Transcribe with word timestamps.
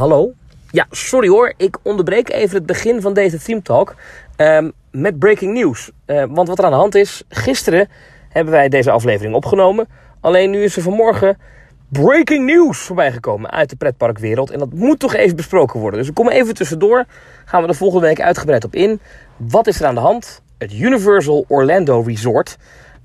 hallo. 0.00 0.32
Ja, 0.70 0.86
sorry 0.90 1.28
hoor, 1.28 1.52
ik 1.56 1.78
onderbreek 1.82 2.30
even 2.30 2.56
het 2.56 2.66
begin 2.66 3.00
van 3.00 3.14
deze 3.14 3.38
Theme 3.38 3.62
Talk 3.62 3.94
ehm, 4.36 4.70
met 4.90 5.18
breaking 5.18 5.54
news. 5.54 5.90
Uh, 6.06 6.24
want 6.28 6.48
wat 6.48 6.58
er 6.58 6.64
aan 6.64 6.70
de 6.70 6.76
hand 6.76 6.94
is, 6.94 7.22
gisteren 7.28 7.88
hebben 8.28 8.52
wij 8.52 8.68
deze 8.68 8.90
aflevering 8.90 9.34
opgenomen. 9.34 9.88
Alleen 10.20 10.50
nu 10.50 10.62
is 10.62 10.76
er 10.76 10.82
vanmorgen 10.82 11.38
breaking 11.88 12.46
news 12.46 12.78
voorbij 12.78 13.12
gekomen 13.12 13.50
uit 13.50 13.70
de 13.70 13.76
pretparkwereld. 13.76 14.50
En 14.50 14.58
dat 14.58 14.72
moet 14.72 14.98
toch 14.98 15.14
even 15.14 15.36
besproken 15.36 15.80
worden. 15.80 15.98
Dus 15.98 16.08
ik 16.08 16.14
kom 16.14 16.28
even 16.28 16.54
tussendoor. 16.54 17.04
Gaan 17.44 17.62
we 17.62 17.66
de 17.66 17.74
volgende 17.74 18.06
week 18.06 18.20
uitgebreid 18.20 18.64
op 18.64 18.74
in. 18.74 19.00
Wat 19.36 19.66
is 19.66 19.80
er 19.80 19.86
aan 19.86 19.94
de 19.94 20.00
hand? 20.00 20.42
Het 20.58 20.72
Universal 20.72 21.44
Orlando 21.48 22.00
Resort. 22.00 22.56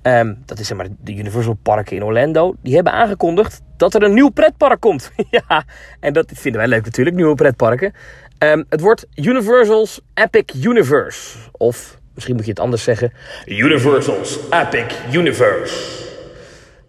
Ehm, 0.06 0.34
dat 0.46 0.60
is 0.60 0.68
zeg 0.68 0.78
maar 0.78 0.88
de 1.00 1.16
Universal 1.16 1.58
Parken 1.62 1.96
in 1.96 2.04
Orlando. 2.04 2.56
Die 2.62 2.76
hebben 2.76 2.94
aangekondigd 2.94 3.62
dat 3.78 3.94
er 3.94 4.04
een 4.04 4.14
nieuw 4.14 4.30
pretpark 4.30 4.80
komt. 4.80 5.12
ja, 5.48 5.64
en 6.00 6.14
dat 6.14 6.32
vinden 6.34 6.62
wij 6.62 6.70
leuk 6.70 6.84
natuurlijk, 6.86 7.16
nieuwe 7.16 7.36
pretparken. 7.36 7.94
Um, 8.40 8.66
het 8.70 8.82
wordt 8.82 9.08
Universal's 9.16 10.02
Epic 10.14 10.64
Universe. 10.64 11.38
Of 11.52 12.00
misschien 12.14 12.36
moet 12.36 12.46
je 12.46 12.50
het 12.50 12.60
anders 12.60 12.84
zeggen. 12.84 13.14
Universal's 13.46 14.40
Epic 14.50 14.96
Universe. 15.12 16.04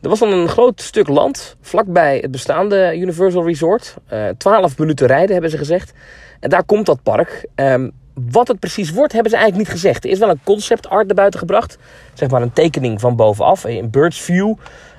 Er 0.00 0.08
was 0.08 0.18
dan 0.18 0.32
een 0.32 0.48
groot 0.48 0.80
stuk 0.80 1.08
land 1.08 1.56
vlakbij 1.60 2.18
het 2.18 2.30
bestaande 2.30 2.98
Universal 2.98 3.46
Resort. 3.46 3.96
Uh, 4.12 4.28
eh, 4.28 4.36
12 4.36 4.78
minuten 4.78 5.06
rijden 5.06 5.32
hebben 5.32 5.50
ze 5.50 5.58
gezegd. 5.58 5.92
En 6.40 6.50
daar 6.50 6.64
komt 6.64 6.86
dat 6.86 7.02
park. 7.02 7.46
Um, 7.54 7.92
wat 8.30 8.48
het 8.48 8.58
precies 8.58 8.90
wordt, 8.90 9.12
hebben 9.12 9.30
ze 9.30 9.36
eigenlijk 9.36 9.68
niet 9.68 9.78
gezegd. 9.78 10.04
Er 10.04 10.10
is 10.10 10.18
wel 10.18 10.28
een 10.28 10.40
concept 10.44 10.88
art 10.88 11.06
naar 11.06 11.14
buiten 11.14 11.40
gebracht. 11.40 11.78
Zeg 12.14 12.30
maar 12.30 12.42
een 12.42 12.52
tekening 12.52 13.00
van 13.00 13.16
bovenaf, 13.16 13.64
in 13.64 13.90
bird's 13.90 14.20
view. 14.20 14.48
Um, 14.48 14.58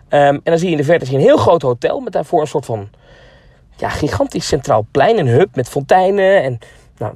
en 0.10 0.42
dan 0.44 0.58
zie 0.58 0.66
je 0.66 0.72
in 0.72 0.78
de 0.78 0.84
verte 0.84 1.14
een 1.14 1.20
heel 1.20 1.38
groot 1.38 1.62
hotel 1.62 2.00
met 2.00 2.14
daarvoor 2.14 2.42
een 2.42 2.48
soort 2.48 2.66
van 2.66 2.90
ja, 3.76 3.90
gigantisch 3.90 4.48
centraal 4.48 4.86
plein. 4.92 5.18
Een 5.18 5.28
hub 5.28 5.56
met 5.56 5.70
fonteinen 5.70 6.44
en 6.44 6.60
nou, 6.98 7.14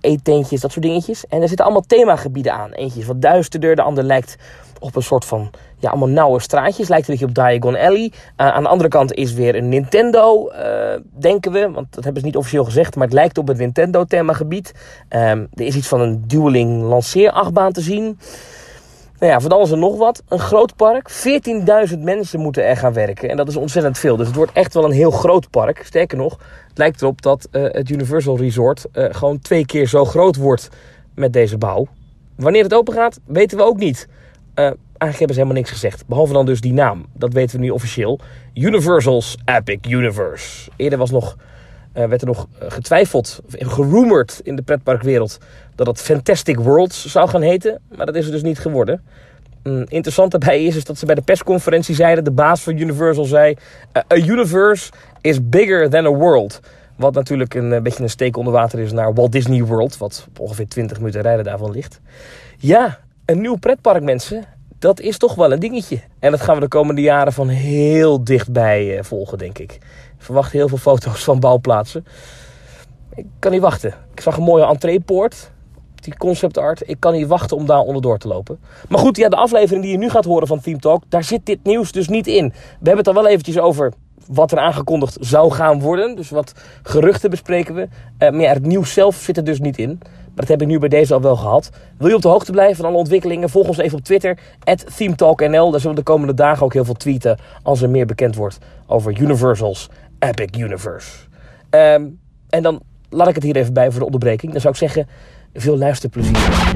eetentjes, 0.00 0.60
dat 0.60 0.72
soort 0.72 0.84
dingetjes. 0.84 1.26
En 1.26 1.42
er 1.42 1.48
zitten 1.48 1.64
allemaal 1.64 1.84
themagebieden 1.86 2.52
aan. 2.52 2.72
Eentje 2.72 3.00
is 3.00 3.06
wat 3.06 3.22
duisterder, 3.22 3.76
de 3.76 3.82
ander 3.82 4.04
lijkt 4.04 4.36
op 4.80 4.96
een 4.96 5.02
soort 5.02 5.24
van 5.24 5.50
ja, 5.84 5.90
allemaal 5.90 6.08
nauwe 6.08 6.40
straatjes. 6.40 6.88
Lijkt 6.88 7.08
een 7.08 7.14
beetje 7.14 7.28
op 7.28 7.34
Diagon 7.34 7.76
Alley. 7.76 8.12
Uh, 8.12 8.12
aan 8.36 8.62
de 8.62 8.68
andere 8.68 8.88
kant 8.88 9.12
is 9.12 9.32
weer 9.32 9.54
een 9.54 9.68
Nintendo, 9.68 10.50
uh, 10.50 11.00
denken 11.18 11.52
we. 11.52 11.70
Want 11.70 11.86
dat 11.94 12.04
hebben 12.04 12.20
ze 12.22 12.26
niet 12.28 12.36
officieel 12.36 12.64
gezegd. 12.64 12.96
Maar 12.96 13.04
het 13.04 13.14
lijkt 13.14 13.38
op 13.38 13.48
het 13.48 13.58
Nintendo 13.58 14.04
themagebied. 14.04 14.72
Um, 15.08 15.48
er 15.54 15.64
is 15.64 15.76
iets 15.76 15.88
van 15.88 16.00
een 16.00 16.24
dueling 16.26 16.82
lanceerachtbaan 16.82 17.72
te 17.72 17.80
zien. 17.80 18.18
Nou 19.18 19.32
ja, 19.32 19.40
van 19.40 19.50
alles 19.50 19.70
en 19.70 19.78
nog 19.78 19.96
wat. 19.96 20.22
Een 20.28 20.38
groot 20.38 20.76
park. 20.76 21.10
14.000 21.90 21.98
mensen 21.98 22.40
moeten 22.40 22.66
er 22.66 22.76
gaan 22.76 22.92
werken. 22.92 23.28
En 23.28 23.36
dat 23.36 23.48
is 23.48 23.56
ontzettend 23.56 23.98
veel. 23.98 24.16
Dus 24.16 24.26
het 24.26 24.36
wordt 24.36 24.52
echt 24.52 24.74
wel 24.74 24.84
een 24.84 24.92
heel 24.92 25.10
groot 25.10 25.50
park. 25.50 25.82
Sterker 25.84 26.16
nog, 26.16 26.38
het 26.68 26.78
lijkt 26.78 27.02
erop 27.02 27.22
dat 27.22 27.48
uh, 27.50 27.62
het 27.62 27.90
Universal 27.90 28.36
Resort 28.36 28.86
gewoon 28.92 29.38
twee 29.38 29.66
keer 29.66 29.86
zo 29.86 30.04
groot 30.04 30.36
wordt 30.36 30.68
met 31.14 31.32
deze 31.32 31.58
bouw. 31.58 31.86
Wanneer 32.36 32.62
het 32.62 32.74
open 32.74 32.94
gaat, 32.94 33.20
weten 33.26 33.56
we 33.56 33.64
ook 33.64 33.78
niet. 33.78 34.08
Eigenlijk 34.98 35.18
hebben 35.18 35.34
ze 35.34 35.42
helemaal 35.42 35.62
niks 35.62 35.70
gezegd. 35.70 36.06
Behalve 36.06 36.32
dan 36.32 36.46
dus 36.46 36.60
die 36.60 36.72
naam. 36.72 37.06
Dat 37.12 37.32
weten 37.32 37.56
we 37.56 37.64
nu 37.64 37.70
officieel. 37.70 38.18
Universal's 38.54 39.36
Epic 39.44 39.78
Universe. 39.88 40.70
Eerder 40.76 40.98
was 40.98 41.10
nog, 41.10 41.36
uh, 41.94 42.04
werd 42.04 42.20
er 42.20 42.26
nog 42.26 42.46
eh, 42.58 42.70
getwijfeld, 42.70 43.40
gerumored 43.48 44.40
in 44.42 44.56
de 44.56 44.62
pretparkwereld... 44.62 45.38
dat 45.74 45.86
het 45.86 46.00
Fantastic 46.00 46.58
Worlds 46.58 47.06
zou 47.06 47.28
gaan 47.28 47.42
heten. 47.42 47.80
Maar 47.96 48.06
dat 48.06 48.14
is 48.14 48.26
er 48.26 48.32
dus 48.32 48.42
niet 48.42 48.58
geworden. 48.58 49.02
Mm, 49.62 49.84
interessant 49.88 50.30
daarbij 50.30 50.64
is, 50.64 50.76
is 50.76 50.84
dat 50.84 50.98
ze 50.98 51.06
bij 51.06 51.14
de 51.14 51.22
persconferentie 51.22 51.94
zeiden... 51.94 52.24
de 52.24 52.32
baas 52.32 52.62
van 52.62 52.78
Universal 52.78 53.24
zei... 53.24 53.56
A 54.12 54.16
universe 54.16 54.90
is 55.20 55.48
bigger 55.48 55.90
than 55.90 56.06
a 56.06 56.10
world... 56.10 56.60
Wat 56.96 57.14
natuurlijk 57.14 57.54
een, 57.54 57.82
beetje 57.82 58.02
een 58.02 58.10
steek 58.10 58.36
onder 58.36 58.52
water 58.52 58.78
is 58.78 58.92
naar 58.92 59.14
Walt 59.14 59.32
Disney 59.32 59.64
World. 59.64 59.96
Wat 59.96 60.26
ongeveer 60.38 60.68
20 60.68 60.98
minuten 60.98 61.20
rijden 61.20 61.44
daarvan 61.44 61.70
ligt. 61.70 62.00
Ja, 62.58 62.98
een 63.24 63.40
nieuw 63.40 63.56
pretpark, 63.56 64.02
mensen. 64.02 64.44
Dat 64.84 65.00
is 65.00 65.18
toch 65.18 65.34
wel 65.34 65.52
een 65.52 65.60
dingetje. 65.60 66.00
En 66.18 66.30
dat 66.30 66.40
gaan 66.40 66.54
we 66.54 66.60
de 66.60 66.68
komende 66.68 67.00
jaren 67.00 67.32
van 67.32 67.48
heel 67.48 68.24
dichtbij 68.24 68.96
uh, 68.96 69.02
volgen, 69.02 69.38
denk 69.38 69.58
ik. 69.58 69.72
Ik 69.72 69.80
verwacht 70.18 70.52
heel 70.52 70.68
veel 70.68 70.78
foto's 70.78 71.24
van 71.24 71.40
bouwplaatsen. 71.40 72.06
Ik 73.14 73.26
kan 73.38 73.52
niet 73.52 73.60
wachten. 73.60 73.94
Ik 74.12 74.20
zag 74.20 74.36
een 74.36 74.42
mooie 74.42 74.66
entreepoort. 74.66 75.50
Die 75.94 76.16
concept 76.16 76.58
art. 76.58 76.88
Ik 76.88 77.00
kan 77.00 77.12
niet 77.12 77.26
wachten 77.26 77.56
om 77.56 77.66
daar 77.66 77.80
onderdoor 77.80 78.18
te 78.18 78.28
lopen. 78.28 78.58
Maar 78.88 78.98
goed, 78.98 79.16
ja, 79.16 79.28
de 79.28 79.36
aflevering 79.36 79.82
die 79.82 79.92
je 79.92 79.98
nu 79.98 80.10
gaat 80.10 80.24
horen 80.24 80.46
van 80.46 80.60
Team 80.60 80.80
Talk, 80.80 81.02
daar 81.08 81.24
zit 81.24 81.46
dit 81.46 81.58
nieuws 81.62 81.92
dus 81.92 82.08
niet 82.08 82.26
in. 82.26 82.48
We 82.48 82.54
hebben 82.76 82.96
het 82.96 83.06
er 83.06 83.14
wel 83.14 83.26
eventjes 83.26 83.58
over 83.58 83.92
wat 84.26 84.52
er 84.52 84.58
aangekondigd 84.58 85.16
zou 85.20 85.52
gaan 85.52 85.80
worden. 85.80 86.16
Dus 86.16 86.30
wat 86.30 86.52
geruchten 86.82 87.30
bespreken 87.30 87.74
we. 87.74 87.82
Uh, 87.82 88.30
maar 88.30 88.40
ja, 88.40 88.52
het 88.52 88.66
nieuws 88.66 88.92
zelf 88.92 89.16
zit 89.16 89.36
er 89.36 89.44
dus 89.44 89.60
niet 89.60 89.78
in. 89.78 90.00
Maar 90.34 90.44
dat 90.44 90.48
heb 90.48 90.62
ik 90.62 90.66
nu 90.68 90.78
bij 90.78 90.88
deze 90.88 91.14
al 91.14 91.20
wel 91.20 91.36
gehad. 91.36 91.70
Wil 91.98 92.08
je 92.08 92.14
op 92.14 92.22
de 92.22 92.28
hoogte 92.28 92.52
blijven 92.52 92.76
van 92.76 92.84
alle 92.84 92.96
ontwikkelingen? 92.96 93.50
Volg 93.50 93.68
ons 93.68 93.78
even 93.78 93.98
op 93.98 94.04
Twitter, 94.04 94.38
ThemeTalkNL. 94.96 95.70
Daar 95.70 95.80
zullen 95.80 95.96
we 95.96 96.02
de 96.02 96.10
komende 96.10 96.34
dagen 96.34 96.64
ook 96.64 96.72
heel 96.72 96.84
veel 96.84 96.94
tweeten 96.94 97.38
als 97.62 97.82
er 97.82 97.90
meer 97.90 98.06
bekend 98.06 98.34
wordt 98.34 98.58
over 98.86 99.20
Universal's 99.20 99.88
Epic 100.18 100.58
Universe. 100.58 101.10
Um, 101.70 102.18
en 102.48 102.62
dan 102.62 102.80
laat 103.08 103.28
ik 103.28 103.34
het 103.34 103.44
hier 103.44 103.56
even 103.56 103.72
bij 103.72 103.90
voor 103.90 103.98
de 103.98 104.04
onderbreking. 104.04 104.52
Dan 104.52 104.60
zou 104.60 104.72
ik 104.72 104.80
zeggen, 104.80 105.08
veel 105.54 105.78
luisterplezier. 105.78 106.72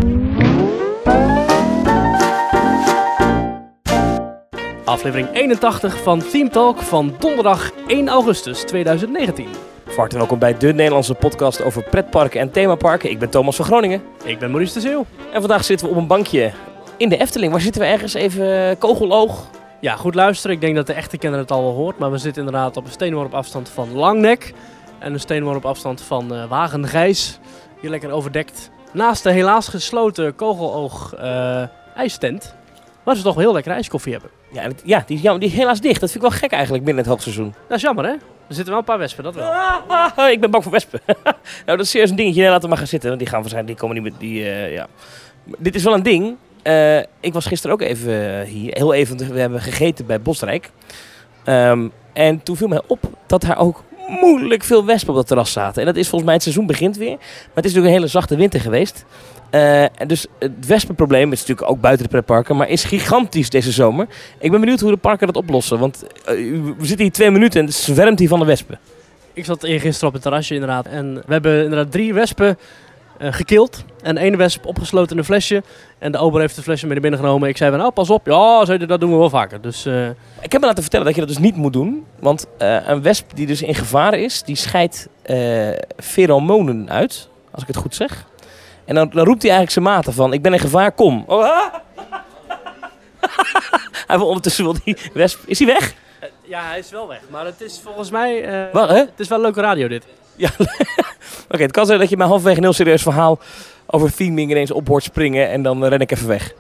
Aflevering 4.84 5.28
81 5.32 6.02
van 6.02 6.22
Theme 6.30 6.50
Talk 6.50 6.78
van 6.78 7.14
donderdag 7.18 7.72
1 7.86 8.08
augustus 8.08 8.60
2019. 8.60 9.47
Van 9.88 10.09
welkom 10.09 10.38
bij 10.38 10.59
de 10.59 10.72
Nederlandse 10.72 11.15
podcast 11.15 11.62
over 11.62 11.82
pretparken 11.82 12.41
en 12.41 12.50
themaparken. 12.50 13.10
Ik 13.10 13.19
ben 13.19 13.31
Thomas 13.31 13.56
van 13.56 13.65
Groningen. 13.65 14.03
Ik 14.25 14.38
ben 14.38 14.50
Maurice 14.50 14.75
de 14.75 14.81
Zeeuw. 14.81 15.06
En 15.32 15.41
vandaag 15.41 15.65
zitten 15.65 15.87
we 15.87 15.93
op 15.93 15.99
een 15.99 16.06
bankje 16.06 16.53
in 16.97 17.09
de 17.09 17.16
Efteling. 17.16 17.53
Waar 17.53 17.60
zitten 17.60 17.81
we 17.81 17.87
ergens? 17.87 18.15
Even 18.15 18.69
eh, 18.69 18.78
kogeloog. 18.78 19.47
Ja, 19.81 19.97
goed 19.97 20.15
luisteren. 20.15 20.56
Ik 20.56 20.62
denk 20.62 20.77
dat 20.77 20.87
de 20.87 20.93
echte 20.93 21.19
kenner 21.19 21.38
het 21.38 21.50
al 21.50 21.62
wel 21.62 21.75
hoort. 21.75 21.98
Maar 21.98 22.10
we 22.10 22.19
zitten 22.19 22.44
inderdaad 22.44 22.77
op 22.77 22.84
een 22.84 22.91
steenworp 22.91 23.34
afstand 23.34 23.69
van 23.69 23.93
Langnek. 23.93 24.53
En 24.98 25.12
een 25.12 25.21
steenworp 25.21 25.65
afstand 25.65 26.00
van 26.00 26.34
uh. 26.34 27.03
Hier 27.81 27.91
lekker 27.91 28.10
overdekt. 28.10 28.71
Naast 28.93 29.22
de 29.22 29.31
helaas 29.31 29.69
gesloten 29.69 30.34
kogeloog 30.34 31.15
uh, 31.21 31.62
ijstent. 31.94 32.54
Waar 33.03 33.16
ze 33.16 33.22
toch 33.22 33.34
wel 33.34 33.44
heel 33.44 33.53
lekker 33.53 33.72
ijskoffie 33.72 34.12
hebben. 34.12 34.31
Ja, 34.53 34.69
ja 34.84 35.03
die, 35.06 35.16
is 35.16 35.22
die 35.22 35.38
is 35.38 35.53
helaas 35.53 35.81
dicht. 35.81 36.00
Dat 36.00 36.10
vind 36.10 36.25
ik 36.25 36.31
wel 36.31 36.38
gek 36.38 36.53
eigenlijk 36.53 36.84
binnen 36.84 37.03
het 37.03 37.12
hoogseizoen. 37.12 37.54
Dat 37.69 37.76
is 37.76 37.82
jammer 37.82 38.04
hè? 38.04 38.10
Er 38.10 38.54
zitten 38.54 38.69
wel 38.69 38.78
een 38.78 38.84
paar 38.84 38.98
wespen, 38.98 39.25
dat 39.25 39.34
wel. 39.34 39.53
Ah, 39.53 40.31
ik 40.32 40.41
ben 40.41 40.50
bang 40.50 40.62
voor 40.62 40.72
wespen. 40.72 41.00
nou, 41.14 41.32
dat 41.64 41.81
is 41.81 41.91
serieus 41.91 42.10
een 42.10 42.16
dingetje. 42.16 42.41
Nee, 42.41 42.48
laten 42.48 42.62
we 42.62 42.69
maar 42.69 42.78
gaan 42.78 42.86
zitten. 42.86 43.09
Want 43.09 43.20
die 43.20 43.28
gaan 43.28 43.41
waarschijnlijk, 43.41 43.78
die 43.78 43.88
komen 43.88 44.03
niet 44.03 44.12
met 44.12 44.20
die, 44.20 44.41
uh, 44.41 44.72
ja. 44.72 44.86
Dit 45.59 45.75
is 45.75 45.84
wel 45.84 45.94
een 45.94 46.03
ding. 46.03 46.36
Uh, 46.62 46.98
ik 46.98 47.32
was 47.32 47.47
gisteren 47.47 47.76
ook 47.76 47.82
even 47.82 48.42
hier. 48.42 48.72
Heel 48.76 48.94
even, 48.94 49.16
we 49.16 49.41
hebben 49.41 49.60
gegeten 49.60 50.06
bij 50.06 50.20
Bosrijk. 50.20 50.70
Um, 51.44 51.92
en 52.12 52.42
toen 52.42 52.56
viel 52.56 52.69
mij 52.69 52.82
op 52.86 53.00
dat 53.26 53.41
daar 53.41 53.59
ook 53.59 53.82
moeilijk 54.08 54.64
veel 54.64 54.84
wespen 54.84 55.10
op 55.10 55.16
dat 55.16 55.26
terras 55.26 55.52
zaten. 55.52 55.80
En 55.80 55.86
dat 55.86 55.96
is 55.96 56.02
volgens 56.02 56.24
mij 56.24 56.34
het 56.34 56.42
seizoen 56.42 56.66
begint 56.66 56.96
weer. 56.96 57.16
Maar 57.16 57.54
het 57.54 57.64
is 57.64 57.72
natuurlijk 57.72 57.86
een 57.86 58.00
hele 58.00 58.06
zachte 58.06 58.36
winter 58.36 58.60
geweest. 58.60 59.04
Uh, 59.50 59.84
dus 60.06 60.26
het 60.38 60.66
wespenprobleem 60.66 61.32
is 61.32 61.41
natuurlijk 61.41 61.70
ook 61.70 61.80
buiten 61.80 62.04
de 62.04 62.10
pretparken, 62.10 62.56
maar 62.56 62.68
is 62.68 62.84
gigantisch 62.84 63.50
deze 63.50 63.72
zomer. 63.72 64.06
Ik 64.38 64.50
ben 64.50 64.60
benieuwd 64.60 64.80
hoe 64.80 64.91
de 64.91 64.97
parken 64.97 65.26
dat 65.26 65.36
oplossen, 65.36 65.78
want 65.78 66.02
uh, 66.02 66.28
we 66.78 66.86
zitten 66.86 67.04
hier 67.04 67.12
twee 67.12 67.30
minuten 67.30 67.60
en 67.60 67.66
het 67.66 67.74
zwermt 67.74 68.18
hier 68.18 68.28
van 68.28 68.38
de 68.38 68.44
wespen. 68.44 68.78
Ik 69.32 69.44
zat 69.44 69.66
gisteren 69.66 70.08
op 70.08 70.12
het 70.12 70.22
terrasje 70.22 70.54
inderdaad 70.54 70.86
en 70.86 71.14
we 71.14 71.32
hebben 71.32 71.62
inderdaad 71.62 71.92
drie 71.92 72.14
wespen 72.14 72.58
gekild. 73.18 73.84
En 74.02 74.16
één 74.16 74.36
wesp 74.36 74.66
opgesloten 74.66 75.12
in 75.12 75.18
een 75.18 75.24
flesje. 75.24 75.62
En 75.98 76.12
de 76.12 76.18
ober 76.18 76.40
heeft 76.40 76.56
het 76.56 76.64
flesje 76.64 76.84
mee 76.84 76.92
naar 76.92 77.02
binnen 77.02 77.20
genomen. 77.20 77.48
Ik 77.48 77.56
zei 77.56 77.70
van, 77.70 77.78
nou 77.78 77.92
pas 77.92 78.10
op. 78.10 78.26
Ja, 78.26 78.64
zei 78.64 78.86
dat 78.86 79.00
doen 79.00 79.10
we 79.10 79.16
wel 79.16 79.30
vaker. 79.30 79.60
Dus, 79.60 79.86
uh... 79.86 80.09
Ik 80.41 80.53
heb 80.53 80.60
me 80.60 80.66
laten 80.66 80.82
vertellen 80.82 81.06
dat 81.06 81.15
je 81.15 81.20
dat 81.20 81.30
dus 81.30 81.38
niet 81.38 81.56
moet 81.56 81.72
doen. 81.72 82.06
Want 82.18 82.47
uh, 82.59 82.88
een 82.88 83.03
wesp 83.03 83.30
die 83.34 83.47
dus 83.47 83.62
in 83.62 83.74
gevaar 83.74 84.15
is, 84.15 84.42
die 84.42 84.56
scheidt 84.56 85.09
pheromonen 85.97 86.91
uit. 86.91 87.28
Als 87.50 87.62
ik 87.62 87.68
het 87.68 87.76
goed 87.76 87.94
zeg. 87.94 88.26
En 88.84 88.94
dan, 88.94 89.10
dan 89.10 89.24
roept 89.24 89.42
hij 89.42 89.50
eigenlijk 89.50 89.71
zijn 89.71 89.84
maten 89.84 90.12
van, 90.12 90.32
ik 90.32 90.42
ben 90.42 90.53
in 90.53 90.59
gevaar, 90.59 90.92
kom. 90.92 91.24
Oh, 91.26 91.74
hij 94.06 94.18
wil 94.18 94.26
ondertussen 94.26 94.64
wel 94.64 94.74
die 94.84 94.97
wesp... 95.12 95.38
Is 95.47 95.59
hij 95.59 95.68
weg? 95.68 95.94
Ja, 96.42 96.62
hij 96.62 96.78
is 96.78 96.91
wel 96.91 97.09
weg. 97.09 97.21
Maar 97.30 97.44
het 97.44 97.60
is 97.60 97.80
volgens 97.84 98.10
mij... 98.10 98.64
Uh, 98.66 98.72
Wat, 98.72 98.88
hè? 98.88 98.97
Het 98.97 99.21
is 99.21 99.28
wel 99.28 99.41
leuke 99.41 99.60
radio 99.60 99.88
dit. 99.88 100.04
Ja, 100.38 100.50
oké. 100.58 100.72
Okay, 101.48 101.62
het 101.62 101.72
kan 101.72 101.86
zijn 101.86 101.98
dat 101.98 102.08
je 102.08 102.16
mij 102.16 102.26
halverwege 102.26 102.56
een 102.56 102.62
heel 102.62 102.72
serieus 102.72 103.02
verhaal 103.02 103.38
over 103.86 104.14
theming 104.14 104.50
ineens 104.50 104.70
op 104.70 104.88
hoort 104.88 105.02
springen 105.02 105.48
en 105.48 105.62
dan 105.62 105.84
ren 105.84 106.00
ik 106.00 106.10
even 106.10 106.28
weg. 106.28 106.54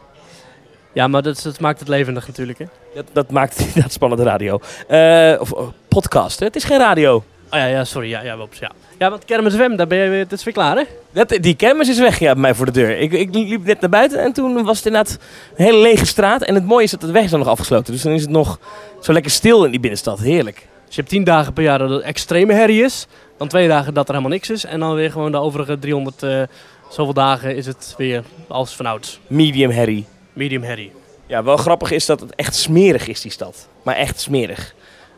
Ja, 0.92 1.08
maar 1.08 1.22
dat, 1.22 1.40
dat 1.42 1.60
maakt 1.60 1.78
het 1.78 1.88
levendig 1.88 2.26
natuurlijk, 2.26 2.58
hè? 2.58 2.64
Dat, 2.94 3.04
dat 3.12 3.30
maakt 3.30 3.74
dat 3.82 3.92
spannende 3.92 4.24
radio. 4.24 4.60
Uh, 4.90 5.40
of 5.40 5.52
uh, 5.52 5.60
podcast, 5.88 6.38
hè? 6.38 6.46
Het 6.46 6.56
is 6.56 6.64
geen 6.64 6.78
radio. 6.78 7.24
Oh 7.50 7.58
ja, 7.58 7.64
ja 7.64 7.84
sorry. 7.84 8.08
Ja, 8.08 8.22
ja, 8.22 8.38
ops, 8.38 8.58
ja. 8.58 8.70
Ja, 8.98 9.10
want 9.10 9.24
Kermis 9.24 9.54
FM, 9.54 9.76
daar 9.76 9.86
ben 9.86 9.98
je 9.98 10.08
weer, 10.08 10.28
dat 10.28 10.38
is 10.38 10.44
weer 10.44 10.54
klaar, 10.54 10.76
hè? 10.76 10.82
Dat, 11.10 11.28
die 11.40 11.56
kermis 11.56 11.88
is 11.88 11.98
weg, 11.98 12.18
ja, 12.18 12.32
bij 12.32 12.40
mij 12.40 12.54
voor 12.54 12.66
de 12.66 12.72
deur. 12.72 12.98
Ik, 12.98 13.12
ik 13.12 13.34
liep 13.34 13.64
net 13.64 13.80
naar 13.80 13.90
buiten 13.90 14.22
en 14.22 14.32
toen 14.32 14.64
was 14.64 14.76
het 14.76 14.86
inderdaad 14.86 15.18
een 15.56 15.64
hele 15.64 15.78
lege 15.78 16.06
straat. 16.06 16.42
En 16.42 16.54
het 16.54 16.64
mooie 16.64 16.84
is 16.84 16.90
dat 16.90 17.00
de 17.00 17.10
weg 17.10 17.24
is 17.24 17.30
dan 17.30 17.38
nog 17.38 17.48
afgesloten. 17.48 17.92
Dus 17.92 18.02
dan 18.02 18.12
is 18.12 18.20
het 18.20 18.30
nog 18.30 18.58
zo 19.00 19.12
lekker 19.12 19.30
stil 19.30 19.64
in 19.64 19.70
die 19.70 19.80
binnenstad. 19.80 20.18
Heerlijk. 20.18 20.66
Dus 20.86 20.94
je 20.94 21.00
hebt 21.00 21.08
tien 21.08 21.24
dagen 21.24 21.52
per 21.52 21.62
jaar 21.62 21.78
dat 21.78 21.90
het 21.90 22.02
extreme 22.02 22.52
herrie 22.52 22.84
is. 22.84 23.06
Dan 23.38 23.48
twee 23.48 23.68
dagen 23.68 23.94
dat 23.94 24.04
er 24.08 24.14
helemaal 24.14 24.32
niks 24.32 24.50
is. 24.50 24.64
En 24.64 24.80
dan 24.80 24.94
weer 24.94 25.10
gewoon 25.12 25.32
de 25.32 25.38
overige 25.38 25.78
300 25.78 26.22
eh, 26.22 26.42
zoveel 26.90 27.12
dagen 27.14 27.56
is 27.56 27.66
het 27.66 27.94
weer 27.96 28.22
als 28.48 28.74
vanouds. 28.76 29.20
Medium 29.26 29.70
herrie. 29.70 30.06
Medium 30.32 30.62
herrie. 30.62 30.92
Ja, 31.26 31.42
wel 31.42 31.56
grappig 31.56 31.90
is 31.90 32.06
dat 32.06 32.20
het 32.20 32.34
echt 32.34 32.54
smerig 32.54 33.06
is, 33.08 33.20
die 33.20 33.30
stad. 33.32 33.68
Maar 33.82 33.94
echt 33.94 34.20
smerig. 34.20 34.74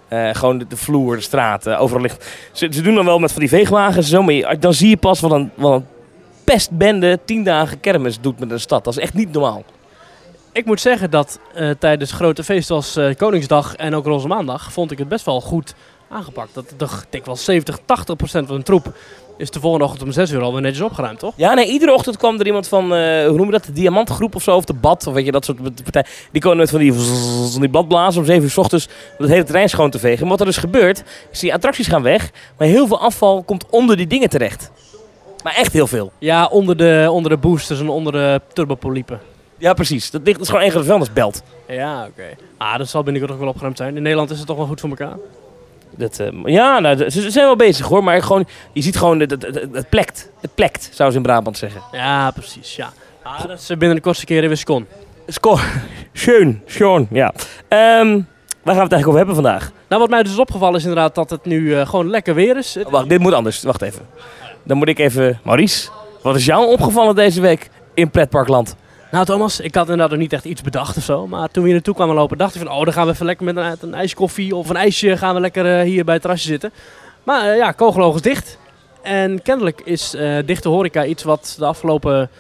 Eh, 0.08 0.28
gewoon 0.34 0.58
de, 0.58 0.66
de 0.66 0.76
vloer, 0.76 1.16
de 1.16 1.22
straten, 1.22 1.78
overal 1.78 2.02
ligt... 2.02 2.26
Ze, 2.52 2.68
ze 2.72 2.82
doen 2.82 2.94
dan 2.94 3.04
wel 3.04 3.18
met 3.18 3.30
van 3.32 3.40
die 3.40 3.48
veegwagens 3.48 3.96
en 3.96 4.02
zo, 4.10 4.22
maar 4.22 4.34
je- 4.34 4.56
dan 4.58 4.74
zie 4.74 4.88
je 4.88 4.96
pas 4.96 5.20
wat 5.20 5.30
een, 5.30 5.50
wat 5.54 5.72
een 5.72 5.86
pestbende 6.44 7.18
tien 7.24 7.44
dagen 7.44 7.80
kermis 7.80 8.20
doet 8.20 8.38
met 8.38 8.50
een 8.50 8.60
stad. 8.60 8.84
Dat 8.84 8.96
is 8.96 9.02
echt 9.02 9.14
niet 9.14 9.32
normaal. 9.32 9.64
Ik 10.52 10.64
moet 10.64 10.80
zeggen 10.80 11.10
dat 11.10 11.38
eh, 11.54 11.70
tijdens 11.78 12.12
grote 12.12 12.44
feesten 12.44 12.74
als 12.76 12.98
Koningsdag 13.16 13.76
en 13.76 13.94
ook 13.94 14.04
Roze 14.06 14.26
Maandag 14.26 14.72
vond 14.72 14.90
ik 14.90 14.98
het 14.98 15.08
best 15.08 15.24
wel 15.24 15.40
goed 15.40 15.74
aangepakt. 16.10 16.54
Dat 16.54 17.06
denk 17.10 17.26
wel 17.26 17.36
70, 17.36 17.78
80 17.84 18.16
procent 18.16 18.46
van 18.46 18.56
de 18.56 18.62
troep 18.62 18.92
is 19.40 19.50
de 19.50 19.60
volgende 19.60 19.84
ochtend 19.84 20.02
om 20.02 20.12
6 20.12 20.30
uur 20.30 20.42
alweer 20.42 20.60
netjes 20.60 20.82
opgeruimd, 20.82 21.18
toch? 21.18 21.32
Ja, 21.36 21.54
nee, 21.54 21.66
iedere 21.66 21.92
ochtend 21.92 22.16
kwam 22.16 22.40
er 22.40 22.46
iemand 22.46 22.68
van, 22.68 22.94
eh, 22.94 23.20
hoe 23.20 23.26
noemen 23.26 23.46
we 23.46 23.52
dat, 23.52 23.64
de 23.64 23.72
Diamantgroep 23.72 24.34
of 24.34 24.42
zo, 24.42 24.56
of 24.56 24.64
de 24.64 24.74
Bad, 24.74 25.06
of 25.06 25.14
weet 25.14 25.24
je, 25.24 25.32
dat 25.32 25.44
soort 25.44 25.82
partij. 25.82 26.04
Die 26.32 26.40
komen 26.40 26.58
met 26.58 26.70
van 26.70 26.78
die, 26.78 26.92
van 26.92 27.60
die 27.60 27.70
bladblazen 27.70 28.20
om 28.20 28.26
7 28.26 28.42
uur 28.42 28.50
s 28.50 28.56
ochtends 28.56 28.86
om 28.86 29.24
het 29.24 29.28
hele 29.28 29.44
terrein 29.44 29.68
schoon 29.68 29.90
te 29.90 29.98
vegen. 29.98 30.20
Maar 30.20 30.30
wat 30.30 30.40
er 30.40 30.46
dus 30.46 30.56
gebeurt, 30.56 31.02
is 31.32 31.38
die 31.38 31.54
attracties 31.54 31.86
gaan 31.86 32.02
weg, 32.02 32.30
maar 32.58 32.68
heel 32.68 32.86
veel 32.86 33.00
afval 33.00 33.42
komt 33.42 33.66
onder 33.70 33.96
die 33.96 34.06
dingen 34.06 34.28
terecht. 34.28 34.70
Maar 35.42 35.54
echt 35.54 35.72
heel 35.72 35.86
veel. 35.86 36.12
Ja, 36.18 36.46
onder 36.46 36.76
de, 36.76 37.08
onder 37.10 37.30
de 37.30 37.36
boosters 37.36 37.80
en 37.80 37.88
onder 37.88 38.12
de 38.12 38.40
turbopoliepen. 38.52 39.20
Ja, 39.58 39.74
precies. 39.74 40.10
Dat, 40.10 40.20
ligt, 40.24 40.32
dat 40.32 40.42
is 40.42 40.48
gewoon 40.48 40.62
één 40.62 40.72
grote 40.72 40.86
vuilnisbelt. 40.86 41.42
Ja, 41.68 42.06
oké. 42.06 42.36
Ah, 42.56 42.78
dat 42.78 42.88
zal 42.88 43.02
binnenkort 43.02 43.32
ook 43.32 43.38
wel 43.38 43.48
opgeruimd 43.48 43.76
zijn. 43.76 43.96
In 43.96 44.02
Nederland 44.02 44.30
is 44.30 44.38
het 44.38 44.46
toch 44.46 44.56
wel 44.56 44.66
goed 44.66 44.80
voor 44.80 44.88
elkaar. 44.88 45.16
Dat, 46.00 46.18
eh, 46.18 46.28
ja, 46.44 46.78
nou, 46.78 46.96
ze 46.96 47.20
ze 47.20 47.30
zijn 47.30 47.44
wel 47.44 47.56
bezig 47.56 47.86
hoor, 47.86 48.04
maar 48.04 48.22
gewoon, 48.22 48.46
je 48.72 48.82
ziet 48.82 48.96
gewoon, 48.96 49.20
het, 49.20 49.30
het, 49.30 49.42
het, 49.42 49.68
het 49.72 49.88
plekt. 49.88 50.30
Het 50.40 50.54
plekt, 50.54 50.90
zou 50.92 51.10
ze 51.10 51.16
in 51.16 51.22
Brabant 51.22 51.58
zeggen. 51.58 51.80
Ja, 51.92 52.30
precies, 52.30 52.76
ja. 52.76 52.92
Ah, 53.22 53.46
dat 53.46 53.58
is 53.58 53.66
binnen 53.66 53.94
de 53.94 54.00
kortste 54.00 54.26
keer 54.26 54.42
in 54.42 54.48
Wiscon. 54.48 54.86
Score. 55.26 55.62
Schön, 56.12 56.62
schoon, 56.66 57.06
ja. 57.10 57.32
Ehm, 57.68 58.20
waar 58.62 58.74
gaan 58.74 58.76
we 58.76 58.82
het 58.82 58.92
eigenlijk 58.92 59.06
over 59.06 59.16
hebben 59.16 59.34
vandaag? 59.34 59.72
Nou, 59.88 60.00
wat 60.00 60.10
mij 60.10 60.22
dus 60.22 60.38
opgevallen 60.38 60.76
is 60.76 60.82
inderdaad 60.82 61.14
dat 61.14 61.30
het 61.30 61.44
nu 61.44 61.74
eh, 61.74 61.86
gewoon 61.86 62.10
lekker 62.10 62.34
weer 62.34 62.56
is. 62.56 62.76
Oh, 62.76 62.92
wacht, 62.92 63.08
dit 63.08 63.18
moet 63.18 63.32
anders. 63.32 63.62
Wacht 63.62 63.82
even. 63.82 64.06
Dan 64.62 64.76
moet 64.76 64.88
ik 64.88 64.98
even... 64.98 65.40
Maurice, 65.44 65.88
wat 66.22 66.36
is 66.36 66.44
jou 66.44 66.66
opgevallen 66.66 67.14
deze 67.14 67.40
week 67.40 67.70
in 67.94 68.10
pretparkland? 68.10 68.76
Nou 69.10 69.24
Thomas, 69.24 69.60
ik 69.60 69.74
had 69.74 69.84
inderdaad 69.84 70.10
nog 70.10 70.18
niet 70.18 70.32
echt 70.32 70.44
iets 70.44 70.62
bedacht 70.62 70.96
of 70.96 71.02
zo. 71.02 71.26
Maar 71.26 71.48
toen 71.48 71.62
we 71.62 71.68
hier 71.68 71.72
naartoe 71.72 71.94
kwamen 71.94 72.14
lopen, 72.14 72.38
dacht 72.38 72.54
ik 72.54 72.62
van... 72.62 72.70
Oh, 72.70 72.84
dan 72.84 72.92
gaan 72.92 73.06
we 73.06 73.12
even 73.12 73.26
lekker 73.26 73.44
met 73.44 73.56
een, 73.56 73.76
een 73.80 73.94
ijsje 73.94 74.16
koffie 74.16 74.56
of 74.56 74.68
een 74.68 74.76
ijsje 74.76 75.16
gaan 75.16 75.34
we 75.34 75.40
lekker 75.40 75.78
eh, 75.78 75.84
hier 75.84 76.04
bij 76.04 76.14
het 76.14 76.22
terrasje 76.22 76.46
zitten. 76.46 76.72
Maar 77.24 77.50
eh, 77.50 77.56
ja, 77.56 77.72
Kogeloog 77.72 78.14
is 78.14 78.22
dicht. 78.22 78.58
En 79.02 79.42
kennelijk 79.42 79.80
is 79.84 80.14
eh, 80.14 80.36
dichte 80.44 80.68
horeca 80.68 81.04
iets 81.04 81.22
wat 81.22 81.56
de 81.58 81.64
afgelopen 81.64 82.30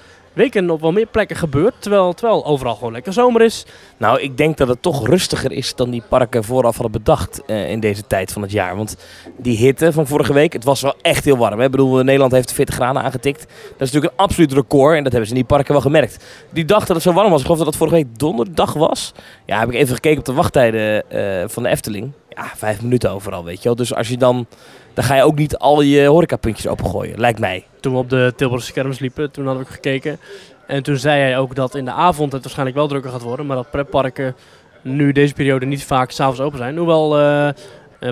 weken 0.40 0.70
op 0.70 0.80
wel 0.80 0.92
meer 0.92 1.06
plekken 1.06 1.36
gebeurt. 1.36 1.74
Terwijl, 1.78 2.12
terwijl 2.12 2.44
overal 2.44 2.74
gewoon 2.74 2.92
lekker 2.92 3.12
zomer 3.12 3.42
is. 3.42 3.66
Nou, 3.96 4.20
ik 4.20 4.36
denk 4.36 4.56
dat 4.56 4.68
het 4.68 4.82
toch 4.82 5.06
rustiger 5.06 5.52
is 5.52 5.74
dan 5.74 5.90
die 5.90 6.02
parken 6.08 6.44
vooraf 6.44 6.74
hadden 6.74 6.92
bedacht 6.92 7.44
eh, 7.44 7.70
in 7.70 7.80
deze 7.80 8.06
tijd 8.06 8.32
van 8.32 8.42
het 8.42 8.50
jaar. 8.52 8.76
Want 8.76 8.96
die 9.36 9.56
hitte 9.56 9.92
van 9.92 10.06
vorige 10.06 10.32
week, 10.32 10.52
het 10.52 10.64
was 10.64 10.80
wel 10.80 10.94
echt 11.02 11.24
heel 11.24 11.36
warm. 11.36 11.58
Hè? 11.58 11.64
Ik 11.64 11.70
bedoel, 11.70 12.02
Nederland 12.02 12.32
heeft 12.32 12.52
40 12.52 12.74
graden 12.74 13.02
aangetikt. 13.02 13.40
Dat 13.40 13.48
is 13.88 13.92
natuurlijk 13.92 14.12
een 14.12 14.24
absoluut 14.24 14.52
record 14.52 14.96
en 14.96 15.02
dat 15.02 15.12
hebben 15.12 15.30
ze 15.30 15.34
in 15.34 15.40
die 15.40 15.56
parken 15.56 15.72
wel 15.72 15.82
gemerkt. 15.82 16.24
Die 16.50 16.64
dag 16.64 16.86
dat 16.86 16.96
het 16.96 17.02
zo 17.02 17.12
warm 17.12 17.30
was, 17.30 17.38
ik 17.38 17.44
geloof 17.44 17.58
dat 17.58 17.66
het 17.66 17.76
vorige 17.76 17.96
week 17.96 18.18
donderdag 18.18 18.72
was. 18.72 19.12
Ja, 19.46 19.58
heb 19.58 19.68
ik 19.68 19.74
even 19.74 19.94
gekeken 19.94 20.18
op 20.18 20.24
de 20.24 20.32
wachttijden 20.32 21.10
eh, 21.10 21.48
van 21.48 21.62
de 21.62 21.68
Efteling. 21.68 22.12
Ja, 22.28 22.52
vijf 22.56 22.82
minuten 22.82 23.10
overal, 23.10 23.44
weet 23.44 23.56
je 23.56 23.64
wel. 23.64 23.76
Dus 23.76 23.94
als 23.94 24.08
je 24.08 24.16
dan, 24.16 24.46
dan 24.94 25.04
ga 25.04 25.14
je 25.14 25.22
ook 25.22 25.38
niet 25.38 25.56
al 25.56 25.80
je 25.80 26.06
horecapuntjes 26.06 26.66
opengooien, 26.66 27.20
lijkt 27.20 27.38
mij. 27.38 27.64
Toen 27.80 27.92
we 27.92 27.98
op 27.98 28.10
de 28.10 28.32
Tilburgse 28.36 28.72
kermis 28.72 28.98
liepen, 28.98 29.30
toen 29.30 29.46
hadden 29.46 29.64
we 29.64 29.72
gekeken. 29.72 30.18
En 30.66 30.82
toen 30.82 30.96
zei 30.96 31.20
hij 31.20 31.38
ook 31.38 31.54
dat 31.54 31.74
in 31.74 31.84
de 31.84 31.92
avond 31.92 32.32
het 32.32 32.42
waarschijnlijk 32.42 32.78
wel 32.78 32.88
drukker 32.88 33.10
gaat 33.10 33.22
worden. 33.22 33.46
Maar 33.46 33.56
dat 33.56 33.70
pretparken 33.70 34.34
nu 34.82 35.12
deze 35.12 35.34
periode 35.34 35.66
niet 35.66 35.84
vaak 35.84 36.10
s'avonds 36.10 36.40
open 36.40 36.58
zijn. 36.58 36.76
Hoewel 36.76 37.18
eh, 37.18 37.48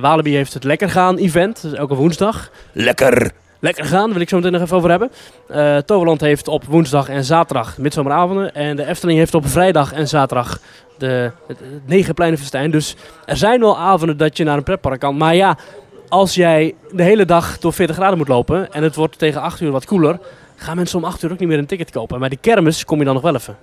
Walibi 0.00 0.34
heeft 0.34 0.54
het 0.54 0.64
Lekker 0.64 0.90
Gaan 0.90 1.16
event, 1.16 1.62
dus 1.62 1.72
elke 1.72 1.94
woensdag. 1.94 2.50
Lekker! 2.72 3.32
Lekker 3.60 3.84
gaan, 3.84 4.04
daar 4.04 4.12
wil 4.12 4.20
ik 4.20 4.28
zo 4.28 4.36
meteen 4.36 4.52
nog 4.52 4.62
even 4.62 4.76
over 4.76 4.90
hebben. 4.90 5.10
Eh 5.48 5.76
Toverland 5.76 6.20
heeft 6.20 6.48
op 6.48 6.64
woensdag 6.64 7.08
en 7.08 7.24
zaterdag 7.24 7.78
midzomeravonden. 7.78 8.54
En 8.54 8.76
de 8.76 8.86
Efteling 8.86 9.18
heeft 9.18 9.34
op 9.34 9.48
vrijdag 9.48 9.92
en 9.92 10.08
zaterdag 10.08 10.58
de, 10.98 11.30
het, 11.46 11.58
het 11.58 11.86
Negenpleinenfestijn. 11.86 12.70
Dus 12.70 12.96
er 13.26 13.36
zijn 13.36 13.60
wel 13.60 13.78
avonden 13.78 14.16
dat 14.16 14.36
je 14.36 14.44
naar 14.44 14.56
een 14.56 14.62
pretpark 14.62 15.00
kan. 15.00 15.16
Maar 15.16 15.34
ja, 15.34 15.58
als 16.08 16.34
jij 16.34 16.74
de 16.92 17.02
hele 17.02 17.24
dag 17.24 17.58
door 17.58 17.72
40 17.72 17.96
graden 17.96 18.18
moet 18.18 18.28
lopen 18.28 18.72
en 18.72 18.82
het 18.82 18.94
wordt 18.94 19.18
tegen 19.18 19.40
8 19.40 19.60
uur 19.60 19.70
wat 19.70 19.86
koeler, 19.86 20.18
gaan 20.56 20.76
mensen 20.76 20.98
om 20.98 21.04
8 21.04 21.22
uur 21.22 21.32
ook 21.32 21.38
niet 21.38 21.48
meer 21.48 21.58
een 21.58 21.66
ticket 21.66 21.90
kopen. 21.90 22.14
En 22.14 22.20
bij 22.20 22.28
die 22.28 22.38
kermis 22.40 22.84
kom 22.84 22.98
je 22.98 23.04
dan 23.04 23.14
nog 23.14 23.22
wel 23.22 23.34
even. 23.34 23.56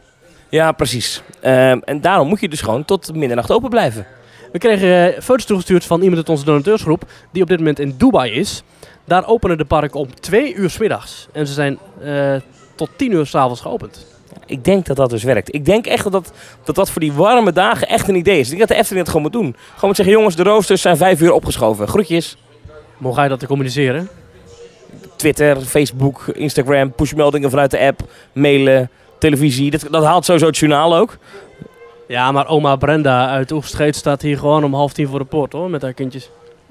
Ja, 0.49 0.71
precies. 0.71 1.21
Ehm, 1.41 1.79
en 1.83 2.01
daarom 2.01 2.27
moet 2.27 2.39
je 2.39 2.49
dus 2.49 2.61
gewoon 2.61 2.85
tot 2.85 3.15
middernacht 3.15 3.51
open 3.51 3.69
blijven. 3.69 4.05
We 4.51 4.57
kregen 4.57 5.15
eh, 5.15 5.21
foto's 5.21 5.45
toegestuurd 5.45 5.85
van 5.85 5.99
iemand 5.99 6.17
uit 6.17 6.29
onze 6.29 6.45
donateursgroep, 6.45 7.03
die 7.31 7.41
op 7.41 7.47
dit 7.47 7.57
moment 7.57 7.79
in 7.79 7.95
Dubai 7.97 8.31
is. 8.31 8.63
Daar 9.05 9.27
openen 9.27 9.57
de 9.57 9.65
parken 9.65 9.99
om 9.99 10.19
2 10.19 10.53
uur 10.53 10.69
's 10.69 10.77
middags. 10.77 11.27
En 11.31 11.47
ze 11.47 11.53
zijn 11.53 11.79
eh, 12.01 12.35
tot 12.75 12.89
10 12.95 13.11
uur 13.11 13.25
s'avonds 13.25 13.61
geopend. 13.61 14.14
Ik 14.45 14.63
denk 14.63 14.85
dat 14.85 14.95
dat 14.95 15.09
dus 15.09 15.23
werkt. 15.23 15.53
Ik 15.53 15.65
denk 15.65 15.85
echt 15.85 16.03
dat 16.03 16.11
dat, 16.11 16.31
dat 16.63 16.75
dat 16.75 16.89
voor 16.89 17.01
die 17.01 17.13
warme 17.13 17.51
dagen 17.51 17.87
echt 17.87 18.07
een 18.07 18.15
idee 18.15 18.39
is. 18.39 18.43
Ik 18.43 18.57
denk 18.57 18.59
dat 18.59 18.69
de 18.69 18.75
Efteling 18.75 19.05
het 19.05 19.15
gewoon 19.15 19.31
moet 19.31 19.41
doen. 19.41 19.55
Gewoon 19.73 19.87
moet 19.87 19.95
zeggen, 19.95 20.15
jongens, 20.15 20.35
de 20.35 20.43
roosters 20.43 20.81
zijn 20.81 20.97
vijf 20.97 21.21
uur 21.21 21.31
opgeschoven. 21.31 21.87
Groetjes. 21.87 22.37
Ga 23.03 23.23
je 23.23 23.29
dat 23.29 23.39
te 23.39 23.47
communiceren? 23.47 24.09
Twitter, 25.15 25.61
Facebook, 25.61 26.25
Instagram, 26.33 26.91
pushmeldingen 26.91 27.49
vanuit 27.49 27.71
de 27.71 27.79
app, 27.79 28.01
mailen, 28.33 28.89
televisie. 29.19 29.71
Dat, 29.71 29.87
dat 29.89 30.03
haalt 30.03 30.25
sowieso 30.25 30.47
het 30.47 30.57
journaal 30.57 30.95
ook. 30.95 31.17
Ja, 32.07 32.31
maar 32.31 32.47
oma 32.47 32.75
Brenda 32.75 33.29
uit 33.29 33.51
Oegstgeet 33.51 33.95
staat 33.95 34.21
hier 34.21 34.37
gewoon 34.37 34.63
om 34.63 34.73
half 34.73 34.93
tien 34.93 35.07
voor 35.07 35.19
de 35.19 35.25
poort 35.25 35.53
hoor, 35.53 35.69
met 35.69 35.81
haar 35.81 35.93
kindjes. 35.93 36.29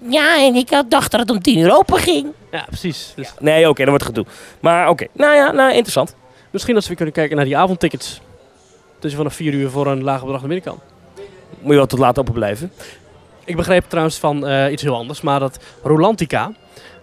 Ja, 0.08 0.46
en 0.46 0.54
ik 0.54 0.70
had 0.70 0.90
dacht 0.90 1.10
dat 1.10 1.20
het 1.20 1.30
om 1.30 1.40
tien 1.40 1.58
uur 1.58 1.76
open 1.76 1.98
ging. 1.98 2.26
Ja, 2.50 2.64
precies. 2.66 3.12
Dus 3.16 3.32
Nee, 3.40 3.68
oké, 3.68 3.80
dat 3.80 3.88
wordt 3.88 4.04
gedoe. 4.04 4.24
Maar 4.60 4.88
oké, 4.88 5.06
nou 5.12 5.34
ja, 5.34 5.50
nou, 5.52 5.72
interessant. 5.72 6.14
Misschien 6.54 6.74
dat 6.74 6.86
we 6.86 6.94
kunnen 6.94 7.14
kijken 7.14 7.36
naar 7.36 7.44
die 7.44 7.56
avondtickets. 7.56 8.20
Dus 8.98 9.10
je 9.10 9.16
vanaf 9.16 9.34
4 9.34 9.52
uur 9.52 9.70
voor 9.70 9.86
een 9.86 10.02
lager 10.02 10.24
bedrag 10.24 10.40
naar 10.40 10.50
binnen 10.50 10.66
kan. 10.66 10.80
Moet 11.60 11.70
je 11.70 11.76
wel 11.76 11.86
tot 11.86 11.98
laat 11.98 12.18
open 12.18 12.32
blijven. 12.32 12.72
Ik 13.44 13.56
begreep 13.56 13.84
trouwens 13.88 14.18
van 14.18 14.46
eh, 14.46 14.72
iets 14.72 14.82
heel 14.82 14.96
anders, 14.96 15.20
maar 15.20 15.40
dat 15.40 15.58
Rolantica, 15.82 16.52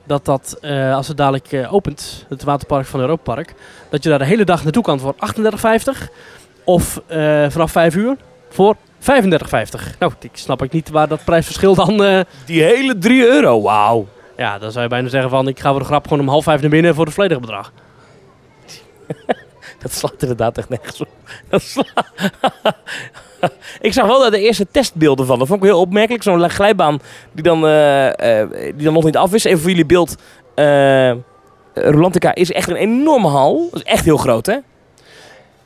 dat 0.04 0.26
dat 0.26 0.58
eh, 0.62 0.96
als 0.96 1.08
het 1.08 1.18
dadelijk 1.18 1.52
eh, 1.52 1.74
opent, 1.74 2.26
het 2.30 2.44
waterpark 2.44 2.86
van 2.86 3.00
Europa 3.00 3.34
Park, 3.34 3.54
dat 3.90 4.04
je 4.04 4.10
daar 4.10 4.20
de 4.20 4.26
hele 4.26 4.44
dag 4.44 4.64
naartoe 4.64 4.84
kan 4.84 5.00
voor 5.00 5.16
38,50 5.16 6.12
of 6.64 7.02
vanaf 7.50 7.72
5 7.72 7.96
uur 7.96 8.16
voor 8.50 8.76
35,50. 8.76 9.08
Nou, 10.00 10.12
ik 10.20 10.32
snap 10.34 10.64
ik 10.64 10.72
niet 10.72 10.90
waar 10.90 11.08
dat 11.08 11.24
prijsverschil 11.24 11.76
dan... 11.76 12.26
Die 12.46 12.64
hele 12.64 12.98
3 12.98 13.28
euro, 13.28 13.62
wauw. 13.62 14.08
ja, 14.38 14.60
dan 14.60 14.72
zou 14.72 14.84
je 14.84 14.90
bijna 14.90 15.10
zeggen 15.10 15.30
van 15.30 15.48
ik 15.48 15.60
ga 15.60 15.70
voor 15.70 15.80
de 15.80 15.86
grap 15.86 16.04
gewoon 16.04 16.20
om 16.20 16.30
half 16.30 16.44
vijf 16.44 16.62
naar 16.62 16.70
binnen 16.70 16.96
voor 16.96 17.06
het 17.06 17.14
volledige 17.14 17.40
bedrag. 17.40 17.72
Dat 19.82 19.94
slaat 19.94 20.22
inderdaad 20.22 20.58
echt 20.58 20.70
nergens 20.70 21.02
op. 21.02 21.08
Dat 21.50 21.64
ik 23.82 23.94
zag 23.94 24.08
wel 24.08 24.20
dat 24.20 24.32
de 24.32 24.40
eerste 24.40 24.68
testbeelden 24.72 25.26
van. 25.26 25.40
Dat 25.40 25.48
vond 25.48 25.64
ik 25.64 25.70
heel 25.70 25.80
opmerkelijk. 25.80 26.24
Zo'n 26.24 26.50
glijbaan 26.50 27.00
die 27.32 27.44
dan, 27.44 27.66
eh, 27.66 28.42
eh, 28.42 28.50
die 28.52 28.84
dan 28.84 28.94
nog 28.94 29.04
niet 29.04 29.18
af 29.18 29.34
is. 29.34 29.44
Even 29.44 29.60
voor 29.60 29.70
jullie 29.70 29.86
beeld. 29.86 30.16
eh 30.56 31.12
Rolantica 31.74 32.36
is 32.36 32.52
echt 32.52 32.70
een 32.70 32.76
enorme 32.76 33.28
hal. 33.28 33.68
Dat 33.72 33.80
is 33.80 33.86
echt 33.86 34.06
heel 34.06 34.18
groot, 34.18 34.46
hè? 34.46 34.58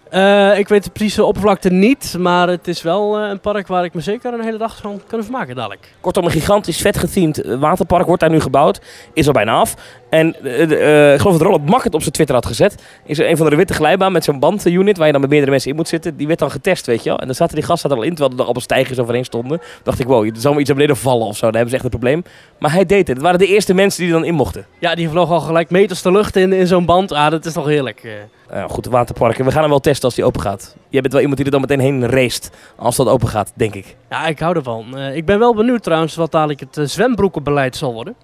Eh, 0.09 0.57
ik 0.57 0.67
weet 0.67 0.83
de 0.83 0.89
precieze 0.89 1.23
oppervlakte 1.23 1.69
niet, 1.69 2.15
maar 2.19 2.47
het 2.47 2.67
is 2.67 2.81
wel 2.81 3.17
eh, 3.17 3.29
een 3.29 3.39
park 3.39 3.67
waar 3.67 3.83
ik 3.83 3.93
me 3.93 4.01
zeker 4.01 4.33
een 4.33 4.43
hele 4.43 4.57
dag 4.57 4.77
van 4.77 5.01
kan 5.07 5.23
vermaken 5.23 5.55
dadelijk. 5.55 5.93
Kortom, 6.01 6.25
een 6.25 6.31
gigantisch 6.31 6.81
vet 6.81 6.97
gethemed 6.97 7.41
eh, 7.41 7.55
waterpark 7.55 8.05
wordt 8.05 8.21
daar 8.21 8.29
nu 8.29 8.39
gebouwd. 8.39 8.81
Is 9.13 9.27
al 9.27 9.33
bijna 9.33 9.53
af. 9.53 9.75
En 10.09 10.27
ik 10.45 11.19
geloof 11.19 11.37
dat 11.37 11.41
Roland 11.41 11.69
Mak 11.69 11.83
het 11.83 11.93
op 11.93 12.01
zijn 12.01 12.13
Twitter 12.13 12.35
had 12.35 12.45
gezet. 12.45 12.83
Is 13.05 13.19
er 13.19 13.29
een 13.29 13.37
van 13.37 13.49
de 13.49 13.55
witte 13.55 13.73
glijbaan 13.73 14.11
met 14.11 14.23
zo'n 14.23 14.39
bandunit 14.39 14.97
waar 14.97 15.05
je 15.05 15.11
dan 15.11 15.21
met 15.21 15.29
meerdere 15.29 15.51
mensen 15.51 15.69
in 15.69 15.75
moet 15.75 15.87
zitten. 15.87 16.17
Die 16.17 16.27
werd 16.27 16.39
dan 16.39 16.51
getest, 16.51 16.85
weet 16.85 17.03
je 17.03 17.09
wel. 17.09 17.19
En 17.19 17.25
dan 17.25 17.35
zaten 17.35 17.55
die 17.55 17.65
gasten 17.65 17.89
er 17.89 17.95
al 17.95 18.03
in, 18.03 18.15
terwijl 18.15 18.39
er 18.39 18.45
al 18.45 18.49
op 18.49 18.61
stijgers 18.61 18.99
overheen 18.99 19.25
stonden. 19.25 19.61
dacht 19.83 19.99
ik, 19.99 20.07
wow, 20.07 20.25
er 20.25 20.31
zal 20.37 20.51
maar 20.51 20.59
iets 20.59 20.69
naar 20.69 20.77
beneden 20.77 20.97
vallen 20.97 21.27
of 21.27 21.37
zo. 21.37 21.45
Dan 21.45 21.53
hebben 21.53 21.69
ze 21.69 21.75
echt 21.75 21.83
een 21.83 21.99
probleem. 21.99 22.23
Maar 22.59 22.71
hij 22.71 22.85
deed 22.85 23.07
het. 23.07 23.07
Het 23.07 23.21
waren 23.21 23.39
de 23.39 23.47
eerste 23.47 23.73
mensen 23.73 24.03
die 24.03 24.13
er 24.13 24.19
dan 24.19 24.27
in 24.27 24.33
mochten. 24.33 24.65
Ja, 24.79 24.95
die 24.95 25.09
vloog 25.09 25.29
al 25.29 25.39
gelijk 25.39 25.69
meters 25.69 26.01
de 26.01 26.11
lucht 26.11 26.35
in, 26.35 26.53
in 26.53 26.67
zo'n 26.67 26.85
band. 26.85 27.11
Ah, 27.11 27.31
dat 27.31 27.45
is 27.45 27.53
toch 27.53 27.65
heerlijk. 27.65 28.27
Nou 28.55 28.69
goed, 28.69 28.85
waterparken. 28.85 29.45
We 29.45 29.51
gaan 29.51 29.61
hem 29.61 29.69
wel 29.69 29.79
testen 29.79 30.03
als 30.05 30.15
die 30.15 30.23
open 30.25 30.41
gaat. 30.41 30.75
Jij 30.89 31.01
bent 31.01 31.13
wel 31.13 31.21
iemand 31.21 31.37
die 31.37 31.45
er 31.45 31.51
dan 31.59 31.61
meteen 31.61 31.79
heen 31.79 32.09
race 32.09 32.41
als 32.75 32.95
dat 32.95 33.07
open 33.07 33.27
gaat, 33.27 33.51
denk 33.55 33.73
ik. 33.75 33.95
Ja, 34.09 34.25
ik 34.27 34.39
hou 34.39 34.55
ervan. 34.55 34.97
Eh, 34.97 35.15
ik 35.15 35.25
ben 35.25 35.39
wel 35.39 35.55
benieuwd 35.55 35.83
trouwens 35.83 36.15
wat 36.15 36.31
dadelijk 36.31 36.59
het 36.59 36.77
eh, 36.77 36.85
zwembroekenbeleid 36.85 37.75
zal 37.75 37.93
worden. 37.93 38.15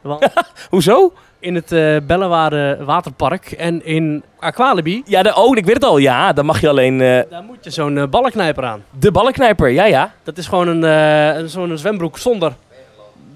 Want 0.00 0.26
Hoezo? 0.70 1.12
in 1.40 1.54
het 1.54 1.68
Bellewaarde 2.06 2.78
Waterpark 2.84 3.50
en 3.52 3.84
in 3.84 4.22
Aqualibi, 4.38 5.02
Ja, 5.06 5.22
de, 5.22 5.34
oh, 5.34 5.56
ik 5.56 5.64
weet 5.64 5.74
het 5.74 5.84
al. 5.84 5.98
Ja, 5.98 6.32
dan 6.32 6.46
mag 6.46 6.60
je 6.60 6.68
alleen 6.68 6.98
daar 6.98 7.42
moet 7.46 7.64
je 7.64 7.70
zo'n 7.70 8.06
ballenknijper 8.10 8.64
aan. 8.64 8.84
de 8.98 9.10
ballenknijper. 9.12 9.68
Ja, 9.68 9.84
ja. 9.84 10.12
Dat 10.22 10.38
is 10.38 10.46
gewoon 10.46 10.68
een, 10.68 10.82
een- 10.82 11.48
zo'n 11.48 11.78
zwembroek 11.78 12.18
zonder 12.18 12.52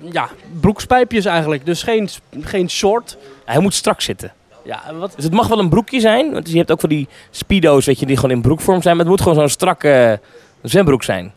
ja, 0.00 0.28
broekspijpjes 0.60 1.24
eigenlijk. 1.24 1.66
Dus 1.66 1.82
geen, 1.82 2.08
geen 2.40 2.70
short. 2.70 3.16
Hij 3.44 3.58
moet 3.60 3.74
strak 3.74 4.00
zitten. 4.00 4.32
Ja, 4.64 4.86
en 4.88 4.98
wat, 4.98 5.12
Dus 5.16 5.24
het 5.24 5.32
mag 5.32 5.48
wel 5.48 5.58
een 5.58 5.68
broekje 5.68 6.00
zijn. 6.00 6.32
Want 6.32 6.50
je 6.50 6.56
hebt 6.56 6.72
ook 6.72 6.80
van 6.80 6.88
die 6.88 7.08
speedo's, 7.30 7.86
weet 7.86 7.98
je, 7.98 8.06
die 8.06 8.16
gewoon 8.16 8.36
in 8.36 8.42
broekvorm 8.42 8.82
zijn. 8.82 8.96
Maar 8.96 9.04
het 9.04 9.14
moet 9.14 9.22
gewoon 9.22 9.38
zo'n 9.38 9.48
strakke 9.48 9.90
eh, 9.90 10.28
zwembroek 10.62 11.02
zijn. 11.02 11.32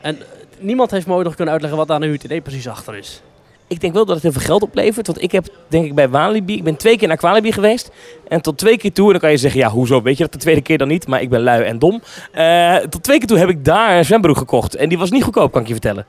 en 0.00 0.18
eh, 0.18 0.26
niemand 0.58 0.90
heeft 0.90 1.06
me 1.06 1.14
ooit 1.14 1.24
nog 1.24 1.34
kunnen 1.34 1.52
uitleggen 1.52 1.78
wat 1.78 1.88
daar 1.88 2.00
het 2.00 2.24
idee 2.24 2.40
precies 2.40 2.68
achter 2.68 2.96
is. 2.96 3.22
Ik 3.66 3.80
denk 3.80 3.94
wel 3.94 4.04
dat 4.04 4.14
het 4.14 4.22
heel 4.22 4.32
veel 4.32 4.46
geld 4.46 4.62
oplevert. 4.62 5.06
Want 5.06 5.22
ik 5.22 5.32
heb, 5.32 5.46
denk 5.68 5.84
ik, 5.84 5.94
bij 5.94 6.08
Walibi... 6.08 6.56
Ik 6.56 6.64
ben 6.64 6.76
twee 6.76 6.98
keer 6.98 7.08
naar 7.08 7.18
Walibi 7.20 7.52
geweest. 7.52 7.90
En 8.28 8.40
tot 8.40 8.58
twee 8.58 8.76
keer 8.76 8.92
toe... 8.92 9.04
En 9.04 9.10
dan 9.10 9.20
kan 9.20 9.30
je 9.30 9.36
zeggen, 9.36 9.60
ja, 9.60 9.68
hoezo? 9.68 10.02
Weet 10.02 10.16
je 10.16 10.22
dat 10.22 10.32
de 10.32 10.38
tweede 10.38 10.60
keer 10.60 10.78
dan 10.78 10.88
niet? 10.88 11.06
Maar 11.06 11.20
ik 11.20 11.28
ben 11.28 11.42
lui 11.42 11.62
en 11.62 11.78
dom. 11.78 12.02
Eh, 12.32 12.76
tot 12.76 13.02
twee 13.02 13.18
keer 13.18 13.26
toe 13.26 13.38
heb 13.38 13.48
ik 13.48 13.64
daar 13.64 13.96
een 13.96 14.04
zwembroek 14.04 14.36
gekocht. 14.36 14.74
En 14.74 14.88
die 14.88 14.98
was 14.98 15.10
niet 15.10 15.22
goedkoop, 15.22 15.52
kan 15.52 15.60
ik 15.60 15.66
je 15.66 15.72
vertellen. 15.72 16.06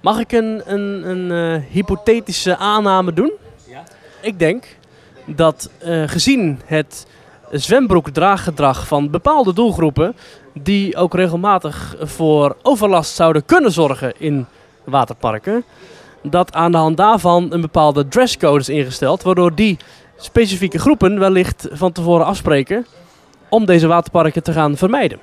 Mag 0.00 0.18
ik 0.18 0.32
een, 0.32 0.62
een, 0.66 1.10
een 1.10 1.60
hypothetische 1.70 2.56
aanname 2.56 3.12
doen? 3.12 3.32
Ja. 3.68 3.82
Ik 4.20 4.38
denk 4.38 4.66
dat 5.26 5.70
eh, 5.78 6.02
gezien 6.06 6.60
het 6.64 7.06
zwembroekdraaggedrag 7.50 8.86
van 8.86 9.10
bepaalde 9.10 9.52
doelgroepen, 9.52 10.16
die 10.52 10.96
ook 10.96 11.14
regelmatig 11.14 11.96
voor 12.00 12.56
overlast 12.62 13.14
zouden 13.14 13.44
kunnen 13.44 13.72
zorgen 13.72 14.12
in 14.18 14.46
waterparken, 14.84 15.64
dat 16.22 16.54
aan 16.54 16.72
de 16.72 16.78
hand 16.78 16.96
daarvan 16.96 17.52
een 17.52 17.60
bepaalde 17.60 18.08
dresscode 18.08 18.60
is 18.60 18.68
ingesteld, 18.68 19.22
waardoor 19.22 19.54
die 19.54 19.78
specifieke 20.16 20.78
groepen 20.78 21.18
wellicht 21.18 21.68
van 21.70 21.92
tevoren 21.92 22.26
afspreken 22.26 22.86
om 23.48 23.66
deze 23.66 23.86
waterparken 23.86 24.42
te 24.42 24.52
gaan 24.52 24.76
vermijden. 24.76 25.18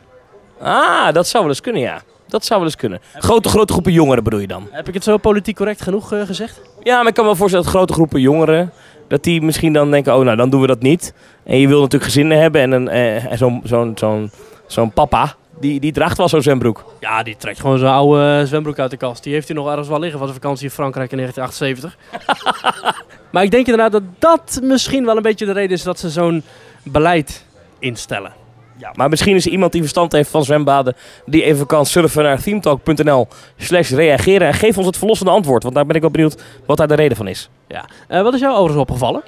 Ah, 0.61 1.13
dat 1.13 1.27
zou 1.27 1.43
wel 1.43 1.51
eens 1.51 1.61
kunnen, 1.61 1.81
ja. 1.81 2.01
Dat 2.27 2.45
zou 2.45 2.59
wel 2.59 2.67
eens 2.67 2.77
kunnen. 2.77 3.01
Grote, 3.13 3.49
grote 3.49 3.73
groepen 3.73 3.91
jongeren 3.91 4.23
bedoel 4.23 4.39
je 4.39 4.47
dan? 4.47 4.67
Heb 4.71 4.87
ik 4.87 4.93
het 4.93 5.03
zo 5.03 5.17
politiek 5.17 5.55
correct 5.55 5.81
genoeg 5.81 6.13
eh, 6.13 6.21
gezegd? 6.21 6.61
Ja, 6.83 6.97
maar 6.97 7.07
ik 7.07 7.13
kan 7.13 7.23
me 7.23 7.29
wel 7.29 7.39
voorstellen 7.39 7.65
dat 7.65 7.75
grote 7.75 7.93
groepen 7.93 8.21
jongeren... 8.21 8.71
dat 9.07 9.23
die 9.23 9.41
misschien 9.41 9.73
dan 9.73 9.91
denken, 9.91 10.15
oh, 10.15 10.23
nou, 10.23 10.37
dan 10.37 10.49
doen 10.49 10.61
we 10.61 10.67
dat 10.67 10.81
niet. 10.81 11.13
En 11.43 11.57
je 11.57 11.67
wil 11.67 11.81
natuurlijk 11.81 12.11
gezinnen 12.11 12.39
hebben 12.39 12.61
en, 12.61 12.71
een, 12.71 12.87
eh, 12.87 13.31
en 13.31 13.37
zo'n 13.37 13.61
zo'n 13.63 13.91
zo'n 13.95 14.31
zo'n 14.67 14.91
papa... 14.91 15.35
Die, 15.59 15.79
die 15.79 15.91
draagt 15.91 16.17
wel 16.17 16.29
zo'n 16.29 16.41
zwembroek. 16.41 16.85
Ja, 16.99 17.23
die 17.23 17.35
trekt 17.37 17.59
gewoon 17.59 17.77
zijn 17.77 17.93
oude 17.93 18.39
eh, 18.39 18.47
zwembroek 18.47 18.79
uit 18.79 18.91
de 18.91 18.97
kast. 18.97 19.23
Die 19.23 19.33
heeft 19.33 19.47
hij 19.47 19.57
nog 19.57 19.69
ergens 19.69 19.87
wel 19.87 19.99
liggen 19.99 20.19
van 20.19 20.27
zijn 20.27 20.41
vakantie 20.41 20.65
in 20.65 20.71
Frankrijk 20.71 21.11
in 21.11 21.17
1978. 21.17 21.97
maar 23.31 23.43
ik 23.43 23.51
denk 23.51 23.67
inderdaad 23.67 23.91
dat 23.91 24.03
dat 24.19 24.59
misschien 24.63 25.05
wel 25.05 25.15
een 25.15 25.21
beetje 25.21 25.45
de 25.45 25.51
reden 25.51 25.77
is 25.77 25.83
dat 25.83 25.99
ze 25.99 26.09
zo'n 26.09 26.43
beleid 26.83 27.45
instellen. 27.79 28.42
Ja, 28.83 28.91
maar 28.95 29.09
misschien 29.09 29.35
is 29.35 29.45
er 29.45 29.51
iemand 29.51 29.71
die 29.71 29.81
verstand 29.81 30.11
heeft 30.11 30.29
van 30.29 30.43
zwembaden... 30.43 30.95
die 31.25 31.43
even 31.43 31.65
kan 31.65 31.85
surfen 31.85 32.23
naar 32.23 32.41
themetalk.nl 32.41 33.27
slash 33.57 33.91
reageren... 33.91 34.47
en 34.47 34.53
geef 34.53 34.77
ons 34.77 34.85
het 34.85 34.97
verlossende 34.97 35.31
antwoord. 35.31 35.63
Want 35.63 35.75
daar 35.75 35.85
ben 35.85 35.95
ik 35.95 36.01
wel 36.01 36.11
benieuwd 36.11 36.43
wat 36.65 36.77
daar 36.77 36.87
de 36.87 36.95
reden 36.95 37.17
van 37.17 37.27
is. 37.27 37.49
Ja. 37.67 37.85
Eh, 38.07 38.21
wat 38.21 38.33
is 38.33 38.39
jou 38.39 38.53
overigens 38.53 38.81
opgevallen? 38.81 39.23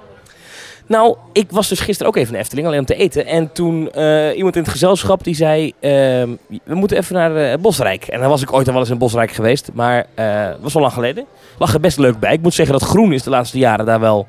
Nou, 0.88 1.16
ik 1.34 1.52
was 1.52 1.68
dus 1.68 1.80
gisteren 1.80 2.08
ook 2.08 2.16
even 2.16 2.28
in 2.28 2.34
de 2.34 2.40
Efteling, 2.40 2.68
alleen 2.68 2.80
om 2.80 2.86
te 2.86 2.96
eten. 2.96 3.26
En 3.26 3.52
toen 3.52 3.92
eh, 3.92 4.38
iemand 4.38 4.56
in 4.56 4.62
het 4.62 4.72
gezelschap 4.72 5.24
die 5.24 5.36
zei, 5.36 5.74
ehm, 5.80 6.30
we 6.64 6.76
moeten 6.76 6.98
even 6.98 7.16
naar 7.16 7.36
eh, 7.36 7.58
Bosrijk. 7.60 8.08
En 8.08 8.20
dan 8.20 8.30
was 8.30 8.42
ik 8.42 8.54
ooit 8.54 8.68
al 8.68 8.74
wel 8.74 8.82
eens 8.82 8.92
in 8.92 8.98
Bosrijk 8.98 9.32
geweest, 9.32 9.70
maar 9.74 10.06
eh 10.16 10.50
was 10.60 10.74
wel 10.74 10.82
lang 10.82 10.94
geleden. 10.94 11.26
Lag 11.58 11.74
er 11.74 11.80
best 11.80 11.98
leuk 11.98 12.20
bij. 12.20 12.34
Ik 12.34 12.42
moet 12.42 12.54
zeggen 12.54 12.80
dat 12.80 12.88
groen 12.88 13.14
is 13.14 13.24
de 13.24 13.30
laatste 13.30 13.58
jaren 13.58 13.86
daar 13.86 14.00
wel 14.00 14.28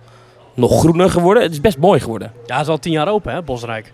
nog 0.54 0.78
groener 0.78 1.10
geworden. 1.10 1.42
Het 1.42 1.52
is 1.52 1.60
best 1.60 1.78
mooi 1.78 2.00
geworden. 2.00 2.32
Ja, 2.46 2.56
het 2.56 2.66
is 2.66 2.70
al 2.70 2.78
tien 2.78 2.92
jaar 2.92 3.08
open, 3.08 3.32
hè, 3.32 3.42
Bosrijk. 3.42 3.92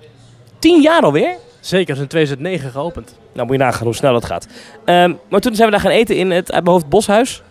Tien 0.62 0.80
jaar 0.80 1.02
alweer? 1.02 1.36
Zeker, 1.60 1.94
is 1.94 2.00
in 2.00 2.06
2009 2.06 2.70
geopend. 2.70 3.18
Nou, 3.32 3.46
moet 3.46 3.56
je 3.56 3.62
nagaan 3.62 3.84
hoe 3.84 3.94
snel 3.94 4.12
dat 4.12 4.24
gaat. 4.24 4.46
Ehm, 4.84 5.14
maar 5.28 5.40
toen 5.40 5.54
zijn 5.54 5.66
we 5.66 5.72
daar 5.72 5.84
gaan 5.84 5.90
eten 5.90 6.16
in 6.16 6.30
het, 6.30 6.52
uit 6.52 6.64
mijn 6.64 6.76
hoofd, 6.76 6.88
Boshuis. 6.88 7.42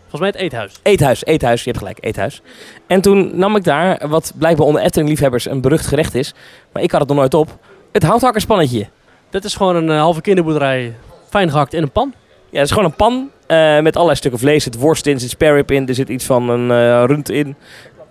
Volgens 0.00 0.20
mij 0.20 0.28
het 0.28 0.38
eethuis. 0.38 0.80
Eethuis, 0.82 1.24
eethuis, 1.24 1.64
je 1.64 1.66
hebt 1.70 1.78
gelijk, 1.78 1.98
eethuis. 2.00 2.42
En 2.86 3.00
toen 3.00 3.30
nam 3.34 3.56
ik 3.56 3.64
daar, 3.64 4.08
wat 4.08 4.32
blijkbaar 4.38 4.66
onder 4.66 4.82
Efteling-liefhebbers 4.82 5.46
een 5.46 5.60
berucht 5.60 5.86
gerecht 5.86 6.14
is, 6.14 6.34
maar 6.72 6.82
ik 6.82 6.90
had 6.90 7.00
het 7.00 7.08
nog 7.08 7.18
nooit 7.18 7.34
op, 7.34 7.58
het 7.92 8.02
houthakkerspannetje. 8.02 8.86
Dit 9.30 9.44
is 9.44 9.54
gewoon 9.54 9.76
een 9.76 9.90
eh, 9.90 10.00
halve 10.00 10.20
kinderboerderij, 10.20 10.94
fijn 11.28 11.50
gehakt 11.50 11.74
in 11.74 11.82
een 11.82 11.92
pan. 11.92 12.14
Ja, 12.50 12.58
het 12.58 12.66
is 12.66 12.72
gewoon 12.72 12.84
een 12.84 12.96
pan 12.96 13.30
eh, 13.46 13.80
met 13.80 13.94
allerlei 13.94 14.18
stukken 14.18 14.40
vlees. 14.40 14.54
Er 14.66 14.72
zit 14.72 14.80
worst 14.80 15.06
in, 15.06 15.14
er 15.14 15.20
zit 15.20 15.30
spare 15.30 15.54
rib 15.54 15.70
in, 15.70 15.88
er 15.88 15.94
zit 15.94 16.08
iets 16.08 16.24
van 16.24 16.48
een 16.48 16.70
eh, 16.70 17.04
rund 17.06 17.30
in. 17.30 17.56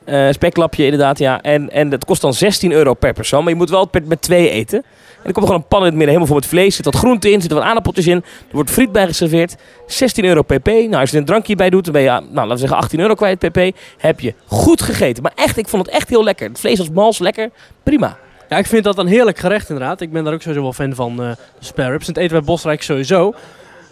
Eh, 0.06 0.28
speklapje 0.32 0.84
inderdaad, 0.84 1.20
ja. 1.20 1.42
En, 1.42 1.70
en 1.70 1.90
dat 1.90 2.06
kost 2.06 2.22
dan 2.22 2.34
16 2.34 2.72
euro 2.72 2.94
per 2.94 3.14
persoon, 3.14 3.44
maar 3.44 3.52
je 3.52 3.58
moet 3.58 3.70
wel 3.70 3.88
met, 3.92 4.08
met 4.08 4.22
twee 4.22 4.50
eten. 4.50 4.84
En 5.22 5.28
er 5.28 5.34
komt 5.34 5.46
gewoon 5.46 5.62
een 5.62 5.68
pan 5.68 5.80
in 5.80 5.86
het 5.86 5.96
midden, 5.96 6.08
helemaal 6.08 6.28
vol 6.28 6.36
met 6.36 6.46
vlees. 6.46 6.76
Zit 6.76 6.86
wat 6.86 6.96
groente 6.96 7.32
in, 7.32 7.40
zitten 7.40 7.58
wat 7.58 7.68
aardappeltjes 7.68 8.08
in. 8.08 8.18
Er 8.18 8.24
wordt 8.52 8.72
friet 8.72 8.92
bij 8.92 9.08
geserveerd. 9.08 9.56
16 9.88 10.26
euro 10.26 10.42
pp. 10.42 10.66
Nou, 10.66 10.96
als 10.96 11.10
je 11.10 11.16
er 11.16 11.22
een 11.22 11.26
drankje 11.26 11.56
bij 11.56 11.70
doet, 11.70 11.84
dan 11.84 11.94
ben 11.94 12.02
je, 12.02 12.10
nou, 12.10 12.34
laten 12.34 12.50
we 12.50 12.58
zeggen 12.58 12.78
18 12.78 13.00
euro 13.00 13.14
kwijt 13.14 13.40
pp. 13.40 13.78
Heb 13.98 14.20
je 14.20 14.34
goed 14.46 14.82
gegeten. 14.82 15.24
Maar 15.24 15.32
echt, 15.36 15.58
ik 15.58 15.68
vond 15.68 15.86
het 15.86 15.96
echt 15.96 16.10
heel 16.10 16.24
lekker. 16.24 16.48
Het 16.48 16.60
vlees 16.60 16.78
was 16.78 16.90
mals, 16.90 17.20
lekker. 17.20 17.50
Prima. 17.84 18.18
Ja, 18.50 18.58
ik 18.58 18.66
vind 18.66 18.84
dat 18.84 18.98
een 18.98 19.08
heerlijk 19.08 19.38
gerecht 19.38 19.70
inderdaad. 19.70 20.02
Ik 20.02 20.12
ben 20.12 20.24
daar 20.24 20.34
ook 20.34 20.42
sowieso 20.42 20.62
wel 20.62 20.74
fan 20.74 20.96
van, 20.96 21.16
de 21.16 21.36
spare. 21.60 21.94
En 21.94 22.00
het 22.06 22.18
eten 22.18 22.38
bij 22.38 22.46
Bosrijk 22.46 22.84
sowieso. 22.84 23.34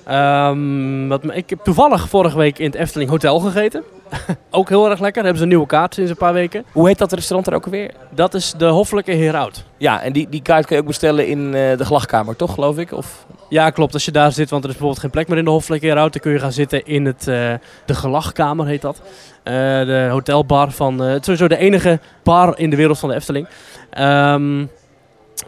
Ehm, 0.06 1.08
wat, 1.08 1.22
ik 1.34 1.50
heb 1.50 1.60
toevallig 1.64 2.10
vorige 2.10 2.38
week 2.38 2.60
in 2.60 2.66
het 2.66 2.76
Efteling 2.76 3.10
Hotel 3.10 3.40
gegeten. 3.40 3.84
ook 4.50 4.70
heel 4.70 4.90
erg 4.90 5.00
lekker. 5.00 5.24
Daar 5.24 5.32
hebben 5.32 5.38
ze 5.38 5.44
een 5.44 5.50
nieuwe 5.50 5.66
kaart 5.66 5.94
sinds 5.94 6.12
een 6.12 6.18
paar 6.18 6.34
weken. 6.34 6.66
Hoe 6.72 6.88
heet 6.88 6.98
dat 6.98 7.12
restaurant 7.12 7.48
er 7.48 7.54
ook 7.54 7.66
alweer? 7.66 7.92
Dat 8.10 8.34
is 8.34 8.54
de 8.58 8.66
Hoffelijke 8.66 9.12
Heroud. 9.12 9.64
Ja, 9.78 10.02
en 10.02 10.14
die, 10.14 10.30
die 10.30 10.42
kaart 10.42 10.66
kun 10.66 10.76
je 10.76 10.82
ook 10.82 10.88
bestellen 10.88 11.28
in 11.28 11.46
eh, 11.46 11.78
de 11.78 11.86
gelachkamer, 11.86 12.36
toch, 12.36 12.54
geloof 12.54 12.78
ik? 12.78 12.92
Of... 12.92 13.26
Ja, 13.50 13.70
klopt. 13.70 13.94
Als 13.94 14.06
je 14.06 14.12
daar 14.12 14.32
zit, 14.32 14.50
want 14.50 14.64
er 14.64 14.70
is 14.70 14.76
bijvoorbeeld 14.76 15.02
geen 15.02 15.12
plek 15.12 15.28
meer 15.28 15.38
in 15.38 15.46
de 15.46 15.50
Hoffelijke 15.50 15.88
Heroud, 15.88 16.14
dan 16.14 16.22
kun 16.22 16.32
je 16.32 16.40
gaan 16.40 16.52
zitten 16.52 16.86
in 16.86 17.06
het, 17.06 17.28
eh, 17.28 17.54
de 17.86 17.94
gelachkamer, 17.94 18.66
heet 18.66 18.82
dat. 18.82 19.02
Eh, 19.44 19.54
de 19.86 20.08
hotelbar 20.12 20.72
van, 20.72 21.00
het 21.00 21.20
is 21.20 21.26
sowieso 21.26 21.48
de 21.48 21.58
enige 21.58 22.00
bar 22.24 22.60
in 22.60 22.70
de 22.70 22.76
wereld 22.76 23.00
van 23.00 23.10
de 23.10 23.16
Efteling. 23.16 23.48
Ehm, 23.90 24.58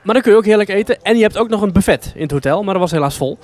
maar 0.04 0.14
dan 0.14 0.22
kun 0.22 0.32
je 0.32 0.38
ook 0.38 0.46
heerlijk 0.46 0.70
eten. 0.70 1.02
En 1.02 1.16
je 1.16 1.22
hebt 1.22 1.38
ook 1.38 1.50
nog 1.50 1.62
een 1.62 1.72
buffet 1.72 2.12
in 2.16 2.22
het 2.22 2.32
hotel, 2.32 2.64
maar 2.64 2.74
dat 2.74 2.84
was 2.84 2.92
helaas 2.92 3.16
vol. 3.16 3.38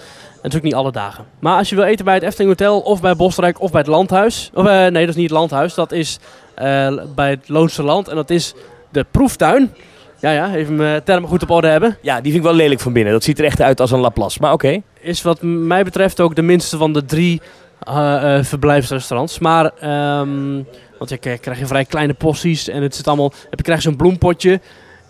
Ook 0.55 0.61
niet 0.61 0.75
alle 0.75 0.91
dagen. 0.91 1.25
Maar 1.39 1.57
als 1.57 1.69
je 1.69 1.75
wil 1.75 1.83
eten 1.83 2.05
bij 2.05 2.13
het 2.13 2.23
Efteling 2.23 2.49
Hotel, 2.49 2.79
of 2.79 3.01
bij 3.01 3.15
Bosrijk, 3.15 3.61
of 3.61 3.71
bij 3.71 3.81
het 3.81 3.89
Landhuis. 3.89 4.51
Of, 4.53 4.65
eh, 4.65 4.73
nee, 4.73 4.91
dat 4.91 5.09
is 5.09 5.15
niet 5.15 5.29
het 5.29 5.39
Landhuis. 5.39 5.73
Dat 5.73 5.91
is 5.91 6.19
eh, 6.55 6.97
bij 7.15 7.29
het 7.29 7.49
Loonse 7.49 7.83
Land. 7.83 8.07
En 8.07 8.15
dat 8.15 8.29
is 8.29 8.53
de 8.89 9.05
proeftuin. 9.11 9.73
Ja, 10.19 10.31
ja, 10.31 10.55
even 10.55 10.75
mijn 10.75 11.03
termen 11.03 11.29
goed 11.29 11.43
op 11.43 11.49
orde 11.49 11.67
hebben. 11.67 11.97
Ja, 12.01 12.13
die 12.13 12.31
vind 12.31 12.35
ik 12.35 12.49
wel 12.49 12.53
lelijk 12.53 12.79
van 12.79 12.93
binnen. 12.93 13.13
Dat 13.13 13.23
ziet 13.23 13.39
er 13.39 13.45
echt 13.45 13.61
uit 13.61 13.79
als 13.79 13.91
een 13.91 13.99
Laplace. 13.99 14.37
Maar 14.41 14.53
oké. 14.53 14.81
is 14.99 15.21
wat 15.21 15.41
mij 15.41 15.83
betreft 15.83 16.21
ook 16.21 16.35
de 16.35 16.41
minste 16.41 16.77
van 16.77 16.93
de 16.93 17.05
drie 17.05 17.41
eh, 17.79 18.43
verblijfsrestaurants. 18.43 19.39
Maar, 19.39 19.71
ehm, 19.79 20.63
want 20.97 21.09
je 21.09 21.17
krijgt 21.17 21.59
je 21.59 21.65
vrij 21.65 21.85
kleine 21.85 22.13
porties 22.13 22.67
en 22.67 22.81
het 22.81 22.95
zit 22.95 23.07
allemaal, 23.07 23.31
heb 23.49 23.57
je 23.57 23.63
krijgt 23.63 23.83
zo'n 23.83 23.95
bloempotje. 23.95 24.59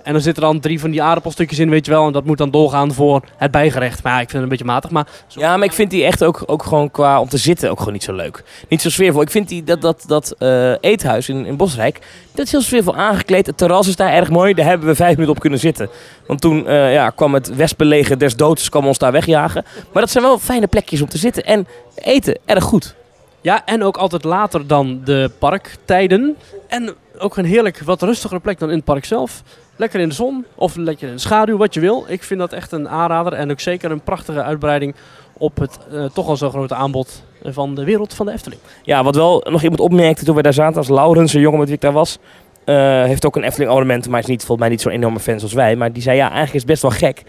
En 0.07 0.13
dan 0.13 0.21
zitten 0.21 0.43
er 0.43 0.49
dan 0.51 0.59
drie 0.59 0.79
van 0.79 0.91
die 0.91 1.01
aardappelstukjes 1.03 1.59
in, 1.59 1.69
weet 1.69 1.85
je 1.85 1.91
wel. 1.91 2.05
En 2.07 2.11
dat 2.13 2.25
moet 2.25 2.37
dan 2.37 2.51
doorgaan 2.51 2.93
voor 2.93 3.21
het 3.37 3.51
bijgerecht. 3.51 4.03
Maar 4.03 4.13
ja, 4.13 4.19
ik 4.19 4.29
vind 4.29 4.33
het 4.33 4.41
een 4.43 4.49
beetje 4.57 4.65
matig. 4.65 4.89
Maar 4.89 5.07
zo- 5.27 5.39
Ja, 5.39 5.57
maar 5.57 5.65
ik 5.65 5.73
vind 5.73 5.89
die 5.91 6.03
echt 6.05 6.23
ook, 6.23 6.43
ook 6.45 6.63
gewoon 6.63 6.91
qua 6.91 7.19
om 7.19 7.29
te 7.29 7.37
zitten 7.37 7.69
ook 7.71 7.77
gewoon 7.77 7.93
niet 7.93 8.03
zo 8.03 8.13
leuk. 8.13 8.43
Niet 8.69 8.81
zo 8.81 8.89
sfeervol. 8.89 9.21
Ik 9.21 9.29
vind 9.31 9.49
die, 9.49 9.63
dat, 9.63 9.81
dat, 9.81 10.03
dat 10.07 10.35
eh, 10.39 10.71
eethuis 10.79 11.29
in, 11.29 11.45
in 11.45 11.57
Bosrijk, 11.57 11.99
dat 12.33 12.45
is 12.45 12.51
heel 12.51 12.61
sfeervol 12.61 12.95
aangekleed. 12.95 13.45
Het 13.45 13.57
terras 13.57 13.87
is 13.87 13.95
daar 13.95 14.13
erg 14.13 14.29
mooi. 14.29 14.53
Daar 14.53 14.65
hebben 14.65 14.87
we 14.87 14.95
vijf 14.95 15.11
minuten 15.11 15.33
op 15.35 15.39
kunnen 15.41 15.59
zitten. 15.59 15.89
Want 16.27 16.41
toen 16.41 16.67
eh, 16.67 16.93
ja, 16.93 17.09
kwam 17.09 17.33
het 17.33 17.55
wespenleger 17.55 18.17
des 18.17 18.35
doods 18.35 18.69
kwam 18.69 18.87
ons 18.87 18.97
daar 18.97 19.11
wegjagen. 19.11 19.65
Maar 19.93 20.01
dat 20.01 20.11
zijn 20.11 20.23
wel 20.23 20.39
fijne 20.39 20.67
plekjes 20.67 21.01
om 21.01 21.09
te 21.09 21.17
zitten. 21.17 21.43
En 21.43 21.67
eten, 21.95 22.37
erg 22.45 22.63
goed. 22.63 22.95
Ja, 23.41 23.65
en 23.65 23.83
ook 23.83 23.97
altijd 23.97 24.23
later 24.23 24.67
dan 24.67 25.01
de 25.03 25.31
parktijden. 25.39 26.35
En 26.67 26.93
ook 27.19 27.37
een 27.37 27.45
heerlijk, 27.45 27.79
wat 27.85 28.01
rustigere 28.01 28.39
plek 28.39 28.59
dan 28.59 28.69
in 28.69 28.75
het 28.75 28.85
park 28.85 29.05
zelf. 29.05 29.43
Lekker 29.77 29.99
in 29.99 30.09
de 30.09 30.15
zon 30.15 30.45
of 30.55 30.75
lekker 30.75 31.07
in 31.07 31.13
de 31.13 31.19
schaduw, 31.19 31.57
wat 31.57 31.73
je 31.73 31.79
wil. 31.79 32.05
Ik 32.07 32.23
vind 32.23 32.39
dat 32.39 32.53
echt 32.53 32.71
een 32.71 32.89
aanrader 32.89 33.33
en 33.33 33.51
ook 33.51 33.59
zeker 33.59 33.91
een 33.91 34.01
prachtige 34.01 34.43
uitbreiding 34.43 34.95
op 35.33 35.57
het 35.57 35.79
eh, 35.91 36.05
toch 36.05 36.27
al 36.27 36.37
zo 36.37 36.49
grote 36.49 36.75
aanbod 36.75 37.23
van 37.43 37.75
de 37.75 37.83
wereld 37.83 38.13
van 38.13 38.25
de 38.25 38.31
Efteling. 38.31 38.61
Ja, 38.83 39.03
wat 39.03 39.15
wel 39.15 39.43
nog 39.49 39.61
iemand 39.61 39.79
opmerkte 39.79 40.25
toen 40.25 40.35
we 40.35 40.41
daar 40.41 40.53
zaten, 40.53 40.77
als 40.77 40.89
Laurens, 40.89 41.33
een 41.33 41.41
jongen 41.41 41.59
met 41.59 41.67
wie 41.67 41.75
ik 41.75 41.81
daar 41.81 41.91
was, 41.91 42.17
eh, 42.63 43.03
heeft 43.03 43.25
ook 43.25 43.35
een 43.35 43.43
Efteling 43.43 43.69
abonnement, 43.69 44.09
maar 44.09 44.19
is 44.19 44.25
niet, 44.25 44.39
volgens 44.39 44.59
mij 44.59 44.69
niet 44.69 44.81
zo'n 44.81 44.91
enorme 44.91 45.19
fan 45.19 45.39
zoals 45.39 45.53
wij. 45.53 45.75
Maar 45.75 45.93
die 45.93 46.01
zei, 46.01 46.15
ja, 46.15 46.23
eigenlijk 46.23 46.53
is 46.53 46.61
het 46.61 46.69
best 46.69 46.81
wel 46.81 46.91
gek 46.91 47.23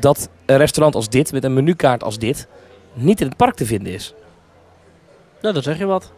dat 0.00 0.28
een 0.46 0.56
restaurant 0.56 0.94
als 0.94 1.08
dit, 1.08 1.32
met 1.32 1.44
een 1.44 1.54
menukaart 1.54 2.02
als 2.02 2.18
dit, 2.18 2.48
niet 2.92 3.20
in 3.20 3.26
het 3.26 3.36
park 3.36 3.54
te 3.54 3.66
vinden 3.66 3.92
is. 3.92 4.14
Nou, 5.40 5.54
dan 5.54 5.62
zeg 5.62 5.78
je 5.78 5.86
wat. 5.86 6.12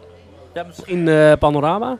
Ja, 0.55 0.63
misschien 0.63 1.09
eh, 1.09 1.33
Panorama. 1.39 1.99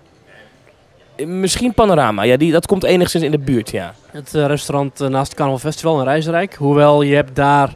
Misschien 1.17 1.75
Panorama, 1.75 2.23
ja, 2.23 2.37
die, 2.37 2.53
dat 2.53 2.67
komt 2.67 2.85
enigszins 2.85 3.25
in 3.25 3.31
de 3.31 3.39
buurt, 3.39 3.71
ja. 3.71 3.95
Het 4.11 4.35
eh, 4.35 4.47
restaurant 4.47 5.01
eh, 5.01 5.09
naast 5.09 5.27
het 5.27 5.37
Carnaval 5.37 5.61
Festival 5.61 5.99
in 5.99 6.05
Rijsrijk. 6.05 6.55
Hoewel 6.55 7.03
je 7.03 7.15
hebt 7.15 7.37
daar, 7.37 7.75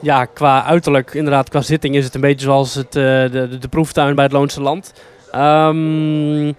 ja, 0.00 0.24
qua 0.24 0.64
uiterlijk, 0.64 1.14
inderdaad, 1.14 1.48
qua 1.48 1.60
zitting 1.60 1.94
is 1.94 2.04
het 2.04 2.14
een 2.14 2.20
beetje 2.20 2.44
zoals 2.44 2.74
het, 2.74 2.96
eh, 2.96 3.02
de, 3.02 3.28
de, 3.50 3.58
de 3.58 3.68
proeftuin 3.68 4.14
bij 4.14 4.24
het 4.24 4.32
Loonse 4.32 4.60
Land. 4.60 4.92
Ehm, 5.30 6.52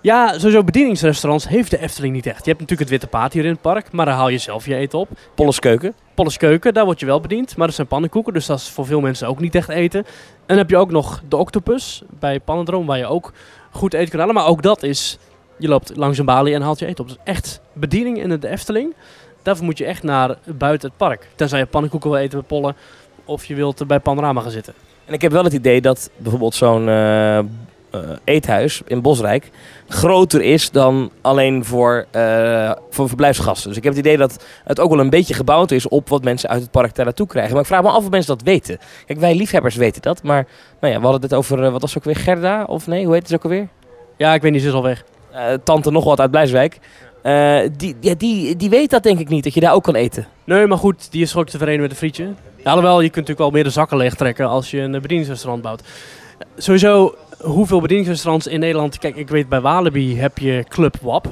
ja, 0.00 0.38
sowieso 0.38 0.64
bedieningsrestaurants 0.64 1.48
heeft 1.48 1.70
de 1.70 1.78
Efteling 1.78 2.14
niet 2.14 2.26
echt. 2.26 2.44
Je 2.44 2.50
hebt 2.50 2.60
natuurlijk 2.60 2.90
het 2.90 3.00
Witte 3.00 3.06
Paard 3.06 3.32
hier 3.32 3.44
in 3.44 3.50
het 3.50 3.60
park, 3.60 3.92
maar 3.92 4.06
daar 4.06 4.14
haal 4.14 4.28
je 4.28 4.38
zelf 4.38 4.66
je 4.66 4.74
eten 4.74 4.98
op. 4.98 5.08
Polles 5.34 5.58
Keuken. 5.58 5.94
Polles 6.14 6.36
Keuken, 6.36 6.74
daar 6.74 6.84
word 6.84 7.00
je 7.00 7.06
wel 7.06 7.20
bediend. 7.20 7.56
Maar 7.56 7.66
dat 7.66 7.76
zijn 7.76 7.86
pannenkoeken, 7.86 8.32
dus 8.32 8.46
dat 8.46 8.58
is 8.58 8.68
voor 8.68 8.86
veel 8.86 9.00
mensen 9.00 9.28
ook 9.28 9.40
niet 9.40 9.54
echt 9.54 9.68
eten. 9.68 10.00
En 10.00 10.06
dan 10.46 10.56
heb 10.56 10.70
je 10.70 10.76
ook 10.76 10.90
nog 10.90 11.22
de 11.28 11.36
Octopus 11.36 12.02
bij 12.18 12.40
Pannendroom, 12.40 12.86
waar 12.86 12.98
je 12.98 13.06
ook 13.06 13.32
goed 13.76 13.94
eten 13.94 14.10
kan 14.10 14.18
halen. 14.18 14.34
Maar 14.34 14.46
ook 14.46 14.62
dat 14.62 14.82
is, 14.82 15.18
je 15.56 15.68
loopt 15.68 15.96
langs 15.96 16.18
een 16.18 16.24
balie 16.24 16.54
en 16.54 16.62
haalt 16.62 16.78
je 16.78 16.86
eten 16.86 17.04
op. 17.04 17.08
Dus 17.08 17.18
echt 17.24 17.60
bediening 17.72 18.22
in 18.22 18.40
de 18.40 18.48
Efteling. 18.48 18.94
Daarvoor 19.42 19.64
moet 19.64 19.78
je 19.78 19.84
echt 19.84 20.02
naar 20.02 20.36
buiten 20.44 20.88
het 20.88 20.98
park. 20.98 21.28
Tenzij 21.34 21.58
je 21.58 21.66
pannenkoeken 21.66 22.10
wil 22.10 22.18
eten 22.18 22.38
bij 22.38 22.48
Pollen. 22.48 22.76
Of 23.24 23.44
je 23.44 23.54
wilt 23.54 23.86
bij 23.86 24.00
Panorama 24.00 24.40
gaan 24.40 24.50
zitten. 24.50 24.74
En 25.04 25.14
ik 25.14 25.22
heb 25.22 25.32
wel 25.32 25.44
het 25.44 25.52
idee 25.52 25.80
dat 25.80 26.10
bijvoorbeeld 26.16 26.54
zo'n 26.54 26.88
eh, 26.88 27.38
eethuis 28.24 28.82
in 28.86 29.02
Bosrijk 29.02 29.50
groter 29.88 30.42
is 30.42 30.70
dan 30.70 31.10
alleen 31.20 31.64
voor, 31.64 32.06
eh, 32.10 32.72
voor 32.90 33.08
verblijfsgasten. 33.08 33.68
Dus 33.68 33.76
ik 33.76 33.84
heb 33.84 33.92
het 33.92 34.06
idee 34.06 34.16
dat 34.16 34.44
het 34.64 34.80
ook 34.80 34.90
wel 34.90 35.00
een 35.00 35.10
beetje 35.10 35.34
gebouwd 35.34 35.70
is 35.70 35.88
op 35.88 36.08
wat 36.08 36.24
mensen 36.24 36.48
uit 36.48 36.62
het 36.62 36.70
park 36.70 36.94
daar 36.94 37.04
naartoe 37.04 37.26
krijgen. 37.26 37.52
Maar 37.52 37.60
ik 37.60 37.66
vraag 37.66 37.82
me 37.82 37.88
af 37.88 38.04
of 38.04 38.10
mensen 38.10 38.36
dat 38.36 38.46
weten. 38.46 38.78
Kijk, 39.06 39.18
wij 39.18 39.34
liefhebbers 39.34 39.76
weten 39.76 40.02
dat. 40.02 40.22
Maar 40.22 40.46
nou 40.80 40.92
ja, 40.92 40.98
we 40.98 41.04
hadden 41.04 41.22
het 41.22 41.34
over, 41.34 41.64
eh, 41.64 41.72
wat 41.72 41.80
was 41.80 41.94
het 41.94 41.98
ook 41.98 42.14
weer, 42.14 42.24
Gerda? 42.24 42.64
Of 42.64 42.86
nee, 42.86 43.04
hoe 43.04 43.14
heet 43.14 43.22
het 43.22 43.34
ook 43.34 43.44
alweer? 43.44 43.68
Ja, 44.16 44.34
ik 44.34 44.42
weet 44.42 44.52
niet, 44.52 44.62
ze 44.62 44.68
is 44.68 44.74
al 44.74 44.82
weg. 44.82 45.04
Eh, 45.32 45.52
tante 45.64 45.90
nog 45.90 46.04
wat 46.04 46.20
uit 46.20 46.30
Blijswijk. 46.30 46.78
Eh, 47.22 47.58
die, 47.76 47.96
ja, 48.00 48.14
die, 48.14 48.56
die 48.56 48.70
weet 48.70 48.90
dat 48.90 49.02
denk 49.02 49.18
ik 49.18 49.28
niet, 49.28 49.44
dat 49.44 49.54
je 49.54 49.60
daar 49.60 49.74
ook 49.74 49.82
kan 49.82 49.94
eten. 49.94 50.26
Nee, 50.44 50.66
maar 50.66 50.78
goed, 50.78 51.12
die 51.12 51.22
is 51.22 51.36
ook 51.36 51.48
te 51.48 51.58
verenigen 51.58 51.82
met 51.82 51.90
een 51.90 51.96
frietje. 51.96 52.24
Ja, 52.56 52.70
alhoewel, 52.70 53.00
je 53.00 53.10
kunt 53.10 53.14
natuurlijk 53.14 53.38
wel 53.38 53.50
meer 53.50 53.64
de 53.64 53.70
zakken 53.70 53.96
leeg 53.96 54.14
trekken 54.14 54.48
als 54.48 54.70
je 54.70 54.80
een 54.80 54.94
eh, 54.94 55.00
bedieningsrestaurant 55.00 55.62
bouwt. 55.62 55.82
Sowieso, 56.56 57.14
hoeveel 57.40 57.80
bedieningsrestaurants 57.80 58.46
in 58.46 58.60
Nederland... 58.60 58.98
Kijk, 58.98 59.16
ik 59.16 59.28
weet 59.28 59.48
bij 59.48 59.60
Walibi 59.60 60.18
heb 60.18 60.38
je 60.38 60.64
Club 60.68 60.96
WAP. 61.00 61.26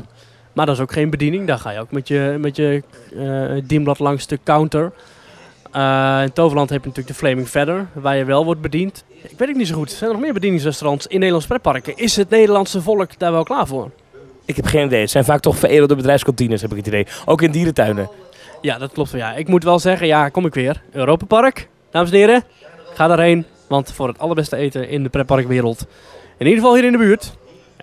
Maar 0.52 0.66
dat 0.66 0.74
is 0.74 0.80
ook 0.80 0.92
geen 0.92 1.10
bediening. 1.10 1.46
Daar 1.46 1.58
ga 1.58 1.70
je 1.70 1.80
ook 1.80 1.90
met 1.90 2.08
je, 2.08 2.36
met 2.40 2.56
je 2.56 2.82
eh, 3.16 3.62
dienblad 3.68 3.98
langs 3.98 4.26
de 4.26 4.38
counter. 4.44 4.92
Eh, 5.72 6.20
in 6.22 6.32
Toverland 6.32 6.70
heb 6.70 6.80
je 6.80 6.88
natuurlijk 6.88 7.16
de 7.16 7.24
Flaming 7.24 7.48
Feather, 7.48 7.86
waar 7.92 8.16
je 8.16 8.24
wel 8.24 8.44
wordt 8.44 8.60
bediend. 8.60 9.04
Ik 9.22 9.38
weet 9.38 9.48
het 9.48 9.56
niet 9.56 9.66
zo 9.66 9.74
goed. 9.74 9.90
Zijn 9.90 10.10
er 10.10 10.16
nog 10.16 10.24
meer 10.24 10.32
bedieningsrestaurants 10.32 11.06
in 11.06 11.14
Nederlandse 11.14 11.48
pretparken? 11.48 11.96
Is 11.96 12.16
het 12.16 12.30
Nederlandse 12.30 12.82
volk 12.82 13.18
daar 13.18 13.32
wel 13.32 13.42
klaar 13.42 13.66
voor? 13.66 13.90
Ik 14.44 14.56
heb 14.56 14.66
geen 14.66 14.86
idee. 14.86 15.00
Het 15.00 15.10
zijn 15.10 15.24
vaak 15.24 15.40
toch 15.40 15.56
veredelde 15.56 15.96
bedrijfskantines, 15.96 16.62
heb 16.62 16.70
ik 16.70 16.76
het 16.76 16.86
idee. 16.86 17.06
Ook 17.24 17.42
in 17.42 17.50
dierentuinen. 17.50 18.10
Ja, 18.60 18.78
dat 18.78 18.92
klopt 18.92 19.10
wel. 19.10 19.20
Ja. 19.20 19.34
Ik 19.34 19.48
moet 19.48 19.64
wel 19.64 19.78
zeggen, 19.78 20.06
ja, 20.06 20.28
kom 20.28 20.46
ik 20.46 20.54
weer. 20.54 20.82
Europa 20.92 21.24
Park, 21.24 21.68
dames 21.90 22.10
en 22.10 22.16
heren. 22.16 22.44
Ga 22.94 23.06
daarheen, 23.06 23.46
want 23.74 23.92
voor 23.92 24.08
het 24.08 24.18
allerbeste 24.18 24.56
eten 24.56 24.88
in 24.88 25.02
de 25.02 25.08
pretparkwereld, 25.08 25.86
in 26.38 26.46
ieder 26.46 26.60
geval 26.60 26.74
hier 26.74 26.84
in 26.84 26.92
de 26.92 26.98
buurt, 26.98 27.32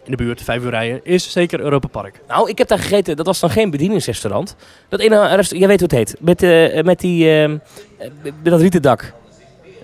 in 0.03 0.11
de 0.11 0.17
buurt, 0.17 0.41
vijf 0.41 0.63
uur 0.63 0.69
rijden, 0.69 0.99
is 1.03 1.31
zeker 1.31 1.59
Europa 1.59 1.87
Park. 1.87 2.21
Nou, 2.27 2.49
ik 2.49 2.57
heb 2.57 2.67
daar 2.67 2.79
gegeten. 2.79 3.15
Dat 3.15 3.25
was 3.25 3.39
dan 3.39 3.49
geen 3.49 3.69
bedieningsrestaurant. 3.69 4.55
Dat 4.89 4.99
ene 4.99 5.15
restaurant, 5.15 5.49
jij 5.49 5.67
weet 5.67 5.79
hoe 5.79 5.89
het 5.89 5.97
heet. 5.97 6.15
Met, 6.19 6.43
eh, 6.43 6.83
met 6.83 6.99
die, 6.99 7.47
met 8.21 8.33
dat 8.43 8.61
rieten 8.61 8.81
dak. 8.81 9.13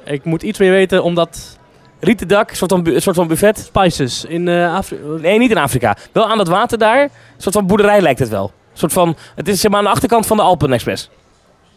Ik 0.03 0.23
moet 0.23 0.41
iets 0.41 0.59
meer 0.59 0.71
weten, 0.71 1.03
omdat 1.03 1.57
Rieten 1.99 2.27
dak, 2.27 2.49
een 2.49 2.55
soort 2.55 2.71
van, 2.71 3.01
soort 3.01 3.15
van 3.15 3.27
buffet. 3.27 3.57
Spices 3.57 4.25
in 4.25 4.47
eh 4.47 4.75
Afrika... 4.75 5.03
Nee, 5.07 5.39
niet 5.39 5.51
in 5.51 5.57
Afrika. 5.57 5.97
Wel 6.11 6.29
aan 6.29 6.37
dat 6.37 6.47
water 6.47 6.77
daar. 6.77 7.01
Een 7.01 7.09
soort 7.37 7.55
van 7.55 7.67
boerderij 7.67 8.01
lijkt 8.01 8.19
het 8.19 8.29
wel. 8.29 8.43
Een 8.43 8.77
soort 8.77 8.93
van, 8.93 9.15
het 9.35 9.47
is 9.47 9.61
zeg 9.61 9.71
maar 9.71 9.79
aan 9.79 9.85
de 9.85 9.91
achterkant 9.91 10.25
van 10.27 10.37
de 10.37 10.43
Alpen 10.43 10.73
Express. 10.73 11.09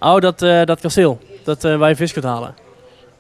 Oh, 0.01 0.19
dat, 0.19 0.39
dat 0.39 0.81
kasteel. 0.81 1.19
Dat 1.45 1.63
waar 1.63 1.89
je 1.89 1.97
vis 1.97 2.13
kunt 2.13 2.25
halen. 2.25 2.55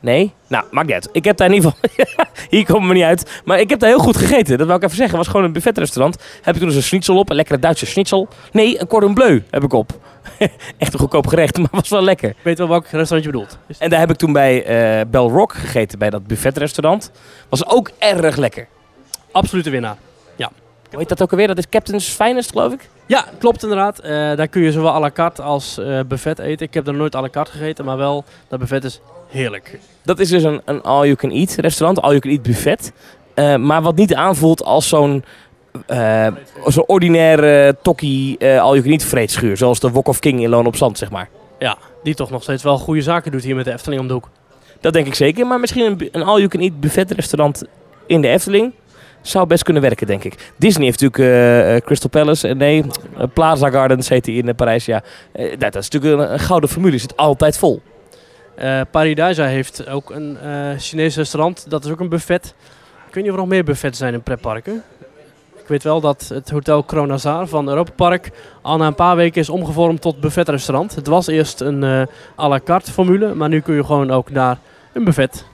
Nee? 0.00 0.32
Nou, 0.46 0.64
maakt 0.70 0.86
niet 0.86 0.94
uit. 0.94 1.08
Ik 1.12 1.24
heb 1.24 1.36
daar 1.36 1.48
in 1.48 1.54
ieder 1.54 1.70
geval... 1.70 2.06
Hier 2.50 2.64
komen 2.64 2.88
we 2.88 2.94
niet 2.94 3.04
uit. 3.04 3.40
Maar 3.44 3.60
ik 3.60 3.70
heb 3.70 3.78
daar 3.78 3.88
heel 3.88 3.98
goed 3.98 4.16
gegeten. 4.16 4.58
Dat 4.58 4.66
wil 4.66 4.76
ik 4.76 4.82
even 4.82 4.96
zeggen. 4.96 5.16
Het 5.16 5.24
was 5.24 5.34
gewoon 5.34 5.46
een 5.46 5.52
buffetrestaurant. 5.52 6.16
Heb 6.42 6.54
ik 6.54 6.60
toen 6.60 6.70
een 6.74 6.82
schnitzel 6.82 7.18
op. 7.18 7.30
Een 7.30 7.36
lekkere 7.36 7.58
Duitse 7.58 7.86
schnitzel. 7.86 8.28
Nee, 8.52 8.80
een 8.80 8.86
cordon 8.86 9.14
bleu 9.14 9.42
heb 9.50 9.62
ik 9.62 9.72
op. 9.72 9.92
Echt 10.78 10.92
een 10.92 10.98
goedkoop 10.98 11.26
gerecht, 11.26 11.58
maar 11.58 11.68
was 11.70 11.88
wel 11.88 12.02
lekker. 12.02 12.28
Ik 12.28 12.36
weet 12.42 12.58
wel 12.58 12.68
welk 12.68 12.86
restaurant 12.86 13.24
je 13.24 13.30
bedoelt. 13.30 13.58
En 13.78 13.90
daar 13.90 14.00
heb 14.00 14.10
ik 14.10 14.16
toen 14.16 14.32
bij 14.32 14.64
eh 14.64 15.06
Bell 15.10 15.20
Rock 15.20 15.52
gegeten. 15.52 15.98
Bij 15.98 16.10
dat 16.10 16.26
buffetrestaurant. 16.26 17.10
Was 17.48 17.66
ook 17.66 17.90
erg 17.98 18.36
lekker. 18.36 18.68
Absolute 19.32 19.70
winnaar. 19.70 19.96
Hoe 20.90 20.98
heet 20.98 21.08
dat 21.08 21.22
ook 21.22 21.30
alweer? 21.30 21.46
Dat 21.46 21.58
is 21.58 21.68
Captain's 21.68 22.08
Finest, 22.08 22.50
geloof 22.50 22.72
ik. 22.72 22.88
Ja, 23.06 23.24
klopt 23.38 23.62
inderdaad. 23.62 23.98
Eh, 23.98 24.10
daar 24.10 24.48
kun 24.48 24.62
je 24.62 24.72
zowel 24.72 24.92
à 24.92 25.00
la 25.00 25.10
carte 25.10 25.42
als 25.42 25.78
eh, 25.78 26.00
buffet 26.08 26.38
eten. 26.38 26.66
Ik 26.66 26.74
heb 26.74 26.86
er 26.86 26.94
nooit 26.94 27.14
à 27.14 27.20
la 27.20 27.28
carte 27.28 27.50
gegeten, 27.50 27.84
maar 27.84 27.96
wel, 27.96 28.24
dat 28.48 28.58
buffet 28.58 28.84
is 28.84 29.00
heerlijk. 29.28 29.78
Dat 30.02 30.18
is 30.18 30.28
dus 30.28 30.42
een, 30.42 30.60
een 30.64 30.82
all-you-can-eat 30.82 31.54
restaurant. 31.54 32.02
All-you-can-eat 32.02 32.42
buffet. 32.42 32.92
Eh, 33.34 33.56
maar 33.56 33.82
wat 33.82 33.96
niet 33.96 34.14
aanvoelt 34.14 34.64
als 34.64 34.88
zo'n... 34.88 35.24
zo'n 36.66 36.86
ordinaire 36.86 37.76
tokkie 37.82 38.38
all-you-can-eat 38.58 39.02
vreedschuur. 39.02 39.56
Zoals 39.56 39.80
de 39.80 39.90
Wok 39.90 40.08
of 40.08 40.18
King 40.18 40.42
in 40.42 40.48
Loon 40.48 40.66
op 40.66 40.76
Zand, 40.76 40.98
zeg 40.98 41.10
maar. 41.10 41.28
Ja, 41.58 41.76
die 42.02 42.14
toch 42.14 42.30
nog 42.30 42.42
steeds 42.42 42.62
wel 42.62 42.78
goede 42.78 43.02
zaken 43.02 43.32
doet 43.32 43.42
hier 43.42 43.56
met 43.56 43.64
de 43.64 43.72
Efteling 43.72 44.00
om 44.00 44.06
de 44.06 44.12
hoek. 44.12 44.28
Dat 44.80 44.92
denk 44.92 45.06
ik 45.06 45.14
zeker. 45.14 45.46
Maar 45.46 45.60
misschien 45.60 45.84
een, 45.84 46.08
een 46.12 46.22
all-you-can-eat 46.22 46.80
buffetrestaurant 46.80 47.62
in 48.06 48.20
de 48.20 48.28
Efteling 48.28 48.72
zou 49.20 49.46
best 49.46 49.62
kunnen 49.62 49.82
werken, 49.82 50.06
denk 50.06 50.24
ik. 50.24 50.52
Disney 50.56 50.84
heeft 50.84 51.00
natuurlijk 51.00 51.32
eh, 51.32 51.76
eh, 51.76 51.82
Crystal 51.82 52.10
Palace. 52.10 52.48
eh, 52.48 52.54
nee, 52.54 52.84
Plaza 53.34 53.70
Gardens 53.70 54.08
heet 54.08 54.24
die 54.24 54.42
in 54.42 54.54
Parijs. 54.54 54.84
Ja. 54.84 55.02
Dat 55.58 55.76
is 55.76 55.88
natuurlijk 55.88 56.22
een, 56.22 56.32
een 56.32 56.38
gouden 56.38 56.68
formule. 56.68 56.98
Zit 56.98 57.16
altijd 57.16 57.58
vol. 57.58 57.82
Eh 58.54 58.80
Paradisa 58.90 59.44
heeft 59.44 59.88
ook 59.88 60.10
een 60.10 60.38
Chinees 60.78 61.16
restaurant. 61.16 61.70
Dat 61.70 61.84
is 61.84 61.90
ook 61.90 62.00
een 62.00 62.08
buffet. 62.08 62.54
Ik 63.08 63.14
weet 63.14 63.24
niet 63.24 63.32
of 63.32 63.38
er 63.38 63.42
nog 63.42 63.52
meer 63.52 63.64
buffets 63.64 63.98
zijn 63.98 64.14
in 64.14 64.22
pretparken. 64.22 64.82
Ik 65.60 65.66
weet 65.66 65.82
wel 65.82 66.00
dat 66.00 66.30
het 66.34 66.50
Hotel 66.50 66.82
Kronazar 66.82 67.46
van 67.46 67.68
Europa 67.68 67.92
Park 67.96 68.30
al 68.62 68.76
na 68.76 68.86
een 68.86 68.94
paar 68.94 69.16
weken 69.16 69.40
is 69.40 69.48
omgevormd 69.48 70.00
tot 70.00 70.20
buffetrestaurant. 70.20 70.94
Het 70.94 71.06
was 71.06 71.26
eerst 71.26 71.60
een 71.60 72.08
à 72.38 72.48
la 72.48 72.60
carte 72.64 72.92
formule, 72.92 73.34
maar 73.34 73.48
nu 73.48 73.60
kun 73.60 73.74
je 73.74 73.84
gewoon 73.84 74.10
ook 74.10 74.30
naar 74.30 74.58
een 74.92 75.04
buffet 75.04 75.44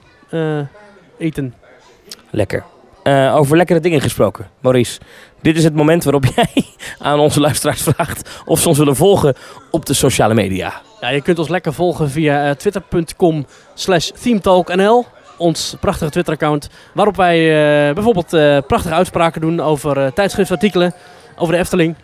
eten. 1.17 1.53
Lekker. 2.29 2.63
Eh, 3.07 3.35
over 3.35 3.57
lekkere 3.57 3.79
dingen 3.79 4.01
gesproken. 4.01 4.47
Maurice, 4.59 4.99
dit 5.41 5.57
is 5.57 5.63
het 5.63 5.75
moment 5.75 6.03
waarop 6.03 6.25
jij 6.35 6.65
aan 6.99 7.19
onze 7.19 7.39
luisteraars 7.39 7.81
vraagt 7.81 8.41
of 8.45 8.59
ze 8.59 8.67
ons 8.67 8.77
willen 8.77 8.95
volgen 8.95 9.35
op 9.71 9.85
de 9.85 9.93
sociale 9.93 10.33
media. 10.33 10.81
Ja, 11.01 11.09
je 11.09 11.21
kunt 11.21 11.39
ons 11.39 11.47
lekker 11.47 11.73
volgen 11.73 12.09
via 12.09 12.49
eh, 12.49 12.55
twitter.com 12.55 13.45
slash 13.73 14.09
themetalknl. 14.21 15.05
Ons 15.37 15.75
prachtige 15.79 16.11
Twitter-account. 16.11 16.69
Waarop 16.93 17.15
wij 17.15 17.37
eh, 17.37 17.93
bijvoorbeeld 17.93 18.29
prachtige 18.67 18.95
uitspraken 18.95 19.41
doen 19.41 19.59
over 19.59 20.13
tijdschriftartikelen. 20.13 20.93
Over 21.35 21.53
de 21.53 21.59
Efteling. 21.59 21.95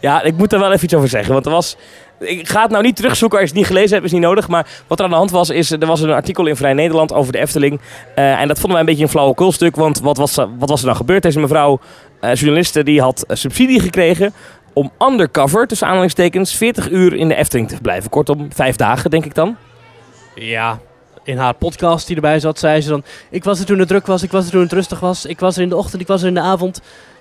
Ja, 0.00 0.22
ik 0.22 0.36
moet 0.36 0.50
daar 0.50 0.60
wel 0.60 0.72
even 0.72 0.84
iets 0.84 0.94
over 0.94 1.08
zeggen. 1.08 1.32
Want 1.32 1.46
er 1.46 1.52
was. 1.52 1.76
Ik 2.20 2.48
ga 2.48 2.62
het 2.62 2.70
nou 2.70 2.84
niet 2.84 2.96
terugzoeken 2.96 3.38
als 3.38 3.48
je 3.48 3.54
het 3.54 3.62
niet 3.64 3.72
gelezen 3.72 3.92
hebt, 3.92 4.04
is 4.04 4.12
niet 4.12 4.20
nodig. 4.20 4.48
Maar 4.48 4.66
wat 4.86 4.98
er 4.98 5.04
aan 5.04 5.10
de 5.10 5.16
hand 5.16 5.30
was, 5.30 5.50
is 5.50 5.70
er 5.70 5.86
was 5.86 6.00
een 6.00 6.10
artikel 6.10 6.46
in 6.46 6.56
Vrij 6.56 6.72
Nederland 6.72 7.12
over 7.12 7.32
de 7.32 7.38
Efteling. 7.38 7.80
Eh, 8.14 8.40
en 8.40 8.48
dat 8.48 8.56
vonden 8.56 8.72
wij 8.72 8.80
een 8.80 8.86
beetje 8.86 9.02
een 9.02 9.08
flauwekulstuk. 9.08 9.76
Want 9.76 10.00
wat 10.00 10.16
was, 10.16 10.34
wat 10.34 10.68
was 10.68 10.80
er 10.80 10.86
nou 10.86 10.96
gebeurd? 10.96 11.22
Deze 11.22 11.40
mevrouw, 11.40 11.80
eh 12.20 12.34
journaliste, 12.34 12.82
die 12.82 13.00
had 13.00 13.22
eh, 13.22 13.36
subsidie 13.36 13.80
gekregen 13.80 14.32
om 14.72 14.92
undercover, 15.08 15.66
tussen 15.66 15.86
aanhalingstekens, 15.86 16.54
40 16.54 16.90
uur 16.90 17.14
in 17.14 17.28
de 17.28 17.34
Efteling 17.34 17.68
te 17.68 17.80
blijven. 17.82 18.10
Kortom, 18.10 18.48
vijf 18.52 18.76
dagen, 18.76 19.10
denk 19.10 19.24
ik 19.24 19.34
dan. 19.34 19.56
Ja, 20.34 20.78
in 21.24 21.36
haar 21.36 21.54
podcast 21.54 22.06
die 22.06 22.16
erbij 22.16 22.40
zat, 22.40 22.58
zei 22.58 22.80
ze 22.80 22.88
dan... 22.88 23.04
Ik 23.30 23.44
was 23.44 23.60
er 23.60 23.66
toen 23.66 23.78
het 23.78 23.88
druk 23.88 24.06
was, 24.06 24.22
ik 24.22 24.30
was 24.30 24.44
er 24.44 24.50
toen 24.50 24.62
het 24.62 24.72
rustig 24.72 25.00
was. 25.00 25.26
Ik 25.26 25.40
was 25.40 25.56
er 25.56 25.62
in 25.62 25.68
de 25.68 25.76
ochtend, 25.76 26.02
ik 26.02 26.08
was 26.08 26.22
er 26.22 26.28
in 26.28 26.34
de 26.34 26.40
avond. 26.40 26.80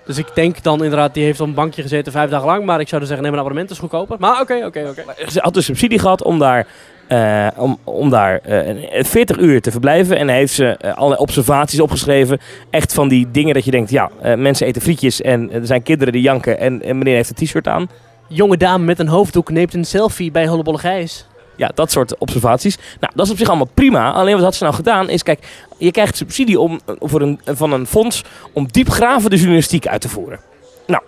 Dus 0.09 0.17
ik 0.17 0.27
denk 0.33 0.63
dan 0.63 0.83
inderdaad, 0.83 1.13
die 1.13 1.23
heeft 1.23 1.39
op 1.39 1.47
een 1.47 1.53
bankje 1.53 1.81
gezeten 1.81 2.11
vijf 2.11 2.29
dagen 2.29 2.47
lang. 2.47 2.65
Maar 2.65 2.79
ik 2.79 2.87
zou 2.87 2.99
dus 2.99 3.09
zeggen, 3.09 3.25
neem 3.25 3.35
een 3.35 3.43
abonnement, 3.43 3.71
is 3.71 3.79
goedkoper. 3.79 4.17
Maar 4.19 4.41
oké, 4.41 4.65
oké, 4.65 4.87
oké. 4.89 5.03
Maar 5.05 5.15
Ze 5.27 5.39
had 5.39 5.53
dus 5.53 5.65
subsidie 5.65 5.99
gehad 5.99 6.23
om 6.23 6.39
daar, 6.39 6.67
eh, 7.07 7.47
om, 7.55 7.77
om 7.83 8.09
daar 8.09 8.39
eh, 8.39 9.03
40 9.03 9.37
uur 9.37 9.61
te 9.61 9.71
verblijven. 9.71 10.17
En 10.17 10.29
heeft 10.29 10.53
ze 10.53 10.65
eh, 10.65 10.93
allerlei 10.93 11.21
observaties 11.21 11.79
opgeschreven. 11.79 12.39
Echt 12.69 12.93
van 12.93 13.07
die 13.07 13.31
dingen 13.31 13.53
dat 13.53 13.65
je 13.65 13.71
denkt, 13.71 13.89
ja, 13.89 14.09
eh, 14.21 14.35
mensen 14.35 14.67
eten 14.67 14.81
frietjes 14.81 15.21
en 15.21 15.51
er 15.51 15.65
zijn 15.65 15.83
kinderen 15.83 16.13
die 16.13 16.21
janken. 16.21 16.59
En, 16.59 16.81
en 16.81 16.97
meneer 16.97 17.15
heeft 17.15 17.29
een 17.29 17.45
t-shirt 17.45 17.67
aan. 17.67 17.89
Jonge 18.27 18.57
dame 18.57 18.85
met 18.85 18.99
een 18.99 19.07
hoofddoek 19.07 19.49
neemt 19.49 19.73
een 19.73 19.85
selfie 19.85 20.31
bij 20.31 20.47
Hollebolle 20.47 20.77
Gijs. 20.77 21.25
Ja, 21.59 21.71
dat 21.73 21.91
soort 21.91 22.17
observaties. 22.17 22.77
Nou, 22.99 23.13
dat 23.15 23.25
is 23.25 23.31
op 23.31 23.37
zich 23.37 23.47
allemaal 23.47 23.69
prima. 23.73 24.11
Alleen 24.11 24.33
wat 24.33 24.43
had 24.43 24.55
ze 24.55 24.63
nou 24.63 24.75
gedaan 24.75 25.09
is, 25.09 25.23
kijk, 25.23 25.67
je 25.77 25.91
krijgt 25.91 26.17
subsidie 26.17 26.59
om, 26.59 26.79
voor 26.99 27.21
een, 27.21 27.39
van 27.45 27.71
een 27.71 27.87
fonds 27.87 28.23
om 28.53 28.67
diepgravende 28.71 29.35
journalistiek 29.35 29.87
uit 29.87 30.01
te 30.01 30.09
voeren. 30.09 30.39
Nou, 30.87 31.03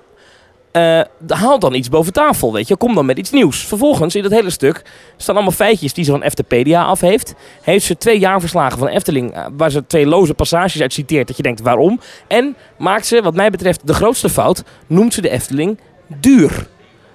eh, 0.71 1.01
haal 1.27 1.59
dan 1.59 1.73
iets 1.73 1.89
boven 1.89 2.13
tafel, 2.13 2.53
weet 2.53 2.67
je. 2.67 2.75
Kom 2.75 2.95
dan 2.95 3.05
met 3.05 3.17
iets 3.17 3.31
nieuws. 3.31 3.65
Vervolgens, 3.65 4.15
in 4.15 4.23
dat 4.23 4.31
hele 4.31 4.49
stuk, 4.49 4.81
staan 5.17 5.35
allemaal 5.35 5.53
feitjes 5.53 5.93
die 5.93 6.03
ze 6.03 6.11
van 6.11 6.21
Eftepedia 6.21 6.83
af 6.83 6.99
heeft. 6.99 7.33
Heeft 7.61 7.85
ze 7.85 7.97
twee 7.97 8.19
jaarverslagen 8.19 8.77
van 8.77 8.87
Efteling, 8.87 9.33
eh, 9.33 9.45
waar 9.57 9.71
ze 9.71 9.85
twee 9.85 10.05
loze 10.05 10.33
passages 10.33 10.81
uit 10.81 10.93
citeert, 10.93 11.27
dat 11.27 11.37
je 11.37 11.43
denkt, 11.43 11.61
waarom? 11.61 11.99
En 12.27 12.55
maakt 12.77 13.05
ze, 13.05 13.21
wat 13.21 13.35
mij 13.35 13.49
betreft, 13.49 13.87
de 13.87 13.93
grootste 13.93 14.29
fout, 14.29 14.63
noemt 14.87 15.13
ze 15.13 15.21
de 15.21 15.29
Efteling 15.29 15.79
duur. 16.07 16.67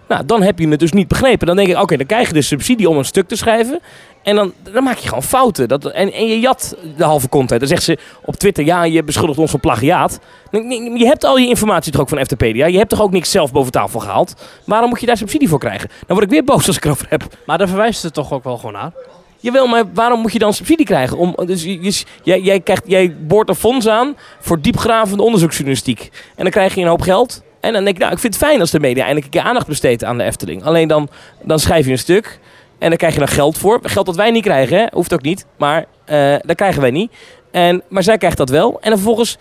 Nou, 0.09 0.25
dan 0.27 0.42
heb 0.42 0.59
je 0.59 0.69
het 0.69 0.81
dus 0.81 0.92
niet 0.92 1.09
begrepen. 1.09 1.47
Dan 1.47 1.57
denk 1.57 1.69
ik, 1.69 1.79
oké, 1.79 1.97
dan 1.97 2.07
krijg 2.07 2.29
je 2.29 2.35
de 2.35 2.42
subsidie 2.42 2.88
om 2.88 2.99
een 2.99 3.05
stuk 3.05 3.29
te 3.29 3.37
schrijven. 3.37 3.81
En 4.23 4.37
dan, 4.37 4.53
dan 4.73 4.85
maak 4.85 4.97
je 4.97 5.09
gewoon 5.09 5.23
fouten. 5.23 5.69
Dat, 5.69 5.85
en, 5.85 6.12
en 6.12 6.27
je 6.27 6.40
jat 6.40 6.77
de 6.97 7.05
halve 7.05 7.29
content. 7.29 7.61
Dan 7.61 7.69
zegt 7.69 7.83
ze 7.83 7.99
op 8.25 8.37
Twitter, 8.37 8.64
ja, 8.64 8.85
je 8.85 9.05
beschuldigt 9.05 9.38
ons 9.38 9.51
van 9.51 9.61
plagiaat. 9.61 10.19
Je 10.51 11.07
hebt 11.07 11.25
al 11.25 11.38
je 11.38 11.49
informatie 11.49 11.92
toch 11.92 12.01
ook 12.01 12.09
van 12.09 12.25
FTpedia? 12.25 12.66
Je 12.66 12.79
hebt 12.79 12.90
toch 12.90 13.03
ook 13.03 13.11
niks 13.11 13.31
zelf 13.31 13.53
boven 13.53 13.73
tafel 13.73 14.01
gehaald? 14.01 14.35
Waarom 14.64 14.88
moet 14.88 15.01
je 15.01 15.07
daar 15.07 15.16
subsidie 15.16 15.49
voor 15.49 15.59
krijgen? 15.59 15.88
Dan 15.88 16.16
word 16.16 16.23
ik 16.23 16.31
weer 16.31 16.45
boos 16.45 16.66
als 16.66 16.77
ik 16.77 16.85
erover 16.85 17.07
heb. 17.09 17.23
Maar 17.47 17.59
daar 17.59 17.69
verwijst 17.69 18.03
het 18.03 18.14
toch 18.14 18.33
ook 18.33 18.45
wel 18.45 18.57
gewoon 18.57 18.73
naar? 18.73 18.92
Jawel, 19.37 19.66
maar 19.66 19.85
waarom 19.95 20.21
moet 20.21 20.33
je 20.33 20.38
dan 20.38 20.55
subsidie 20.55 20.87
krijgen? 20.87 21.16
Om, 21.16 21.35
dus 21.47 22.05
jij, 22.23 22.40
jij, 22.40 22.61
krijgt, 22.61 22.83
jij 22.87 23.16
boort 23.21 23.49
een 23.49 23.55
fonds 23.55 23.88
aan 23.88 24.16
voor 24.40 24.61
diepgravende 24.61 25.23
onderzoeksjournalistiek. 25.23 26.11
En 26.37 26.42
dan 26.42 26.51
krijg 26.51 26.75
je 26.75 26.81
een 26.81 26.87
hoop 26.87 27.03
geld. 27.03 27.42
En 27.67 27.73
dan 27.73 27.85
denk 27.85 27.97
ik, 27.97 28.03
nou, 28.03 28.13
ik 28.13 28.19
vind 28.19 28.35
het 28.35 28.43
fijn 28.45 28.61
als 28.61 28.71
de 28.71 28.81
media 28.81 29.05
eindelijk 29.05 29.25
een 29.25 29.41
keer 29.41 29.49
aandacht 29.49 29.67
besteedt 29.67 30.05
aan 30.05 30.19
de 30.19 30.25
Efteling. 30.25 30.65
Alleen 30.65 30.89
dan, 30.89 31.09
dan 31.43 31.59
schrijf 31.59 31.87
je 31.87 31.93
een 31.93 31.99
stuk 31.99 32.39
en 32.79 32.89
dan 32.89 32.99
krijg 32.99 33.13
je 33.13 33.19
dan 33.19 33.29
geld 33.29 33.59
voor. 33.59 33.81
Geld 33.83 34.07
dat 34.07 34.17
wij 34.17 34.31
niet 34.31 34.43
krijgen, 34.43 34.79
hè? 34.79 34.87
hoeft 34.91 35.13
ook 35.13 35.23
niet. 35.23 35.47
Maar 35.59 35.85
eh 36.05 36.35
dat 36.41 36.57
krijgen 36.57 36.81
wij 36.81 36.91
niet. 36.91 37.13
En, 37.51 37.83
maar 37.89 38.03
zij 38.03 38.19
krijgt 38.19 38.37
dat 38.37 38.49
wel. 38.49 38.79
En 38.81 38.91
dan 38.91 38.99
vervolgens 38.99 39.39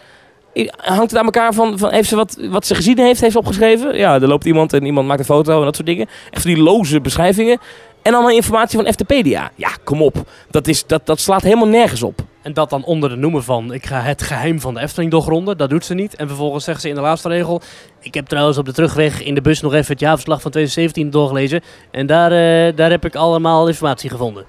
hangt 0.75 1.11
het 1.11 1.17
aan 1.17 1.25
elkaar 1.25 1.53
van, 1.53 1.77
van 1.77 1.91
heeft 1.91 2.09
ze 2.09 2.15
wat, 2.15 2.37
wat 2.49 2.65
ze 2.65 2.75
gezien 2.75 2.97
heeft, 2.97 3.21
heeft 3.21 3.31
ze 3.31 3.37
opgeschreven. 3.37 3.97
Ja, 3.97 4.13
er 4.13 4.27
loopt 4.27 4.45
iemand 4.45 4.73
en 4.73 4.85
iemand 4.85 5.07
maakt 5.07 5.19
een 5.19 5.25
foto 5.25 5.59
en 5.59 5.65
dat 5.65 5.75
soort 5.75 5.87
dingen. 5.87 6.07
Echt 6.31 6.43
die 6.43 6.57
loze 6.57 7.01
beschrijvingen. 7.01 7.59
En 8.01 8.13
allemaal 8.13 8.31
informatie 8.31 8.79
van 8.79 8.93
FTpedia. 8.93 9.51
Ja, 9.55 9.69
kom 9.83 10.01
op. 10.01 10.15
Dat, 10.49 10.67
is, 10.67 10.85
dat, 10.85 11.05
dat 11.05 11.19
slaat 11.19 11.41
helemaal 11.41 11.67
nergens 11.67 12.03
op. 12.03 12.21
En 12.45 12.53
dat 12.53 12.69
dan 12.69 12.83
onder 12.83 13.09
de 13.09 13.15
noemer 13.15 13.43
van 13.43 13.73
ik 13.73 13.85
ga 13.85 14.01
het 14.01 14.21
geheim 14.21 14.59
van 14.59 14.73
de 14.73 14.79
Efteling 14.79 15.11
doorgronden. 15.11 15.57
Dat 15.57 15.69
doet 15.69 15.85
ze 15.85 15.93
niet. 15.93 16.15
En 16.15 16.27
vervolgens 16.27 16.63
zegt 16.63 16.81
ze 16.81 16.89
in 16.89 16.95
de 16.95 17.01
laatste 17.01 17.29
regel. 17.29 17.61
Ik 17.99 18.13
heb 18.13 18.27
trouwens 18.27 18.57
op 18.57 18.65
de 18.65 18.73
terugweg 18.73 19.23
in 19.23 19.35
de 19.35 19.41
bus 19.41 19.61
nog 19.61 19.73
even 19.73 19.91
het 19.91 19.99
jaarverslag 19.99 20.41
van 20.41 20.51
2017 20.51 21.09
doorgelezen. 21.09 21.61
En 21.91 22.05
daar, 22.05 22.31
eh, 22.31 22.75
daar 22.75 22.89
heb 22.89 23.05
ik 23.05 23.15
allemaal 23.15 23.67
informatie 23.67 24.09
gevonden. 24.09 24.45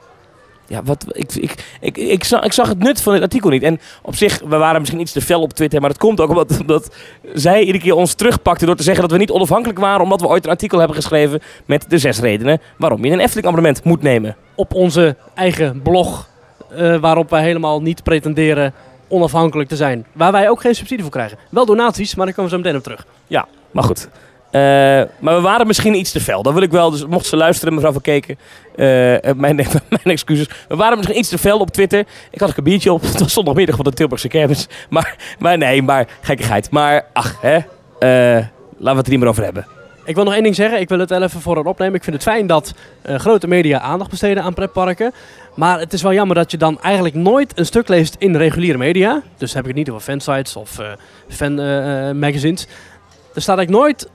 Ja, 0.66 0.82
wat, 0.82 1.06
ik, 1.08 1.34
ik, 1.34 1.54
ik, 1.80 1.96
ik, 1.96 2.24
zag, 2.24 2.42
ik 2.44 2.52
zag 2.52 2.68
het 2.68 2.78
nut 2.78 3.02
van 3.02 3.12
het 3.12 3.22
artikel 3.22 3.50
niet. 3.50 3.62
En 3.62 3.80
op 4.02 4.14
zich, 4.14 4.40
we 4.40 4.56
waren 4.56 4.80
misschien 4.80 5.00
iets 5.00 5.12
te 5.12 5.20
fel 5.20 5.40
op 5.40 5.52
Twitter. 5.52 5.80
Maar 5.80 5.90
dat 5.90 5.98
komt 5.98 6.20
ook 6.20 6.28
omdat, 6.28 6.60
omdat 6.60 6.94
zij 7.34 7.60
iedere 7.60 7.78
keer 7.78 7.94
ons 7.94 8.14
terugpakte 8.14 8.66
door 8.66 8.76
te 8.76 8.82
zeggen 8.82 9.02
dat 9.02 9.12
we 9.12 9.18
niet 9.18 9.30
onafhankelijk 9.30 9.78
waren. 9.78 10.02
Omdat 10.02 10.20
we 10.20 10.28
ooit 10.28 10.44
een 10.44 10.50
artikel 10.50 10.78
hebben 10.78 10.96
geschreven 10.96 11.40
met 11.66 11.90
de 11.90 11.98
zes 11.98 12.20
redenen 12.20 12.60
waarom 12.78 13.04
je 13.04 13.10
een 13.10 13.20
Efteling 13.20 13.46
abonnement 13.46 13.84
moet 13.84 14.02
nemen. 14.02 14.36
Op 14.54 14.74
onze 14.74 15.16
eigen 15.34 15.82
blog. 15.82 16.34
Eh, 16.70 16.96
waarop 16.96 17.30
wij 17.30 17.42
helemaal 17.42 17.82
niet 17.82 18.02
pretenderen 18.02 18.72
onafhankelijk 19.08 19.68
te 19.68 19.76
zijn. 19.76 20.06
Waar 20.12 20.32
wij 20.32 20.50
ook 20.50 20.60
geen 20.60 20.74
subsidie 20.74 21.02
voor 21.02 21.12
krijgen. 21.12 21.38
Wel 21.50 21.66
donaties, 21.66 22.14
maar 22.14 22.26
daar 22.26 22.34
komen 22.34 22.50
we 22.50 22.56
zo 22.56 22.62
meteen 22.62 22.78
op 22.78 22.84
terug. 22.84 23.06
Maar 23.70 23.84
goed. 23.84 24.08
Eh, 24.50 24.60
maar 25.18 25.34
we 25.34 25.40
waren 25.40 25.66
misschien 25.66 25.94
iets 25.94 26.12
te 26.12 26.20
fel. 26.20 26.42
Dat 26.42 26.52
wil 26.52 26.62
ik 26.62 26.70
wel. 26.70 26.90
Dus 26.90 27.06
mocht 27.06 27.26
ze 27.26 27.36
luisteren, 27.36 27.74
mevrouw 27.74 27.92
Van 27.92 28.00
Keken. 28.00 28.38
eh, 28.76 29.34
mijn, 29.34 29.56
mijn 29.88 30.00
excuses. 30.02 30.48
We 30.68 30.76
waren 30.76 30.96
misschien 30.96 31.18
iets 31.18 31.28
te 31.28 31.38
fel 31.38 31.58
op 31.58 31.70
Twitter. 31.70 32.04
Ik 32.30 32.40
had 32.40 32.56
een 32.56 32.64
biertje 32.64 32.92
op. 32.92 33.02
Het 33.12 33.20
was 33.20 33.32
zondagmiddag 33.32 33.76
van 33.76 33.84
de 33.84 33.92
Tilburgse 33.92 34.28
kermis. 34.28 34.68
Maar, 34.90 35.16
maar 35.38 35.58
nee, 35.58 35.82
maar 35.82 36.08
gekkigheid. 36.20 36.70
Maar 36.70 37.06
ach, 37.12 37.40
hè. 37.40 37.58
laten 37.98 38.50
we 38.78 38.88
het 38.88 39.04
er 39.04 39.10
niet 39.10 39.20
meer 39.20 39.28
over 39.28 39.44
hebben. 39.44 39.75
Ik 40.06 40.14
wil 40.14 40.24
nog 40.24 40.34
één 40.34 40.42
ding 40.42 40.54
zeggen. 40.54 40.80
Ik 40.80 40.88
wil 40.88 40.98
het 40.98 41.10
wel 41.10 41.22
even 41.22 41.40
voor 41.40 41.56
het 41.56 41.66
opnemen. 41.66 41.94
Ik 41.94 42.04
vind 42.04 42.16
het 42.16 42.24
fijn 42.24 42.46
dat 42.46 42.74
eh, 43.02 43.18
grote 43.18 43.48
media 43.48 43.80
aandacht 43.80 44.10
besteden 44.10 44.42
aan 44.42 44.54
pretparken. 44.54 45.12
Maar 45.54 45.78
het 45.78 45.92
is 45.92 46.02
wel 46.02 46.12
jammer 46.12 46.36
dat 46.36 46.50
je 46.50 46.56
dan 46.56 46.80
eigenlijk 46.80 47.14
nooit 47.14 47.58
een 47.58 47.66
stuk 47.66 47.88
leest 47.88 48.16
in 48.18 48.36
reguliere 48.36 48.78
media. 48.78 49.22
Dus 49.36 49.52
heb 49.52 49.62
ik 49.62 49.68
het 49.68 49.76
niet 49.76 49.90
over 49.90 50.02
fansites 50.02 50.56
of 50.56 50.78
eh 50.78 50.86
fan 51.28 51.60
eh, 51.60 52.08
eh, 52.08 52.16
magazines. 52.16 52.66
Er 53.34 53.42
staat 53.42 53.58
eigenlijk 53.58 53.84
nooit 53.84 54.08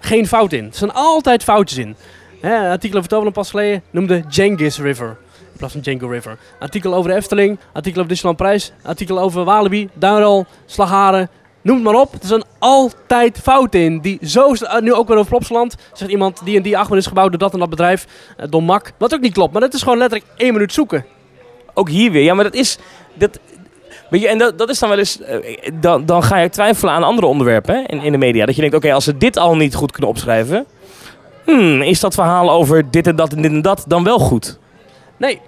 geen 0.00 0.26
fout 0.26 0.52
in. 0.52 0.64
Er 0.64 0.74
staan 0.74 0.94
altijd 0.94 1.42
foutjes 1.42 1.78
in. 1.78 1.96
Hè, 2.40 2.56
een 2.64 2.70
artikel 2.70 2.96
over 2.96 3.08
Toverland 3.08 3.36
pas 3.36 3.50
geleden 3.50 3.82
noemde 3.90 4.24
Genghis 4.28 4.78
River. 4.78 5.16
In 5.52 5.58
plaats 5.58 5.72
van 5.72 5.82
Django 5.82 6.06
River. 6.06 6.38
Artikel 6.58 6.94
over 6.94 7.10
de 7.10 7.16
Efteling. 7.16 7.58
Artikel 7.72 7.98
over 7.98 8.12
Disneyland 8.12 8.42
Prijs. 8.42 8.72
Artikel 8.82 9.20
over 9.20 9.44
Walibi, 9.44 9.88
Duinrol, 9.94 10.46
Slagharen. 10.66 11.28
Noem 11.62 11.74
het 11.76 11.84
maar 11.84 11.94
op. 12.00 12.12
Er 12.12 12.18
zijn 12.26 12.42
altijd 12.58 13.38
fouten 13.42 13.80
in. 13.80 14.00
Die 14.00 14.18
zo, 14.22 14.54
sta- 14.54 14.80
nu 14.80 14.92
ook 14.94 15.08
weer 15.08 15.16
over 15.16 15.30
Plopsaland. 15.30 15.76
Zegt 15.92 16.10
iemand 16.10 16.40
die 16.44 16.56
en 16.56 16.62
die 16.62 16.78
achtbaan 16.78 16.98
is 16.98 17.06
gebouwd 17.06 17.30
door 17.30 17.38
dat 17.38 17.52
en 17.52 17.58
dat 17.58 17.70
bedrijf. 17.70 18.06
eh, 18.36 18.46
Don 18.50 18.64
Mak. 18.64 18.92
Wat 18.98 19.14
ook 19.14 19.20
niet 19.20 19.32
klopt. 19.32 19.52
Maar 19.52 19.60
dat 19.60 19.74
is 19.74 19.82
gewoon 19.82 19.98
letterlijk 19.98 20.30
één 20.36 20.52
minuut 20.52 20.72
zoeken. 20.72 21.04
Ook 21.74 21.88
hier 21.88 22.10
weer. 22.10 22.22
Ja, 22.22 22.34
maar 22.34 22.44
dat 22.44 22.54
is. 22.54 22.78
Dat, 23.14 23.38
weet 24.10 24.20
je, 24.20 24.28
en 24.28 24.38
dat, 24.38 24.58
dat 24.58 24.68
is 24.68 24.78
dan 24.78 24.88
wel 24.88 24.98
eens. 24.98 25.20
eh, 25.20 25.70
dan, 25.80 26.06
dan 26.06 26.22
ga 26.22 26.36
je 26.38 26.48
twijfelen 26.48 26.94
aan 26.94 27.02
andere 27.02 27.26
onderwerpen 27.26 27.74
hè, 27.74 27.80
in, 27.86 28.02
in 28.02 28.12
de 28.12 28.18
media. 28.18 28.46
Dat 28.46 28.54
je 28.54 28.60
denkt: 28.60 28.76
oké, 28.76 28.92
als 28.92 29.04
ze 29.04 29.16
dit 29.18 29.36
al 29.38 29.56
niet 29.56 29.74
goed 29.74 29.92
kunnen 29.92 30.10
opschrijven. 30.10 30.66
Hmm, 31.44 31.82
is 31.82 32.00
dat 32.00 32.14
verhaal 32.14 32.50
over 32.50 32.90
dit 32.90 33.06
en 33.06 33.16
dat 33.16 33.32
en 33.32 33.42
dit 33.42 33.50
en 33.50 33.62
dat 33.62 33.84
dan 33.86 34.04
wel 34.04 34.18
goed? 34.18 34.58
Nee. 35.16 35.40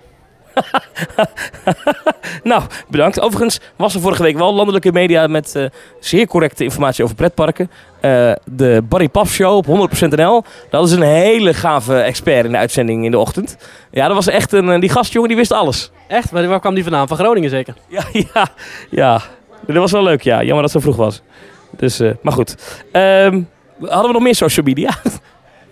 Nou, 2.42 2.62
bedankt. 2.88 3.20
Overigens 3.20 3.60
was 3.76 3.94
er 3.94 4.00
vorige 4.00 4.22
week 4.22 4.36
wel 4.36 4.54
landelijke 4.54 4.92
media 4.92 5.26
met 5.26 5.54
eh, 5.56 5.64
zeer 6.00 6.26
correcte 6.26 6.64
informatie 6.64 7.04
over 7.04 7.16
pretparken. 7.16 7.70
Eh, 8.00 8.32
de 8.44 8.82
Barry 8.88 9.08
Paf 9.08 9.30
Show 9.30 9.56
op 9.56 9.66
100% 9.66 10.08
NL. 10.08 10.44
Dat 10.70 10.86
is 10.86 10.92
een 10.92 11.02
hele 11.02 11.54
gave 11.54 11.98
expert 12.00 12.44
in 12.44 12.52
de 12.52 12.58
uitzending 12.58 13.04
in 13.04 13.10
de 13.10 13.18
ochtend. 13.18 13.56
Ja, 13.90 14.06
dat 14.06 14.16
was 14.16 14.26
echt 14.26 14.52
een... 14.52 14.68
eh, 14.70 14.80
Die 14.80 14.88
gastjongen 14.90 15.28
die 15.28 15.38
wist 15.38 15.52
alles. 15.52 15.90
Echt? 16.08 16.30
Waar, 16.30 16.48
waar 16.48 16.60
kwam 16.60 16.74
die 16.74 16.82
vandaan? 16.82 17.08
Van 17.08 17.16
Groningen 17.16 17.50
zeker? 17.50 17.74
Ja, 17.88 18.02
ja, 18.12 18.48
ja. 18.90 19.20
Dat 19.66 19.76
was 19.76 19.92
wel 19.92 20.02
leuk, 20.02 20.22
ja. 20.22 20.36
Jammer 20.42 20.62
dat 20.62 20.72
het 20.72 20.82
zo 20.82 20.90
vroeg 20.90 20.96
was. 20.96 21.22
Dus, 21.76 22.00
maar 22.22 22.32
goed. 22.32 22.56
Ehm, 22.92 23.42
hadden 23.80 24.06
we 24.06 24.12
nog 24.12 24.22
meer 24.22 24.34
social 24.34 24.66
media? 24.66 24.90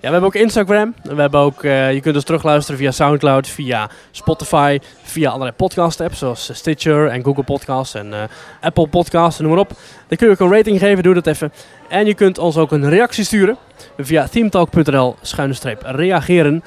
Ja, 0.02 0.08
we 0.08 0.14
hebben 0.14 0.30
ook 0.30 0.42
Instagram. 0.42 0.94
We 1.02 1.20
hebben 1.20 1.40
ook, 1.40 1.64
eh, 1.64 1.92
je 1.92 2.00
kunt 2.00 2.14
ons 2.14 2.24
terugluisteren 2.24 2.80
via 2.80 2.90
Soundcloud, 2.90 3.48
via 3.48 3.90
Spotify, 4.10 4.78
via 5.02 5.28
allerlei 5.28 5.52
podcast 5.56 6.00
apps 6.00 6.18
zoals 6.18 6.48
eh, 6.48 6.56
Stitcher 6.56 7.08
en 7.08 7.24
Google 7.24 7.42
Podcasts 7.42 7.94
en 7.94 8.12
eh, 8.12 8.22
Apple 8.60 8.86
Podcasts, 8.86 9.40
noem 9.40 9.50
maar 9.50 9.58
op. 9.58 9.68
Dan 10.08 10.18
kun 10.18 10.26
je 10.26 10.32
ook 10.32 10.40
een 10.40 10.56
rating 10.56 10.78
geven, 10.78 11.02
doe 11.02 11.14
dat 11.14 11.26
even. 11.26 11.52
En 11.88 12.06
je 12.06 12.14
kunt 12.14 12.38
ons 12.38 12.56
ook 12.56 12.72
een 12.72 12.88
reactie 12.88 13.24
sturen 13.24 13.56
via 13.98 14.26
themetalk.nl 14.26 15.16
schuine 15.20 15.54
streep 15.54 15.82
reageren. 15.84 16.62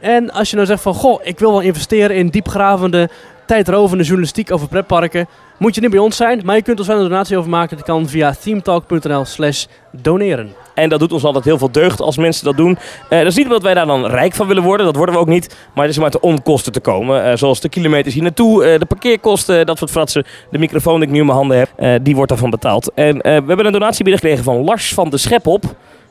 En 0.00 0.30
als 0.30 0.50
je 0.50 0.56
nou 0.56 0.68
zegt 0.68 0.82
van, 0.82 0.94
goh, 0.94 1.20
ik 1.22 1.38
wil 1.38 1.50
wel 1.50 1.60
investeren 1.60 2.16
in 2.16 2.28
diepgravende, 2.28 3.08
tijdrovende 3.48 4.04
journalistiek 4.04 4.52
over 4.52 4.68
pretparken, 4.68 5.26
moet 5.58 5.74
je 5.74 5.80
niet 5.80 5.90
bij 5.90 5.98
ons 5.98 6.16
zijn, 6.16 6.40
maar 6.44 6.56
je 6.56 6.62
kunt 6.62 6.78
ons 6.78 6.88
wel 6.88 6.96
een 6.96 7.08
donatie 7.08 7.36
overmaken. 7.36 7.76
Dat 7.76 7.86
kan 7.86 8.08
via 8.08 8.34
themetalk.nl 8.42 9.24
slash 9.24 9.66
doneren. 9.92 10.52
En 10.74 10.88
dat 10.88 10.98
doet 10.98 11.12
ons 11.12 11.24
altijd 11.24 11.44
heel 11.44 11.58
veel 11.58 11.70
deugd 11.70 12.00
als 12.00 12.16
mensen 12.16 12.44
dat 12.44 12.56
doen. 12.56 12.78
Eh, 13.08 13.18
dat 13.18 13.26
is 13.26 13.36
niet 13.36 13.46
omdat 13.46 13.62
wij 13.62 13.74
daar 13.74 13.86
dan 13.86 14.06
rijk 14.06 14.34
van 14.34 14.46
willen 14.46 14.62
worden. 14.62 14.86
Dat 14.86 14.96
worden 14.96 15.14
we 15.14 15.20
ook 15.20 15.26
niet. 15.26 15.56
Maar 15.74 15.84
het 15.84 15.92
is 15.92 15.98
om 15.98 16.04
uit 16.04 16.12
de 16.12 16.20
onkosten 16.20 16.72
te 16.72 16.80
komen. 16.80 17.24
Eh, 17.24 17.36
zoals 17.36 17.60
de 17.60 17.68
kilometers 17.68 18.14
hier 18.14 18.22
naartoe, 18.22 18.64
eh, 18.64 18.78
de 18.78 18.86
parkeerkosten, 18.86 19.66
dat 19.66 19.78
soort 19.78 19.90
fratsen. 19.90 20.24
De 20.50 20.58
microfoon 20.58 20.94
die 20.94 21.08
ik 21.08 21.12
nu 21.14 21.18
in 21.18 21.26
mijn 21.26 21.38
handen 21.38 21.58
heb, 21.58 22.04
die 22.04 22.14
wordt 22.14 22.30
daarvan 22.30 22.50
betaald. 22.50 22.92
En 22.94 23.18
we 23.18 23.28
hebben 23.28 23.66
een 23.66 23.72
donatie 23.72 24.04
binnengekregen 24.04 24.44
van 24.44 24.64
Lars 24.64 24.94
van 24.94 25.10
de 25.10 25.16
Schepop. 25.16 25.64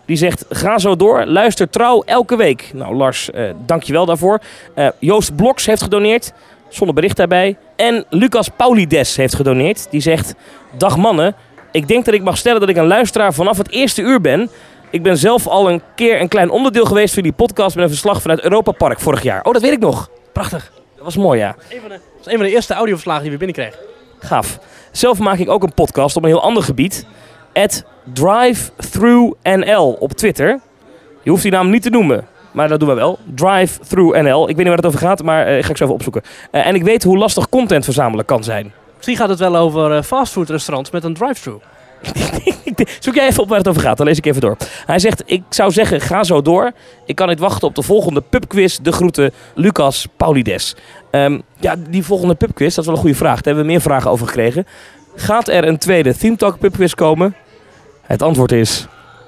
Die 0.07 0.17
zegt, 0.17 0.45
ga 0.49 0.77
zo 0.77 0.95
door, 0.95 1.25
luister 1.25 1.69
trouw 1.69 2.03
elke 2.05 2.35
week. 2.35 2.71
Nou 2.73 2.95
Lars, 2.95 3.31
eh 3.31 3.49
dankjewel 3.65 4.05
daarvoor. 4.05 4.39
Eh, 4.73 4.87
Joost 4.99 5.35
Bloks 5.35 5.65
heeft 5.65 5.81
gedoneerd, 5.81 6.33
zonder 6.69 6.95
bericht 6.95 7.17
daarbij. 7.17 7.57
En 7.75 8.05
Lucas 8.09 8.49
Paulides 8.49 9.15
heeft 9.15 9.35
gedoneerd. 9.35 9.87
Die 9.89 10.01
zegt, 10.01 10.35
dag 10.77 10.97
mannen, 10.97 11.35
ik 11.71 11.87
denk 11.87 12.05
dat 12.05 12.13
ik 12.13 12.23
mag 12.23 12.37
stellen 12.37 12.59
dat 12.59 12.69
ik 12.69 12.77
een 12.77 12.87
luisteraar 12.87 13.33
vanaf 13.33 13.57
het 13.57 13.71
eerste 13.71 14.01
uur 14.01 14.21
ben. 14.21 14.49
Ik 14.89 15.03
ben 15.03 15.17
zelf 15.17 15.47
al 15.47 15.69
een 15.69 15.81
keer 15.95 16.21
een 16.21 16.27
klein 16.27 16.49
onderdeel 16.49 16.85
geweest 16.85 17.13
van 17.13 17.23
die 17.23 17.31
podcast 17.31 17.75
met 17.75 17.83
een 17.83 17.89
verslag 17.89 18.21
vanuit 18.21 18.41
Europa 18.41 18.71
Park 18.71 18.99
vorig 18.99 19.23
jaar. 19.23 19.43
Oh, 19.43 19.53
dat 19.53 19.61
weet 19.61 19.71
ik 19.71 19.79
nog. 19.79 20.09
Prachtig. 20.33 20.71
Dat 20.95 21.03
was 21.05 21.17
mooi, 21.17 21.39
ja. 21.39 21.55
Een 21.69 21.79
van 21.79 21.89
de, 21.89 21.99
dat 22.17 22.25
is 22.25 22.31
een 22.31 22.37
van 22.37 22.45
de 22.45 22.51
eerste 22.51 22.73
audioverslagen 22.73 23.21
die 23.21 23.31
we 23.31 23.37
binnenkregen. 23.37 23.79
Gaaf. 24.19 24.59
Zelf 24.91 25.19
maak 25.19 25.37
ik 25.37 25.49
ook 25.49 25.63
een 25.63 25.73
podcast 25.73 26.15
op 26.15 26.23
een 26.23 26.29
heel 26.29 26.41
ander 26.41 26.63
gebied. 26.63 27.05
At 27.53 27.83
DriveThroughNL 28.13 29.91
op 29.99 30.13
Twitter. 30.13 30.59
Je 31.23 31.29
hoeft 31.29 31.43
die 31.43 31.51
naam 31.51 31.69
niet 31.69 31.83
te 31.83 31.89
noemen. 31.89 32.27
Maar 32.57 32.67
dat 32.67 32.79
doen 32.79 32.89
we 32.89 32.95
wel. 32.95 33.19
DriveThroughNL. 33.35 34.41
Ik 34.41 34.55
weet 34.55 34.57
niet 34.57 34.67
waar 34.67 34.75
het 34.75 34.85
over 34.85 34.99
gaat, 34.99 35.23
maar 35.23 35.45
eh, 35.45 35.63
ga 35.63 35.69
ik 35.69 35.77
zo 35.77 35.83
even 35.83 35.95
opzoeken. 35.95 36.21
Eh, 36.51 36.65
en 36.65 36.75
ik 36.75 36.83
weet 36.83 37.03
hoe 37.03 37.17
lastig 37.17 37.49
content 37.49 37.83
verzamelen 37.83 38.25
kan 38.25 38.43
zijn. 38.43 38.73
Misschien 38.95 39.17
gaat 39.17 39.29
het 39.29 39.39
wel 39.39 39.55
over 39.55 39.95
eh, 39.95 40.03
fastfoodrestaurants 40.03 40.91
met 40.91 41.03
een 41.03 41.13
drive-thru. 41.13 41.57
Zoek 42.99 43.15
jij 43.15 43.27
even 43.27 43.43
op 43.43 43.49
waar 43.49 43.57
het 43.57 43.67
over 43.67 43.81
gaat, 43.81 43.97
dan 43.97 44.05
lees 44.05 44.17
ik 44.17 44.25
even 44.25 44.41
door. 44.41 44.57
Hij 44.85 44.99
zegt, 44.99 45.23
ik 45.25 45.43
zou 45.49 45.71
zeggen, 45.71 46.01
ga 46.01 46.23
zo 46.23 46.41
door. 46.41 46.71
Ik 47.05 47.15
kan 47.15 47.27
niet 47.27 47.39
wachten 47.39 47.67
op 47.67 47.75
de 47.75 47.81
volgende 47.81 48.21
pubquiz. 48.21 48.77
De 48.77 48.91
groeten, 48.91 49.31
Lucas 49.55 50.07
Paulides. 50.17 50.75
Ehm, 51.11 51.39
ja, 51.59 51.75
die 51.89 52.03
volgende 52.03 52.35
pubquiz, 52.35 52.75
dat 52.75 52.77
is 52.77 52.85
wel 52.85 52.95
een 52.95 53.01
goede 53.01 53.17
vraag. 53.17 53.35
Daar 53.35 53.45
hebben 53.45 53.63
we 53.63 53.71
meer 53.71 53.81
vragen 53.81 54.11
over 54.11 54.27
gekregen. 54.27 54.67
Gaat 55.15 55.47
er 55.47 55.67
een 55.67 55.77
tweede 55.77 56.17
Theme 56.17 56.35
Talk 56.35 56.59
pubquiz 56.59 56.93
komen? 56.93 57.35
Het 58.01 58.21
antwoord 58.21 58.51
is... 58.51 58.87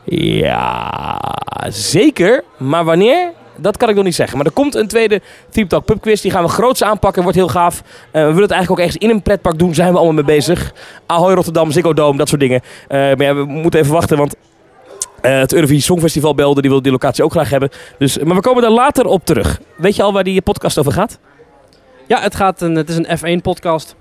Ja, 0.10 1.20
zeker. 1.68 2.44
Maar 2.58 2.84
wanneer? 2.84 3.32
Dat 3.56 3.78
kan 3.78 3.90
ik 3.90 3.96
nog 3.96 4.04
niet 4.04 4.16
zeggen. 4.16 4.38
Maar 4.38 4.46
er 4.46 4.52
komt 4.52 4.76
een 4.76 4.88
tweede 4.88 5.22
Theme 5.50 5.68
Talk 5.68 5.86
pubquiz. 5.86 6.22
Die 6.22 6.32
gaan 6.32 6.44
we 6.44 6.50
groots 6.50 6.84
aanpakken. 6.84 7.22
Wordt 7.24 7.38
heel 7.38 7.48
gaaf. 7.48 7.82
Eh, 7.82 8.12
we 8.12 8.28
willen 8.28 8.42
het 8.42 8.52
eigenlijk 8.52 8.72
ook 8.72 8.88
ergens 8.88 9.04
in 9.04 9.10
een 9.10 9.22
pretpark 9.22 9.60
doen. 9.60 9.74
Zijn 9.74 9.92
we 9.92 9.98
allemaal 9.98 10.16
mee 10.16 10.36
bezig. 10.36 10.74
Ahoy 11.06 11.34
Rotterdam, 11.34 11.72
Ziggo 11.72 11.94
Dome, 11.94 12.18
dat 12.18 12.28
soort 12.28 12.42
dingen. 12.42 12.62
Eh, 12.88 12.98
maar 13.00 13.24
ja, 13.24 13.36
we 13.36 13.44
moeten 13.46 13.80
even 13.80 13.94
wachten, 13.94 14.18
want 14.18 14.36
Eh, 15.22 15.40
het 15.40 15.54
Eurovisie 15.54 15.84
Songfestival 15.84 16.36
belde, 16.36 16.62
die 16.62 16.70
wil 16.70 16.82
die 16.82 16.92
locatie 16.92 17.24
ook 17.24 17.32
graag 17.32 17.50
hebben. 17.50 17.70
Dus, 17.98 18.18
maar 18.18 18.36
we 18.36 18.42
komen 18.42 18.62
daar 18.62 18.72
later 18.72 19.06
op 19.06 19.26
terug. 19.26 19.60
Weet 19.76 19.96
je 19.96 20.04
al 20.04 20.14
waar 20.14 20.24
die 20.24 20.42
podcast 20.42 20.78
over 20.78 20.92
gaat? 20.92 21.20
Ja, 22.08 22.22
het, 22.22 22.36
gaat 22.36 22.62
een, 22.62 22.76
het 22.76 22.90
is 22.90 22.96
een 22.96 23.40
F1-podcast. 23.40 23.96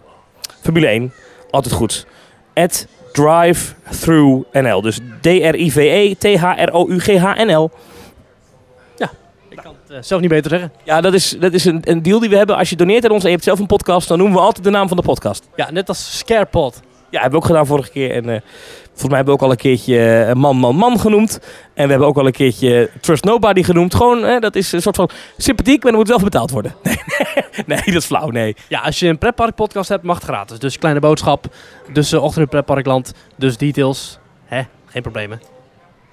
Formule 0.60 0.86
1, 0.86 1.12
altijd 1.50 1.74
goed. 1.74 2.06
Drive 3.22 3.74
Through 4.00 4.44
NL. 4.52 4.80
Dus 4.80 4.98
D-R-I-V-E 5.20 6.14
T-H-R-O-U-G-H-N-L. 6.14 7.70
Ik 9.48 9.64
kan 9.64 9.74
het 9.82 9.96
eh, 9.96 10.02
zelf 10.02 10.20
niet 10.20 10.30
beter 10.30 10.50
zeggen. 10.50 10.72
Ja, 10.84 11.00
dat 11.00 11.14
is, 11.14 11.36
dat 11.40 11.52
is 11.52 11.64
een, 11.64 11.80
een 11.84 12.02
deal 12.02 12.20
die 12.20 12.28
we 12.30 12.36
hebben. 12.36 12.56
Als 12.56 12.70
je 12.70 12.76
doneert 12.76 13.04
aan 13.04 13.10
ons 13.10 13.22
en 13.22 13.28
je 13.28 13.34
hebt 13.34 13.44
zelf 13.44 13.58
een 13.58 13.66
podcast, 13.66 14.08
dan 14.08 14.18
noemen 14.18 14.36
we 14.36 14.42
altijd 14.42 14.64
de 14.64 14.70
naam 14.70 14.88
van 14.88 14.96
de 14.96 15.02
podcast. 15.02 15.48
Ja, 15.56 15.70
net 15.70 15.88
als 15.88 16.18
Scarepod. 16.18 16.80
Ja, 17.10 17.20
hebben 17.20 17.30
we 17.30 17.36
ook 17.36 17.44
gedaan 17.44 17.66
vorige 17.66 17.90
keer. 17.90 18.10
En 18.10 18.28
eh, 18.28 18.40
volgens 18.98 19.08
mij 19.08 19.16
hebben 19.16 19.34
we 19.34 19.40
ook 19.40 19.46
al 19.46 19.50
een 19.50 19.56
keertje 19.56 20.24
eh, 20.24 20.34
Man, 20.34 20.56
Man, 20.56 20.76
Man 20.76 21.00
genoemd. 21.00 21.40
En 21.74 21.84
we 21.84 21.90
hebben 21.90 22.08
ook 22.08 22.18
al 22.18 22.26
een 22.26 22.32
keertje 22.32 22.90
Trust 23.00 23.24
Nobody 23.24 23.62
genoemd. 23.62 23.94
Gewoon, 23.94 24.24
eh, 24.24 24.40
dat 24.40 24.54
is 24.54 24.72
een 24.72 24.82
soort 24.82 24.96
van 24.96 25.10
sympathiek, 25.36 25.82
maar 25.82 25.92
dan 25.92 26.00
moet 26.00 26.08
wel 26.08 26.18
betaald 26.18 26.50
worden. 26.50 26.74
Nee, 27.66 27.78
nee, 27.78 27.94
dat 27.94 28.02
is 28.02 28.04
flauw, 28.04 28.28
nee. 28.28 28.56
Ja, 28.68 28.80
als 28.80 28.98
je 28.98 29.08
een 29.08 29.18
pretpark 29.18 29.54
podcast 29.54 29.88
hebt, 29.88 30.02
mag 30.02 30.16
het 30.16 30.24
gratis. 30.24 30.58
Dus 30.58 30.78
kleine 30.78 31.00
boodschap, 31.00 31.46
dus 31.92 32.12
uh, 32.12 32.22
ochtend 32.22 32.44
in 32.44 32.48
pretparkland, 32.48 33.12
dus 33.36 33.56
details. 33.56 34.18
Hè, 34.44 34.62
geen 34.86 35.02
problemen. 35.02 35.40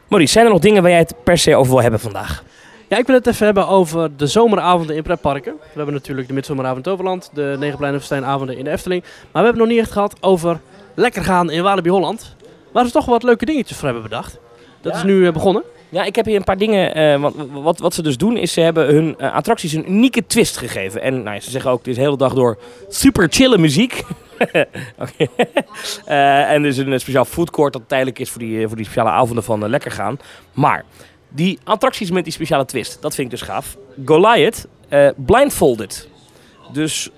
Maurice, 0.08 0.32
zijn 0.32 0.46
er 0.46 0.52
nog 0.52 0.62
dingen 0.62 0.82
waar 0.82 0.92
jij 0.92 1.00
het 1.00 1.16
per 1.24 1.38
se 1.38 1.56
over 1.56 1.72
wil 1.72 1.82
hebben 1.82 2.00
vandaag? 2.00 2.44
Ja, 2.88 2.98
ik 2.98 3.06
wil 3.06 3.16
het 3.16 3.28
even 3.28 3.46
hebben 3.46 3.68
over 3.68 4.18
de 4.18 4.28
zomeravonden 4.28 4.96
in 4.96 5.04
pretparken. 5.04 5.54
We 5.54 5.76
hebben 5.76 5.94
natuurlijk 5.94 6.28
de 6.28 6.34
midzomeravond 6.34 6.86
in 6.86 6.92
Toverland, 6.92 7.30
de 7.34 7.56
Negenpleinen 7.60 8.58
in 8.58 8.64
de 8.64 8.72
Efteling. 8.72 9.02
Maar 9.02 9.12
we 9.12 9.48
hebben 9.48 9.48
het 9.48 9.58
nog 9.58 9.68
niet 9.68 9.80
echt 9.80 9.92
gehad 9.92 10.16
over 10.20 10.60
lekker 10.94 11.24
gaan 11.24 11.52
in 11.52 11.64
Walibi 11.64 11.90
Holland. 11.90 12.36
Waar 12.76 12.86
ze 12.86 12.92
toch 12.92 13.06
wat 13.06 13.24
leuke 13.24 13.46
dingetjes 13.46 13.78
voor 13.78 13.86
hebben 13.86 14.04
bedacht. 14.04 14.40
Dat 14.82 14.92
Ja. 14.94 14.98
is 14.98 15.04
nu 15.06 15.28
eh, 15.28 15.34
begonnen. 15.34 15.64
Ja, 15.90 16.04
ik 16.04 16.16
heb 16.16 16.26
hier 16.26 16.36
een 16.36 16.44
paar 16.44 16.58
dingen. 16.58 16.96
eh, 16.96 17.22
wat, 17.22 17.34
wat, 17.52 17.80
wat 17.80 17.94
ze 17.94 18.02
dus 18.02 18.18
doen, 18.18 18.38
is 18.38 18.54
ze 18.54 18.62
hebben 18.62 18.86
hun 18.88 19.16
eh, 19.18 19.34
attracties 19.34 19.74
een 19.74 19.92
unieke 19.92 20.26
twist 20.28 20.58
gegeven. 20.58 21.02
En 21.02 21.24
nou, 21.24 21.40
ze 21.40 21.50
zeggen 21.52 21.72
ook, 21.72 21.78
dit 21.78 21.88
is 21.88 21.96
de 21.96 22.02
hele 22.02 22.18
dag 22.18 22.34
door 22.34 22.58
super 22.90 23.28
chille 23.30 23.58
muziek. 23.58 24.04
Oké. 25.00 25.28
Eh, 26.06 26.52
en 26.52 26.62
er 26.64 26.66
is 26.66 26.78
een 26.78 27.00
speciaal 27.00 27.26
foodcourt 27.26 27.74
dat 27.74 27.82
tijdelijk 27.88 28.20
is 28.20 28.30
voor 28.30 28.40
die, 28.40 28.68
voor 28.68 28.76
die 28.76 28.86
speciale 28.86 29.10
avonden 29.10 29.44
van 29.44 29.70
lekker 29.70 29.92
gaan. 29.92 30.18
Maar 30.54 30.86
die 31.30 31.60
attracties 31.64 32.12
met 32.12 32.24
die 32.24 32.34
speciale 32.34 32.66
twist, 32.66 33.02
dat 33.02 33.16
vind 33.16 33.32
ik 33.32 33.40
dus 33.40 33.48
gaaf. 33.48 33.78
Goliath, 34.06 34.68
blindfolded. 35.16 36.08
Dus 36.74 37.10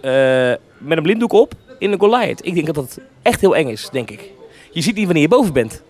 met 0.78 0.98
een 0.98 1.04
blinddoek 1.04 1.32
op 1.34 1.54
in 1.80 1.92
de 1.92 1.98
Goliath. 2.00 2.46
Ik 2.46 2.54
denk 2.54 2.66
dat 2.66 2.76
dat 2.76 3.00
echt 3.22 3.42
heel 3.42 3.56
eng 3.56 3.68
is, 3.68 3.90
denk 3.92 4.10
ik. 4.12 4.32
Je 4.78 4.84
ziet 4.84 4.96
niet 4.96 5.06
wanneer 5.06 5.24
je 5.24 5.30
boven 5.30 5.54
bent. 5.54 5.82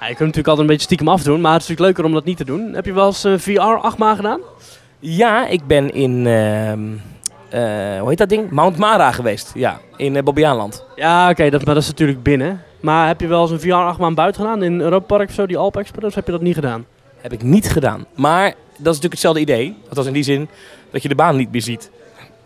Ja, 0.00 0.06
je 0.06 0.14
kunt 0.14 0.18
natuurlijk 0.18 0.48
altijd 0.48 0.58
een 0.58 0.66
beetje 0.66 0.82
stiekem 0.84 1.08
afdoen, 1.08 1.40
maar 1.40 1.52
het 1.52 1.62
is 1.62 1.68
natuurlijk 1.68 1.96
leuker 1.96 2.04
om 2.04 2.12
dat 2.12 2.24
niet 2.24 2.36
te 2.36 2.44
doen. 2.44 2.74
Heb 2.74 2.84
je 2.84 2.92
wel 2.92 3.06
eens 3.06 3.24
een 3.24 3.40
VR-achtma 3.40 4.14
gedaan? 4.14 4.40
Ja, 4.98 5.46
ik 5.46 5.66
ben 5.66 5.94
in, 5.94 6.26
ehm, 6.26 6.80
eh, 7.48 8.00
hoe 8.00 8.08
heet 8.08 8.18
dat 8.18 8.28
ding? 8.28 8.50
Mount 8.50 8.76
Mara 8.76 9.12
geweest. 9.12 9.52
Ja, 9.54 9.80
in 9.96 10.14
uh, 10.14 10.22
Bobbejaanland. 10.22 10.84
Ja, 10.96 11.30
oké, 11.30 11.50
dat, 11.50 11.64
maar 11.64 11.74
dat 11.74 11.82
is 11.82 11.88
natuurlijk 11.88 12.22
binnen. 12.22 12.62
Maar 12.80 13.06
heb 13.06 13.20
je 13.20 13.26
wel 13.26 13.42
eens 13.42 13.50
een 13.50 13.60
VR-achtbaan 13.60 14.14
buiten 14.14 14.42
gedaan 14.42 14.62
in 14.62 14.80
Europa 14.80 15.06
Park 15.16 15.28
of 15.28 15.34
zo, 15.34 15.46
die 15.46 15.58
Alp? 15.58 15.76
Of 15.76 16.14
heb 16.14 16.26
je 16.26 16.32
dat 16.32 16.42
niet 16.42 16.54
gedaan? 16.54 16.86
Heb 17.20 17.32
ik 17.32 17.42
niet 17.42 17.70
gedaan. 17.70 18.06
Maar 18.14 18.46
dat 18.46 18.54
is 18.94 19.00
natuurlijk 19.00 19.12
hetzelfde 19.12 19.40
idee. 19.40 19.76
Althans 19.88 20.06
in 20.06 20.12
die 20.12 20.22
zin 20.22 20.48
dat 20.90 21.02
je 21.02 21.08
de 21.08 21.14
baan 21.14 21.36
niet 21.36 21.52
meer 21.52 21.62
ziet. 21.62 21.90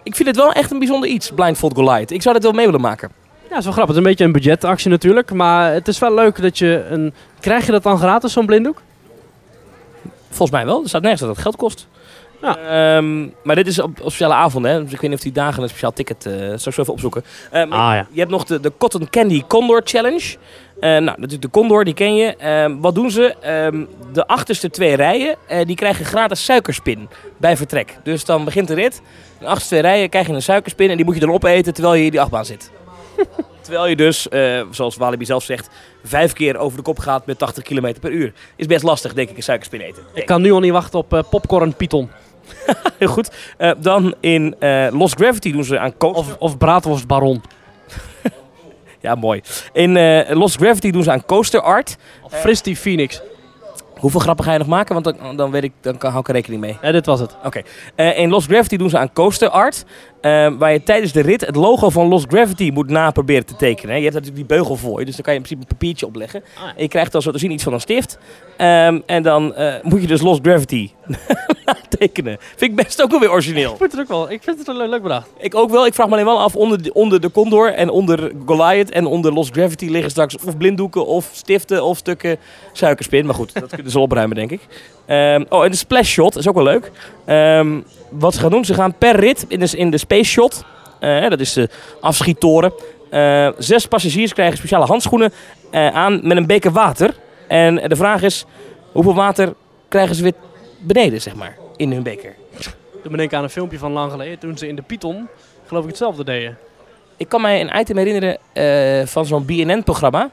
Ik 0.02 0.14
vind 0.14 0.28
het 0.28 0.36
wel 0.36 0.52
echt 0.52 0.70
een 0.70 0.78
bijzonder 0.78 1.08
iets, 1.08 1.30
Blindfold 1.30 1.74
Goliath. 1.74 2.10
Ik 2.10 2.22
zou 2.22 2.34
dat 2.34 2.42
wel 2.44 2.52
mee 2.52 2.64
willen 2.64 2.80
maken. 2.80 3.26
Ja, 3.48 3.54
dat 3.54 3.58
is 3.58 3.64
wel 3.64 3.72
grappig. 3.72 3.94
Het 3.96 4.04
is 4.04 4.10
een 4.10 4.16
beetje 4.16 4.24
een 4.24 4.32
budgetactie 4.32 4.90
natuurlijk. 4.90 5.32
Maar 5.32 5.72
het 5.72 5.88
is 5.88 5.98
wel 5.98 6.14
leuk 6.14 6.42
dat 6.42 6.58
je 6.58 6.86
een... 6.90 7.14
Krijg 7.40 7.66
je 7.66 7.72
dat 7.72 7.82
dan 7.82 7.98
gratis, 7.98 8.32
zo'n 8.32 8.46
blinddoek? 8.46 8.80
Volgens 10.28 10.50
mij 10.50 10.66
wel. 10.66 10.82
Er 10.82 10.88
staat 10.88 11.02
nergens 11.02 11.20
dat 11.20 11.30
het 11.30 11.40
geld 11.40 11.56
kost. 11.56 11.88
Ja. 12.42 12.56
Ehm, 12.56 13.28
maar 13.42 13.54
dit 13.54 13.66
is 13.66 13.78
op, 13.78 13.90
op 13.90 14.06
speciale 14.06 14.34
avonden. 14.34 14.70
Hè? 14.70 14.82
Dus 14.82 14.92
ik 14.92 15.00
weet 15.00 15.10
niet 15.10 15.18
of 15.18 15.24
die 15.24 15.32
dagen 15.32 15.62
een 15.62 15.68
speciaal 15.68 15.92
ticket... 15.92 16.26
eh 16.26 16.32
zal 16.32 16.54
ik 16.54 16.72
zo 16.72 16.80
even 16.80 16.92
opzoeken. 16.92 17.24
Eh, 17.50 17.64
maar 17.64 17.78
Ah 17.78 17.94
ja. 17.94 18.06
Je 18.10 18.18
hebt 18.18 18.30
nog 18.30 18.44
de, 18.44 18.60
de 18.60 18.72
Cotton 18.78 19.10
Candy 19.10 19.42
Condor 19.46 19.80
Challenge. 19.84 20.36
Eh, 20.80 20.90
nou, 20.90 21.04
natuurlijk 21.04 21.42
de 21.42 21.50
Condor, 21.50 21.84
die 21.84 21.94
ken 21.94 22.14
je. 22.14 22.36
Ehm, 22.36 22.76
wat 22.80 22.94
doen 22.94 23.10
ze? 23.10 23.34
Ehm, 23.40 23.84
de 24.12 24.26
achterste 24.26 24.70
twee 24.70 24.96
rijen, 24.96 25.36
eh, 25.46 25.66
die 25.66 25.76
krijgen 25.76 26.04
gratis 26.04 26.44
suikerspin 26.44 27.08
bij 27.36 27.56
vertrek. 27.56 27.98
Dus 28.02 28.24
dan 28.24 28.44
begint 28.44 28.68
de 28.68 28.74
rit. 28.74 29.02
De 29.38 29.46
achterste 29.46 29.68
twee 29.68 29.80
rijen 29.80 30.08
krijg 30.08 30.26
je 30.26 30.32
een 30.32 30.42
suikerspin 30.42 30.90
en 30.90 30.96
die 30.96 31.04
moet 31.04 31.14
je 31.14 31.20
dan 31.20 31.30
opeten 31.30 31.74
terwijl 31.74 31.94
je 31.94 32.04
in 32.04 32.10
die 32.10 32.20
achtbaan 32.20 32.44
zit. 32.44 32.70
terwijl 33.62 33.86
je 33.86 33.96
dus, 33.96 34.28
eh, 34.28 34.62
zoals 34.70 34.96
Walibi 34.96 35.24
zelf 35.24 35.44
zegt, 35.44 35.68
vijf 36.04 36.32
keer 36.32 36.56
over 36.56 36.76
de 36.76 36.82
kop 36.82 36.98
gaat 36.98 37.26
met 37.26 37.38
80 37.38 37.64
km 37.64 37.94
per 38.00 38.10
uur. 38.10 38.32
Is 38.56 38.66
best 38.66 38.82
lastig, 38.82 39.14
denk 39.14 39.30
ik, 39.30 39.36
een 39.36 39.42
suikerspin 39.42 39.80
eten. 39.80 40.02
Ik 40.14 40.26
kan 40.26 40.42
nu 40.42 40.52
al 40.52 40.60
niet 40.60 40.72
wachten 40.72 40.98
op 40.98 41.12
eh, 41.12 41.22
popcorn 41.30 41.74
Python. 41.74 42.10
Heel 42.98 43.08
goed. 43.08 43.30
Eh, 43.56 43.70
dan 43.78 44.14
in 44.20 44.56
Lost 44.90 45.14
Gravity 45.14 45.52
doen 45.52 45.64
ze 45.64 45.78
aan 45.78 45.96
coaster. 45.96 46.24
Of, 46.24 46.36
of 46.38 46.58
braadworst 46.58 47.06
baron. 47.06 47.42
Ja, 49.00 49.14
mooi. 49.14 49.40
In 49.72 49.92
Lost 50.34 50.56
Gravity 50.56 50.90
doen 50.90 51.02
ze 51.02 51.10
aan 51.10 51.24
coaster 51.24 51.60
art. 51.60 51.96
Of 52.22 52.40
Fristy 52.40 52.74
Phoenix. 52.76 53.22
Hoeveel 53.98 54.20
grappen 54.20 54.44
ga 54.44 54.52
je 54.52 54.58
nog 54.58 54.66
maken? 54.66 55.02
Want 55.02 55.04
dan, 55.18 55.36
dan, 55.36 55.50
weet 55.50 55.62
ik, 55.64 55.72
dan 55.80 55.98
kan, 55.98 56.08
hou 56.10 56.20
ik 56.20 56.28
er 56.28 56.34
rekening 56.34 56.60
mee. 56.60 56.76
Ja, 56.82 56.92
dit 56.92 57.06
was 57.06 57.20
het. 57.20 57.36
Oké. 57.44 57.62
Eh, 57.94 58.18
in 58.18 58.28
Lost 58.30 58.46
Gravity 58.48 58.76
doen 58.76 58.90
ze 58.90 58.98
aan 58.98 59.12
coaster 59.12 59.48
art. 59.48 59.84
eh, 60.20 60.48
waar 60.58 60.72
je 60.72 60.82
tijdens 60.82 61.12
de 61.12 61.20
rit 61.20 61.40
het 61.46 61.56
logo 61.56 61.90
van 61.90 62.06
Lost 62.08 62.26
Gravity 62.28 62.70
moet 62.74 62.90
na 62.90 63.10
proberen 63.10 63.46
te 63.46 63.56
tekenen. 63.56 63.90
hè. 63.90 63.96
Je 63.96 64.02
hebt 64.04 64.14
natuurlijk 64.14 64.48
die 64.48 64.56
beugel 64.56 64.76
voor 64.76 64.98
je. 64.98 65.04
Dus 65.04 65.14
dan 65.14 65.24
kan 65.24 65.32
je 65.32 65.38
in 65.38 65.44
principe 65.44 65.68
een 65.70 65.76
papiertje 65.78 66.06
opleggen. 66.06 66.42
Ah. 66.58 66.64
En 66.64 66.82
je 66.82 66.88
krijgt 66.88 67.12
dan 67.12 67.22
zo 67.22 67.30
te 67.30 67.38
zien 67.38 67.50
iets 67.50 67.62
van 67.62 67.72
een 67.72 67.80
stift. 67.80 68.18
Ehm, 68.56 69.00
en 69.06 69.22
dan 69.22 69.54
eh, 69.54 69.74
moet 69.82 70.00
je 70.00 70.06
dus 70.06 70.20
Lost 70.20 70.40
Gravity 70.42 70.90
tekenen. 71.98 72.36
Vind 72.56 72.70
ik 72.70 72.76
best 72.76 73.02
ook 73.02 73.10
wel 73.10 73.20
weer 73.20 73.30
origineel. 73.30 73.70
Ik 73.72 73.76
vind 73.78 73.92
het 73.92 74.00
ook 74.00 74.08
wel. 74.08 74.30
Ik 74.30 74.42
vind 74.42 74.58
het 74.58 74.66
wel 74.76 74.88
leuk 74.88 75.02
bedacht. 75.02 75.28
Ik 75.38 75.54
ook 75.54 75.70
wel. 75.70 75.86
Ik 75.86 75.94
vraag 75.94 76.06
me 76.06 76.12
alleen 76.12 76.24
wel 76.24 76.40
af, 76.40 76.56
onder 76.56 76.82
de, 76.82 76.92
onder 76.92 77.20
de 77.20 77.30
Condor 77.30 77.72
en 77.74 77.90
onder 77.90 78.32
Goliath 78.46 78.90
en 78.90 79.06
onder 79.06 79.32
Lost 79.32 79.52
Gravity 79.52 79.86
liggen 79.86 80.10
straks 80.10 80.36
of 80.46 80.56
blinddoeken 80.56 81.06
of 81.06 81.28
stiften 81.32 81.84
of 81.84 81.96
stukken 81.96 82.36
suikerspin. 82.72 83.26
Maar 83.26 83.34
goed, 83.34 83.52
dat 83.60 83.68
kunnen 83.74 83.87
ze 83.90 83.98
opruimen, 83.98 84.36
denk 84.36 84.50
ik. 84.50 84.60
Ehm, 85.06 85.44
oh, 85.48 85.64
en 85.64 85.70
de 85.70 85.76
splash 85.76 86.08
shot 86.12 86.36
is 86.36 86.48
ook 86.48 86.54
wel 86.54 86.64
leuk. 86.64 86.90
Ehm, 87.24 87.80
wat 88.10 88.34
ze 88.34 88.40
gaan 88.40 88.50
doen, 88.50 88.64
ze 88.64 88.74
gaan 88.74 88.94
per 88.94 89.16
rit 89.16 89.44
in 89.48 89.58
de, 89.58 89.76
in 89.76 89.90
de 89.90 89.98
space 89.98 90.30
shot, 90.30 90.64
eh, 91.00 91.28
dat 91.28 91.40
is 91.40 91.52
de 91.52 91.68
afschiettoren, 92.00 92.72
eh, 93.10 93.48
zes 93.58 93.86
passagiers 93.86 94.32
krijgen 94.32 94.56
speciale 94.56 94.84
handschoenen 94.84 95.32
eh, 95.70 95.88
aan 95.88 96.20
met 96.22 96.36
een 96.36 96.46
beker 96.46 96.72
water. 96.72 97.14
En 97.46 97.74
de 97.74 97.96
vraag 97.96 98.22
is, 98.22 98.44
hoeveel 98.92 99.14
water 99.14 99.54
krijgen 99.88 100.14
ze 100.14 100.22
weer 100.22 100.32
beneden, 100.78 101.20
zeg 101.20 101.34
maar, 101.34 101.56
in 101.76 101.92
hun 101.92 102.02
beker? 102.02 102.34
Toen 103.02 103.12
ben 103.12 103.20
ik 103.20 103.34
aan 103.34 103.42
een 103.42 103.50
filmpje 103.50 103.78
van 103.78 103.92
lang 103.92 104.10
geleden, 104.10 104.38
toen 104.38 104.58
ze 104.58 104.68
in 104.68 104.76
de 104.76 104.82
Python, 104.82 105.28
geloof 105.66 105.82
ik, 105.82 105.88
hetzelfde 105.88 106.24
deden. 106.24 106.58
Ik 107.16 107.28
kan 107.28 107.40
mij 107.40 107.60
een 107.60 107.80
item 107.80 107.96
herinneren 107.96 108.38
van 109.08 109.26
zo'n 109.26 109.44
BNN-programma. 109.44 110.30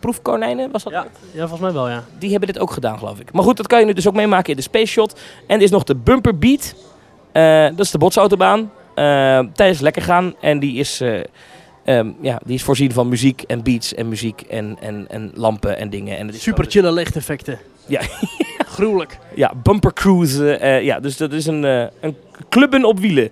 Proefkonijnen, 0.00 0.70
was 0.70 0.82
dat? 0.82 0.92
Ja, 0.92 1.06
ja, 1.32 1.38
volgens 1.40 1.60
mij 1.60 1.72
wel, 1.72 1.88
ja. 1.88 2.04
Die 2.18 2.30
hebben 2.30 2.48
dit 2.48 2.58
ook 2.58 2.70
gedaan, 2.70 2.98
geloof 2.98 3.20
ik. 3.20 3.32
Maar 3.32 3.42
goed, 3.42 3.56
dat 3.56 3.66
kan 3.66 3.80
je 3.80 3.86
nu 3.86 3.92
dus 3.92 4.08
ook 4.08 4.14
meemaken 4.14 4.50
in 4.50 4.56
de 4.56 4.62
Space 4.62 4.86
Shot. 4.86 5.20
En 5.46 5.56
er 5.56 5.62
is 5.62 5.70
nog 5.70 5.84
de 5.84 5.94
Bumper 5.94 6.38
Beat. 6.38 6.74
Eh, 7.32 7.62
dat 7.62 7.80
is 7.80 7.90
de 7.90 7.98
botsautobaan. 7.98 8.70
Eh, 8.94 9.38
tijdens 9.52 9.80
lekker 9.80 10.02
gaan. 10.02 10.34
En 10.40 10.58
die 10.58 10.78
is, 10.78 11.00
eh, 11.00 11.20
ehm, 11.84 12.10
ja, 12.20 12.40
die 12.44 12.54
is 12.54 12.62
voorzien 12.62 12.92
van 12.92 13.08
muziek 13.08 13.42
en 13.42 13.62
beats 13.62 13.94
en 13.94 14.08
muziek 14.08 14.40
en, 14.40 14.76
en, 14.80 15.06
en 15.08 15.30
lampen 15.34 15.78
en 15.78 15.90
dingen. 15.90 16.18
En 16.18 16.26
het 16.26 16.36
is 16.36 16.42
Super 16.42 16.64
chille 16.68 16.92
lichteffecten. 16.92 17.58
Ja. 17.86 18.00
Gruwelijk. 18.76 19.18
Ja, 19.34 19.52
bumper 19.62 19.92
cruise. 19.92 20.56
eh, 20.56 20.82
ja, 20.82 21.00
dus 21.00 21.16
dat 21.16 21.32
is 21.32 21.46
een, 21.46 21.62
een 22.00 22.16
clubben 22.48 22.84
op 22.84 22.98
wielen. 22.98 23.30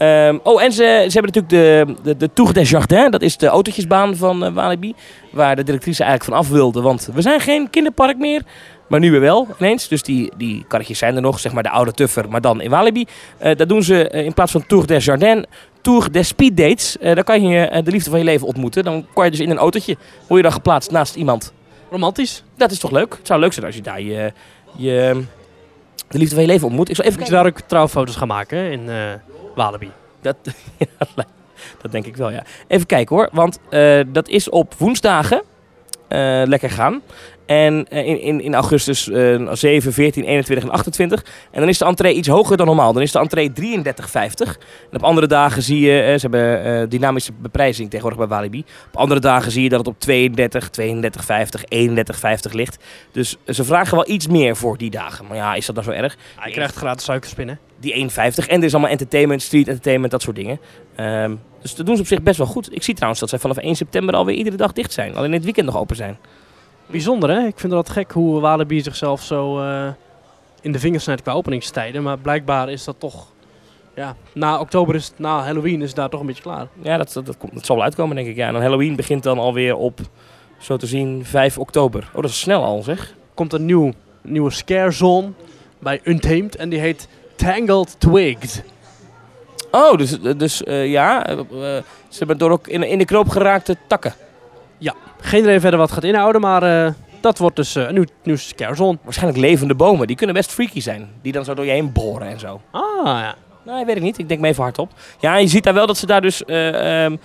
Ehm, 0.00 0.38
oh, 0.42 0.62
en 0.62 0.72
ze, 0.72 1.04
ze 1.08 1.18
hebben 1.18 1.32
natuurlijk 1.32 1.48
de, 1.48 1.94
de, 2.02 2.16
de 2.16 2.32
Tour 2.32 2.52
des 2.52 2.70
Jardins. 2.70 3.10
Dat 3.10 3.22
is 3.22 3.36
de 3.36 3.46
autootjesbaan 3.46 4.16
van 4.16 4.44
eh, 4.44 4.52
Walibi. 4.52 4.94
Waar 5.32 5.56
de 5.56 5.62
directrice 5.62 6.02
eigenlijk 6.02 6.32
van 6.32 6.44
af 6.44 6.48
wilde. 6.48 6.80
Want 6.80 7.08
we 7.14 7.22
zijn 7.22 7.40
geen 7.40 7.70
kinderpark 7.70 8.18
meer. 8.18 8.42
Maar 8.88 9.00
nu 9.00 9.10
weer 9.10 9.20
wel, 9.20 9.48
ineens. 9.58 9.88
Dus 9.88 10.02
die, 10.02 10.32
die 10.36 10.64
karretjes 10.68 10.98
zijn 10.98 11.16
er 11.16 11.22
nog. 11.22 11.38
Zeg 11.38 11.52
maar 11.52 11.62
de 11.62 11.70
oude 11.70 11.92
Tuffer, 11.92 12.28
maar 12.28 12.40
dan 12.40 12.60
in 12.60 12.70
Walibi. 12.70 13.06
Eh 13.38 13.56
dat 13.56 13.68
doen 13.68 13.82
ze 13.82 14.08
eh, 14.08 14.24
in 14.24 14.34
plaats 14.34 14.52
van 14.52 14.66
Tour 14.66 14.86
des 14.86 15.04
Jardins. 15.04 15.46
Tour 15.80 16.12
des 16.12 16.28
Speed 16.28 16.56
Dates. 16.56 16.98
Eh 16.98 17.14
daar 17.14 17.24
kan 17.24 17.42
je 17.42 17.82
de 17.84 17.90
liefde 17.90 18.10
van 18.10 18.18
je 18.18 18.24
leven 18.24 18.46
ontmoeten. 18.46 18.84
Dan 18.84 19.06
kan 19.14 19.24
je 19.24 19.30
dus 19.30 19.40
in 19.40 19.50
een 19.50 19.58
autootje. 19.58 19.96
Word 20.26 20.36
je 20.36 20.42
dan 20.42 20.52
geplaatst 20.52 20.90
naast 20.90 21.14
iemand. 21.14 21.52
Romantisch. 21.90 22.44
Dat 22.56 22.70
is 22.70 22.78
toch 22.78 22.90
leuk? 22.90 23.16
Het 23.18 23.26
zou 23.26 23.40
leuk 23.40 23.52
zijn 23.52 23.66
als 23.66 23.74
je 23.74 23.82
daar 23.82 24.02
je, 24.02 24.32
je, 24.76 25.22
de 26.08 26.18
liefde 26.18 26.34
van 26.34 26.44
je 26.44 26.50
leven 26.50 26.66
ontmoet. 26.66 26.88
Ik 26.88 26.96
zal 26.96 27.04
even 27.04 27.24
je 27.24 27.30
daar 27.30 27.46
ook 27.46 27.60
trouwfoto's 27.60 28.16
gaan 28.16 28.28
maken 28.28 28.70
in 28.70 28.88
Walibi. 29.54 29.90
Dat, 30.20 30.36
dat 31.82 31.92
denk 31.92 32.06
ik 32.06 32.16
wel, 32.16 32.30
ja. 32.30 32.44
Even 32.66 32.86
kijken 32.86 33.16
hoor, 33.16 33.28
want 33.32 33.58
eh, 33.68 34.00
dat 34.06 34.28
is 34.28 34.48
op 34.48 34.74
woensdagen 34.74 35.42
eh, 36.08 36.42
lekker 36.44 36.70
gaan. 36.70 37.02
En 37.50 37.86
eh, 37.88 38.06
in, 38.06 38.20
in, 38.20 38.40
in 38.40 38.54
augustus 38.54 39.08
eh 39.10 39.52
7, 39.52 39.92
14, 39.92 40.24
21 40.24 40.64
en 40.64 40.70
28. 40.70 41.24
En 41.50 41.60
dan 41.60 41.68
is 41.68 41.78
de 41.78 41.84
entree 41.84 42.14
iets 42.14 42.28
hoger 42.28 42.56
dan 42.56 42.66
normaal. 42.66 42.92
Dan 42.92 43.02
is 43.02 43.12
de 43.12 43.18
entree 43.18 43.52
33,50. 43.60 43.62
En 44.90 44.96
op 44.96 45.02
andere 45.02 45.26
dagen 45.26 45.62
zie 45.62 45.80
je, 45.80 46.00
eh, 46.00 46.12
ze 46.12 46.20
hebben 46.20 46.64
eh, 46.64 46.88
dynamische 46.88 47.32
beprijzing 47.32 47.90
tegenwoordig 47.90 48.28
bij 48.28 48.36
Walibi. 48.36 48.64
Op 48.86 48.96
andere 48.96 49.20
dagen 49.20 49.52
zie 49.52 49.62
je 49.62 49.68
dat 49.68 49.78
het 49.78 49.88
op 49.88 50.00
32, 50.00 50.70
32,50, 50.70 51.64
31,50 51.68 52.52
ligt. 52.52 52.84
Dus 53.12 53.36
ze 53.46 53.64
vragen 53.64 53.96
wel 53.96 54.08
iets 54.08 54.28
meer 54.28 54.56
voor 54.56 54.76
die 54.76 54.90
dagen. 54.90 55.26
Maar 55.26 55.36
ja, 55.36 55.54
is 55.54 55.66
dat 55.66 55.74
nou 55.74 55.86
zo 55.86 55.92
erg? 55.92 56.16
Hij 56.36 56.52
krijgt 56.52 56.74
gratis 56.74 57.04
suikerspinnen. 57.04 57.58
Die 57.80 58.10
1,50. 58.10 58.46
En 58.46 58.58
er 58.58 58.64
is 58.64 58.72
allemaal 58.72 58.90
entertainment, 58.90 59.42
street 59.42 59.68
entertainment, 59.68 60.12
dat 60.12 60.22
soort 60.22 60.36
dingen. 60.36 60.60
Ehm, 60.96 61.34
dus 61.62 61.74
dat 61.74 61.86
doen 61.86 61.94
ze 61.94 62.02
op 62.02 62.08
zich 62.08 62.22
best 62.22 62.38
wel 62.38 62.46
goed. 62.46 62.74
Ik 62.74 62.82
zie 62.82 62.94
trouwens 62.94 63.20
dat 63.20 63.28
zij 63.28 63.38
vanaf 63.38 63.56
1 63.56 63.76
september 63.76 64.14
alweer 64.14 64.34
iedere 64.36 64.56
dag 64.56 64.72
dicht 64.72 64.92
zijn. 64.92 65.14
Alleen 65.14 65.28
in 65.28 65.34
het 65.34 65.44
weekend 65.44 65.66
nog 65.66 65.78
open 65.78 65.96
zijn. 65.96 66.18
Bijzonder 66.90 67.30
hè? 67.30 67.38
Ik 67.38 67.58
vind 67.58 67.62
het 67.62 67.72
altijd 67.72 67.96
gek 67.98 68.12
hoe 68.12 68.40
Walibi 68.40 68.80
zichzelf 68.80 69.22
zo 69.22 69.60
eh, 69.60 69.88
in 70.60 70.72
de 70.72 70.78
vingers 70.78 71.02
snijdt 71.02 71.22
qua 71.22 71.32
openingstijden. 71.32 72.02
Maar 72.02 72.18
blijkbaar 72.18 72.70
is 72.70 72.84
dat 72.84 72.96
toch... 72.98 73.26
Ja, 73.94 74.16
na 74.34 74.60
oktober 74.60 74.94
is 74.94 75.06
het, 75.06 75.18
na 75.18 75.42
Halloween 75.42 75.82
is 75.82 75.86
het 75.86 75.96
daar 75.96 76.08
toch 76.08 76.20
een 76.20 76.26
beetje 76.26 76.42
klaar. 76.42 76.66
Ja, 76.82 76.96
dat, 76.96 77.12
dat, 77.12 77.26
dat, 77.26 77.36
komt, 77.36 77.54
dat 77.54 77.66
zal 77.66 77.76
wel 77.76 77.84
uitkomen, 77.84 78.16
denk 78.16 78.28
ik. 78.28 78.36
Ja, 78.36 78.46
en 78.46 78.52
dan 78.52 78.62
Halloween 78.62 78.96
begint 78.96 79.22
dan 79.22 79.38
alweer 79.38 79.76
op, 79.76 80.00
zo 80.58 80.76
te 80.76 80.86
zien, 80.86 81.24
5 81.24 81.58
oktober. 81.58 82.08
Oh, 82.14 82.22
dat 82.22 82.30
is 82.30 82.40
snel 82.40 82.64
al, 82.64 82.82
zeg. 82.82 83.14
Komt 83.34 83.52
een 83.52 83.64
nieuw, 83.64 83.92
nieuwe 84.22 84.50
scare 84.50 84.90
zone 84.90 85.32
bij 85.78 86.00
Untamed 86.04 86.56
en 86.56 86.68
die 86.68 86.78
heet 86.78 87.08
Tangled 87.36 88.00
Twigs. 88.00 88.60
Oh, 89.70 89.96
dus, 89.96 90.20
dus 90.20 90.62
eh, 90.62 90.90
ja, 90.90 91.26
eh, 91.26 91.36
ze 92.08 92.18
hebben 92.18 92.38
door 92.38 92.50
ook 92.50 92.68
in, 92.68 92.82
in 92.82 92.98
de 92.98 93.04
knoop 93.04 93.28
geraakte 93.28 93.76
takken. 93.86 94.14
Geen 95.20 95.40
idee 95.42 95.60
verder 95.60 95.78
wat 95.78 95.92
gaat 95.92 96.04
inhouden, 96.04 96.40
maar 96.40 96.62
eh, 96.62 96.92
dat 97.20 97.38
wordt 97.38 97.56
dus 97.56 97.76
eh, 97.76 97.86
een 97.86 97.94
nieuw, 97.94 98.04
nieuw 98.22 98.36
scare 98.36 98.74
zone. 98.74 98.98
Waarschijnlijk 99.02 99.40
levende 99.40 99.74
bomen. 99.74 100.06
Die 100.06 100.16
kunnen 100.16 100.34
best 100.36 100.52
freaky 100.52 100.80
zijn. 100.80 101.08
Die 101.22 101.32
dan 101.32 101.44
zo 101.44 101.54
door 101.54 101.64
je 101.64 101.70
heen 101.70 101.92
boren 101.92 102.28
en 102.28 102.38
zo. 102.38 102.60
Ah 102.70 102.82
ja. 103.04 103.34
Nee, 103.64 103.84
weet 103.84 103.96
ik 103.96 104.02
niet. 104.02 104.18
Ik 104.18 104.28
denk 104.28 104.40
me 104.40 104.48
even 104.48 104.62
hardop. 104.62 104.90
Ja, 105.18 105.36
je 105.36 105.46
ziet 105.46 105.64
daar 105.64 105.74
wel 105.74 105.86
dat 105.86 105.96
ze 105.96 106.06
daar 106.06 106.20
dus... 106.20 106.44
eh, 106.44 107.04
ehm, 107.04 107.16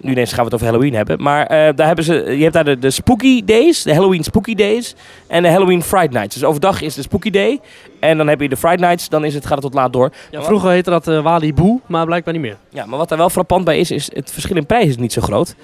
nu 0.00 0.10
ineens 0.10 0.28
gaan 0.32 0.38
we 0.38 0.44
het 0.44 0.54
over 0.54 0.66
Halloween 0.66 0.94
hebben. 0.94 1.22
Maar 1.22 1.48
daar 1.48 1.86
hebben 1.86 2.04
ze, 2.04 2.14
je 2.14 2.42
hebt 2.42 2.54
daar 2.54 2.64
de, 2.64 2.78
de 2.78 2.90
Spooky 2.90 3.44
Days, 3.44 3.82
de 3.82 3.94
Halloween 3.94 4.24
Spooky 4.24 4.54
Days 4.54 4.94
en 5.28 5.42
de 5.42 5.48
Halloween 5.48 5.82
Fright 5.82 6.10
Nights. 6.12 6.34
Dus 6.34 6.44
overdag 6.44 6.80
is 6.80 6.94
de 6.94 7.02
Spooky 7.02 7.30
Day 7.30 7.60
en 8.00 8.16
dan 8.16 8.28
heb 8.28 8.40
je 8.40 8.48
de 8.48 8.56
Fright 8.56 8.80
Nights, 8.80 9.08
dan 9.08 9.24
is 9.24 9.34
het, 9.34 9.42
gaat 9.46 9.52
het 9.52 9.60
tot 9.62 9.74
laat 9.74 9.92
door. 9.92 10.10
ja 10.30 10.42
vroeger 10.42 10.70
heette 10.70 10.90
dat 10.90 11.08
eh 11.08 11.22
Wali 11.22 11.54
Boe, 11.54 11.80
maar 11.86 12.06
blijkbaar 12.06 12.32
niet 12.32 12.42
meer. 12.42 12.56
Ja, 12.70 12.86
maar 12.86 12.98
wat 12.98 13.08
daar 13.08 13.18
wel 13.18 13.30
frappant 13.30 13.64
bij 13.64 13.78
is, 13.78 13.90
is 13.90 14.10
het 14.14 14.30
verschil 14.32 14.56
in 14.56 14.66
prijs 14.66 14.86
is 14.86 14.96
niet 14.96 15.12
zo 15.12 15.20
groot. 15.20 15.54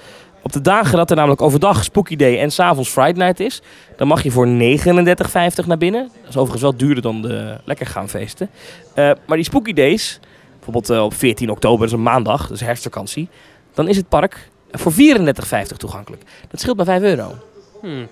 Op 0.41 0.51
de 0.51 0.61
dagen 0.61 0.97
dat 0.97 1.09
er 1.09 1.15
namelijk 1.15 1.41
overdag 1.41 1.83
Spooky 1.83 2.15
Day 2.15 2.39
en 2.39 2.51
s'avonds 2.51 2.89
Fright 2.89 3.15
Night 3.15 3.39
is, 3.39 3.61
dan 3.97 4.07
mag 4.07 4.23
je 4.23 4.31
voor 4.31 4.47
39,50 4.47 4.53
naar 5.65 5.77
binnen. 5.77 6.09
Dat 6.21 6.29
is 6.29 6.37
overigens 6.37 6.61
wel 6.61 6.75
duurder 6.75 7.01
dan 7.03 7.21
de 7.21 7.57
lekker 7.65 7.85
gaan 7.85 8.09
feesten. 8.09 8.49
Eh, 8.93 9.11
maar 9.25 9.37
die 9.37 9.45
Spooky 9.45 9.73
Days, 9.73 10.19
bijvoorbeeld 10.55 10.89
eh, 10.89 11.03
op 11.03 11.13
14 11.13 11.49
oktober, 11.49 11.79
dat 11.79 11.87
is 11.87 11.93
een 11.93 12.03
maandag, 12.03 12.47
dus 12.47 12.59
herfstvakantie, 12.59 13.29
dan 13.73 13.87
is 13.87 13.97
het 13.97 14.09
park 14.09 14.49
voor 14.71 14.91
34,50 14.91 15.77
toegankelijk. 15.77 16.23
Dat 16.49 16.59
scheelt 16.59 16.77
maar 16.77 16.85
5 16.85 17.01
euro. 17.01 17.35
Hmm. 17.81 18.07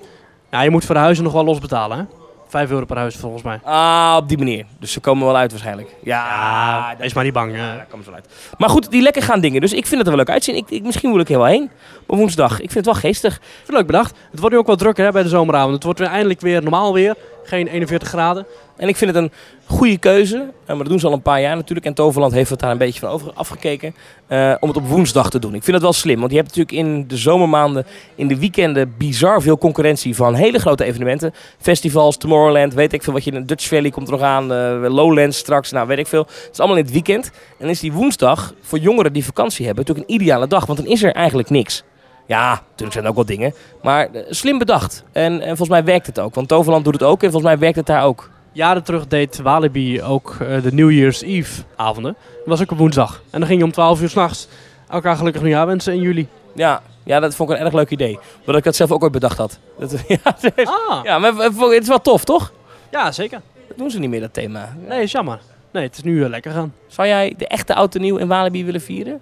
Je 0.51 0.69
moet 0.69 0.85
voor 0.85 0.95
de 0.95 1.01
huizen 1.01 1.23
nog 1.23 1.33
wel 1.33 1.43
los 1.43 1.59
betalen 1.59 1.97
hè. 1.97 2.18
5 2.49 2.69
euro 2.69 2.85
per 2.85 2.97
huis 2.97 3.15
volgens 3.15 3.43
mij. 3.43 3.59
Ah, 3.63 4.15
op 4.17 4.27
die 4.27 4.37
manier. 4.37 4.65
Dus 4.79 4.91
ze 4.91 4.99
komen 4.99 5.25
wel 5.25 5.37
uit 5.37 5.51
waarschijnlijk. 5.51 5.95
Ja, 6.03 6.25
Ja, 6.25 6.95
dat 6.95 7.05
is 7.05 7.13
maar 7.13 7.23
niet 7.23 7.33
bang. 7.33 7.55
Ja, 7.55 7.69
eh. 7.71 7.75
daar 7.75 7.85
komen 7.89 8.05
ze 8.05 8.11
wel 8.11 8.19
uit. 8.19 8.29
Maar 8.57 8.69
goed, 8.69 8.91
die 8.91 9.01
lekker 9.01 9.21
gaan 9.21 9.39
dingen. 9.39 9.61
Dus 9.61 9.73
ik 9.73 9.85
vind 9.85 9.97
het 9.97 10.09
er 10.09 10.15
wel 10.15 10.25
leuk 10.25 10.33
uitzien. 10.33 10.55
Ik, 10.55 10.69
ik, 10.69 10.83
misschien 10.83 11.09
moet 11.09 11.21
ik 11.21 11.29
er 11.29 11.37
wel 11.37 11.45
heen. 11.45 11.69
Op 12.07 12.17
woensdag. 12.17 12.51
Ik 12.51 12.71
vind 12.71 12.73
het 12.73 12.85
wel 12.85 12.93
geestig. 12.93 13.35
Ik 13.35 13.41
vind 13.41 13.67
het 13.67 13.75
leuk 13.75 13.85
bedacht. 13.85 14.15
Het 14.31 14.39
wordt 14.39 14.55
nu 14.55 14.61
ook 14.61 14.67
wel 14.67 14.75
drukker 14.75 15.05
hè, 15.05 15.11
bij 15.11 15.23
de 15.23 15.29
zomeravond. 15.29 15.73
Het 15.73 15.83
wordt 15.83 15.99
weer 15.99 16.09
eindelijk 16.09 16.41
weer 16.41 16.61
normaal 16.61 16.93
weer. 16.93 17.15
Geen 17.43 17.67
41 17.67 18.07
graden. 18.07 18.45
En 18.77 18.87
ik 18.87 18.95
vind 18.95 19.15
het 19.15 19.23
een 19.23 19.31
goede 19.65 19.97
keuze. 19.97 20.37
Eh, 20.37 20.67
maar 20.67 20.77
dat 20.77 20.87
doen 20.87 20.99
ze 20.99 21.07
al 21.07 21.13
een 21.13 21.21
paar 21.21 21.41
jaar 21.41 21.55
natuurlijk. 21.55 21.85
En 21.87 21.93
Toverland 21.93 22.33
heeft 22.33 22.49
het 22.49 22.59
daar 22.59 22.71
een 22.71 22.77
beetje 22.77 22.99
van 22.99 23.09
over, 23.09 23.31
afgekeken. 23.33 23.95
eh, 24.27 24.55
om 24.59 24.67
het 24.67 24.77
op 24.77 24.87
woensdag 24.87 25.29
te 25.29 25.39
doen. 25.39 25.53
Ik 25.55 25.63
vind 25.63 25.73
het 25.75 25.81
wel 25.83 25.93
slim. 25.93 26.19
Want 26.19 26.31
je 26.31 26.37
hebt 26.37 26.55
natuurlijk 26.55 26.87
in 26.87 27.07
de 27.07 27.17
zomermaanden, 27.17 27.85
in 28.15 28.27
de 28.27 28.39
weekenden, 28.39 28.93
bizar 28.97 29.41
veel 29.41 29.57
concurrentie 29.57 30.15
van 30.15 30.33
hele 30.33 30.59
grote 30.59 30.83
evenementen. 30.83 31.33
Festivals, 31.59 32.17
Tomorrowland, 32.17 32.73
weet 32.73 32.93
ik 32.93 33.03
veel 33.03 33.13
wat 33.13 33.23
je 33.23 33.31
in 33.31 33.45
Dutch 33.45 33.67
Valley 33.67 33.89
komt 33.89 34.07
er 34.07 34.13
nog 34.13 34.21
aan. 34.21 34.51
eh, 34.53 34.85
Lowlands 34.93 35.37
straks, 35.37 35.71
nou 35.71 35.87
weet 35.87 35.97
ik 35.97 36.07
veel. 36.07 36.25
Het 36.25 36.49
is 36.51 36.59
allemaal 36.59 36.77
in 36.77 36.83
het 36.83 36.93
weekend. 36.93 37.31
En 37.57 37.69
is 37.69 37.79
die 37.79 37.91
woensdag 37.93 38.53
voor 38.61 38.77
jongeren 38.79 39.13
die 39.13 39.25
vakantie 39.25 39.65
hebben 39.65 39.85
natuurlijk 39.85 40.09
een 40.09 40.15
ideale 40.21 40.47
dag. 40.47 40.65
Want 40.65 40.79
dan 40.79 40.87
is 40.87 41.03
er 41.03 41.11
eigenlijk 41.13 41.49
niks. 41.49 41.83
Ja, 42.29 42.49
natuurlijk 42.49 42.91
zijn 42.91 43.03
er 43.03 43.09
ook 43.09 43.15
wel 43.15 43.25
dingen. 43.25 43.53
Maar 43.81 44.09
eh, 44.11 44.21
slim 44.29 44.57
bedacht. 44.57 45.03
En, 45.11 45.33
en 45.33 45.47
volgens 45.47 45.69
mij 45.69 45.83
werkt 45.83 46.05
het 46.07 46.19
ook. 46.19 46.35
Want 46.35 46.47
Toverland 46.47 46.83
doet 46.83 46.93
het 46.93 47.03
ook. 47.03 47.23
En 47.23 47.31
volgens 47.31 47.51
mij 47.51 47.59
werkt 47.59 47.75
het 47.75 47.85
daar 47.85 48.03
ook. 48.03 48.29
Jaren 48.51 48.83
terug 48.83 49.07
deed 49.07 49.37
Walibi 49.41 50.03
ook 50.03 50.37
eh, 50.41 50.61
de 50.61 50.73
New 50.73 50.91
Year's 50.91 51.21
Eve 51.21 51.61
avonden. 51.75 52.15
Dat 52.37 52.45
was 52.45 52.61
ook 52.61 52.71
op 52.71 52.77
woensdag. 52.77 53.21
En 53.29 53.39
dan 53.39 53.47
ging 53.47 53.59
je 53.59 53.65
om 53.65 53.71
12 53.71 54.01
uur 54.01 54.09
s'nachts 54.09 54.47
elkaar 54.89 55.15
gelukkig 55.15 55.41
nieuwjaar 55.41 55.65
wensen 55.67 55.93
in 55.93 56.01
juli. 56.01 56.27
Ja, 56.55 56.81
ja, 57.03 57.19
dat 57.19 57.35
vond 57.35 57.49
ik 57.49 57.57
een 57.57 57.65
erg 57.65 57.73
leuk 57.73 57.89
idee. 57.89 58.19
Omdat 58.39 58.55
ik 58.55 58.63
dat 58.63 58.75
zelf 58.75 58.91
ook 58.91 59.03
ooit 59.03 59.11
bedacht 59.11 59.37
had. 59.37 59.59
Dat, 59.79 59.91
ja, 60.07 60.35
Ah, 60.63 61.03
ja, 61.03 61.19
maar 61.19 61.33
het 61.35 61.81
is 61.81 61.87
wel 61.87 62.01
tof, 62.01 62.23
toch? 62.23 62.51
ja 62.91 63.11
zeker. 63.11 63.41
Dat 63.67 63.77
doen 63.77 63.91
ze 63.91 63.99
niet 63.99 64.09
meer, 64.09 64.19
dat 64.21 64.33
thema. 64.33 64.75
Nee, 64.87 65.01
is 65.01 65.11
jammer. 65.11 65.39
Nee, 65.71 65.83
het 65.83 65.97
is 65.97 66.03
nu 66.03 66.23
eh, 66.23 66.29
lekker 66.29 66.51
gaan. 66.51 66.73
Zou 66.87 67.07
jij 67.07 67.33
de 67.37 67.47
echte 67.47 67.75
oud 67.75 67.95
en 67.95 68.01
nieuw 68.01 68.17
in 68.17 68.27
Walibi 68.27 68.65
willen 68.65 68.81
vieren? 68.81 69.19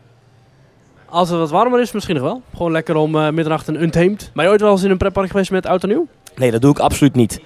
Als 1.09 1.29
het 1.29 1.39
wat 1.39 1.49
warmer 1.49 1.81
is, 1.81 1.91
misschien 1.91 2.15
nog 2.15 2.23
wel. 2.23 2.41
Gewoon 2.55 2.71
lekker 2.71 2.95
om 2.95 3.15
eh, 3.15 3.23
middernacht 3.29 3.67
een 3.67 3.81
untamed. 3.81 4.31
Ben 4.33 4.43
je 4.45 4.49
ooit 4.51 4.61
wel 4.61 4.71
eens 4.71 4.83
in 4.83 4.91
een 4.91 4.97
pretpark 4.97 5.29
geweest 5.31 5.51
met 5.51 5.65
oud 5.65 5.83
en 5.83 5.89
nieuw? 5.89 6.07
Nee, 6.35 6.51
dat 6.51 6.61
doe 6.61 6.71
ik 6.71 6.79
absoluut 6.79 7.15
niet. 7.15 7.39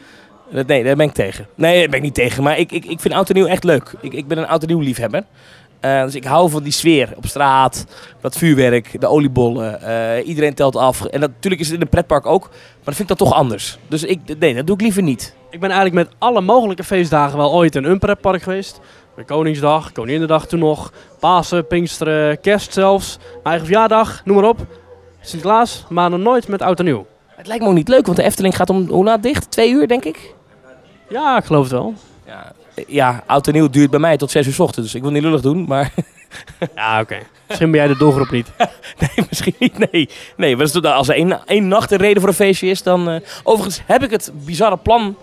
Dat- 0.52 0.68
Nee, 0.68 0.84
daar 0.84 0.96
ben 0.96 1.06
ik 1.08 1.14
tegen. 1.14 1.48
Nee, 1.56 1.80
daar 1.80 1.88
ben 1.90 1.98
ik 1.98 2.04
niet 2.04 2.14
tegen. 2.14 2.44
Maar 2.44 2.58
ik, 2.60 2.72
ik, 2.72 2.86
ik 2.86 3.00
vind 3.00 3.14
oud 3.14 3.30
en 3.30 3.36
nieuw 3.36 3.46
echt 3.46 3.64
leuk. 3.64 3.94
Ik, 4.02 4.14
ik 4.14 4.28
ben 4.28 4.38
een 4.38 4.48
oud 4.48 4.62
en 4.62 4.68
nieuw 4.68 4.80
liefhebber. 4.80 5.24
Eh, 5.80 6.04
dus 6.04 6.16
ik 6.16 6.24
hou 6.24 6.50
van 6.50 6.64
die 6.64 6.72
sfeer 6.72 7.10
op 7.16 7.26
straat, 7.26 7.86
dat 8.22 8.38
vuurwerk, 8.38 9.02
de 9.02 9.08
oliebollen. 9.08 9.82
eh, 9.82 10.28
iedereen 10.28 10.54
telt 10.54 10.76
af. 10.76 11.06
En 11.06 11.20
dat, 11.20 11.30
natuurlijk 11.30 11.62
is 11.62 11.68
het 11.68 11.76
in 11.76 11.82
een 11.82 11.90
pretpark 11.90 12.26
ook, 12.26 12.42
maar 12.50 12.60
dan 12.84 12.94
vind 12.94 13.00
ik 13.12 13.18
dat 13.18 13.28
toch 13.28 13.34
anders. 13.34 13.78
Dus 13.88 14.04
ik, 14.04 14.20
nee, 14.40 14.56
dat 14.56 14.68
doe 14.68 14.76
ik 14.76 14.82
liever 14.82 15.02
niet. 15.04 15.36
Ik 15.50 15.60
ben 15.60 15.70
eigenlijk 15.72 16.08
met 16.08 16.16
alle 16.20 16.42
mogelijke 16.42 16.84
feestdagen 16.84 17.38
wel 17.38 17.54
ooit 17.54 17.76
in 17.76 17.84
een 17.84 18.00
pretpark 18.00 18.42
geweest. 18.42 18.80
Met 19.16 19.26
Koningsdag, 19.26 19.92
Koninginnedag 19.92 20.48
toen 20.48 20.60
nog, 20.60 20.92
Pasen, 21.20 21.68
Pinksteren, 21.68 22.40
Kerst 22.42 22.74
zelfs, 22.74 23.18
mijn 23.18 23.40
eigen 23.44 23.66
verjaardag, 23.66 24.22
noem 24.26 24.36
maar 24.36 24.50
op. 24.50 24.60
Sinterklaas, 25.22 25.86
maar 25.90 26.10
nog 26.10 26.20
nooit 26.20 26.48
met 26.48 26.62
oud 26.62 26.80
en 26.80 26.86
nieuw. 26.86 27.06
Het 27.28 27.48
lijkt 27.48 27.64
me 27.64 27.70
ook 27.70 27.76
niet 27.76 27.88
leuk, 27.88 28.06
want 28.06 28.18
de 28.18 28.24
Efteling 28.24 28.56
gaat 28.56 28.70
om 28.70 28.88
hoe 28.88 29.04
laat 29.04 29.24
dicht? 29.24 29.52
Twee 29.52 29.72
uur, 29.72 29.88
denk 29.88 30.04
ik? 30.06 30.34
Ja, 31.10 31.38
ik 31.38 31.46
geloof 31.46 31.64
het 31.64 31.72
wel. 31.72 31.94
Ja, 32.26 32.52
ja, 32.88 33.24
oud 33.26 33.48
en 33.48 33.54
nieuw 33.54 33.70
duurt 33.70 33.90
bij 33.90 34.00
mij 34.00 34.18
tot 34.18 34.32
6 34.32 34.48
uur 34.48 34.54
's 34.54 34.60
ochtends. 34.60 34.86
Dus 34.92 34.96
ik 34.96 35.02
wil 35.02 35.12
niet 35.12 35.24
lullig 35.24 35.42
doen, 35.42 35.66
maar 35.68 35.94
Ja, 36.76 37.00
oké. 37.02 37.18
Misschien 37.48 37.72
ben 37.72 37.80
jij 37.80 37.88
de 37.90 37.98
doelgroep 37.98 38.30
niet. 38.32 38.52
nee, 39.00 39.26
misschien 39.30 39.56
niet. 39.60 39.92
Nee, 39.92 40.10
nee 40.38 40.56
maar 40.56 40.66
als 40.66 40.74
er- 40.74 40.88
als 40.88 41.08
er 41.08 41.16
één, 41.16 41.46
één 41.48 41.68
nacht 41.68 41.92
een 41.92 41.98
reden 41.98 42.20
voor 42.22 42.30
een 42.30 42.36
feestje 42.36 42.68
is, 42.68 42.84
dan... 42.84 43.10
eh, 43.10 43.22
Overigens 43.44 43.82
heb 43.86 44.04
ik 44.04 44.12
het 44.12 44.32
bizarre 44.46 44.78
plan 44.78 45.16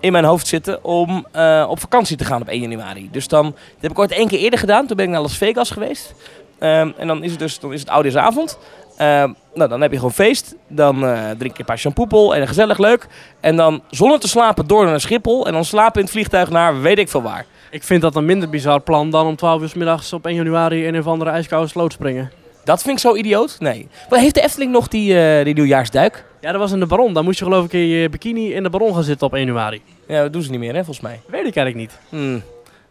in 0.00 0.12
mijn 0.12 0.24
hoofd 0.24 0.46
zitten 0.46 0.84
om 0.84 1.26
eh, 1.32 1.66
op 1.68 1.80
vakantie 1.80 2.16
te 2.16 2.24
gaan 2.24 2.40
op 2.40 2.48
1 2.48 2.60
januari. 2.60 3.08
Dus 3.12 3.28
dan, 3.28 3.44
dat 3.44 3.80
heb 3.80 3.90
ik 3.90 3.98
ooit 3.98 4.12
één 4.12 4.28
keer 4.28 4.38
eerder 4.38 4.58
gedaan. 4.58 4.86
Toen 4.86 4.96
ben 4.96 5.06
ik 5.06 5.12
naar 5.12 5.20
Las 5.20 5.36
Vegas 5.36 5.70
geweest. 5.70 6.14
Ehm, 6.58 6.90
en 6.96 7.06
dan 7.06 7.22
is 7.22 7.30
het 7.30 7.40
dus 7.40 7.60
dan 7.60 7.72
is 7.72 7.80
het 7.80 7.88
oudejaarsavond. 7.88 8.58
Ehm, 8.96 9.32
nou, 9.54 9.68
dan 9.68 9.80
heb 9.80 9.90
je 9.90 9.96
gewoon 9.96 10.12
feest. 10.12 10.54
Dan 10.68 11.06
eh, 11.06 11.30
drink 11.38 11.52
je 11.52 11.58
een 11.58 11.64
paar 11.64 11.78
shampoopel 11.78 12.34
en 12.34 12.48
gezellig 12.48 12.78
leuk. 12.78 13.06
En 13.40 13.56
dan 13.56 13.82
zonder 13.90 14.20
te 14.20 14.28
slapen 14.28 14.66
door 14.66 14.84
naar 14.84 15.00
Schiphol. 15.00 15.46
En 15.46 15.52
dan 15.52 15.64
slapen 15.64 15.94
in 15.94 16.02
het 16.02 16.10
vliegtuig 16.10 16.50
naar 16.50 16.80
weet 16.80 16.98
ik 16.98 17.08
veel 17.08 17.22
waar. 17.22 17.46
Ik 17.70 17.82
vind 17.82 18.02
dat 18.02 18.16
een 18.16 18.24
minder 18.24 18.48
bizar 18.48 18.80
plan 18.80 19.10
dan 19.10 19.26
om 19.26 19.36
12 19.36 19.62
uur 19.62 19.72
middags 19.74 20.12
op 20.12 20.26
1 20.26 20.34
januari 20.34 20.86
in 20.86 20.94
een 20.94 21.00
of 21.00 21.06
andere 21.06 21.30
ijskoude 21.30 21.68
sloot 21.68 21.92
springen. 21.92 22.30
Dat 22.68 22.82
vind 22.82 22.96
ik 22.96 23.02
zo 23.02 23.16
idioot. 23.16 23.56
Nee. 23.58 23.88
Maar 24.10 24.18
heeft 24.18 24.34
de 24.34 24.42
Efteling 24.42 24.72
nog 24.72 24.88
die, 24.88 25.20
eh, 25.20 25.44
die 25.44 25.54
nieuwjaarsduik? 25.54 26.24
Ja, 26.40 26.50
dat 26.50 26.60
was 26.60 26.72
in 26.72 26.80
de 26.80 26.86
Baron. 26.86 27.12
Dan 27.12 27.24
moest 27.24 27.38
je 27.38 27.44
geloof 27.44 27.64
ik 27.64 27.72
in 27.72 27.86
je 27.86 28.08
bikini 28.08 28.52
in 28.54 28.62
de 28.62 28.70
Baron 28.70 28.94
gaan 28.94 29.02
zitten 29.02 29.26
op 29.26 29.34
1 29.34 29.44
januari. 29.44 29.82
Ja, 30.08 30.22
dat 30.22 30.32
doen 30.32 30.42
ze 30.42 30.50
niet 30.50 30.60
meer, 30.60 30.74
hè, 30.74 30.84
volgens 30.84 31.00
mij. 31.00 31.20
Weet 31.26 31.46
ik 31.46 31.56
eigenlijk 31.56 31.76
niet. 31.76 31.98
Hmm. 32.08 32.42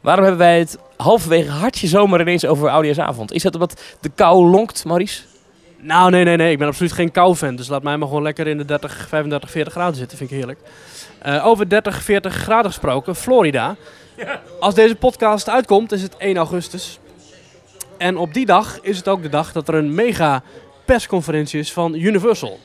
Waarom 0.02 0.24
hebben 0.26 0.42
wij 0.42 0.60
het 0.60 0.78
halverwege 0.96 1.50
hartje 1.50 1.88
zomer 1.88 2.22
ineens 2.22 2.46
over 2.46 2.70
Oudejaarsavond? 2.70 3.32
Is 3.32 3.42
dat 3.42 3.54
omdat 3.54 3.82
de 4.00 4.10
kou 4.16 4.50
lonkt, 4.50 4.86
Maurice? 4.86 5.22
Nou, 5.78 6.12
nee, 6.12 6.24
nee, 6.24 6.38
nee. 6.38 6.52
Ik 6.52 6.58
ben 6.58 6.68
absoluut 6.68 6.92
geen 6.92 7.12
kou-fan. 7.12 7.56
Dus 7.56 7.68
laat 7.68 7.84
mij 7.84 7.98
maar 7.98 8.08
gewoon 8.08 8.24
lekker 8.24 8.48
in 8.48 8.58
de 8.58 8.66
30, 8.66 9.08
35, 9.08 9.52
40 9.52 9.74
graden 9.74 9.96
zitten. 9.96 10.18
Vind 10.18 10.30
ik 10.32 10.38
heerlijk. 10.38 10.60
Eh, 11.20 11.46
over 11.46 11.70
30, 11.70 12.04
40 12.04 12.34
graden 12.34 12.72
gesproken. 12.72 13.16
Florida. 13.16 13.76
Als 14.60 14.74
deze 14.74 14.96
podcast 14.96 15.50
uitkomt, 15.50 15.92
is 15.92 16.02
het 16.02 16.16
1 16.18 16.38
augustus. 16.38 17.00
En 17.98 18.18
op 18.18 18.34
die 18.34 18.46
dag 18.46 18.80
is 18.82 18.98
het 18.98 19.08
ook 19.08 19.22
de 19.22 19.30
dag 19.30 19.52
dat 19.52 19.68
er 19.68 19.76
een 19.76 19.96
mega 19.96 20.44
persconferentie 20.86 21.60
is 21.60 21.74
van 21.74 21.94
Universal. 21.94 22.60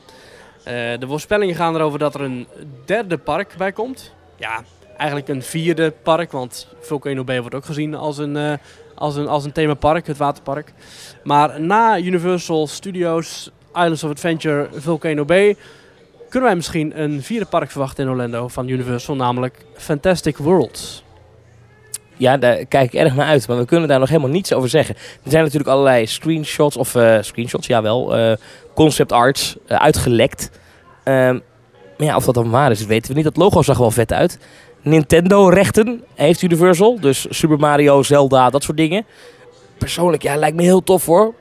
Eh, 0.63 0.73
de 0.73 1.07
voorspellingen 1.07 1.55
gaan 1.55 1.75
erover 1.75 1.99
dat 1.99 2.15
er 2.15 2.21
een 2.21 2.47
derde 2.85 3.17
park 3.17 3.53
bij 3.57 3.71
komt. 3.71 4.13
Ja, 4.35 4.63
eigenlijk 4.97 5.29
een 5.29 5.41
vierde 5.41 5.93
park, 6.03 6.31
want 6.31 6.67
Volcano 6.79 7.23
Bay 7.23 7.39
wordt 7.39 7.55
ook 7.55 7.65
gezien 7.65 7.95
als 7.95 8.17
een, 8.17 8.37
eh, 8.37 8.53
als 8.95 9.15
een, 9.15 9.27
als 9.27 9.45
een 9.45 9.51
themapark, 9.51 10.07
het 10.07 10.17
waterpark. 10.17 10.73
Maar 11.23 11.61
na 11.61 11.99
Universal 11.99 12.67
Studios, 12.67 13.51
Islands 13.73 14.03
of 14.03 14.09
Adventure, 14.09 14.67
Volcano 14.71 15.25
Bay, 15.25 15.55
kunnen 16.29 16.49
wij 16.49 16.55
misschien 16.55 17.01
een 17.01 17.23
vierde 17.23 17.45
park 17.45 17.71
verwachten 17.71 18.03
in 18.03 18.09
Orlando 18.09 18.47
van 18.47 18.67
Universal, 18.67 19.15
namelijk 19.15 19.65
Fantastic 19.75 20.37
Worlds. 20.37 21.02
Ja, 22.17 22.37
daar 22.37 22.65
kijk 22.65 22.93
ik 22.93 22.99
erg 22.99 23.15
naar 23.15 23.27
uit. 23.27 23.47
Maar 23.47 23.57
we 23.57 23.65
kunnen 23.65 23.87
daar 23.87 23.99
nog 23.99 24.09
helemaal 24.09 24.29
niets 24.29 24.53
over 24.53 24.69
zeggen. 24.69 24.95
Er 24.95 25.31
zijn 25.31 25.43
natuurlijk 25.43 25.69
allerlei 25.69 26.05
screenshots, 26.07 26.77
of 26.77 26.95
eh, 26.95 27.17
screenshots, 27.21 27.67
jawel, 27.67 28.15
eh 28.15 28.35
concept 28.75 29.11
arts 29.11 29.55
eh, 29.67 29.77
uitgelekt. 29.77 30.49
Ehm, 31.03 31.39
maar 31.97 32.07
ja, 32.07 32.15
of 32.15 32.25
dat 32.25 32.33
dan 32.33 32.49
waar 32.49 32.71
is, 32.71 32.85
weten 32.85 33.09
we 33.09 33.15
niet. 33.15 33.23
Dat 33.23 33.37
logo 33.37 33.61
zag 33.61 33.77
wel 33.77 33.91
vet 33.91 34.13
uit. 34.13 34.39
Nintendo-rechten 34.81 36.03
heeft 36.15 36.41
Universal. 36.41 36.99
Dus 36.99 37.25
Super 37.29 37.57
Mario, 37.57 38.03
Zelda, 38.03 38.49
dat 38.49 38.63
soort 38.63 38.77
dingen. 38.77 39.05
Persoonlijk, 39.77 40.23
ja, 40.23 40.35
lijkt 40.35 40.55
me 40.55 40.63
heel 40.63 40.83
tof 40.83 41.05
hoor. 41.05 41.33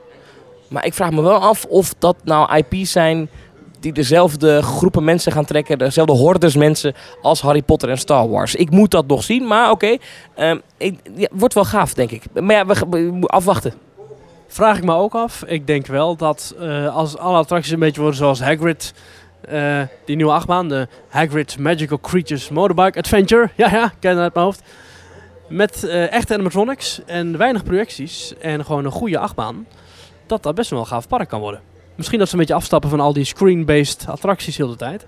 Maar 0.69 0.87
ik 0.87 0.95
vraag 0.95 1.11
me 1.11 1.23
wel 1.23 1.41
af 1.41 1.65
of 1.65 1.95
dat 1.99 2.17
nou 2.25 2.57
IP's 2.57 2.93
zijn 2.93 3.31
die 3.83 3.93
dezelfde 3.93 4.63
groepen 4.63 5.05
mensen 5.05 5.33
gaan 5.33 5.45
trekken. 5.45 5.79
Dezelfde 5.79 6.13
hordes 6.13 6.57
mensen 6.57 6.95
als 7.23 7.41
Harry 7.41 7.63
Potter 7.63 7.89
en 7.89 7.99
Star 7.99 8.29
Wars. 8.29 8.55
Ik 8.55 8.71
moet 8.71 8.91
dat 8.91 9.07
nog 9.07 9.23
zien, 9.23 9.47
maar 9.47 9.71
oké. 9.71 9.97
Ehm, 10.35 10.59
ik- 10.77 10.99
ja, 11.15 11.29
wordt 11.33 11.55
wel 11.55 11.65
gaaf, 11.65 11.95
denk 11.95 12.11
ik. 12.11 12.23
Maar 12.41 12.57
ja, 12.57 12.67
we, 12.67 12.77
we 13.21 13.27
afwachten. 13.27 13.73
Vraag 14.47 14.77
ik 14.77 14.85
me 14.85 14.95
ook 14.95 15.15
af. 15.15 15.43
Ik 15.47 15.67
denk 15.67 15.87
wel 15.87 16.17
dat 16.17 16.55
eh, 16.61 16.97
als 16.97 17.17
alle 17.19 17.37
attracties 17.39 17.73
een 17.73 17.79
beetje 17.79 18.01
worden 18.01 18.19
zoals 18.19 18.41
Hagrid, 18.41 18.95
eh, 19.41 19.81
die 20.05 20.17
nieuwe 20.17 20.33
achtbaan, 20.33 20.69
de 20.69 20.89
Hagrid 21.09 21.59
Magical 21.59 22.01
Creatures 22.01 22.49
Motorbike 22.49 22.99
Adventure. 22.99 23.51
Ja, 23.57 23.71
ja, 23.71 23.93
ken 23.99 24.19
uit 24.19 24.35
mijn 24.35 24.47
hoofd. 24.47 24.63
Met 25.49 25.85
eh, 25.85 26.13
echte 26.13 26.35
animatronics 26.35 27.01
en 27.07 27.39
weinig 27.39 27.63
projecties 27.65 28.35
en 28.41 28.65
gewoon 28.65 28.85
een 28.85 28.91
goede 28.91 29.19
achtbaan. 29.19 29.67
Dat 30.27 30.43
dat 30.43 30.55
best 30.55 30.71
wel 30.71 30.79
een 30.81 30.87
gaaf 30.87 31.09
park 31.09 31.29
kan 31.29 31.41
worden. 31.41 31.61
Misschien 31.95 32.19
dat 32.19 32.29
ze 32.29 32.35
een 32.35 32.41
beetje 32.41 32.55
afstappen 32.55 32.91
van 32.91 33.01
al 33.01 33.13
die 33.13 33.25
screen-based 33.25 34.05
attracties 34.09 34.57
heel 34.57 34.69
de 34.69 34.77
tijd. 34.77 35.07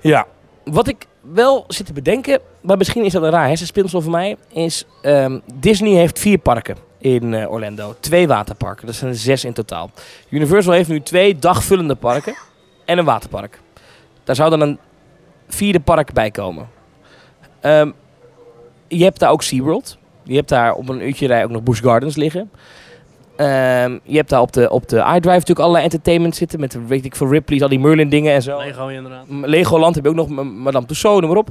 Ja. 0.00 0.26
Wat 0.64 0.88
ik 0.88 1.06
wel 1.20 1.64
zit 1.68 1.86
te 1.86 1.92
bedenken, 1.92 2.40
maar 2.60 2.76
misschien 2.76 3.04
is 3.04 3.12
dat 3.12 3.22
een 3.22 3.30
raar 3.30 3.46
hersenspinsel 3.46 4.00
voor 4.00 4.10
mij, 4.10 4.36
is 4.52 4.84
ehm, 5.02 5.38
Disney 5.54 5.92
heeft 5.92 6.18
vier 6.18 6.38
parken 6.38 6.76
in 6.98 7.34
eh, 7.34 7.50
Orlando. 7.50 7.94
Twee 8.00 8.28
waterparken, 8.28 8.86
dat 8.86 8.94
zijn 8.94 9.10
er 9.10 9.16
zes 9.16 9.44
in 9.44 9.52
totaal. 9.52 9.90
Universal 10.28 10.72
heeft 10.72 10.88
nu 10.88 11.00
twee 11.00 11.38
dagvullende 11.38 11.94
parken 11.94 12.34
en 12.84 12.98
een 12.98 13.04
waterpark. 13.04 13.60
Daar 14.24 14.36
zou 14.36 14.50
dan 14.50 14.60
een 14.60 14.78
vierde 15.48 15.80
park 15.80 16.12
bij 16.12 16.30
komen. 16.30 16.68
Ehm, 17.60 17.90
je 18.88 19.04
hebt 19.04 19.18
daar 19.18 19.30
ook 19.30 19.42
SeaWorld. 19.42 19.98
Je 20.22 20.34
hebt 20.34 20.48
daar 20.48 20.72
op 20.72 20.88
een 20.88 21.06
uurtje 21.06 21.26
rij 21.26 21.44
ook 21.44 21.50
nog 21.50 21.62
Busch 21.62 21.82
Gardens 21.82 22.16
liggen. 22.16 22.50
Ehm, 23.38 23.98
je 24.02 24.16
hebt 24.16 24.28
daar 24.30 24.40
op 24.40 24.52
de, 24.52 24.70
op 24.70 24.88
de 24.88 24.96
iDrive 24.96 25.28
natuurlijk 25.28 25.58
allerlei 25.58 25.84
entertainment 25.84 26.36
zitten. 26.36 26.60
Met 26.60 26.78
weet 26.86 27.04
ik 27.04 27.16
veel 27.16 27.28
Ripley's, 27.28 27.62
al 27.62 27.68
die 27.68 27.80
Merlin 27.80 28.08
dingen 28.08 28.34
en 28.34 28.42
zo. 28.42 28.58
Lego 28.58 28.86
inderdaad. 28.88 29.24
Legoland 29.28 29.94
heb 29.94 30.04
je 30.04 30.10
ook 30.10 30.16
nog, 30.16 30.28
Madame 30.44 30.86
Tussauds, 30.86 31.20
noem 31.20 31.28
maar 31.30 31.38
op. 31.38 31.48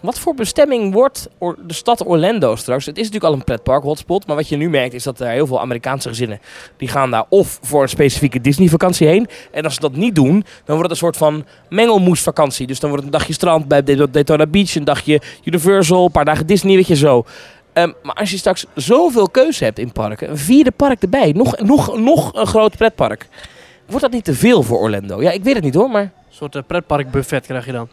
Wat 0.00 0.18
voor 0.18 0.34
bestemming 0.34 0.92
wordt 0.92 1.28
Or- 1.38 1.56
de 1.66 1.74
stad 1.74 2.06
Orlando 2.06 2.56
straks? 2.56 2.86
Het 2.86 2.96
is 2.98 3.04
natuurlijk 3.04 3.32
al 3.32 3.38
een 3.38 3.44
pretpark 3.44 3.82
hotspot, 3.82 4.26
maar 4.26 4.36
wat 4.36 4.48
je 4.48 4.56
nu 4.56 4.70
merkt 4.70 4.94
is 4.94 5.02
dat 5.02 5.20
er 5.20 5.28
heel 5.28 5.46
veel 5.46 5.60
Amerikaanse 5.60 6.08
gezinnen 6.08 6.40
die 6.76 6.88
gaan 6.88 7.10
daar 7.10 7.24
of 7.28 7.58
voor 7.62 7.82
een 7.82 7.88
specifieke 7.88 8.40
Disney 8.40 8.68
vakantie 8.68 9.06
heen. 9.06 9.26
En 9.52 9.64
als 9.64 9.74
ze 9.74 9.80
dat 9.80 9.96
niet 9.96 10.14
doen, 10.14 10.32
dan 10.64 10.76
wordt 10.76 10.82
het 10.82 10.90
een 10.90 10.96
soort 10.96 11.16
van 11.16 11.44
mengelmoesvakantie. 11.68 12.66
Dus 12.66 12.80
dan 12.80 12.90
wordt 12.90 13.04
het 13.04 13.14
een 13.14 13.18
dagje 13.18 13.34
strand 13.34 13.68
bij 13.68 13.82
Daytona- 13.82 14.12
Daytona 14.12 14.46
Beach, 14.46 14.74
een 14.74 14.84
dagje 14.84 15.20
Universal, 15.44 16.04
een 16.04 16.10
paar 16.10 16.24
dagen 16.24 16.46
Disney, 16.46 16.74
weet 16.76 16.86
je 16.86 16.96
zo. 16.96 17.24
Ehm, 17.76 17.92
maar 18.02 18.14
als 18.14 18.30
je 18.30 18.36
straks 18.36 18.66
zoveel 18.74 19.28
keuze 19.28 19.64
hebt 19.64 19.78
in 19.78 19.92
parken, 19.92 20.30
een 20.30 20.38
vierde 20.38 20.70
park 20.70 21.02
erbij, 21.02 21.32
nog, 21.32 21.58
nog, 21.58 21.98
nog 21.98 22.34
een 22.34 22.46
groot 22.46 22.76
pretpark. 22.76 23.28
Wordt 23.86 24.02
dat 24.02 24.12
niet 24.12 24.24
te 24.24 24.34
veel 24.34 24.62
voor 24.62 24.78
Orlando? 24.78 25.22
Ja, 25.22 25.30
ik 25.30 25.44
weet 25.44 25.54
het 25.54 25.64
niet 25.64 25.74
hoor, 25.74 25.90
maar... 25.90 26.02
Een 26.02 26.10
soort 26.28 26.54
eh, 26.54 26.62
pretparkbuffet 26.66 27.46
krijg 27.46 27.66
je 27.66 27.72
dan. 27.72 27.88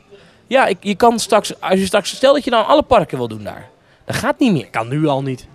Ja, 0.47 0.65
ik, 0.65 0.77
je 0.79 0.95
kan 0.95 1.19
straks, 1.19 1.61
als 1.61 1.79
je 1.79 1.85
straks, 1.85 2.15
stel 2.15 2.33
dat 2.33 2.43
je 2.43 2.49
dan 2.49 2.65
alle 2.65 2.81
parken 2.81 3.17
wil 3.17 3.27
doen 3.27 3.43
daar. 3.43 3.69
Dat 4.05 4.15
gaat 4.15 4.39
niet 4.39 4.51
meer. 4.51 4.67
Kan 4.69 4.87
nu 4.87 5.07
al 5.07 5.21
niet. 5.21 5.47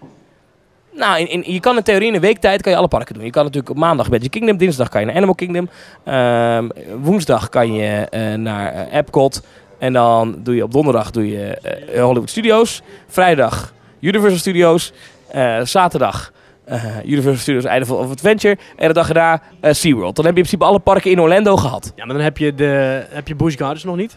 Nou, 0.92 1.18
in, 1.20 1.28
in, 1.28 1.52
je 1.52 1.60
kan 1.60 1.76
in 1.76 1.82
theorie 1.82 2.08
in 2.08 2.14
een 2.14 2.20
weektijd 2.20 2.62
kan 2.62 2.72
je 2.72 2.78
alle 2.78 2.88
parken 2.88 3.14
doen. 3.14 3.24
Je 3.24 3.30
kan 3.30 3.44
natuurlijk 3.44 3.70
op 3.70 3.76
maandag 3.76 4.10
Magic 4.10 4.30
Kingdom, 4.30 4.56
dinsdag 4.56 4.88
kan 4.88 5.00
je 5.00 5.06
naar 5.06 5.16
Animal 5.16 5.34
Kingdom. 5.34 5.68
Ehm, 6.04 6.68
woensdag 7.00 7.48
kan 7.48 7.72
je 7.72 8.06
eh, 8.10 8.34
naar 8.34 8.72
eh, 8.72 8.98
Epcot. 8.98 9.42
En 9.78 9.92
dan 9.92 10.36
doe 10.38 10.54
je 10.54 10.62
op 10.62 10.72
donderdag 10.72 11.10
doe 11.10 11.28
je 11.28 11.58
Hollywood 11.94 12.30
Studios. 12.30 12.82
Vrijdag 13.06 13.76
Universal 14.00 14.38
Studios. 14.38 14.92
Eh, 15.28 15.60
zaterdag 15.62 16.32
eh, 16.64 17.04
Universal 17.04 17.36
Studios 17.36 17.64
Island 17.64 17.90
of 17.90 18.10
Adventure. 18.10 18.58
En 18.76 18.88
de 18.88 18.94
dag 18.94 19.08
erna 19.08 19.42
eh, 19.60 19.72
SeaWorld. 19.72 20.16
Dan 20.16 20.24
heb 20.24 20.34
je 20.34 20.40
in 20.40 20.46
principe 20.48 20.64
alle 20.64 20.78
parken 20.78 21.10
in 21.10 21.20
Orlando 21.20 21.56
gehad. 21.56 21.92
Ja, 21.96 22.04
maar 22.04 22.14
dan 22.14 22.24
heb 22.24 22.38
je, 22.38 22.54
de, 22.54 23.04
heb 23.08 23.28
je 23.28 23.34
Busch 23.34 23.58
Gardens 23.58 23.84
nog 23.84 23.96
niet. 23.96 24.16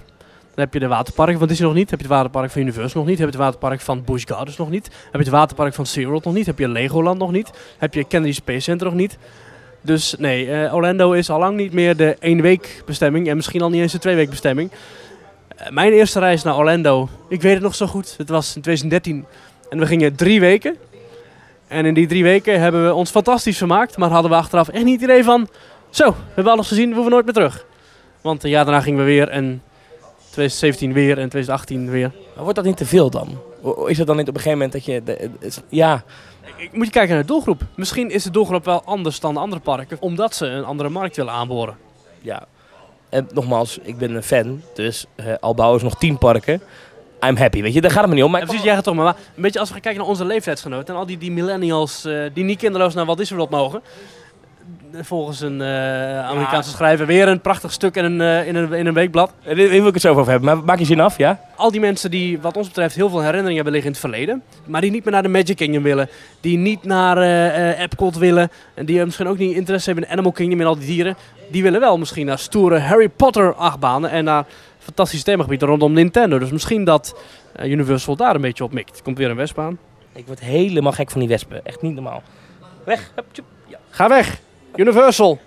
Dan 0.55 0.63
heb 0.65 0.73
je 0.73 0.79
de 0.79 0.87
waterparken 0.87 1.39
van 1.39 1.47
Disney 1.47 1.67
nog 1.67 1.77
niet. 1.77 1.89
Heb 1.89 1.99
je 1.99 2.05
het 2.05 2.15
waterpark 2.15 2.51
van 2.51 2.61
Universal 2.61 2.99
nog 2.99 3.09
niet. 3.09 3.19
Heb 3.19 3.27
je 3.27 3.33
het 3.33 3.43
waterpark 3.43 3.81
van 3.81 4.03
Busch 4.03 4.27
Gardens 4.27 4.57
nog 4.57 4.69
niet. 4.69 4.85
Heb 4.85 5.11
je 5.11 5.17
het 5.17 5.29
waterpark 5.29 5.73
van 5.73 5.85
SeaWorld 5.85 6.23
nog 6.23 6.33
niet. 6.33 6.45
Heb 6.45 6.59
je 6.59 6.67
Legoland 6.67 7.19
nog 7.19 7.31
niet. 7.31 7.51
Heb 7.77 7.93
je 7.93 8.03
Kennedy 8.03 8.33
Space 8.33 8.59
Center 8.59 8.87
nog 8.87 8.95
niet. 8.95 9.17
Dus 9.81 10.15
nee, 10.17 10.73
Orlando 10.73 11.11
is 11.11 11.29
al 11.29 11.39
lang 11.39 11.57
niet 11.57 11.73
meer 11.73 11.95
de 11.95 12.15
één 12.19 12.41
week 12.41 12.83
bestemming. 12.85 13.27
En 13.27 13.35
misschien 13.35 13.61
al 13.61 13.69
niet 13.69 13.81
eens 13.81 13.91
de 13.91 13.99
twee 13.99 14.15
week 14.15 14.29
bestemming. 14.29 14.71
Mijn 15.69 15.91
eerste 15.91 16.19
reis 16.19 16.43
naar 16.43 16.57
Orlando, 16.57 17.09
ik 17.29 17.41
weet 17.41 17.53
het 17.53 17.63
nog 17.63 17.75
zo 17.75 17.87
goed. 17.87 18.13
Het 18.17 18.29
was 18.29 18.55
in 18.55 18.61
2013. 18.61 19.25
En 19.71 19.79
we 19.79 19.85
gingen 19.85 20.15
drie 20.15 20.39
weken. 20.39 20.77
En 21.67 21.85
in 21.85 21.93
die 21.93 22.07
drie 22.07 22.23
weken 22.23 22.59
hebben 22.59 22.85
we 22.85 22.93
ons 22.93 23.09
fantastisch 23.09 23.57
vermaakt. 23.57 23.97
Maar 23.97 24.09
hadden 24.09 24.31
we 24.31 24.37
achteraf 24.37 24.69
echt 24.69 24.83
niet 24.83 25.01
het 25.01 25.09
idee 25.09 25.23
van... 25.23 25.47
Zo, 25.89 26.09
we 26.09 26.15
hebben 26.33 26.53
alles 26.53 26.67
gezien, 26.67 26.87
we 26.89 26.93
hoeven 26.95 27.11
nooit 27.11 27.25
meer 27.25 27.33
terug. 27.33 27.65
Want 28.21 28.43
een 28.43 28.49
jaar 28.49 28.65
daarna 28.65 28.81
gingen 28.81 28.99
we 28.99 29.05
weer 29.05 29.29
en 29.29 29.61
2017 30.29 30.93
weer 30.93 31.09
en 31.17 31.29
2018 31.29 31.89
weer. 31.89 32.11
Maar 32.35 32.43
wordt 32.43 32.55
dat 32.55 32.65
niet 32.65 32.77
te 32.77 32.85
veel 32.85 33.09
dan? 33.09 33.37
Is 33.85 33.97
dat 33.97 34.07
dan 34.07 34.17
niet 34.17 34.27
op 34.27 34.35
een 34.35 34.41
gegeven 34.41 34.51
moment 34.51 34.71
dat 34.71 34.85
je... 34.85 35.03
de- 35.03 35.29
het- 35.39 35.63
ja, 35.69 36.03
Ik 36.57 36.73
moet 36.73 36.85
je 36.85 36.91
kijken 36.91 37.13
naar 37.13 37.21
de 37.21 37.27
doelgroep. 37.27 37.61
Misschien 37.75 38.09
is 38.09 38.23
de 38.23 38.31
doelgroep 38.31 38.65
wel 38.65 38.81
anders 38.85 39.19
dan 39.19 39.33
de 39.33 39.39
andere 39.39 39.61
parken, 39.61 39.97
omdat 39.99 40.35
ze 40.35 40.45
een 40.45 40.63
andere 40.65 40.89
markt 40.89 41.15
willen 41.15 41.33
aanboren. 41.33 41.77
ja. 42.21 42.45
En 43.09 43.27
nogmaals, 43.33 43.77
ik 43.81 43.97
ben 43.97 44.15
een 44.15 44.23
fan. 44.23 44.61
Dus 44.73 45.05
eh, 45.15 45.25
al 45.39 45.53
bouwen 45.53 45.79
ze 45.79 45.85
nog 45.85 45.97
tien 45.97 46.17
parken. 46.17 46.61
I'm 47.27 47.37
happy, 47.37 47.61
weet 47.61 47.73
je. 47.73 47.81
Daar 47.81 47.91
gaat 47.91 48.01
het 48.01 48.09
me 48.09 48.15
niet 48.15 48.23
om. 48.23 48.31
Maar 48.31 48.39
Ja, 48.39 48.45
precies, 48.45 48.63
jij 48.65 48.75
gaat 48.75 48.83
toch 48.83 48.95
maar. 48.95 49.03
maar 49.03 49.15
Een 49.35 49.41
beetje 49.41 49.59
als 49.59 49.67
we 49.67 49.73
gaan 49.73 49.83
kijken 49.83 50.01
naar 50.01 50.09
onze 50.09 50.25
leeftijdsgenoten 50.25 50.93
en 50.93 50.99
al 50.99 51.05
die, 51.05 51.17
die 51.17 51.31
millennials 51.31 52.05
eh, 52.05 52.13
die 52.33 52.43
niet 52.43 52.57
kinderloos 52.57 52.93
naar 52.93 53.05
Walt 53.05 53.17
Disney 53.17 53.37
World 53.37 53.53
mogen. 53.53 53.81
Volgens 55.01 55.41
een 55.41 55.61
eh, 55.61 56.25
Amerikaanse 56.29 56.69
schrijver 56.69 57.05
weer 57.05 57.27
een 57.27 57.41
prachtig 57.41 57.71
stuk 57.71 57.95
in 57.95 58.03
een, 58.03 58.21
eh, 58.21 58.47
in 58.47 58.55
een, 58.55 58.73
in 58.73 58.85
een 58.85 58.93
weekblad. 58.93 59.33
Hier 59.43 59.69
wil 59.69 59.87
ik 59.87 59.93
het 59.93 60.01
zo 60.01 60.11
over 60.11 60.31
hebben. 60.31 60.55
Maar 60.55 60.63
maak 60.65 60.79
je 60.79 60.85
zin 60.85 60.99
af, 60.99 61.17
ja? 61.17 61.39
al 61.55 61.71
die 61.71 61.79
mensen 61.79 62.11
die 62.11 62.39
wat 62.39 62.57
ons 62.57 62.67
betreft 62.67 62.95
heel 62.95 63.09
veel 63.09 63.19
herinneringen 63.19 63.55
hebben 63.55 63.73
liggen 63.73 63.91
in 63.91 63.97
het 63.99 64.09
verleden. 64.11 64.43
Maar 64.65 64.81
die 64.81 64.91
niet 64.91 65.03
meer 65.03 65.13
naar 65.13 65.23
de 65.23 65.29
Magic 65.29 65.55
Kingdom 65.55 65.83
willen. 65.83 66.09
Die 66.41 66.57
niet 66.57 66.83
naar 66.83 67.17
Epcot 67.77 68.17
willen. 68.17 68.51
En 68.73 68.85
die 68.85 69.05
misschien 69.05 69.27
ook 69.27 69.37
niet 69.37 69.55
interesse 69.55 69.89
hebben 69.89 70.07
in 70.07 70.13
Animal 70.13 70.31
Kingdom 70.31 70.59
en 70.59 70.65
al 70.65 70.77
die 70.77 70.87
dieren. 70.87 71.17
Die 71.51 71.63
willen 71.63 71.79
wel 71.79 71.97
misschien 71.97 72.25
naar 72.25 72.39
stoere 72.39 72.79
Harry 72.79 73.09
Potter 73.09 73.53
achtbanen. 73.53 74.09
En 74.09 74.23
naar 74.23 74.45
fantastische 74.81 75.25
themagebieden 75.25 75.67
rondom 75.67 75.93
Nintendo. 75.93 76.39
Dus 76.39 76.51
misschien 76.51 76.83
dat 76.83 77.15
eh, 77.55 77.71
Universal 77.71 78.15
daar 78.15 78.35
een 78.35 78.41
beetje 78.41 78.63
op 78.63 78.73
mikt. 78.73 78.97
Er 78.97 79.03
komt 79.03 79.17
weer 79.17 79.29
een 79.29 79.35
westbaan. 79.35 79.77
Ik 80.13 80.27
word 80.27 80.39
helemaal 80.39 80.91
gek 80.91 81.11
van 81.11 81.19
die 81.19 81.29
wespen. 81.29 81.65
Echt 81.65 81.81
niet 81.81 81.93
normaal. 81.93 82.21
Weg. 82.83 83.11
Hup. 83.15 83.25
Ja, 83.67 83.77
Ga 83.89 84.09
weg! 84.09 84.39
Universal! 84.75 85.39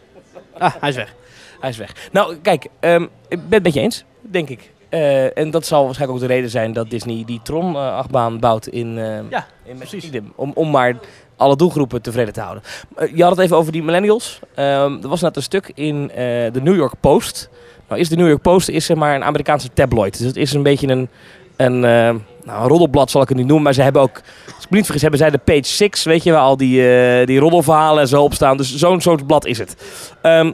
Ah, 0.58 0.72
hij 0.80 0.88
is 0.88 0.96
weg. 0.96 1.14
hij 1.60 1.70
is 1.70 1.76
weg. 1.76 2.08
Nou, 2.12 2.36
kijk. 2.36 2.66
ehm, 2.80 3.02
ik 3.28 3.48
ben 3.48 3.52
het 3.52 3.62
met 3.62 3.74
je 3.74 3.80
eens. 3.80 4.04
Denk 4.20 4.48
ik. 4.48 4.72
Eh, 4.88 5.38
en 5.38 5.50
dat 5.50 5.66
zal 5.66 5.84
waarschijnlijk 5.84 6.22
ook 6.22 6.28
de 6.28 6.34
reden 6.34 6.50
zijn 6.50 6.72
dat 6.72 6.90
Disney 6.90 7.22
die 7.26 7.40
Tron-achtbaan 7.42 8.38
bouwt 8.38 8.66
in, 8.66 8.98
eh 8.98 9.30
Ja, 9.30 9.46
in 9.64 9.76
precies. 9.76 10.10
Om, 10.34 10.50
om 10.54 10.70
maar 10.70 10.96
alle 11.36 11.56
doelgroepen 11.56 12.02
tevreden 12.02 12.32
te 12.32 12.40
houden. 12.40 12.62
Eh, 12.96 13.16
je 13.16 13.22
had 13.22 13.30
het 13.36 13.40
even 13.40 13.56
over 13.56 13.72
die 13.72 13.82
millennials. 13.82 14.40
Ehm, 14.54 15.02
er 15.02 15.08
was 15.08 15.20
net 15.20 15.36
een 15.36 15.42
stuk 15.42 15.70
in 15.74 16.10
eh, 16.10 16.16
de 16.52 16.60
New 16.62 16.76
York 16.76 16.94
Post. 17.00 17.48
Nou 17.88 18.00
is 18.00 18.08
de 18.08 18.16
New 18.16 18.28
York 18.28 18.42
Post 18.42 18.68
is 18.68 18.84
zeg 18.84 18.96
maar 18.96 19.14
een 19.14 19.24
Amerikaanse 19.24 19.68
tabloid. 19.72 20.18
Dus 20.18 20.26
het 20.26 20.36
is 20.36 20.52
een 20.52 20.62
beetje 20.62 20.88
een, 20.88 21.08
een, 21.56 21.74
eh, 21.74 22.14
nou, 22.44 22.62
een 22.62 22.68
roddelblad 22.68 23.10
zal 23.10 23.22
ik 23.22 23.28
het 23.28 23.36
niet 23.36 23.46
noemen. 23.46 23.64
Maar 23.64 23.74
ze 23.74 23.82
hebben 23.82 24.02
ook, 24.02 24.20
als 24.46 24.64
ik 24.64 24.70
me 24.70 24.76
niet 24.76 24.84
vergis, 24.84 25.02
hebben 25.02 25.20
zij 25.20 25.30
de 25.30 25.38
page 25.38 25.64
6. 25.64 26.04
Weet 26.04 26.22
je, 26.22 26.32
waar 26.32 26.40
al 26.40 26.56
die, 26.56 26.88
eh, 26.88 27.26
die 27.26 27.38
roddelverhalen 27.38 28.02
en 28.02 28.08
zo 28.08 28.22
op 28.22 28.34
staan. 28.34 28.56
Dus 28.56 28.76
zo'n 28.76 29.00
soort 29.00 29.26
blad 29.26 29.46
is 29.46 29.58
het. 29.58 29.76
Ehm, 30.22 30.52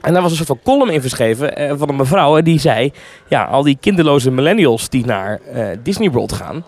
en 0.00 0.12
daar 0.12 0.22
was 0.22 0.30
een 0.30 0.36
soort 0.36 0.48
van 0.48 0.60
column 0.64 0.92
in 0.92 1.00
geschreven 1.00 1.56
eh, 1.56 1.72
van 1.76 1.88
een 1.88 1.96
mevrouw. 1.96 2.42
Die 2.42 2.60
zei, 2.60 2.92
ja, 3.28 3.44
al 3.44 3.62
die 3.62 3.76
kinderloze 3.80 4.30
millennials 4.30 4.88
die 4.88 5.06
naar 5.06 5.40
Disney 5.82 6.10
World 6.10 6.32
gaan. 6.32 6.64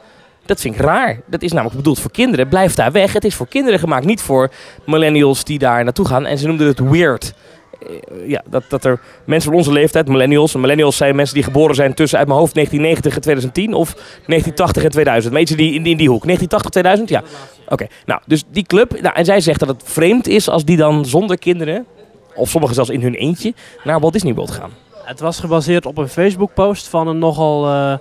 Dat 0.47 0.61
vind 0.61 0.75
ik 0.75 0.81
raar. 0.81 1.21
Dat 1.27 1.43
is 1.43 1.53
namelijk 1.53 1.77
bedoeld 1.77 2.01
voor 2.01 2.11
kinderen. 2.11 2.49
Blijf 2.49 2.75
daar 2.75 2.93
weg. 2.93 3.13
Het 3.13 3.25
is 3.25 3.35
voor 3.35 3.49
kinderen 3.49 3.79
gemaakt, 3.79 4.05
niet 4.05 4.21
voor 4.21 4.51
millennials 4.85 5.45
die 5.45 5.59
daar 5.59 5.85
naartoe 5.85 6.07
gaan. 6.07 6.27
En 6.27 6.39
ze 6.39 6.47
noemden 6.47 6.67
het 6.67 6.79
weird. 6.79 7.35
Eh, 7.87 8.29
ja, 8.29 8.43
dat, 8.51 8.63
dat 8.69 8.85
er 8.85 9.01
mensen 9.25 9.51
van 9.51 9.59
onze 9.59 9.73
leeftijd, 9.73 10.09
millennials. 10.09 10.55
En 10.55 10.61
millennials 10.61 10.97
zijn 10.97 11.17
mensen 11.17 11.35
die 11.35 11.45
geboren 11.45 11.75
zijn 11.75 11.95
tussen 11.95 12.19
uit 12.19 12.27
mijn 12.29 12.39
hoofd 12.39 12.55
1990 12.55 13.15
en 13.15 13.21
2010 13.21 13.75
of 13.75 13.93
1980 13.95 14.85
en 14.85 14.91
2000. 14.91 15.35
Weet 15.35 15.49
je, 15.49 15.57
die, 15.57 15.75
in, 15.75 15.83
die, 15.83 16.09
hoek. 16.09 16.25
1980, 16.25 16.71
2000? 16.71 17.09
Ja. 17.09 17.23
Oké, 17.69 17.87
nou, 18.07 18.21
dus 18.27 18.45
die 18.51 18.67
club. 18.67 19.01
Nou, 19.01 19.15
en 19.15 19.25
zij 19.25 19.41
zegt 19.41 19.61
dat 19.61 19.69
het 19.69 19.83
vreemd 19.85 20.29
is 20.29 20.49
als 20.49 20.65
die 20.65 20.77
dan 20.77 21.05
zonder 21.05 21.39
kinderen, 21.39 21.87
of 22.35 22.49
sommigen 22.49 22.75
zelfs 22.75 22.91
in 22.91 23.03
hun 23.03 23.15
eentje, 23.15 23.55
naar 23.85 24.01
Walt 24.01 24.13
Disney 24.13 24.35
World 24.35 24.51
gaan. 24.51 24.71
Het 25.05 25.21
was 25.21 25.41
gebaseerd 25.41 25.87
op 25.87 25.99
een 25.99 26.09
Facebook-post 26.09 26.89
van 26.89 27.09
een 27.09 27.19
nogal 27.19 27.67
eh, 27.67 27.95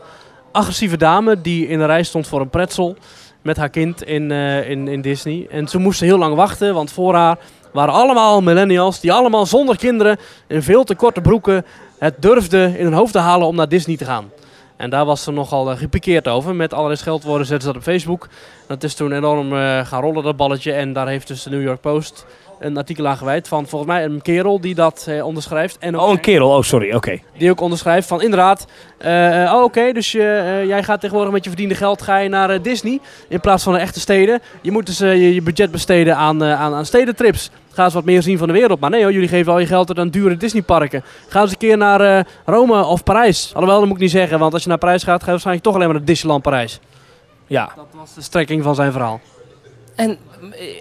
agressieve 0.51 0.97
dame 0.97 1.41
die 1.41 1.67
in 1.67 1.79
de 1.79 1.85
rij 1.85 2.03
stond 2.03 2.27
voor 2.27 2.41
een 2.41 2.49
pretzel 2.49 2.95
met 3.41 3.57
haar 3.57 3.69
kind 3.69 4.03
in, 4.03 4.31
eh, 4.31 4.69
in, 4.69 4.87
in 4.87 5.01
Disney. 5.01 5.47
En 5.49 5.67
ze 5.67 5.77
moesten 5.77 6.07
heel 6.07 6.17
lang 6.17 6.35
wachten, 6.35 6.73
want 6.73 6.91
voor 6.91 7.13
haar 7.13 7.37
waren 7.75 7.93
allemaal 7.93 8.41
millennials 8.41 8.99
die 8.99 9.13
allemaal 9.13 9.45
zonder 9.45 9.77
kinderen 9.77 10.17
in 10.47 10.61
veel 10.61 10.83
te 10.83 10.95
korte 10.95 11.21
broeken 11.21 11.65
het 11.99 12.21
durfden 12.21 12.77
in 12.77 12.83
hun 12.83 12.93
hoofd 12.93 13.11
te 13.11 13.19
halen 13.19 13.47
om 13.47 13.55
naar 13.55 13.69
Disney 13.69 13.97
te 13.97 14.05
gaan. 14.05 14.31
En 14.77 14.89
daar 14.89 15.05
was 15.05 15.23
ze 15.23 15.31
nogal 15.31 15.71
uh, 15.71 15.77
gepikeerd 15.77 16.27
over. 16.27 16.55
Met 16.55 16.73
allerlei 16.73 16.97
scheldwoorden 16.97 17.47
zetten 17.47 17.67
ze 17.67 17.73
dat 17.73 17.81
op 17.81 17.87
Facebook. 17.87 18.27
Dat 18.67 18.83
is 18.83 18.93
toen 18.93 19.11
enorm 19.11 19.53
uh, 19.53 19.85
gaan 19.85 20.01
rollen, 20.01 20.23
dat 20.23 20.37
balletje. 20.37 20.71
En 20.71 20.93
daar 20.93 21.07
heeft 21.07 21.27
dus 21.27 21.43
de 21.43 21.49
New 21.49 21.63
York 21.63 21.81
Post 21.81 22.25
een 22.59 22.77
artikel 22.77 23.07
aan 23.07 23.17
gewijd 23.17 23.47
van 23.47 23.67
volgens 23.67 23.91
mij 23.91 24.03
een 24.03 24.21
kerel 24.21 24.61
die 24.61 24.75
dat 24.75 25.05
uh, 25.09 25.25
onderschrijft. 25.25 25.77
En 25.77 25.99
oh, 25.99 26.09
een 26.09 26.19
kerel. 26.19 26.55
Oh, 26.55 26.61
sorry. 26.61 26.87
Oké. 26.87 26.95
Okay. 26.95 27.23
Die 27.37 27.49
ook 27.49 27.61
onderschrijft 27.61 28.07
van 28.07 28.21
inderdaad. 28.21 28.65
Uh, 29.05 29.51
oh, 29.53 29.53
oké. 29.53 29.63
Okay, 29.63 29.93
dus 29.93 30.11
jij 30.11 30.83
gaat 30.83 30.99
tegenwoordig 30.99 31.33
met 31.33 31.43
je 31.43 31.49
verdiende 31.49 31.75
geld 31.75 32.01
ga 32.01 32.17
je 32.17 32.29
naar 32.29 32.61
Disney 32.61 32.99
in 33.27 33.39
plaats 33.39 33.63
van 33.63 33.73
naar 33.73 33.81
echte 33.81 33.99
steden. 33.99 34.41
Je 34.61 34.71
moet 34.71 34.85
dus 34.85 34.97
je, 34.97 35.33
je, 35.33 35.41
budget 35.41 35.71
besteden 35.71 36.15
aan, 36.15 36.43
aan, 36.43 36.73
aan 36.73 36.85
stedentrips. 36.85 37.51
Ga 37.71 37.83
eens 37.83 37.93
wat 37.93 38.05
meer 38.05 38.21
zien 38.21 38.37
van 38.37 38.47
de 38.47 38.53
wereld. 38.53 38.79
Maar 38.79 38.89
nee 38.89 39.03
hoor, 39.03 39.13
jullie 39.13 39.27
geven 39.27 39.51
al 39.51 39.59
je 39.59 39.65
geld 39.65 39.99
aan 39.99 40.09
dure 40.09 40.37
Disneyparken. 40.37 41.03
Ga 41.27 41.41
eens 41.41 41.51
een 41.51 41.57
keer 41.57 41.77
naar 41.77 42.27
Rome 42.45 42.85
of 42.85 43.03
Parijs. 43.03 43.51
Alhoewel, 43.53 43.79
dat 43.79 43.87
moet 43.87 43.95
ik 43.95 44.01
niet 44.01 44.11
zeggen. 44.11 44.39
Want 44.39 44.53
als 44.53 44.63
je 44.63 44.69
naar 44.69 44.77
Parijs 44.77 45.03
gaat, 45.03 45.19
ga 45.19 45.25
je 45.25 45.31
waarschijnlijk 45.31 45.65
toch 45.65 45.75
alleen 45.75 45.87
maar 45.87 45.97
naar 45.97 46.05
Disneyland 46.05 46.43
Parijs. 46.43 46.79
Ja. 47.47 47.69
Dat 47.75 47.85
was 47.95 48.13
de 48.13 48.21
strekking 48.21 48.63
van 48.63 48.75
zijn 48.75 48.91
verhaal. 48.91 49.21
En 49.95 50.17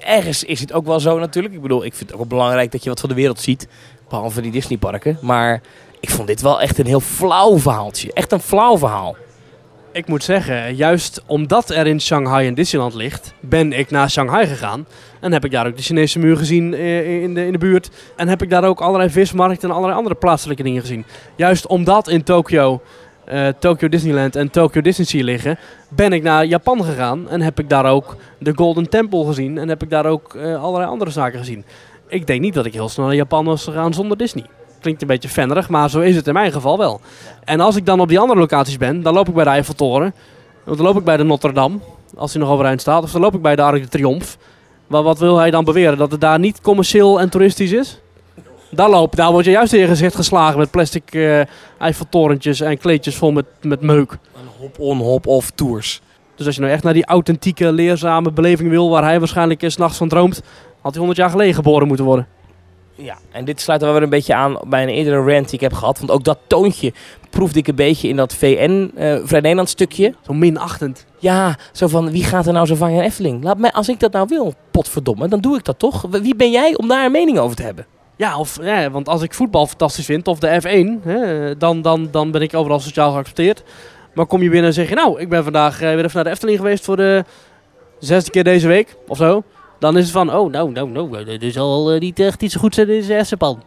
ergens 0.05 0.45
is 0.45 0.61
het 0.61 0.73
ook 0.73 0.87
wel 0.87 1.01
zo 1.01 1.19
natuurlijk. 1.19 1.55
Ik 1.55 1.63
bedoel, 1.63 1.85
ik 1.85 1.95
vind 1.95 2.11
het 2.11 2.21
ook 2.21 2.29
belangrijk 2.29 2.73
dat 2.73 2.83
je 2.83 2.89
wat 2.89 3.01
van 3.01 3.09
de 3.09 3.15
wereld 3.15 3.41
ziet. 3.41 3.69
Behalve 4.09 4.41
die 4.41 4.53
Disneyparken. 4.53 5.19
Maar 5.21 5.61
ik 6.01 6.11
vond 6.11 6.29
dit 6.29 6.41
wel 6.41 6.61
echt 6.61 6.79
een 6.79 6.87
heel 6.87 7.01
flauw 7.01 7.59
verhaaltje. 7.59 8.13
Echt 8.13 8.33
een 8.33 8.41
flauw 8.41 8.79
verhaal. 8.79 9.17
Ik 9.93 10.07
moet 10.07 10.25
zeggen, 10.25 10.75
juist 10.77 11.23
omdat 11.27 11.71
er 11.71 11.87
in 11.87 12.01
Shanghai 12.01 12.49
een 12.49 12.55
Disneyland 12.55 12.95
ligt, 12.95 13.35
ben 13.41 13.73
ik 13.73 13.91
naar 13.91 14.11
Shanghai 14.11 14.47
gegaan. 14.47 14.87
En 15.21 15.33
heb 15.33 15.45
ik 15.45 15.51
daar 15.51 15.67
ook 15.67 15.77
de 15.77 15.83
Chinese 15.83 16.19
muur 16.19 16.37
gezien 16.37 16.75
in 16.75 17.35
de, 17.35 17.47
in 17.47 17.53
de 17.53 17.59
buurt. 17.59 17.91
En 18.17 18.29
heb 18.29 18.43
ik 18.43 18.51
daar 18.51 18.65
ook 18.65 18.81
allerlei 18.81 19.11
vismarkten 19.11 19.69
en 19.69 19.75
allerlei 19.75 19.99
andere 19.99 20.15
plaatselijke 20.15 20.63
dingen 20.63 20.81
gezien. 20.81 21.05
Juist 21.37 21.67
omdat 21.67 22.09
in 22.09 22.23
Tokio 22.23 22.81
uh, 23.33 23.49
Tokyo 23.59 23.89
Disneyland 23.89 24.37
en 24.37 24.51
Tokyo 24.51 24.81
Disney 24.81 25.23
liggen, 25.23 25.59
ben 25.89 26.13
ik 26.13 26.23
naar 26.23 26.47
Japan 26.47 26.85
gegaan 26.85 27.29
en 27.29 27.41
heb 27.41 27.59
ik 27.59 27.69
daar 27.69 27.87
ook 27.87 28.17
de 28.39 28.53
Golden 28.55 28.89
Temple 28.89 29.27
gezien 29.27 29.59
en 29.59 29.69
heb 29.69 29.83
ik 29.83 29.91
daar 29.91 30.07
ook 30.07 30.35
uh, 30.35 30.63
allerlei 30.63 30.91
andere 30.91 31.11
zaken 31.11 31.39
gezien. 31.39 31.65
Ik 32.09 32.27
denk 32.27 32.41
niet 32.41 32.55
dat 32.55 32.67
ik 32.67 32.73
heel 32.73 32.89
snel 32.89 33.07
naar 33.07 33.15
Japan 33.15 33.45
was 33.45 33.65
gegaan 33.65 33.95
zonder 33.95 34.17
Disney. 34.17 34.47
Klinkt 34.81 35.03
een 35.03 35.09
beetje 35.09 35.29
fannerig, 35.29 35.69
maar 35.69 35.91
zo 35.91 36.01
is 36.01 36.17
het 36.17 36.27
in 36.27 36.33
mijn 36.33 36.53
geval 36.53 36.79
wel. 36.79 37.01
En 37.45 37.61
als 37.61 37.77
ik 37.77 37.87
dan 37.87 38.01
op 38.01 38.09
die 38.09 38.19
andere 38.19 38.41
locaties 38.41 38.77
ben, 38.77 39.03
dan 39.03 39.15
loop 39.15 39.29
ik 39.29 39.35
bij 39.35 39.45
de 39.45 39.51
Eiffeltoren, 39.51 40.15
dan 40.65 40.77
loop 40.77 40.97
ik 40.97 41.05
bij 41.05 41.17
de 41.17 41.25
Notre 41.25 41.53
Dame, 41.53 41.79
als 42.17 42.33
hij 42.33 42.43
nog 42.43 42.51
overeind 42.51 42.81
staat, 42.81 43.03
of 43.03 43.13
dan 43.13 43.21
loop 43.21 43.35
ik 43.35 43.43
bij 43.43 43.57
de 43.57 43.63
Arc 43.63 43.83
de 43.83 43.89
Triomphe. 43.89 44.37
Maar 44.87 45.03
wat 45.03 45.19
wil 45.19 45.39
hij 45.39 45.51
dan 45.51 45.65
beweren? 45.65 45.99
Dat 45.99 46.11
het 46.11 46.21
daar 46.21 46.39
niet 46.39 46.61
commercieel 46.61 47.21
en 47.21 47.29
toeristisch 47.29 47.73
is? 47.73 48.01
Daar, 48.75 48.91
loop, 48.91 49.17
daar 49.17 49.33
word 49.33 49.45
je 49.45 49.51
juist 49.51 49.73
in 49.73 49.81
je 49.81 49.87
gezicht 49.87 50.15
geslagen 50.15 50.59
met 50.59 50.71
plastic 50.71 51.15
uh, 51.15 51.41
Eiffeltorentjes 51.79 52.61
en 52.61 52.79
kleedjes 52.79 53.17
vol 53.17 53.33
met, 53.33 53.47
met 53.63 53.81
meuk. 53.81 54.19
Hop-on, 54.59 54.99
hop-off 54.99 55.51
tours. 55.51 56.01
Dus 56.35 56.47
als 56.47 56.55
je 56.55 56.61
nou 56.61 56.73
echt 56.73 56.83
naar 56.83 56.93
die 56.93 57.07
authentieke, 57.07 57.73
leerzame 57.73 58.33
beleving 58.33 58.71
wil, 58.71 58.91
waar 58.91 59.03
hij 59.03 59.19
waarschijnlijk 59.19 59.65
s 59.67 59.77
nachts 59.77 59.97
van 59.97 60.09
droomt, 60.09 60.43
had 60.81 60.91
hij 60.91 60.99
100 60.99 61.19
jaar 61.19 61.31
geleden 61.31 61.55
geboren 61.55 61.87
moeten 61.87 62.05
worden. 62.05 62.27
Ja, 62.97 63.17
en 63.33 63.45
dit 63.45 63.61
sluit 63.61 63.81
er 63.81 63.87
wel 63.87 63.95
weer 63.95 64.05
een 64.05 64.11
beetje 64.11 64.35
aan 64.35 64.59
bij 64.67 64.83
een 64.83 64.89
eerdere 64.89 65.33
rant 65.33 65.45
die 65.45 65.55
ik 65.55 65.61
heb 65.61 65.73
gehad. 65.73 65.99
Want 65.99 66.11
ook 66.11 66.25
dat 66.25 66.39
toontje 66.47 66.93
proefde 67.31 67.59
ik 67.59 67.69
een 67.69 67.75
beetje 67.75 68.09
in 68.09 68.17
dat 68.17 68.35
VN, 68.35 68.91
uh, 68.97 69.17
Vrij 69.25 69.41
Nederland 69.41 69.69
stukje. 69.69 70.15
Zo 70.27 70.33
minachtend. 70.33 71.07
Ja, 71.19 71.57
zo 71.73 71.87
van 71.87 72.11
wie 72.11 72.25
gaat 72.25 72.47
er 72.47 72.53
nou 72.53 72.67
zo 72.67 72.75
van 72.75 72.89
in 72.89 73.01
Efteling? 73.01 73.45
Laat 73.45 73.59
mij, 73.59 73.73
als 73.73 73.89
ik 73.89 74.01
dat 74.01 74.13
nou 74.13 74.27
wil, 74.29 74.55
potverdomme, 74.71 75.29
dan 75.29 75.41
doe 75.41 75.57
ik 75.57 75.65
dat 75.65 75.79
toch? 75.79 76.07
Wie 76.11 76.37
ben 76.37 76.51
jij 76.51 76.77
om 76.77 76.89
daar 76.89 77.05
een 77.05 77.13
mening 77.13 77.39
over 77.39 77.57
te 77.57 77.63
hebben? 77.63 77.87
Ja, 78.25 78.39
of, 78.39 78.59
ja, 78.63 78.91
want 78.91 79.09
als 79.09 79.23
ik 79.23 79.35
voetbal 79.35 79.67
fantastisch 79.67 80.05
vind, 80.05 80.29
of 80.29 80.39
de 80.39 80.61
F1, 80.63 81.03
hè, 81.09 81.57
dan, 81.57 81.83
dan, 81.83 82.09
dan 82.11 82.31
ben 82.31 82.43
ik 82.43 82.55
overal 82.55 82.81
sociaal 82.81 83.13
geaccepteerd. 83.13 83.63
Maar 84.15 84.27
kom 84.27 84.43
je 84.43 84.49
binnen 84.49 84.69
en 84.69 84.75
zeg 84.75 84.89
je, 84.89 84.95
nou, 84.95 85.21
ik 85.21 85.29
ben 85.29 85.45
vandaag 85.45 85.79
weer 85.79 85.99
even 85.99 86.11
naar 86.15 86.25
de 86.25 86.31
Efteling 86.31 86.59
geweest 86.59 86.85
voor 86.85 86.97
de 86.97 87.25
zesde 87.99 88.31
keer 88.31 88.45
deze 88.45 88.69
week, 88.69 88.97
of 89.09 89.17
zo. 89.17 89.43
Dan 89.79 89.97
is 89.97 90.03
het 90.03 90.13
van, 90.13 90.35
oh, 90.35 90.51
nou, 90.51 90.73
nou, 90.73 90.89
nou, 90.89 91.25
dit 91.25 91.43
is 91.43 91.59
al 91.59 91.95
uh, 91.95 92.01
niet 92.01 92.21
echt 92.21 92.43
iets 92.43 92.55
zo 92.55 92.61
goed 92.61 92.79
in 92.79 92.87
deze 92.87 93.15
Essenpan. 93.15 93.63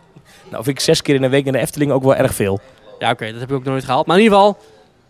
Nou, 0.50 0.64
vind 0.64 0.78
ik 0.78 0.84
zes 0.84 1.02
keer 1.02 1.16
in 1.16 1.24
een 1.24 1.30
week 1.30 1.46
in 1.46 1.52
de 1.52 1.60
Efteling 1.60 1.92
ook 1.92 2.04
wel 2.04 2.16
erg 2.16 2.34
veel. 2.34 2.60
Ja, 3.00 3.12
oké, 3.12 3.24
okay, 3.24 3.32
dat 3.32 3.40
heb 3.40 3.50
ik 3.50 3.56
ook 3.56 3.64
nooit 3.64 3.86
gehaald. 3.86 4.06
Maar 4.06 4.18
in 4.18 4.24
ieder 4.24 4.38
geval, 4.38 4.58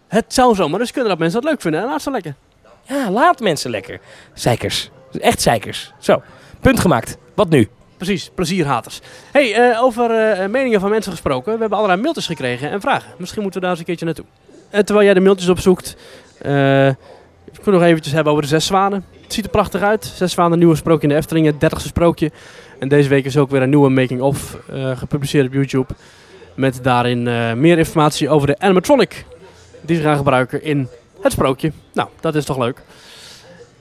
het 0.07 0.33
zou 0.33 0.55
zomaar 0.55 0.79
dus 0.79 0.91
kunnen 0.91 1.09
dat 1.09 1.19
mensen 1.19 1.41
dat 1.41 1.49
leuk 1.49 1.61
vinden. 1.61 1.81
En 1.81 1.87
laat 1.87 2.01
ze 2.01 2.11
lekker. 2.11 2.35
Ja, 2.83 3.11
laat 3.11 3.39
mensen 3.39 3.69
lekker. 3.69 3.99
Zeikers. 4.33 4.89
Echt 5.19 5.41
zeikers. 5.41 5.93
Zo, 5.99 6.21
punt 6.59 6.79
gemaakt. 6.79 7.17
Wat 7.35 7.49
nu? 7.49 7.69
Precies, 7.97 8.31
plezierhaters. 8.35 8.99
hey, 9.31 9.69
uh, 9.71 9.83
over 9.83 10.39
uh, 10.39 10.47
meningen 10.47 10.79
van 10.79 10.89
mensen 10.89 11.11
gesproken. 11.11 11.53
We 11.53 11.59
hebben 11.59 11.77
allerlei 11.77 12.01
mailtjes 12.01 12.25
gekregen 12.25 12.69
en 12.69 12.81
vragen. 12.81 13.13
Misschien 13.17 13.41
moeten 13.41 13.59
we 13.59 13.65
daar 13.65 13.75
eens 13.75 13.79
een 13.79 13.85
keertje 13.85 14.05
naartoe. 14.05 14.25
En 14.69 14.85
terwijl 14.85 15.05
jij 15.05 15.13
de 15.13 15.19
mailtjes 15.19 15.49
opzoekt, 15.49 15.95
uh, 16.45 16.87
ik 16.87 17.63
wil 17.63 17.73
nog 17.73 17.83
eventjes 17.83 18.13
hebben 18.13 18.31
over 18.31 18.43
de 18.43 18.49
Zes 18.49 18.65
Zwanen. 18.65 19.05
Het 19.21 19.33
ziet 19.33 19.43
er 19.43 19.49
prachtig 19.49 19.81
uit. 19.81 20.05
Zes 20.05 20.31
Zwanen, 20.31 20.57
nieuwe 20.57 20.75
sprookje 20.75 21.07
in 21.07 21.09
de 21.09 21.15
Efteling, 21.15 21.45
het 21.45 21.59
dertigste 21.59 21.87
sprookje. 21.87 22.31
En 22.79 22.87
deze 22.87 23.09
week 23.09 23.25
is 23.25 23.37
ook 23.37 23.49
weer 23.49 23.61
een 23.61 23.69
nieuwe 23.69 23.89
making-of 23.89 24.57
gepubliceerd 24.95 25.47
op 25.47 25.53
YouTube. 25.53 25.93
Met 26.53 26.79
daarin 26.83 27.23
meer 27.59 27.77
informatie 27.77 28.29
over 28.29 28.47
de 28.47 28.59
animatronic 28.59 29.25
die 29.81 29.95
ze 29.95 30.01
gaan 30.01 30.17
gebruiken 30.17 30.63
in 30.63 30.87
het 31.21 31.31
sprookje. 31.31 31.71
Nou, 31.93 32.09
dat 32.19 32.35
is 32.35 32.45
toch 32.45 32.57
leuk. 32.57 32.81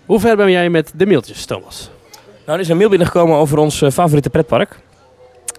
Hoe 0.06 0.20
ver 0.20 0.36
ben 0.36 0.50
jij 0.50 0.70
met 0.70 0.92
de 0.94 1.06
mailtjes, 1.06 1.44
Thomas? 1.44 1.90
Nou, 2.46 2.58
er 2.58 2.64
is 2.64 2.68
een 2.68 2.76
mail 2.76 2.88
binnengekomen 2.88 3.36
over 3.36 3.58
ons 3.58 3.80
uh, 3.80 3.90
favoriete 3.90 4.30
pretpark. 4.30 4.78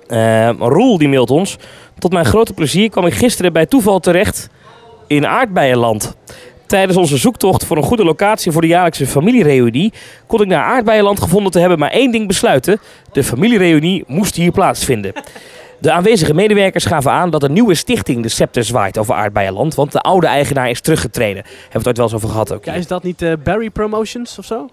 Uh, 0.10 0.50
Roel 0.50 0.98
die 0.98 1.10
mailt 1.10 1.32
ons. 1.32 1.58
Tot 2.00 2.12
mijn 2.12 2.26
grote 2.26 2.54
plezier 2.54 2.90
kwam 2.90 3.06
ik 3.06 3.14
gisteren 3.14 3.54
bij 3.54 3.66
toeval 3.66 4.00
terecht 4.00 4.50
in 5.08 5.26
Aardbeienland. 5.26 6.16
Tijdens 6.66 6.98
onze 6.98 7.18
zoektocht 7.18 7.66
voor 7.66 7.78
een 7.78 7.84
goede 7.84 8.04
locatie 8.04 8.52
voor 8.52 8.62
de 8.62 8.68
jaarlijkse 8.68 9.08
familiereunie 9.08 9.94
kon 10.28 10.42
ik 10.42 10.48
naar 10.48 10.64
Aardbeienland 10.64 11.22
gevonden 11.22 11.52
te 11.52 11.60
hebben 11.60 11.80
maar 11.80 11.92
één 11.92 12.12
ding 12.12 12.28
besluiten. 12.28 12.80
De 13.12 13.24
familiereunie 13.24 14.04
moest 14.08 14.36
hier 14.36 14.52
plaatsvinden. 14.52 15.14
De 15.80 15.92
aanwezige 15.92 16.34
medewerkers 16.34 16.86
gaven 16.86 17.12
aan 17.12 17.30
dat 17.30 17.44
een 17.44 17.54
nieuwe 17.54 17.76
stichting 17.76 18.24
de 18.24 18.30
scepter 18.30 18.64
zwaait 18.64 18.98
over 18.98 19.16
Aardbeienland, 19.16 19.76
want 19.76 19.92
de 19.92 20.02
oude 20.02 20.28
eigenaar 20.28 20.70
is 20.70 20.82
teruggetreden. 20.82 21.44
Hebben 21.44 21.72
we 21.72 21.78
het 21.78 21.88
ooit 21.88 21.98
wel 21.98 22.06
eens 22.06 22.16
over 22.16 22.30
gehad 22.30 22.54
ook. 22.54 22.66
Ja, 22.66 22.74
is 22.74 22.88
dat 22.88 23.04
niet 23.04 23.22
uh, 23.22 23.34
Barry 23.44 23.70
Promotions 23.70 24.40
of 24.40 24.46
zo? 24.46 24.70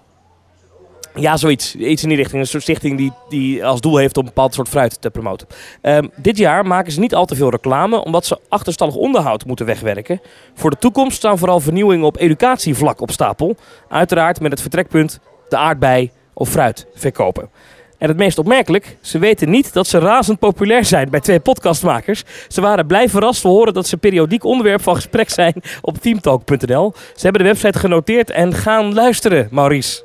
Ja, 1.15 1.37
zoiets. 1.37 1.75
Iets 1.75 2.03
in 2.03 2.09
die 2.09 2.17
richting. 2.17 2.41
Een 2.41 2.47
soort 2.47 2.63
stichting 2.63 2.97
die, 2.97 3.11
die 3.29 3.65
als 3.65 3.81
doel 3.81 3.97
heeft 3.97 4.17
om 4.17 4.23
een 4.23 4.33
bepaald 4.33 4.53
soort 4.53 4.69
fruit 4.69 5.01
te 5.01 5.09
promoten. 5.09 5.47
Um, 5.81 6.11
dit 6.15 6.37
jaar 6.37 6.65
maken 6.65 6.91
ze 6.91 6.99
niet 6.99 7.15
al 7.15 7.25
te 7.25 7.35
veel 7.35 7.49
reclame, 7.49 8.03
omdat 8.03 8.25
ze 8.25 8.39
achterstallig 8.49 8.95
onderhoud 8.95 9.45
moeten 9.45 9.65
wegwerken. 9.65 10.21
Voor 10.53 10.69
de 10.69 10.77
toekomst 10.77 11.17
staan 11.17 11.37
vooral 11.37 11.59
vernieuwingen 11.59 12.05
op 12.05 12.17
educatievlak 12.17 13.01
op 13.01 13.11
stapel. 13.11 13.55
Uiteraard 13.89 14.39
met 14.39 14.51
het 14.51 14.61
vertrekpunt 14.61 15.19
de 15.49 15.57
aardbei 15.57 16.11
of 16.33 16.49
fruit 16.49 16.87
verkopen. 16.93 17.49
En 17.97 18.07
het 18.07 18.17
meest 18.17 18.37
opmerkelijk, 18.37 18.97
ze 19.01 19.19
weten 19.19 19.49
niet 19.49 19.73
dat 19.73 19.87
ze 19.87 19.99
razend 19.99 20.39
populair 20.39 20.85
zijn 20.85 21.09
bij 21.09 21.19
twee 21.19 21.39
podcastmakers. 21.39 22.23
Ze 22.47 22.61
waren 22.61 22.87
blij 22.87 23.09
verrast 23.09 23.41
te 23.41 23.47
horen 23.47 23.73
dat 23.73 23.87
ze 23.87 23.97
periodiek 23.97 24.43
onderwerp 24.43 24.81
van 24.81 24.95
gesprek 24.95 25.29
zijn 25.29 25.53
op 25.81 25.97
teamtalk.nl. 25.97 26.93
Ze 27.15 27.23
hebben 27.23 27.41
de 27.41 27.47
website 27.47 27.79
genoteerd 27.79 28.29
en 28.29 28.53
gaan 28.53 28.93
luisteren, 28.93 29.47
Maurice. 29.51 30.04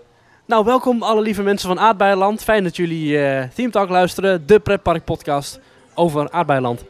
Nou, 0.51 0.65
welkom 0.65 1.03
alle 1.03 1.21
lieve 1.21 1.43
mensen 1.43 1.69
van 1.69 1.81
Aardbeienland. 1.81 2.43
Fijn 2.43 2.65
dat 2.65 2.77
jullie 2.77 3.09
uh, 3.57 3.71
Talk 3.71 3.89
luisteren, 3.89 4.47
de 4.47 4.59
pretpark 4.59 5.05
podcast 5.05 5.61
over 5.95 6.31
Aardbeienland. 6.31 6.81
Ik 6.81 6.87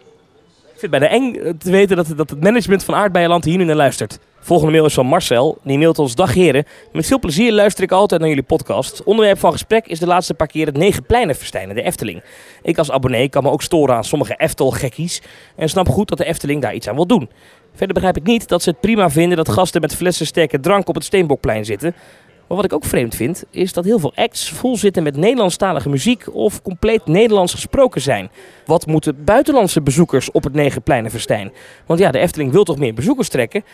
vind 0.79 0.81
het 0.81 0.91
bijna 0.91 1.09
eng 1.09 1.33
te 1.59 1.71
weten 1.71 1.97
dat, 1.97 2.13
dat 2.17 2.31
het 2.31 2.41
management 2.43 2.85
van 2.85 2.95
Aardbeienland 2.95 3.45
hier 3.45 3.57
nu 3.57 3.65
naar 3.65 3.77
luistert. 3.77 4.19
Volgende 4.39 4.73
mail 4.73 4.85
is 4.85 4.95
van 4.95 5.07
Marcel. 5.07 5.59
Die 5.63 5.79
mailt 5.79 5.99
ons: 5.99 6.15
Dag 6.15 6.35
heren. 6.35 6.65
Met 6.93 7.07
veel 7.07 7.19
plezier 7.19 7.53
luister 7.53 7.85
ik 7.85 7.93
altijd 7.93 8.21
naar 8.21 8.29
jullie 8.29 8.45
podcast. 8.45 9.03
Onderwerp 9.03 9.39
van 9.39 9.53
gesprek 9.53 9.87
is 9.87 9.99
de 9.99 10.07
laatste 10.07 10.35
paar 10.35 10.47
keer 10.47 10.67
het 10.67 10.77
Negenpleinenfestijn 10.77 11.75
de 11.75 11.83
Efteling. 11.83 12.23
Ik 12.63 12.79
als 12.79 12.91
abonnee 12.91 13.29
kan 13.29 13.43
me 13.43 13.51
ook 13.51 13.63
storen 13.63 13.95
aan 13.95 14.05
sommige 14.05 14.35
Eftel-gekkies. 14.37 15.23
En 15.57 15.69
snap 15.69 15.89
goed 15.89 16.09
dat 16.09 16.19
de 16.19 16.25
Efteling 16.25 16.63
daar 16.63 16.75
iets 16.75 16.89
aan 16.89 16.95
wil 16.95 17.07
doen. 17.07 17.31
Verder 17.75 17.95
begrijp 17.95 18.17
ik 18.17 18.27
niet 18.27 18.49
dat 18.49 18.63
ze 18.63 18.71
het 18.71 18.81
prima 18.81 19.11
vinden 19.11 19.37
dat 19.37 19.49
gasten 19.49 19.81
met 19.81 19.95
flessen 19.95 20.27
sterke 20.27 20.61
drank 20.61 20.89
op 20.89 20.95
het 20.95 21.05
Steenbokplein 21.05 21.65
zitten. 21.65 21.95
Maar 22.51 22.59
wat 22.59 22.69
ik 22.69 22.77
ook 22.77 22.85
vreemd 22.85 23.15
vind, 23.15 23.45
is 23.51 23.73
dat 23.73 23.85
heel 23.85 23.99
veel 23.99 24.13
acts 24.15 24.51
vol 24.51 24.77
zitten 24.77 25.03
met 25.03 25.17
Nederlandstalige 25.17 25.89
muziek 25.89 26.35
of 26.35 26.63
compleet 26.63 27.07
Nederlands 27.07 27.55
gesproken 27.55 28.01
zijn. 28.01 28.31
Wat 28.67 28.87
moeten 28.87 29.25
buitenlandse 29.25 29.83
bezoekers 29.83 30.31
op 30.31 30.45
het 30.45 30.53
Negenpleinenfestijn? 30.53 31.53
Want 31.87 32.01
ja, 32.01 32.11
de 32.11 32.19
Efteling 32.19 32.53
wil 32.53 32.65
toch 32.65 32.79
meer 32.79 32.95
bezoekers 32.95 33.29
trekken? 33.29 33.65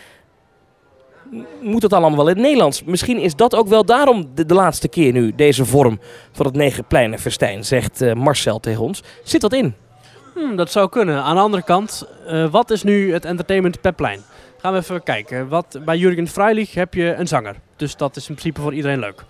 Moet 1.61 1.81
het 1.81 1.93
allemaal 1.93 2.17
wel 2.17 2.27
in 2.27 2.33
het 2.33 2.43
Nederlands? 2.43 2.83
Misschien 2.83 3.19
is 3.19 3.35
dat 3.35 3.55
ook 3.55 3.67
wel 3.67 3.85
daarom 3.85 4.29
de, 4.35 4.53
laatste 4.53 4.87
keer 4.87 5.11
nu, 5.11 5.35
deze 5.35 5.65
vorm 5.65 5.99
van 6.31 6.45
het 6.45 6.55
Negenpleinenfestijn, 6.55 7.65
zegt 7.65 8.01
uh, 8.01 8.13
Marcel 8.13 8.59
tegen 8.59 8.83
ons. 8.83 9.03
Zit 9.23 9.41
dat 9.41 9.53
in? 9.53 9.73
Hmm, 10.33 10.55
dat 10.55 10.71
zou 10.71 10.89
kunnen. 10.89 11.23
Aan 11.23 11.35
de 11.35 11.41
andere 11.41 11.63
kant, 11.63 12.07
eh, 12.27 12.51
wat 12.51 12.71
is 12.71 12.83
nu 12.83 13.13
het 13.13 13.25
entertainment 13.25 13.81
per? 13.81 13.93
Gaan 14.57 14.73
we 14.73 14.79
even 14.79 15.03
kijken. 15.03 15.47
Wat, 15.47 15.79
bij 15.85 15.97
Jurgen 15.97 16.27
Freilich 16.27 16.73
heb 16.73 16.93
je 16.93 17.13
een 17.13 17.27
zanger. 17.27 17.55
Dus 17.75 17.95
dat 17.95 18.15
is 18.15 18.29
in 18.29 18.35
principe 18.35 18.61
voor 18.61 18.73
iedereen 18.73 18.99
leuk. 18.99 19.23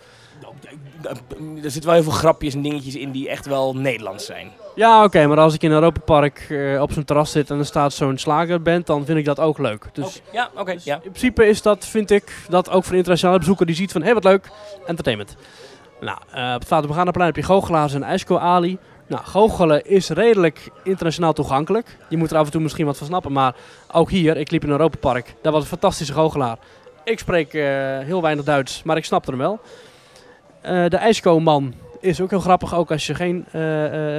Er 1.63 1.71
zitten 1.71 1.85
wel 1.85 1.93
heel 1.93 2.03
veel 2.03 2.19
grapjes 2.19 2.53
en 2.53 2.61
dingetjes 2.61 2.95
in 2.95 3.11
die 3.11 3.29
echt 3.29 3.45
wel 3.45 3.75
Nederlands 3.75 4.25
zijn. 4.25 4.51
Ja, 4.75 5.03
oké, 5.03 5.27
maar 5.27 5.37
als 5.37 5.53
ik 5.53 5.63
in 5.63 5.71
Europa 5.71 5.99
Park 5.99 6.45
eh, 6.49 6.81
op 6.81 6.91
zo'n 6.91 7.03
terras 7.03 7.31
zit 7.31 7.49
en 7.49 7.59
er 7.59 7.65
staat 7.65 7.93
zo'n 7.93 8.17
slagerband, 8.17 8.87
dan 8.87 9.05
vind 9.05 9.17
ik 9.17 9.25
dat 9.25 9.39
ook 9.39 9.57
leuk. 9.57 9.89
Dus 9.93 10.21
Ja, 10.31 10.49
oké. 10.55 10.73
Dus 10.73 10.83
ja. 10.83 10.95
In 10.95 11.01
principe 11.01 11.47
is 11.47 11.61
dat, 11.61 11.85
vind 11.85 12.11
ik, 12.11 12.35
dat 12.49 12.69
ook 12.69 12.83
voor 12.83 12.91
een 12.91 12.97
internationale 12.97 13.39
bezoeker 13.39 13.65
die 13.65 13.75
ziet 13.75 13.91
van, 13.91 14.01
hé 14.01 14.05
hey, 14.05 14.15
wat 14.15 14.23
leuk, 14.23 14.49
entertainment. 14.85 15.35
Nou, 15.99 16.17
eh, 16.31 16.53
op 16.53 16.59
het 16.59 16.67
Vader 16.67 17.23
heb 17.23 17.35
je 17.35 17.43
goochelaars 17.43 17.93
en 17.93 18.03
ijsko 18.03 18.37
Ali. 18.37 18.77
Nou, 19.07 19.23
goochelen 19.25 19.85
is 19.85 20.09
redelijk 20.09 20.69
internationaal 20.83 21.33
toegankelijk. 21.33 21.97
Je 22.09 22.17
moet 22.17 22.31
er 22.31 22.37
af 22.37 22.45
en 22.45 22.51
toe 22.51 22.61
misschien 22.61 22.85
wat 22.85 22.97
van 22.97 23.07
snappen, 23.07 23.31
maar 23.31 23.55
ook 23.91 24.09
hier, 24.09 24.37
ik 24.37 24.51
liep 24.51 24.63
in 24.63 24.69
een 24.69 24.75
Europa 24.75 24.97
Park, 24.97 25.33
daar 25.41 25.51
was 25.51 25.61
een 25.61 25.67
fantastische 25.67 26.13
goochelaar. 26.13 26.57
Ik 27.03 27.19
spreek 27.19 27.53
eh, 27.53 27.63
heel 27.99 28.21
weinig 28.21 28.45
Duits, 28.45 28.83
maar 28.83 28.97
ik 28.97 29.05
snap 29.05 29.27
er 29.27 29.37
wel. 29.37 29.59
Eh, 30.61 30.85
de 30.87 30.97
ijsko-man 30.97 31.73
is 31.99 32.21
ook 32.21 32.29
heel 32.29 32.39
grappig, 32.39 32.75
ook 32.75 32.91
als 32.91 33.07
je 33.07 33.15
geen 33.15 33.45
eh, 33.51 33.61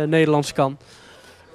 Nederlands 0.03 0.53
kan. 0.53 0.79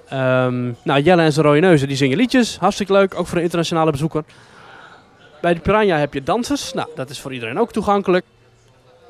Ehm, 0.09 0.71
nou, 0.83 1.01
Jelle 1.01 1.21
en 1.21 1.33
zijn 1.33 1.45
rode 1.45 1.59
neuzen, 1.59 1.87
die 1.87 1.97
zingen 1.97 2.17
liedjes. 2.17 2.57
Hartstikke 2.57 2.93
leuk, 2.93 3.15
ook 3.15 3.27
voor 3.27 3.37
een 3.37 3.43
internationale 3.43 3.91
bezoeker. 3.91 4.23
Bij 5.41 5.53
de 5.53 5.59
Piranha 5.59 5.97
heb 5.97 6.13
je 6.13 6.23
dansers. 6.23 6.73
Nou, 6.73 6.87
dat 6.95 7.09
is 7.09 7.19
voor 7.19 7.33
iedereen 7.33 7.59
ook 7.59 7.71
toegankelijk. 7.71 8.25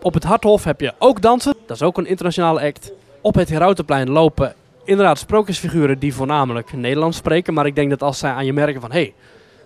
Op 0.01 0.13
het 0.13 0.23
Harthof 0.23 0.63
heb 0.63 0.81
je 0.81 0.93
ook 0.97 1.21
dansen. 1.21 1.53
Dat 1.65 1.75
is 1.75 1.81
ook 1.81 1.97
een 1.97 2.05
internationale 2.05 2.61
act. 2.61 2.91
Op 3.23 3.35
het 3.35 3.49
Herautenplein 3.49 4.09
lopen 4.09 4.53
inderdaad 4.83 5.19
sprookjesfiguren 5.19 5.99
die 5.99 6.13
voornamelijk 6.13 6.73
Nederlands 6.73 7.17
spreken. 7.17 7.53
Maar 7.53 7.65
ik 7.65 7.75
denk 7.75 7.89
dat 7.89 8.01
als 8.01 8.19
zij 8.19 8.31
aan 8.31 8.45
je 8.45 8.53
merken 8.53 8.81
van... 8.81 8.91
hé, 8.91 8.99
hey, 8.99 9.13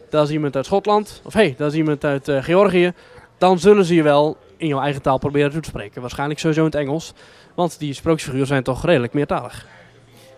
dat 0.10 0.28
is 0.28 0.34
iemand 0.34 0.55
uit 0.55 0.66
Schotland. 0.66 1.22
Of 1.24 1.34
hé, 1.34 1.41
hey, 1.41 1.55
dat 1.58 1.72
is 1.72 1.78
iemand 1.78 2.05
uit 2.05 2.28
eh, 2.28 2.43
Georgië. 2.43 2.93
Dan 3.38 3.60
zullen 3.60 3.86
ze 3.86 3.95
je 3.95 4.03
wel 4.03 4.38
in 4.58 4.68
jouw 4.68 4.82
eigen 4.82 5.01
taal 5.01 5.18
proberen 5.18 5.51
toe 5.51 5.62
te 5.62 5.70
spreken. 5.70 6.01
Waarschijnlijk 6.01 6.39
sowieso 6.39 6.60
in 6.62 6.66
het 6.66 6.76
Engels. 6.76 7.14
Want 7.55 7.80
die 7.80 7.93
sprookjesfiguren 7.93 8.47
zijn 8.47 8.64
toch 8.64 8.86
redelijk 8.86 9.14
meertalig. 9.14 9.66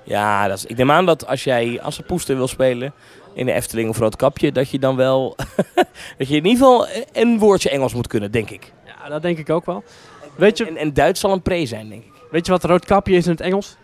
Ja, 0.04 0.48
dat 0.48 0.58
is, 0.58 0.66
ik 0.66 0.78
neem 0.78 0.92
aan 0.92 1.06
dat 1.06 1.28
als 1.28 1.44
jij 1.44 1.82
Assepoester 1.82 2.36
wil 2.36 2.48
spelen 2.48 2.94
in 3.34 3.46
de 3.46 3.52
Efteling 3.52 3.90
of 3.90 3.98
Roodkapje, 3.98 4.52
dat 4.52 4.70
je 4.70 4.80
dan 4.80 4.96
wel, 4.96 5.36
dat 6.18 6.28
je 6.28 6.36
in 6.36 6.46
ieder 6.46 6.52
geval 6.52 6.88
een 7.12 7.40
woordje 7.40 7.70
Engels 7.70 7.94
moet 7.94 8.08
kunnen, 8.08 8.32
denk 8.32 8.50
ik. 8.50 8.74
Ja, 8.86 9.10
dat 9.10 9.22
denk 9.22 9.38
ik 9.38 9.50
ook 9.50 9.66
wel. 9.66 9.84
Weet 10.36 10.58
je, 10.58 10.66
En, 10.66 10.78
en 10.78 10.94
Duits 10.94 11.20
zal 11.20 11.32
een 11.32 11.42
pre 11.42 11.66
zijn, 11.66 11.90
denk 11.90 12.04
ik. 12.04 12.19
Weet 12.32 12.46
je 12.46 12.52
wat 12.52 12.64
roodkapje 12.64 13.16
is 13.16 13.26
in 13.26 13.32
het 13.32 13.42
Engels? 13.42 13.76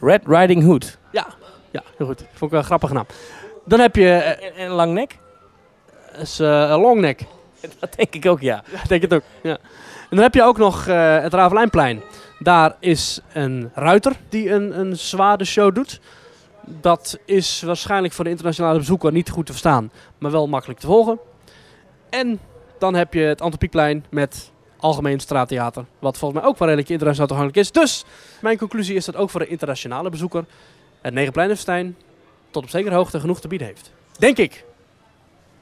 Red 0.00 0.22
Riding 0.26 0.62
Hood. 0.62 0.98
Ja, 1.10 1.26
ja 1.70 1.82
heel 1.96 2.06
goed. 2.06 2.18
Vond 2.18 2.42
ik 2.42 2.50
wel 2.50 2.58
een 2.58 2.64
grappige 2.64 2.94
naam. 2.94 3.06
Dan 3.64 3.80
heb 3.80 3.96
je 3.96 4.10
eh, 4.10 4.64
En, 4.64 4.70
lang 4.70 4.92
nek? 4.92 5.18
is, 6.18 6.40
eh, 6.40 6.60
een 6.60 6.80
longneck. 6.80 7.24
Dat 7.80 7.94
denk 7.96 8.14
ik 8.14 8.26
ook, 8.26 8.40
ja. 8.40 8.64
Denk 8.88 9.02
het 9.02 9.14
ook. 9.14 9.22
Ja. 9.42 9.58
En 10.10 10.20
dan 10.20 10.20
heb 10.20 10.34
je 10.34 10.42
ook 10.42 10.58
nog 10.58 10.86
eh, 10.86 11.20
het 11.20 11.34
Ravelijnplein. 11.34 12.02
Daar 12.38 12.76
is 12.80 13.20
een 13.32 13.70
ruiter 13.74 14.12
die 14.28 14.50
een, 14.50 14.78
een 14.78 14.96
zware 14.96 15.44
show 15.44 15.74
doet. 15.74 16.00
Dat 16.66 17.18
is 17.24 17.62
waarschijnlijk 17.62 18.14
voor 18.14 18.24
de 18.24 18.30
internationale 18.30 18.78
bezoeker 18.78 19.12
niet 19.12 19.30
goed 19.30 19.46
te 19.46 19.52
verstaan, 19.52 19.90
maar 20.18 20.30
wel 20.30 20.48
makkelijk 20.48 20.80
te 20.80 20.86
volgen. 20.86 21.18
En 22.10 22.40
dan 22.78 22.94
heb 22.94 23.14
je 23.14 23.20
het 23.20 23.40
Antropiekplein 23.40 24.04
met 24.10 24.50
algemeen 24.84 25.20
straattheater, 25.20 25.84
wat 25.98 26.18
volgens 26.18 26.40
mij 26.40 26.48
ook 26.50 26.58
wel 26.58 26.68
redelijk 26.68 26.90
internationaal 26.92 27.28
toegankelijk 27.28 27.66
is. 27.66 27.72
Dus 27.72 28.04
mijn 28.40 28.58
conclusie 28.58 28.94
is 28.96 29.04
dat 29.04 29.16
ook 29.16 29.30
voor 29.30 29.40
de 29.40 29.46
internationale 29.46 30.10
bezoeker 30.10 30.44
het 31.00 31.14
Negenpleinenfestijn 31.14 31.96
tot 32.50 32.62
op 32.62 32.68
zekere 32.70 32.94
hoogte 32.94 33.20
genoeg 33.20 33.40
te 33.40 33.48
bieden 33.48 33.66
heeft. 33.66 33.92
Denk 34.18 34.36
ik. 34.38 34.64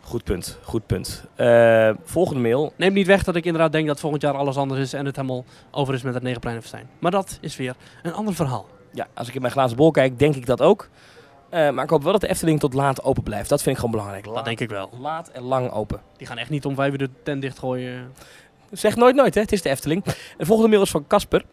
Goed 0.00 0.24
punt, 0.24 0.58
goed 0.62 0.86
punt. 0.86 1.24
Eh, 1.34 1.90
volgende 2.04 2.40
mail. 2.40 2.72
Neem 2.76 2.92
niet 2.92 3.06
weg 3.06 3.24
dat 3.24 3.36
ik 3.36 3.44
inderdaad 3.44 3.72
denk 3.72 3.86
dat 3.86 4.00
volgend 4.00 4.22
jaar 4.22 4.34
alles 4.34 4.56
anders 4.56 4.80
is 4.80 4.92
en 4.92 5.06
het 5.06 5.16
helemaal 5.16 5.44
over 5.70 5.94
is 5.94 6.02
met 6.02 6.14
het 6.14 6.22
Negenpleinenfestijn. 6.22 6.88
Maar 6.98 7.10
dat 7.10 7.38
is 7.40 7.56
weer 7.56 7.74
een 8.02 8.14
ander 8.14 8.34
verhaal. 8.34 8.66
Ja, 8.92 9.06
als 9.14 9.28
ik 9.28 9.34
in 9.34 9.40
mijn 9.40 9.52
glazen 9.52 9.76
bol 9.76 9.90
kijk, 9.90 10.18
denk 10.18 10.34
ik 10.34 10.46
dat 10.46 10.60
ook. 10.60 10.88
Eh, 11.48 11.70
maar 11.70 11.84
ik 11.84 11.90
hoop 11.90 12.02
wel 12.02 12.12
dat 12.12 12.20
de 12.20 12.28
Efteling 12.28 12.60
tot 12.60 12.74
laat 12.74 13.02
open 13.02 13.22
blijft. 13.22 13.48
Dat 13.48 13.62
vind 13.62 13.70
ik 13.74 13.80
gewoon 13.80 13.96
belangrijk. 13.96 14.26
Laat, 14.26 14.34
Dat 14.34 14.44
denk 14.44 14.60
ik 14.60 14.68
wel. 14.68 14.90
laat 15.00 15.28
en 15.28 15.42
lang 15.42 15.70
open. 15.70 16.00
Die 16.16 16.26
gaan 16.26 16.38
echt 16.38 16.50
niet 16.50 16.64
om 16.64 16.74
vijf 16.74 16.92
uur 16.92 16.98
de 16.98 17.10
tent 17.22 17.42
dichtgooien. 17.42 18.12
Zeg 18.72 18.96
nooit 18.96 19.14
nooit, 19.14 19.34
hè? 19.34 19.40
Het 19.40 19.52
is 19.52 19.62
de 19.62 19.68
Efteling. 19.68 20.04
De 20.38 20.46
volgende 20.46 20.70
mail 20.70 20.82
is 20.82 20.90
van 20.90 21.06
Casper. 21.06 21.44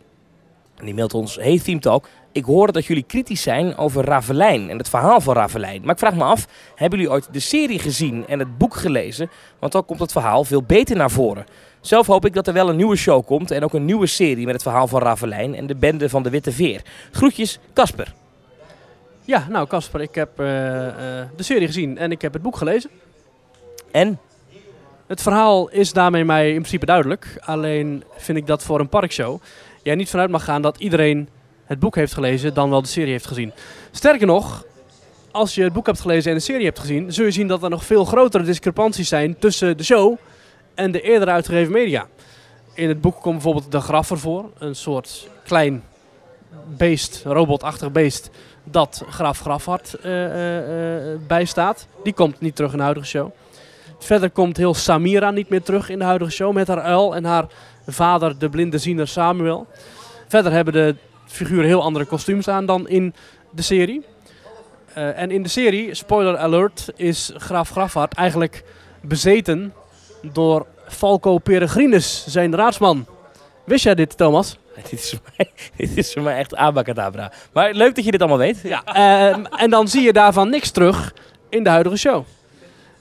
En 0.78 0.86
die 0.86 0.93
mailt 0.93 1.13
ons: 1.13 1.36
Hey 1.36 1.59
Team 1.59 1.80
Talk. 1.80 2.07
Ik 2.32 2.45
hoorde 2.45 2.72
dat 2.72 2.86
jullie 2.86 3.03
kritisch 3.03 3.41
zijn 3.41 3.78
over 3.78 4.05
Ravelijn 4.05 4.70
en 4.70 4.78
het 4.78 4.89
verhaal 4.89 5.22
van 5.22 5.34
Ravelijn. 5.34 5.82
Maar 5.82 5.91
ik 5.91 5.99
vraag 5.99 6.15
me 6.15 6.24
af: 6.24 6.47
hebben 6.76 6.99
jullie 6.99 7.13
ooit 7.13 7.34
de 7.34 7.39
serie 7.39 7.80
gezien 7.80 8.28
en 8.28 8.39
het 8.39 8.57
boek 8.57 8.76
gelezen? 8.76 9.30
Want 9.59 9.72
dan 9.72 9.86
komt 9.86 9.99
het 9.99 10.11
verhaal 10.11 10.43
veel 10.43 10.63
beter 10.63 10.95
naar 10.95 11.11
voren. 11.11 11.45
Zelf 11.82 12.07
hoop 12.07 12.26
ik 12.26 12.34
dat 12.34 12.47
er 12.47 12.53
wel 12.53 12.70
een 12.70 12.76
nieuwe 12.76 12.95
show 12.95 13.26
komt 13.26 13.51
en 13.51 13.63
ook 13.63 13.74
een 13.74 13.86
nieuwe 13.86 14.07
serie 14.07 14.45
met 14.45 14.53
het 14.53 14.63
verhaal 14.63 14.88
van 14.88 15.01
Ravelijn 15.01 15.55
en 15.55 15.67
de 15.67 15.76
bende 15.76 16.09
van 16.09 16.24
de 16.24 16.30
Witte 16.30 16.51
Veer. 16.51 16.82
Groetjes, 17.11 17.59
Casper. 17.74 18.13
Ja, 19.26 19.47
nou 19.49 19.67
Casper, 19.67 20.01
ik 20.01 20.15
heb 20.15 20.39
eh, 20.39 20.88
eh, 20.88 21.28
de 21.36 21.43
serie 21.43 21.67
gezien 21.67 21.97
en 21.97 22.11
ik 22.11 22.22
heb 22.22 22.34
het 22.34 22.41
boek 22.41 22.57
gelezen. 22.57 22.89
En? 23.91 24.20
Het 25.10 25.22
verhaal 25.22 25.70
is 25.70 25.93
daarmee 25.93 26.26
mij 26.26 26.47
in 26.49 26.55
principe 26.55 26.86
duidelijk. 26.86 27.38
Alleen 27.39 28.03
vind 28.18 28.38
ik 28.38 28.47
dat 28.47 28.64
voor 28.64 28.80
een 28.80 28.89
parkshow 28.89 29.41
jij 29.84 29.95
niet 29.95 30.10
vanuit 30.10 30.30
mag 30.30 30.43
gaan 30.43 30.62
dat 30.62 30.80
iedereen 30.80 31.30
het 31.66 31.80
boek 31.80 31.95
heeft 31.95 32.14
gelezen, 32.14 32.53
dan 32.53 32.70
wel 32.70 32.82
de 32.82 32.88
serie 32.88 33.12
heeft 33.12 33.28
gezien. 33.28 33.53
Sterker 33.91 34.28
nog, 34.28 34.66
als 35.32 35.55
je 35.55 35.64
het 35.64 35.74
boek 35.74 35.86
hebt 35.86 35.99
gelezen 35.99 36.32
en 36.32 36.38
de 36.38 36.43
serie 36.43 36.66
hebt 36.66 36.80
gezien, 36.80 37.14
zul 37.14 37.26
je 37.26 37.32
zien 37.32 37.47
dat 37.47 37.64
er 37.64 37.70
nog 37.70 37.86
veel 37.86 38.05
grotere 38.05 38.43
discrepanties 38.43 39.07
zijn 39.07 39.39
tussen 39.39 39.78
de 39.78 39.84
show 39.84 40.18
en 40.76 40.91
de 40.91 41.01
eerder 41.01 41.30
uitgegeven 41.30 41.72
media. 41.72 42.07
In 42.74 42.88
het 42.88 43.01
boek 43.01 43.22
komt 43.22 43.34
bijvoorbeeld 43.34 43.72
de 43.72 43.82
graffer 43.82 44.20
voor, 44.20 44.49
een 44.57 44.76
soort 44.76 45.30
klein 45.43 45.84
beest, 46.78 47.22
robotachtig 47.26 47.91
beest, 47.91 48.30
dat 48.64 49.03
Graf 49.10 49.39
Grafhart 49.39 49.93
eh, 49.93 50.26
eh, 50.26 51.14
eh, 51.14 51.20
bijstaat. 51.28 51.88
Die 52.03 52.14
komt 52.14 52.39
niet 52.39 52.55
terug 52.55 52.72
in 52.72 52.78
de 52.78 52.84
huidige 52.84 53.07
show. 53.07 53.32
Verder 54.00 54.30
komt 54.30 54.58
heel 54.58 54.74
Samira 54.74 55.32
niet 55.32 55.50
meer 55.50 55.62
terug 55.62 55.89
in 55.89 56.00
de 56.00 56.06
huidige 56.06 56.32
show 56.32 56.54
met 56.54 56.68
haar 56.68 56.82
uil 56.82 57.16
en 57.16 57.26
haar 57.26 57.45
vader, 57.88 58.39
de 58.39 58.50
blinde 58.50 58.78
ziener 58.78 59.08
Samuel. 59.08 59.68
Verder 60.28 60.52
hebben 60.52 60.74
de 60.74 60.95
figuren 61.26 61.66
heel 61.66 61.82
andere 61.82 62.06
kostuums 62.06 62.47
aan 62.47 62.66
dan 62.66 62.88
in 62.88 63.14
de 63.52 63.62
serie. 63.62 64.06
Eh, 64.93 65.20
en 65.20 65.32
in 65.32 65.43
de 65.43 65.50
serie, 65.50 65.93
spoiler 65.93 66.38
alert, 66.38 66.91
is 66.95 67.32
Graaf 67.36 67.70
Grafhart 67.70 68.14
eigenlijk 68.14 68.64
bezeten 69.02 69.74
door 70.22 70.66
Falco 70.88 71.38
Peregrinus, 71.38 72.26
zijn 72.28 72.56
raadsman. 72.56 73.06
Wist 73.64 73.84
jij 73.84 73.95
dit, 73.95 74.18
Thomas? 74.18 74.58
Dit 74.89 74.91
is, 74.91 75.10
voor 75.10 75.34
mij, 75.38 75.52
dit 75.76 75.97
is 75.97 76.14
voor 76.14 76.22
mij 76.22 76.38
echt 76.38 76.56
abacadabra. 76.56 77.32
Maar 77.54 77.74
leuk 77.74 77.95
dat 77.95 78.06
je 78.06 78.12
dit 78.12 78.20
allemaal 78.20 78.38
weet. 78.38 78.60
Ja. 78.64 78.84
Eh, 78.84 79.62
en 79.62 79.70
dan 79.70 79.88
zie 79.88 80.02
je 80.02 80.14
daarvan 80.14 80.50
niks 80.50 80.72
terug 80.72 81.14
in 81.50 81.64
de 81.64 81.70
huidige 81.70 81.97
show. 81.97 82.26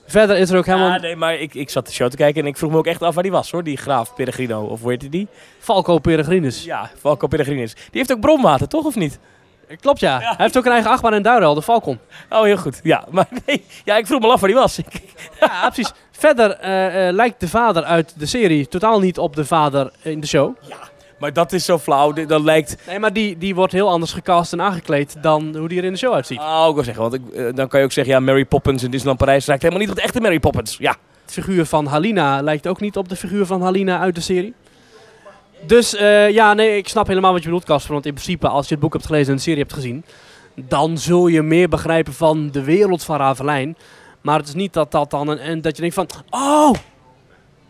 Verder 0.09 0.37
is 0.37 0.49
er 0.49 0.57
ook 0.57 0.65
helemaal... 0.65 0.89
Ja, 0.89 0.99
nee, 0.99 1.15
maar 1.15 1.35
ik, 1.35 1.53
ik 1.53 1.69
zat 1.69 1.85
de 1.85 1.91
show 1.91 2.09
te 2.09 2.17
kijken 2.17 2.41
en 2.41 2.47
ik 2.47 2.57
vroeg 2.57 2.71
me 2.71 2.77
ook 2.77 2.85
echt 2.85 3.01
af 3.01 3.13
waar 3.13 3.23
die 3.23 3.31
was 3.31 3.51
hoor. 3.51 3.63
Die 3.63 3.77
graaf 3.77 4.13
Peregrino, 4.13 4.63
of 4.63 4.81
hoe 4.81 4.89
heette 4.89 5.09
die? 5.09 5.27
Falco 5.59 5.97
Peregrinus. 5.97 6.63
Ja, 6.63 6.89
Falco 6.99 7.27
Peregrinus. 7.27 7.73
Die 7.73 7.83
heeft 7.91 8.11
ook 8.11 8.19
bronwater, 8.19 8.67
toch 8.67 8.85
of 8.85 8.95
niet? 8.95 9.19
Klopt 9.79 9.99
ja. 9.99 10.19
Hij 10.19 10.35
heeft 10.37 10.57
ook 10.57 10.65
een 10.65 10.71
eigen 10.71 10.91
achtbaan 10.91 11.13
in 11.13 11.21
Duinrel, 11.21 11.53
de 11.53 11.61
Falcon. 11.61 11.99
Oh, 12.29 12.43
heel 12.43 12.57
goed. 12.57 12.79
Ja, 12.83 13.05
maar 13.11 13.27
nee. 13.45 13.65
Ja, 13.83 13.97
ik 13.97 14.07
vroeg 14.07 14.21
me 14.21 14.27
af 14.27 14.39
waar 14.39 14.49
die 14.49 14.59
was. 14.59 14.79
Ja, 15.39 15.69
precies. 15.69 15.91
Verder 16.11 16.51
eh, 16.51 17.07
eh, 17.07 17.13
lijkt 17.15 17.39
de 17.39 17.47
vader 17.47 17.83
uit 17.83 18.13
de 18.17 18.25
serie 18.25 18.67
totaal 18.67 18.99
niet 18.99 19.17
op 19.17 19.35
de 19.35 19.45
vader 19.45 19.91
in 20.01 20.19
de 20.19 20.27
show. 20.27 20.55
Maar 21.19 21.33
dat 21.33 21.53
is 21.53 21.65
zo 21.65 21.77
flauw. 21.77 22.11
Dit- 22.11 22.29
Dat 22.29 22.41
lijkt... 22.41 22.75
Nee, 22.87 22.99
maar 22.99 23.13
die, 23.13 23.37
die 23.37 23.55
wordt 23.55 23.73
heel 23.73 23.89
anders 23.89 24.11
gecast 24.13 24.53
en 24.53 24.61
aangekleed 24.61 25.15
dan 25.21 25.55
hoe 25.57 25.67
die 25.67 25.77
er 25.79 25.83
in 25.85 25.91
de 25.91 25.97
show 25.97 26.13
uitziet. 26.13 26.39
Oh, 26.39 26.65
ik 26.69 26.73
wil 26.75 26.83
zeggen, 26.83 27.01
want 27.03 27.13
ik, 27.13 27.21
eh, 27.29 27.45
dan 27.53 27.67
kan 27.67 27.79
je 27.79 27.85
ook 27.85 27.91
zeggen, 27.91 28.13
ja, 28.13 28.19
Mary 28.19 28.45
Poppins 28.45 28.83
in 28.83 28.89
Disneyland 28.91 29.19
Parijs 29.19 29.45
lijkt 29.45 29.61
helemaal 29.61 29.83
niet 29.83 29.91
op 29.91 29.97
de 29.99 30.03
echte 30.05 30.21
Mary 30.21 30.39
Poppins. 30.39 30.77
Ja. 30.77 30.95
Het 31.21 31.33
figuur 31.33 31.65
van 31.65 31.85
Halina 31.85 32.41
lijkt 32.41 32.67
ook 32.67 32.79
niet 32.79 32.97
op 32.97 33.09
de 33.09 33.15
figuur 33.15 33.45
van 33.45 33.61
Halina 33.61 33.99
uit 33.99 34.15
de 34.15 34.21
serie. 34.21 34.53
Dus 35.65 35.95
eh, 35.95 36.29
ja, 36.29 36.53
nee, 36.53 36.77
ik 36.77 36.87
snap 36.87 37.07
helemaal 37.07 37.31
wat 37.31 37.39
je 37.41 37.45
bedoelt, 37.47 37.65
Casper. 37.65 37.93
Want 37.93 38.05
in 38.05 38.13
principe, 38.13 38.47
als 38.47 38.67
je 38.67 38.73
het 38.73 38.83
boek 38.83 38.93
hebt 38.93 39.05
gelezen 39.05 39.29
en 39.29 39.35
de 39.35 39.41
serie 39.41 39.59
hebt 39.59 39.73
gezien, 39.73 40.05
dan 40.55 40.97
zul 40.97 41.27
je 41.27 41.41
meer 41.41 41.69
begrijpen 41.69 42.13
van 42.13 42.49
de 42.51 42.63
wereld 42.63 43.03
van 43.03 43.17
Ravelijn. 43.17 43.77
Maar 44.21 44.37
het 44.39 44.47
is 44.47 44.53
niet 44.53 44.73
dat 44.73 44.91
dat 44.91 45.11
dan 45.11 45.27
een, 45.27 45.37
en 45.39 45.61
dat 45.61 45.75
je 45.75 45.81
denkt 45.81 45.95
van, 45.95 46.07
oh, 46.29 46.73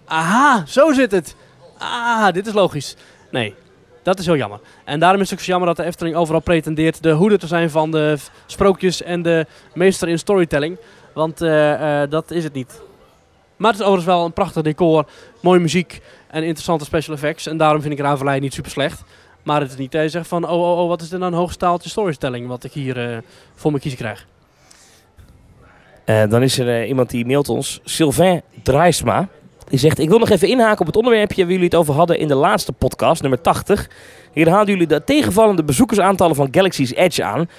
aha, 0.05 0.63
zo 0.67 0.93
zit 0.93 1.11
het. 1.11 1.35
Ah, 1.77 2.31
dit 2.33 2.47
is 2.47 2.53
logisch. 2.53 2.95
Nee, 3.31 3.55
dat 4.03 4.19
is 4.19 4.25
heel 4.25 4.35
jammer. 4.35 4.59
En 4.85 4.99
daarom 4.99 5.21
is 5.21 5.29
het 5.29 5.39
ook 5.39 5.45
zo 5.45 5.51
jammer 5.51 5.67
dat 5.67 5.77
de 5.77 5.83
Efteling 5.83 6.15
overal 6.15 6.41
pretendeert 6.41 7.03
de 7.03 7.11
hoede 7.11 7.37
te 7.37 7.47
zijn 7.47 7.69
van 7.69 7.91
de 7.91 8.17
sprookjes 8.45 9.01
en 9.01 9.21
de 9.21 9.45
meester 9.73 10.07
in 10.07 10.19
storytelling. 10.19 10.77
Want 11.13 11.41
eh, 11.41 12.01
eh, 12.01 12.09
dat 12.09 12.31
is 12.31 12.43
het 12.43 12.53
niet. 12.53 12.81
Maar 13.57 13.71
het 13.71 13.79
is 13.79 13.85
overigens 13.85 14.15
wel 14.15 14.25
een 14.25 14.33
prachtig 14.33 14.63
decor, 14.63 15.05
mooie 15.41 15.59
muziek 15.59 16.01
en 16.27 16.43
interessante 16.43 16.85
special 16.85 17.15
effects. 17.15 17.47
En 17.47 17.57
daarom 17.57 17.81
vind 17.81 17.93
ik 17.93 17.99
Ravelijn 17.99 18.41
niet 18.41 18.53
super 18.53 18.71
slecht. 18.71 19.03
Maar 19.43 19.61
het 19.61 19.71
is 19.71 19.77
niet 19.77 19.91
dat 19.91 20.01
je 20.01 20.09
zegt 20.09 20.27
van, 20.27 20.49
oh, 20.49 20.71
oh, 20.71 20.79
oh, 20.79 20.87
wat 20.87 21.01
is 21.01 21.09
dit 21.09 21.19
nou 21.19 21.31
een 21.31 21.37
hoogstaaltje 21.37 21.89
storytelling 21.89 22.47
wat 22.47 22.63
ik 22.63 22.71
hier 22.71 23.11
eh, 23.11 23.17
voor 23.55 23.71
me 23.71 23.79
kiezen 23.79 23.99
krijg. 23.99 24.27
Dan 26.29 26.41
is 26.41 26.59
er 26.59 26.85
iemand 26.85 27.09
die 27.09 27.25
mailt 27.25 27.49
ons, 27.49 27.79
Sylvain 27.83 28.41
Draaisma. 28.63 29.27
Die 29.69 29.79
zegt, 29.79 29.99
ik 29.99 30.09
wil 30.09 30.19
nog 30.19 30.29
even 30.29 30.47
inhaken 30.47 30.79
op 30.79 30.85
het 30.85 30.95
onderwerpje 30.95 31.41
waar 31.41 31.51
jullie 31.51 31.65
het 31.65 31.75
over 31.75 31.93
hadden 31.93 32.19
in 32.19 32.27
de 32.27 32.35
laatste 32.35 32.71
podcast, 32.71 33.21
nummer 33.21 33.41
80. 33.41 33.89
Hier 34.33 34.49
haalden 34.49 34.73
jullie 34.73 34.87
de 34.87 35.03
tegenvallende 35.03 35.63
bezoekersaantallen 35.63 36.35
van 36.35 36.47
Galaxy's 36.51 36.91
Edge 36.91 37.23
aan. 37.23 37.49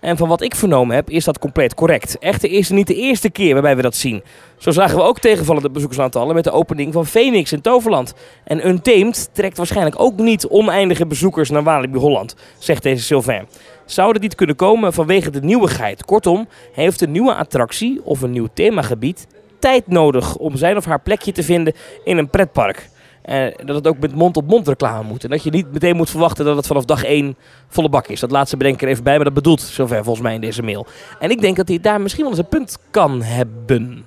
En 0.00 0.16
van 0.16 0.28
wat 0.28 0.42
ik 0.42 0.54
vernomen 0.54 0.94
heb, 0.94 1.10
is 1.10 1.24
dat 1.24 1.38
compleet 1.38 1.74
correct. 1.74 2.18
Echter 2.18 2.50
is 2.50 2.68
het 2.68 2.76
niet 2.76 2.86
de 2.86 2.94
eerste 2.94 3.30
keer 3.30 3.52
waarbij 3.52 3.76
we 3.76 3.82
dat 3.82 3.94
zien. 3.94 4.22
Zo 4.58 4.70
zagen 4.70 4.96
we 4.96 5.02
ook 5.02 5.18
tegenvallende 5.18 5.70
bezoekersaantallen 5.70 6.34
met 6.34 6.44
de 6.44 6.50
opening 6.50 6.92
van 6.92 7.06
Phoenix 7.06 7.52
in 7.52 7.60
Toverland. 7.60 8.14
En 8.44 8.68
Untamed 8.68 9.30
trekt 9.32 9.56
waarschijnlijk 9.56 10.00
ook 10.00 10.16
niet 10.16 10.46
oneindige 10.46 11.06
bezoekers 11.06 11.50
naar 11.50 11.62
Walibi 11.62 11.98
Holland, 11.98 12.36
zegt 12.58 12.82
deze 12.82 13.04
Sylvain. 13.04 13.48
Zou 13.84 14.12
dit 14.12 14.22
niet 14.22 14.34
kunnen 14.34 14.56
komen 14.56 14.92
vanwege 14.92 15.30
de 15.30 15.40
nieuwigheid? 15.40 16.04
Kortom, 16.04 16.48
heeft 16.72 17.00
een 17.00 17.12
nieuwe 17.12 17.34
attractie 17.34 18.00
of 18.04 18.22
een 18.22 18.30
nieuw 18.30 18.48
themagebied 18.54 19.26
tijd 19.60 19.86
nodig 19.86 20.36
om 20.36 20.56
zijn 20.56 20.76
of 20.76 20.84
haar 20.84 21.00
plekje 21.00 21.32
te 21.32 21.42
vinden 21.42 21.74
in 22.04 22.18
een 22.18 22.30
pretpark. 22.30 22.88
En 23.22 23.52
dat 23.64 23.76
het 23.76 23.86
ook 23.86 23.98
met 23.98 24.14
mond-op-mond 24.14 24.68
reclame 24.68 25.08
moet. 25.08 25.24
En 25.24 25.30
dat 25.30 25.42
je 25.42 25.50
niet 25.50 25.72
meteen 25.72 25.96
moet 25.96 26.10
verwachten 26.10 26.44
dat 26.44 26.56
het 26.56 26.66
vanaf 26.66 26.84
dag 26.84 27.04
1 27.04 27.36
volle 27.68 27.88
bak 27.88 28.06
is. 28.06 28.20
Dat 28.20 28.30
laatste 28.30 28.56
bedenk 28.56 28.74
ik 28.74 28.82
er 28.82 28.88
even 28.88 29.04
bij, 29.04 29.14
maar 29.14 29.24
dat 29.24 29.34
bedoelt 29.34 29.60
zover 29.60 30.04
volgens 30.04 30.24
mij 30.24 30.34
in 30.34 30.40
deze 30.40 30.62
mail. 30.62 30.86
En 31.18 31.30
ik 31.30 31.40
denk 31.40 31.56
dat 31.56 31.68
hij 31.68 31.80
daar 31.80 32.00
misschien 32.00 32.22
wel 32.22 32.32
eens 32.32 32.40
een 32.40 32.48
punt 32.48 32.78
kan 32.90 33.22
hebben. 33.22 34.04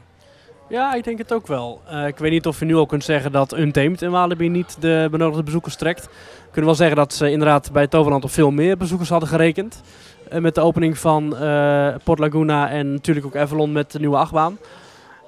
Ja, 0.69 0.93
ik 0.93 1.03
denk 1.03 1.17
het 1.17 1.33
ook 1.33 1.47
wel. 1.47 1.81
Eh, 1.87 2.07
ik 2.07 2.17
weet 2.17 2.31
niet 2.31 2.47
of 2.47 2.59
je 2.59 2.65
nu 2.65 2.75
al 2.75 2.85
kunt 2.85 3.03
zeggen 3.03 3.31
dat 3.31 3.57
Untamed 3.57 4.01
in 4.01 4.11
Walibi 4.11 4.49
niet 4.49 4.77
de 4.79 5.07
benodigde 5.11 5.43
bezoekers 5.43 5.75
trekt. 5.75 6.03
We 6.05 6.09
kunnen 6.51 6.65
wel 6.65 6.75
zeggen 6.75 6.95
dat 6.95 7.13
ze 7.13 7.31
inderdaad 7.31 7.71
bij 7.71 7.87
Toverland 7.87 8.23
op 8.23 8.31
veel 8.31 8.51
meer 8.51 8.77
bezoekers 8.77 9.09
hadden 9.09 9.29
gerekend. 9.29 9.81
Eh, 10.29 10.39
met 10.39 10.55
de 10.55 10.61
opening 10.61 10.97
van 10.97 11.37
eh, 11.37 11.95
Port 12.03 12.19
Laguna 12.19 12.69
en 12.69 12.91
natuurlijk 12.91 13.25
ook 13.25 13.35
Avalon 13.35 13.71
met 13.71 13.91
de 13.91 13.99
nieuwe 13.99 14.17
achtbaan. 14.17 14.57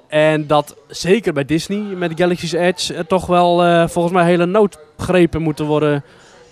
En 0.08 0.46
dat 0.46 0.76
zeker 0.88 1.32
bij 1.32 1.44
Disney 1.44 1.78
met 1.78 2.12
Galaxy's 2.14 2.52
Edge 2.52 2.94
er 2.94 3.06
toch 3.06 3.26
wel 3.26 3.64
eh, 3.64 3.88
volgens 3.88 4.14
mij 4.14 4.24
hele 4.24 4.46
noodgrepen 4.46 5.42
moeten 5.42 5.66
worden 5.66 6.04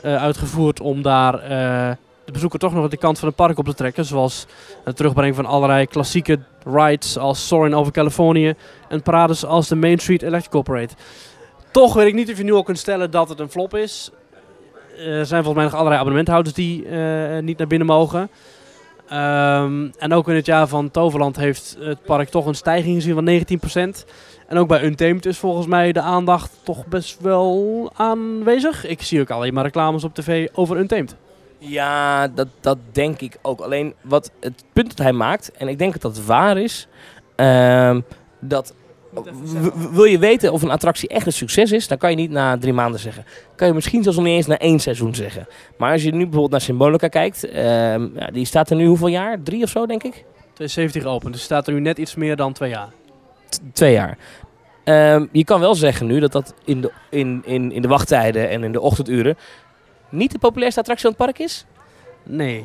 eh, 0.02 0.22
uitgevoerd 0.22 0.80
om 0.80 1.02
daar 1.02 1.34
eh, 1.34 1.96
de 2.24 2.32
bezoeker 2.32 2.59
toch 2.59 2.74
nog 2.74 2.88
de 2.88 2.96
kant 2.96 3.18
van 3.18 3.28
het 3.28 3.36
park 3.36 3.59
op 3.59 3.64
te 3.64 3.74
trekken. 3.74 4.05
Zoals 4.05 4.46
het 4.84 4.96
terugbrengen 4.96 5.34
van 5.34 5.46
allerlei 5.46 5.86
klassieke 5.86 6.38
rides 6.64 7.18
als 7.18 7.46
Soarin' 7.46 7.74
over 7.74 7.92
Californië 7.92 8.55
en 8.88 9.02
parades 9.02 9.44
als 9.44 9.68
de 9.68 9.76
Main 9.76 9.98
Street 9.98 10.22
Electrical 10.22 10.62
Parade. 10.62 10.92
Toch 11.70 11.94
weet 11.94 12.07
ik 12.07 12.14
niet 12.14 12.30
of 12.30 12.36
je 12.36 12.44
nu 12.44 12.52
al 12.52 12.62
kunt 12.62 12.78
stellen 12.78 13.11
dat 13.11 13.28
het 13.28 13.40
een 13.40 13.50
flop 13.50 13.74
is. 13.76 14.11
Er 14.96 15.26
zijn 15.26 15.44
volgens 15.44 15.55
mij 15.55 15.64
nog 15.64 15.74
allerlei 15.74 15.96
abonnementhouders 15.96 16.55
die 16.55 16.88
eh, 16.88 17.42
niet 17.42 17.59
naar 17.59 17.66
binnen 17.66 17.86
mogen. 17.86 18.30
Ehm, 19.09 19.88
en 19.98 20.12
ook 20.12 20.28
in 20.28 20.34
het 20.34 20.46
jaar 20.46 20.68
van 20.68 20.90
Toverland 20.90 21.36
heeft 21.36 21.76
het 21.80 22.02
park 22.02 22.28
toch 22.28 22.46
een 22.46 22.55
stijging 22.55 22.94
gezien 22.94 23.14
van 23.14 23.24
19%. 23.24 24.05
En 24.46 24.57
ook 24.59 24.68
bij 24.68 24.82
Untamed 24.84 25.26
is 25.26 25.38
volgens 25.38 25.66
mij 25.66 25.92
de 25.92 26.00
aandacht 26.00 26.52
toch 26.62 26.86
best 26.86 27.20
wel 27.20 27.90
aanwezig. 27.96 28.86
Ik 28.86 29.02
zie 29.02 29.20
ook 29.20 29.30
alleen 29.30 29.55
maar 29.55 29.64
reclames 29.64 30.05
op 30.05 30.14
tv 30.14 30.48
over 30.52 30.76
Untamed. 30.76 31.16
Ja, 31.59 32.28
dat, 32.28 32.48
dat 32.61 32.78
denk 32.92 33.20
ik 33.20 33.38
ook. 33.42 33.61
Alleen 33.61 33.94
wat 34.02 34.30
het 34.40 34.64
punt 34.72 34.88
dat 34.88 34.98
hij 34.98 35.12
maakt, 35.12 35.52
en 35.52 35.68
ik 35.68 35.78
denk 35.78 35.92
dat 35.92 36.02
dat 36.02 36.24
waar 36.24 36.59
is, 36.59 36.88
ehm, 37.36 38.00
dat 38.40 38.74
wil 39.92 40.04
je 40.04 40.18
weten 40.18 40.52
of 40.52 40.62
een 40.62 40.70
attractie 40.70 41.08
echt 41.08 41.26
een 41.26 41.32
succes 41.32 41.72
is, 41.72 41.88
dan 41.88 41.98
kan 41.98 42.10
je 42.10 42.16
niet 42.16 42.30
na 42.30 42.58
drie 42.58 42.72
maanden 42.72 43.00
zeggen. 43.00 43.24
Kan 43.56 43.68
je 43.68 43.74
misschien 43.74 44.02
zelfs 44.02 44.18
nog 44.18 44.26
niet 44.26 44.36
eens 44.36 44.46
na 44.46 44.58
één 44.58 44.78
seizoen 44.78 45.14
zeggen. 45.14 45.46
Maar 45.78 45.92
als 45.92 46.02
je 46.02 46.10
nu 46.10 46.18
bijvoorbeeld 46.22 46.50
naar 46.50 46.60
Symbolica 46.60 47.08
kijkt, 47.08 47.44
ehm, 47.44 48.08
ja, 48.14 48.26
die 48.32 48.44
staat 48.44 48.70
er 48.70 48.76
nu 48.76 48.86
hoeveel 48.86 49.06
jaar? 49.06 49.42
Drie 49.42 49.62
of 49.62 49.68
zo, 49.70 49.86
denk 49.86 50.02
ik? 50.02 50.24
2017 50.54 51.02
geopend, 51.02 51.32
dus 51.32 51.42
staat 51.42 51.66
er 51.66 51.72
nu 51.72 51.80
net 51.80 51.98
iets 51.98 52.14
meer 52.14 52.36
dan 52.36 52.52
twee 52.52 52.70
jaar. 52.70 52.88
T- 53.48 53.60
twee 53.72 53.92
jaar. 53.92 54.18
Ehm, 54.84 55.26
je 55.32 55.44
kan 55.44 55.60
wel 55.60 55.74
zeggen 55.74 56.06
nu 56.06 56.20
dat 56.20 56.32
dat 56.32 56.54
in 56.64 56.80
de, 56.80 56.92
in, 57.10 57.42
in, 57.44 57.72
in 57.72 57.82
de 57.82 57.88
wachttijden 57.88 58.48
en 58.48 58.64
in 58.64 58.72
de 58.72 58.80
ochtenduren 58.80 59.36
niet 60.08 60.32
de 60.32 60.38
populairste 60.38 60.80
attractie 60.80 61.06
van 61.08 61.16
het 61.18 61.26
park 61.26 61.46
is. 61.46 61.66
Nee, 62.22 62.64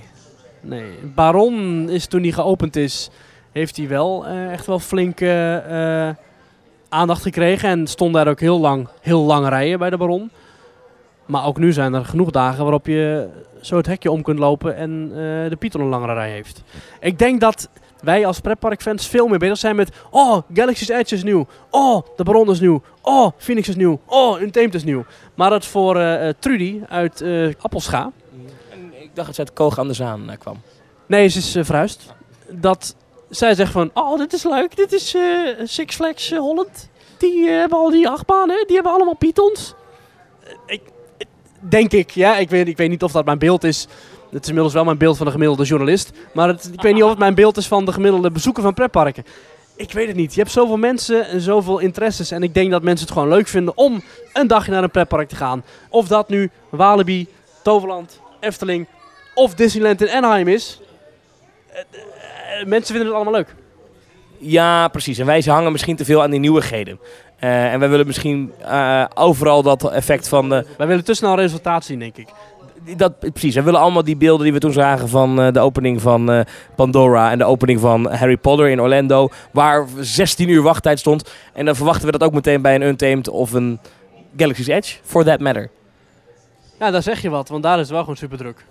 nee. 0.61 0.89
Baron 1.15 1.89
is 1.89 2.05
toen 2.05 2.21
die 2.21 2.33
geopend 2.33 2.75
is, 2.75 3.09
heeft 3.51 3.77
hij 3.77 3.87
wel 3.87 4.25
eh, 4.25 4.51
echt 4.51 4.65
wel 4.65 4.79
flink 4.79 5.21
eh, 5.21 6.07
eh, 6.07 6.15
aandacht 6.89 7.21
gekregen. 7.21 7.69
En 7.69 7.87
stond 7.87 8.13
daar 8.13 8.27
ook 8.27 8.39
heel 8.39 8.59
lang, 8.59 8.87
heel 9.01 9.21
lang 9.21 9.47
rijen 9.47 9.79
bij 9.79 9.89
de 9.89 9.97
Baron. 9.97 10.31
Maar 11.25 11.45
ook 11.45 11.57
nu 11.57 11.73
zijn 11.73 11.93
er 11.93 12.05
genoeg 12.05 12.31
dagen 12.31 12.63
waarop 12.63 12.85
je 12.85 13.29
zo 13.61 13.77
het 13.77 13.85
hekje 13.85 14.11
om 14.11 14.21
kunt 14.21 14.39
lopen 14.39 14.75
en 14.75 15.09
eh, 15.11 15.49
de 15.49 15.55
Python 15.59 15.81
een 15.81 15.87
langere 15.87 16.13
rij 16.13 16.29
heeft. 16.29 16.63
Ik 16.99 17.19
denk 17.19 17.39
dat 17.39 17.69
wij 18.01 18.25
als 18.25 18.39
pretparkfans 18.39 19.07
veel 19.07 19.27
meer 19.27 19.39
bezig 19.39 19.57
zijn 19.57 19.75
met... 19.75 19.91
Oh, 20.09 20.41
Galaxy's 20.53 20.89
Edge 20.89 21.15
is 21.15 21.23
nieuw. 21.23 21.47
Oh, 21.69 22.05
de 22.15 22.23
Baron 22.23 22.49
is 22.49 22.59
nieuw. 22.59 22.81
Oh, 23.01 23.31
Phoenix 23.37 23.67
is 23.67 23.75
nieuw. 23.75 23.99
Oh, 24.05 24.41
Untamed 24.41 24.73
is 24.73 24.83
nieuw. 24.83 25.05
Maar 25.35 25.49
dat 25.49 25.65
voor 25.65 25.99
eh, 25.99 26.29
Trudy 26.39 26.81
uit 26.89 27.21
eh 27.21 27.53
Appelscha... 27.59 28.11
En 28.69 29.01
ik 29.01 29.09
dacht 29.13 29.27
dat 29.27 29.35
ze 29.35 29.41
uit 29.41 29.53
Koog 29.53 29.79
aan 29.79 29.87
de 29.87 29.93
Zaan 29.93 30.29
kwam. 30.39 30.61
Nee, 31.05 31.27
ze 31.27 31.37
is 31.37 31.55
uh, 31.55 31.63
verhuisd. 31.63 32.13
Dat 32.49 32.95
zij 33.29 33.55
zegt 33.55 33.71
van, 33.71 33.91
oh, 33.93 34.17
dit 34.17 34.33
is 34.33 34.43
leuk. 34.43 34.75
Dit 34.75 34.91
is 34.91 35.15
eh, 35.15 35.21
Six 35.63 35.95
Flags 35.95 36.31
eh, 36.31 36.39
Holland. 36.39 36.89
Die 37.17 37.49
eh, 37.49 37.59
hebben 37.59 37.77
al 37.77 37.89
die 37.89 38.09
achtbanen. 38.09 38.63
Die 38.67 38.75
hebben 38.75 38.93
allemaal 38.93 39.15
pythons. 39.15 39.73
Eh, 40.43 40.53
ik, 40.65 40.81
denk 41.59 41.91
ik, 41.91 42.09
ja. 42.09 42.37
Ik 42.37 42.49
weet, 42.49 42.67
ik 42.67 42.77
weet 42.77 42.89
niet 42.89 43.03
of 43.03 43.11
dat 43.11 43.25
mijn 43.25 43.39
beeld 43.39 43.63
is. 43.63 43.87
Het 44.31 44.41
is 44.41 44.47
inmiddels 44.47 44.73
wel 44.73 44.83
mijn 44.83 44.97
beeld 44.97 45.17
van 45.17 45.25
de 45.25 45.31
gemiddelde 45.31 45.63
journalist. 45.63 46.11
Maar 46.33 46.49
ik 46.49 46.81
weet 46.81 46.93
niet 46.93 47.03
of 47.03 47.09
het 47.09 47.19
mijn 47.19 47.35
beeld 47.35 47.57
is 47.57 47.67
van 47.67 47.85
de 47.85 47.91
gemiddelde 47.91 48.31
bezoeker 48.31 48.63
van 48.63 48.73
pretparken. 48.73 49.25
Ik 49.75 49.91
weet 49.91 50.07
het 50.07 50.15
niet. 50.15 50.33
Je 50.33 50.39
hebt 50.39 50.51
zoveel 50.51 50.77
mensen 50.77 51.27
en 51.27 51.41
zoveel 51.41 51.79
interesses. 51.79 52.31
En 52.31 52.43
ik 52.43 52.53
denk 52.53 52.71
dat 52.71 52.83
mensen 52.83 53.05
het 53.05 53.15
gewoon 53.15 53.29
leuk 53.29 53.47
vinden 53.47 53.77
om 53.77 54.03
een 54.33 54.47
dagje 54.47 54.71
naar 54.71 54.83
een 54.83 54.91
pretpark 54.91 55.29
te 55.29 55.35
gaan. 55.35 55.63
Of 55.89 56.07
dat 56.07 56.29
nu 56.29 56.49
Walibi, 56.69 57.27
Toverland, 57.63 58.19
Efteling 58.39 58.87
of 59.33 59.53
Disneyland 59.53 60.01
in 60.01 60.09
Anaheim 60.09 60.47
is. 60.47 60.81
Eh, 62.49 62.65
mensen 62.65 62.95
vinden 62.95 63.05
het 63.05 63.15
allemaal 63.15 63.33
leuk. 63.33 63.55
Ja, 64.37 64.87
precies. 64.87 65.17
En 65.17 65.25
wij 65.25 65.41
hangen 65.45 65.71
misschien 65.71 65.95
te 65.95 66.05
veel 66.05 66.23
aan 66.23 66.31
die 66.31 66.39
nieuwigheden. 66.39 66.99
Eh, 67.39 67.73
en 67.73 67.79
wij 67.79 67.89
willen 67.89 68.07
misschien 68.07 68.53
eh, 68.61 69.05
overal 69.13 69.63
dat 69.63 69.91
effect 69.91 70.27
van... 70.27 70.49
Wij 70.49 70.87
willen 70.87 71.03
te 71.03 71.13
snel 71.13 71.35
resultaat 71.35 71.85
zien, 71.85 71.99
denk 71.99 72.17
ik. 72.17 72.27
dat, 72.97 73.19
precies, 73.19 73.55
we 73.55 73.63
willen 73.63 73.79
allemaal 73.79 74.03
die 74.03 74.17
beelden 74.17 74.43
die 74.43 74.53
we 74.53 74.59
toen 74.59 74.73
zagen 74.73 75.09
van 75.09 75.35
de 75.53 75.59
opening 75.59 76.01
van 76.01 76.45
Pandora 76.75 77.31
en 77.31 77.37
de 77.37 77.43
opening 77.43 77.79
van 77.79 78.11
Harry 78.11 78.37
Potter 78.37 78.69
in 78.69 78.81
Orlando, 78.81 79.29
waar 79.51 79.87
16 79.99 80.49
uur 80.49 80.61
wachttijd 80.61 80.99
stond. 80.99 81.31
En 81.53 81.65
dan 81.65 81.75
verwachten 81.75 82.05
we 82.05 82.11
dat 82.11 82.23
ook 82.23 82.33
meteen 82.33 82.61
bij 82.61 82.75
een 82.75 82.81
Untamed 82.81 83.29
of 83.29 83.51
een 83.51 83.79
Galaxy's 84.37 84.67
Edge, 84.67 84.97
for 85.03 85.23
that 85.23 85.39
matter. 85.39 85.69
Ja, 86.79 86.91
daar 86.91 87.03
zeg 87.03 87.21
je 87.21 87.29
wat, 87.29 87.49
want 87.49 87.63
daar 87.63 87.75
is 87.75 87.81
het 87.81 87.89
wel 87.89 87.99
gewoon 87.99 88.17
super 88.17 88.37
druk. 88.37 88.65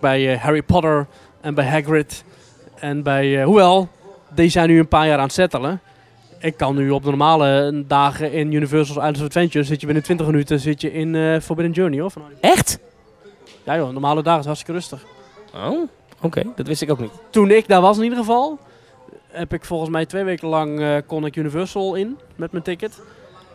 Bij 0.00 0.36
Harry 0.36 0.62
Potter 0.62 1.06
en 1.40 1.54
bij 1.54 1.66
Hagrid 1.66 2.24
en 2.80 3.02
bij... 3.02 3.38
eh, 3.38 3.44
hoewel, 3.44 3.88
die 4.34 4.48
zijn 4.48 4.68
nu 4.68 4.78
een 4.78 4.88
paar 4.88 5.06
jaar 5.06 5.18
aan 5.18 5.24
het 5.24 5.32
settelen. 5.32 5.80
Ik 6.38 6.56
kan 6.56 6.76
nu 6.76 6.90
op 6.90 7.04
normale 7.04 7.82
dagen 7.86 8.32
in 8.32 8.52
Universal's 8.52 8.98
Islands 8.98 9.20
of 9.20 9.26
Adventure... 9.26 9.64
zit 9.64 9.80
je 9.80 9.86
binnen 9.86 10.04
20 10.04 10.26
minuten 10.26 10.60
zit 10.60 10.80
je 10.80 10.92
in 10.92 11.14
eh, 11.14 11.40
Forbidden 11.40 11.74
Journey, 11.74 12.00
of? 12.00 12.16
Echt? 12.40 12.78
Ja 13.64 13.76
joh, 13.76 13.90
normale 13.90 14.22
dagen 14.22 14.40
is 14.40 14.46
hartstikke 14.46 14.72
rustig. 14.72 15.04
Oh, 15.54 15.88
oké, 16.22 16.42
dat 16.56 16.66
wist 16.66 16.82
ik 16.82 16.90
ook 16.90 17.00
niet. 17.00 17.10
Toen 17.30 17.50
ik 17.50 17.68
daar 17.68 17.80
was 17.80 17.96
in 17.96 18.02
ieder 18.02 18.18
geval, 18.18 18.58
heb 19.28 19.52
ik 19.52 19.64
volgens 19.64 19.90
mij 19.90 20.06
twee 20.06 20.24
weken 20.24 20.48
lang 20.48 20.80
eh, 20.80 20.96
kon 21.06 21.24
ik 21.26 21.36
Universal 21.36 21.94
in 21.94 22.18
met 22.36 22.52
mijn 22.52 22.64
ticket. 22.64 23.00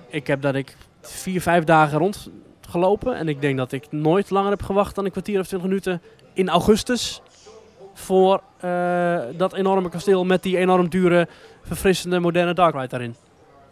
Ik 0.08 0.28
heb 0.28 0.42
dat 0.42 0.56
ik 0.56 0.76
vier, 1.02 1.42
vijf 1.42 1.64
dagen 1.64 1.98
rondgelopen 1.98 3.16
en 3.16 3.28
ik 3.28 3.42
denk 3.42 3.58
dat 3.58 3.72
ik 3.72 3.92
nooit 3.92 4.30
langer 4.30 4.50
heb 4.50 4.62
gewacht 4.62 4.96
dan 4.96 5.06
een 5.06 5.12
kwartier 5.12 5.40
of 5.40 5.48
twintig 5.48 5.70
minuten 5.70 6.02
in 6.34 6.50
augustus 6.50 7.22
voor 7.94 8.41
eh, 8.60 9.20
dat 9.38 9.54
enorme 9.54 9.89
kasteel 9.89 10.26
met 10.26 10.44
die 10.44 10.58
enorm 10.58 10.89
dure, 10.89 11.28
verfrissende, 11.64 12.20
moderne 12.20 12.54
dark 12.54 12.74
ride 12.74 12.88
daarin. 12.88 13.16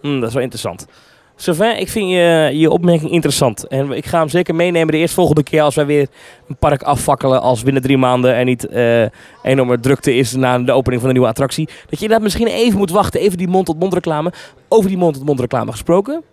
Hmm, 0.01 0.19
dat 0.19 0.27
is 0.27 0.33
wel 0.33 0.43
interessant. 0.43 0.87
Sylvain, 1.35 1.79
ik 1.79 1.89
vind 1.89 2.09
je, 2.09 2.49
je 2.53 2.69
opmerking 2.69 3.11
interessant. 3.11 3.67
En 3.67 3.91
ik 3.91 4.05
ga 4.05 4.19
hem 4.19 4.29
zeker 4.29 4.55
meenemen 4.55 4.91
de 4.91 4.97
eerstvolgende 4.97 5.43
keer 5.43 5.61
als 5.61 5.75
wij 5.75 5.85
weer 5.85 6.07
een 6.47 6.55
park 6.55 6.81
afvakkelen 6.83 7.41
als 7.41 7.63
binnen 7.63 7.81
drie 7.81 7.97
maanden 7.97 8.35
er 8.35 8.43
niet 8.45 8.67
eh 8.67 9.05
enorme 9.43 9.79
drukte 9.79 10.15
is 10.15 10.35
na 10.35 10.59
de 10.59 10.71
opening 10.71 11.01
van 11.01 11.09
een 11.09 11.15
nieuwe 11.15 11.31
attractie. 11.31 11.65
Dat 11.65 11.75
je 11.89 11.95
inderdaad 11.95 12.21
misschien 12.21 12.47
even 12.47 12.77
moet 12.77 12.91
wachten, 12.91 13.19
even 13.19 13.37
die 13.37 13.47
mond-tot-mond 13.47 13.93
reclame. 13.93 14.31
Over 14.67 14.89
die 14.89 14.97
mond-tot-mond 14.97 15.39
reclame 15.39 15.71
gesproken. 15.71 16.23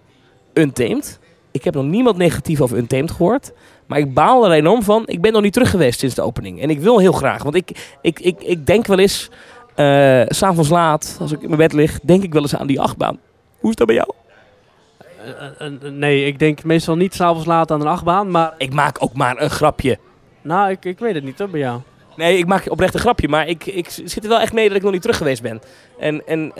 Untamed. 0.54 1.18
Ik 1.50 1.64
heb 1.64 1.74
nog 1.74 1.84
niemand 1.84 2.16
negatief 2.16 2.60
over 2.60 2.76
Untamed 2.76 3.10
gehoord. 3.10 3.52
Maar 3.88 3.98
ik 3.98 4.14
baal 4.14 4.44
er 4.44 4.52
enorm 4.52 4.82
van. 4.82 5.02
Ik 5.06 5.20
ben 5.20 5.32
nog 5.32 5.42
niet 5.42 5.52
terug 5.52 5.70
geweest 5.70 5.98
sinds 5.98 6.14
de 6.14 6.22
opening. 6.22 6.60
En 6.62 6.70
ik 6.70 6.80
wil 6.80 6.98
heel 6.98 7.12
graag. 7.12 7.42
Want 7.42 7.54
ik, 7.54 7.96
ik, 8.02 8.20
ik, 8.20 8.42
ik 8.42 8.66
denk 8.66 8.86
wel 8.86 8.98
eens, 8.98 9.30
s 10.28 10.36
s'avonds 10.38 10.68
laat, 10.68 11.16
als 11.20 11.32
ik 11.32 11.40
in 11.40 11.46
mijn 11.46 11.60
bed 11.60 11.72
lig, 11.72 12.00
denk 12.02 12.22
ik 12.22 12.32
wel 12.32 12.42
eens 12.42 12.56
aan 12.56 12.66
die 12.66 12.80
achtbaan. 12.80 13.18
Hoe 13.58 13.70
is 13.70 13.76
dat 13.76 13.86
bij 13.86 13.96
jou? 13.96 14.08
eh, 15.58 15.66
eh, 15.66 15.92
nee, 15.92 16.24
ik 16.26 16.38
denk 16.38 16.64
meestal 16.64 16.96
niet 16.96 17.14
s'avonds 17.14 17.46
laat 17.46 17.70
aan 17.70 17.80
een 17.80 17.86
achtbaan. 17.86 18.30
Maar 18.30 18.54
Ik 18.58 18.72
maak 18.72 18.96
ook 19.00 19.14
maar 19.14 19.42
een 19.42 19.50
grapje. 19.50 19.98
nou, 20.42 20.70
ik, 20.70 20.84
ik 20.84 20.98
weet 20.98 21.14
het 21.14 21.24
niet 21.24 21.38
hoor, 21.38 21.48
bij 21.48 21.60
jou. 21.60 21.80
Nee, 22.16 22.38
ik 22.38 22.46
maak 22.46 22.70
oprecht 22.70 22.94
een 22.94 23.00
grapje, 23.00 23.28
maar 23.28 23.48
ik, 23.48 23.66
ik 23.66 23.90
zit 24.04 24.22
er 24.22 24.28
wel 24.28 24.40
echt 24.40 24.52
mee 24.52 24.68
dat 24.68 24.76
ik 24.76 24.82
nog 24.82 24.92
niet 24.92 25.00
terug 25.02 25.16
geweest 25.16 25.42
ben. 25.42 25.60
En, 25.98 26.26
en 26.26 26.52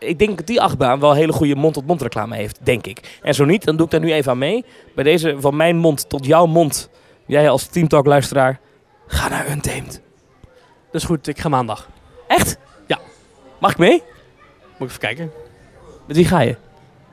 ik 0.00 0.18
denk 0.18 0.36
dat 0.36 0.46
die 0.46 0.60
achtbaan 0.60 1.00
wel 1.00 1.14
hele 1.14 1.32
goede 1.32 1.54
mond-tot-mond 1.54 2.02
reclame 2.02 2.36
heeft, 2.36 2.58
denk 2.62 2.86
ik. 2.86 3.18
En 3.22 3.34
zo 3.34 3.44
niet, 3.44 3.64
dan 3.64 3.76
doe 3.76 3.84
ik 3.84 3.92
daar 3.92 4.00
nu 4.00 4.12
even 4.12 4.30
aan 4.30 4.38
mee. 4.38 4.64
Bij 4.94 5.04
deze 5.04 5.36
van 5.38 5.56
mijn 5.56 5.76
mond 5.76 6.08
tot 6.08 6.26
jouw 6.26 6.46
mond, 6.46 6.90
jij 7.26 7.50
als 7.50 7.66
Teamtalk 7.66 8.06
luisteraar, 8.06 8.60
ga 9.06 9.28
naar 9.28 9.50
Untamed. 9.50 10.02
Dat 10.90 11.00
is 11.00 11.04
goed, 11.04 11.26
ik 11.26 11.38
ga 11.38 11.48
maandag. 11.48 11.88
Echt? 12.26 12.58
Ja. 12.86 12.98
Mag 13.58 13.70
ik 13.70 13.78
mee? 13.78 14.02
Moet 14.78 14.88
ik 14.88 14.88
even 14.88 15.00
kijken. 15.00 15.32
Met 16.06 16.16
wie 16.16 16.26
ga 16.26 16.40
je? 16.40 16.56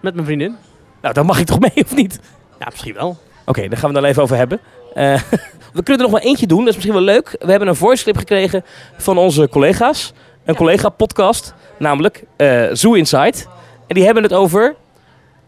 Met 0.01 0.13
mijn 0.13 0.25
vriendin. 0.25 0.55
Nou, 1.01 1.13
dan 1.13 1.25
mag 1.25 1.39
ik 1.39 1.45
toch 1.45 1.59
mee, 1.59 1.83
of 1.85 1.95
niet? 1.95 2.19
Ja, 2.59 2.67
misschien 2.69 2.93
wel. 2.93 3.17
Oké, 3.45 3.67
daar 3.67 3.77
gaan 3.77 3.89
we 3.89 3.95
het 3.95 4.03
dan 4.03 4.05
even 4.05 4.23
over 4.23 4.37
hebben. 4.37 4.59
Eh, 4.93 5.21
we 5.73 5.83
kunnen 5.83 6.05
er 6.05 6.11
nog 6.11 6.11
maar 6.11 6.21
eentje 6.21 6.47
doen, 6.47 6.59
dat 6.59 6.67
is 6.67 6.73
misschien 6.73 6.93
wel 6.93 7.03
leuk. 7.03 7.35
We 7.39 7.49
hebben 7.49 7.67
een 7.67 7.75
voice 7.75 8.03
clip 8.03 8.17
gekregen 8.17 8.65
van 8.97 9.17
onze 9.17 9.49
collega's. 9.49 10.13
Een 10.47 10.55
collega-podcast, 10.55 11.53
namelijk 11.79 12.23
eh 12.35 12.63
Zoo 12.71 12.93
Inside. 12.93 13.33
En 13.87 13.95
die 13.95 14.03
hebben 14.05 14.23
het 14.23 14.33
over 14.33 14.75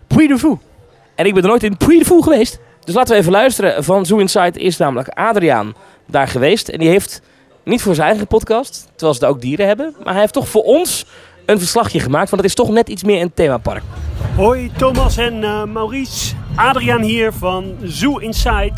Puy 0.08 0.28
de 0.28 0.38
Fou. 0.38 0.58
En 1.16 1.26
ik 1.26 1.34
ben 1.34 1.43
er 1.43 1.50
nooit 1.50 1.64
in 1.64 1.78
Puy 1.78 1.97
de 1.97 2.06
Fou 2.06 2.24
geweest. 2.24 2.60
Dus 2.84 2.95
laten 2.95 3.14
we 3.14 3.20
even 3.20 3.32
luisteren. 3.32 3.84
Van 3.84 4.06
Zoo 4.06 4.18
Inside 4.18 4.60
is 4.60 4.78
namelijk 4.78 5.10
Adriaan 5.10 5.74
daar 6.06 6.28
geweest. 6.28 6.70
En 6.70 6.80
die 6.80 6.89
heeft 6.89 7.22
niet 7.64 7.82
voor 7.82 7.95
zijn 7.95 8.08
eigen 8.08 8.28
podcast, 8.28 8.88
terwijl 8.95 9.14
ze 9.14 9.26
er 9.26 9.32
ook 9.32 9.41
dieren 9.41 9.68
hebben. 9.68 9.95
Maar 10.04 10.12
hij 10.12 10.22
heeft 10.22 10.34
toch 10.34 10.50
voor 10.50 10.64
ons 10.64 11.06
een 11.45 11.60
verslagje 11.60 12.00
gemaakt. 12.00 12.30
Want 12.30 12.41
het 12.41 12.52
is 12.52 12.58
toch 12.58 12.70
net 12.70 12.89
iets 12.89 13.04
meer 13.04 13.22
een 13.22 13.34
themapark. 13.34 13.84
Hoi 14.36 14.72
Thomas 14.78 15.18
en 15.18 15.43
eh, 15.43 15.64
Maurice. 15.64 16.36
Adriaan 16.56 17.02
hier 17.02 17.34
van 17.34 17.76
Zoo 17.84 18.18
Inside. 18.18 18.74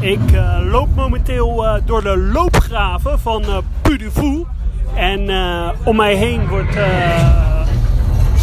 Ik 0.00 0.32
eh, 0.32 0.58
loop 0.70 0.88
momenteel 0.94 1.66
eh, 1.66 1.74
door 1.86 2.02
de 2.02 2.16
loopgraven 2.16 3.18
van 3.18 3.42
uh, 3.42 3.58
Puy 3.82 3.96
de 3.96 4.10
Fou. 4.10 4.46
En 4.94 5.28
eh, 5.28 5.70
om 5.84 5.96
mij 5.96 6.14
heen 6.14 6.48
wordt 6.48 6.76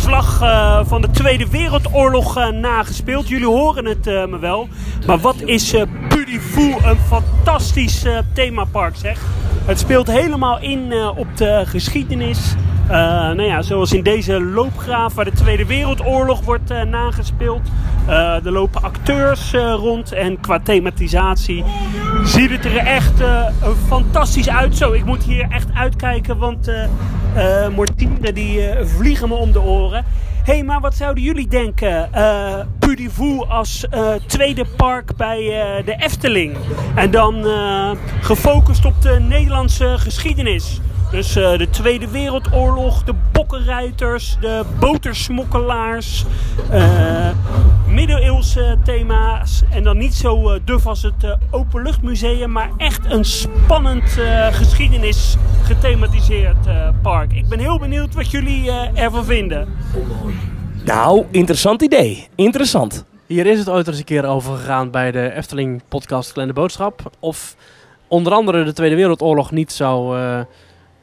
eh 0.02 0.08
slag 0.08 0.42
eh, 0.42 0.80
van 0.86 1.02
de 1.02 1.12
Tweede 1.12 1.50
Wereldoorlog 1.50 2.38
eh, 2.38 2.48
nagespeeld. 2.48 3.28
Jullie 3.28 3.48
horen 3.48 3.86
het 3.86 4.08
eh, 4.08 4.26
me 4.26 4.40
wel. 4.40 4.68
Maar 5.06 5.20
wat 5.20 5.42
is 5.42 5.74
eh 5.74 5.82
Puy 6.10 6.26
de 6.26 6.40
Fou 6.40 6.84
een 6.84 6.98
fantastisch 6.98 8.06
themapark 8.34 8.96
zeg. 8.96 9.20
Het 9.66 9.80
speelt 9.80 10.08
helemaal 10.08 10.60
in 10.60 10.94
op 11.16 11.28
de 11.38 11.64
geschiedenis. 11.66 12.56
Nou 12.88 13.44
ja, 13.44 13.62
zoals 13.62 13.94
in 13.94 14.04
deze 14.04 14.42
loopgraaf 14.42 15.14
waar 15.14 15.26
de 15.26 15.32
Tweede 15.32 15.66
Wereldoorlog 15.66 16.42
wordt 16.42 16.86
nagespeeld. 16.86 17.62
Er 18.08 18.52
lopen 18.52 18.82
acteurs 18.82 19.52
rond 19.76 20.12
en 20.12 20.40
qua 20.40 20.60
thematisatie 20.60 21.64
ziet 22.24 22.50
het 22.50 22.66
er 22.66 22.78
echt 22.78 23.24
fantastisch 23.88 24.50
uit. 24.50 24.78
Zo, 24.78 24.92
ik 24.92 25.06
moet 25.06 25.24
hier 25.24 25.46
echt 25.50 25.68
uitkijken, 25.74 26.38
want 26.38 26.72
Mortine 27.76 28.34
die 28.34 28.70
vliegen 28.84 29.28
me 29.28 29.36
om 29.36 29.52
de 29.52 29.62
oren. 29.62 29.91
Hé, 29.92 30.54
hey, 30.54 30.64
maar 30.64 30.80
wat 30.80 30.96
zouden 30.96 31.24
jullie 31.24 31.48
denken? 31.48 32.14
eh 32.14 32.60
Puy 32.80 32.96
de 32.96 33.10
Fou 33.10 33.48
als 33.48 33.88
eh, 33.90 34.14
tweede 34.26 34.66
park 34.76 35.16
bij 35.16 35.38
eh, 35.38 35.86
de 35.86 35.96
Efteling. 35.98 36.58
En 36.96 37.12
dan 37.12 37.46
eh, 37.46 37.92
gefocust 38.22 38.86
op 38.86 39.02
de 39.02 39.20
Nederlandse 39.20 39.96
geschiedenis. 39.98 40.82
Dus 41.12 41.36
eh, 41.36 41.58
de 41.58 41.70
Tweede 41.70 42.08
Wereldoorlog, 42.12 43.04
de 43.04 43.14
bokkenruiters, 43.32 44.38
de 44.42 44.64
botersmokkelaars, 44.80 46.26
eh, 46.70 47.30
middeleeuwse 47.88 48.78
thema's. 48.84 49.64
En 49.70 49.84
dan 49.84 49.98
niet 49.98 50.14
zo 50.14 50.50
eh, 50.50 50.60
duf 50.66 50.88
als 50.88 51.02
het 51.04 51.38
Openluchtmuseum, 51.50 52.52
maar 52.52 52.70
echt 52.78 53.06
een 53.06 53.26
spannend 53.26 54.18
eh, 54.20 54.48
geschiedenis 54.48 55.36
gethematiseerd 55.64 56.68
eh, 56.68 56.90
park. 57.02 57.34
Ik 57.34 57.48
ben 57.48 57.60
heel 57.60 57.80
benieuwd 57.80 58.14
wat 58.14 58.32
jullie 58.32 58.70
eh, 58.72 59.04
ervan 59.04 59.26
vinden. 59.26 59.68
Nou, 60.86 61.26
interessant 61.32 61.82
idee. 61.82 62.28
Interessant. 62.36 63.06
Hier 63.28 63.46
is 63.46 63.60
het 63.60 63.70
ooit 63.70 63.88
eens 63.88 63.98
een 63.98 64.04
keer 64.04 64.26
over 64.26 64.56
gegaan 64.58 64.92
bij 64.92 65.12
de 65.12 65.34
Efteling 65.34 65.82
podcast 65.88 66.32
Kleine 66.32 66.54
Boodschap. 66.54 67.12
Of 67.20 67.56
onder 68.08 68.34
andere 68.34 68.64
de 68.64 68.74
Tweede 68.74 68.96
Wereldoorlog 68.96 69.52
niet 69.52 69.72
zou, 69.72 70.18
eh, 70.20 70.40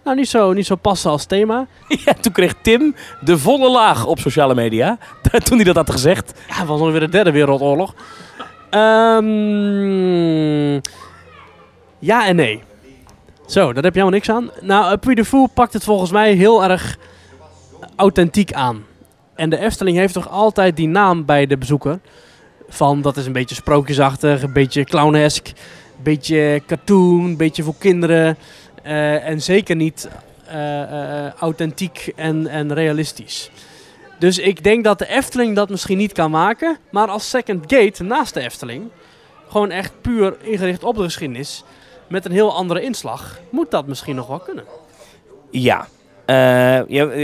nou, 0.09 0.21
niet 0.21 0.29
zo, 0.29 0.53
niet 0.53 0.67
zo 0.67 0.77
passen 0.77 1.11
als 1.11 1.25
thema. 1.25 1.67
Ja, 2.05 2.13
toen 2.21 2.33
kreeg 2.33 2.55
Tim 2.63 2.95
de 3.21 3.39
volle 3.39 3.71
laag 3.71 4.07
op 4.07 4.19
sociale 4.19 4.55
media. 4.55 4.99
Toen 5.45 5.57
hij 5.57 5.65
dat 5.65 5.77
had 5.77 5.91
gezegd. 5.91 6.33
Ja, 6.49 6.55
het 6.55 6.67
was 6.67 6.81
alweer 6.81 7.01
de 7.01 7.09
derde 7.09 7.31
wereldoorlog. 7.31 7.95
Ehm, 8.71 10.75
ja 11.99 12.27
en 12.27 12.37
nee. 12.37 12.63
Zo, 13.47 13.73
daar 13.73 13.85
heb 13.85 13.95
je 13.95 14.01
helemaal 14.01 14.11
niks 14.11 14.31
aan. 14.31 14.51
Nou, 14.61 14.93
uh, 14.93 14.99
Puy 14.99 15.15
de 15.15 15.25
Fou 15.25 15.49
pakt 15.55 15.73
het 15.73 15.85
volgens 15.85 16.11
mij 16.11 16.33
heel 16.33 16.65
erg 16.65 16.99
authentiek 17.97 18.53
aan. 18.53 18.85
En 19.35 19.51
de 19.51 19.59
Efteling 19.59 19.97
heeft 19.97 20.15
toch 20.15 20.31
altijd 20.31 20.77
die 20.77 20.89
naam 20.89 21.25
bij 21.25 21.47
de 21.47 21.59
bezoeker. 21.59 21.99
Van, 22.69 23.03
dat 23.03 23.17
is 23.17 23.27
een 23.27 23.33
beetje 23.33 23.55
sprookjesachtig, 23.55 24.43
een 24.43 24.53
beetje 24.53 24.85
clownesk, 24.85 25.47
een 25.47 26.03
beetje 26.03 26.63
cartoon, 26.67 27.25
een 27.25 27.37
beetje 27.37 27.63
voor 27.63 27.75
kinderen. 27.79 28.37
Eh, 28.83 29.29
en 29.29 29.43
zeker 29.43 29.77
niet 29.77 30.09
eh, 30.47 30.83
eh, 30.83 31.33
authentiek 31.33 32.13
en, 32.17 32.47
en 32.47 32.75
realistisch. 32.75 33.51
Dus 34.19 34.39
ik 34.39 34.65
denk 34.65 34.85
dat 34.85 34.99
de 34.99 35.09
Efteling 35.09 35.57
dat 35.57 35.69
misschien 35.69 35.99
niet 35.99 36.13
kan 36.13 36.31
maken. 36.31 36.79
Maar 36.91 37.09
als 37.09 37.31
second 37.31 37.65
gate 37.67 38.03
naast 38.03 38.35
de 38.35 38.41
Efteling, 38.41 38.89
gewoon 39.49 39.71
echt 39.71 39.93
puur 40.01 40.37
ingericht 40.41 40.85
op 40.85 40.97
de 40.97 41.03
geschiedenis, 41.03 41.65
met 42.09 42.25
een 42.25 42.33
heel 42.33 42.55
andere 42.55 42.83
inslag, 42.83 43.41
moet 43.51 43.71
dat 43.71 43.87
misschien 43.87 44.17
nog 44.17 44.27
wel 44.27 44.39
kunnen. 44.39 44.65
Ja. 45.51 45.89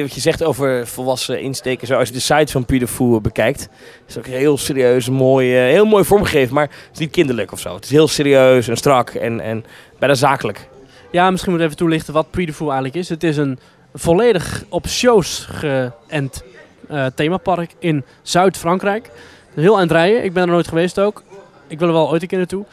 Wat 0.03 0.15
je 0.15 0.21
zegt 0.21 0.43
over 0.43 0.87
volwassen 0.87 1.41
insteken, 1.41 1.87
zo 1.87 1.99
als 1.99 2.09
je 2.09 2.15
de 2.15 2.21
site 2.21 2.53
van 2.53 2.67
Fou 2.87 3.21
bekijkt, 3.21 3.69
is 4.09 4.19
ook 4.19 4.27
heel 4.27 4.59
serieus, 4.59 5.09
mooi, 5.09 5.53
heel 5.53 5.85
mooi 5.85 6.05
vormgegeven, 6.05 6.55
maar 6.55 6.69
het 6.69 6.93
is 6.93 6.99
niet 6.99 7.11
kinderlijk 7.11 7.53
of 7.53 7.61
zo. 7.61 7.75
Het 7.75 7.85
is 7.85 7.91
heel 7.91 8.09
serieus 8.09 8.69
en 8.69 8.77
strak 8.77 9.11
en, 9.11 9.41
en 9.41 9.65
bijna 9.99 10.15
zakelijk. 10.15 10.69
Ja, 11.15 11.31
misschien 11.31 11.53
moet 11.53 11.61
even 11.61 11.77
toelichten 11.77 12.13
wat 12.13 12.31
Puy 12.31 12.47
de 12.47 12.53
Fou 12.53 12.71
eigenlijk 12.71 12.99
is. 12.99 13.09
Het 13.09 13.23
is 13.23 13.37
een 13.37 13.59
volledig 13.93 14.65
op 14.69 14.89
shows 14.89 15.47
geënt 15.51 16.45
eh, 16.89 17.07
themapark 17.15 17.75
in 17.79 18.05
Zuid-Frankrijk. 18.23 19.11
Heel 19.55 19.79
eind 19.79 19.91
rijden. 19.91 20.25
Ik 20.25 20.33
ben 20.33 20.43
er 20.43 20.49
nooit 20.49 20.69
geweest 20.69 20.99
ook. 20.99 21.23
Ik 21.67 21.79
wil 21.79 21.89
er 21.89 21.95
wel 21.95 22.11
ooit 22.11 22.23
een 22.23 22.29
keer 22.29 22.39
naartoe. 22.39 22.65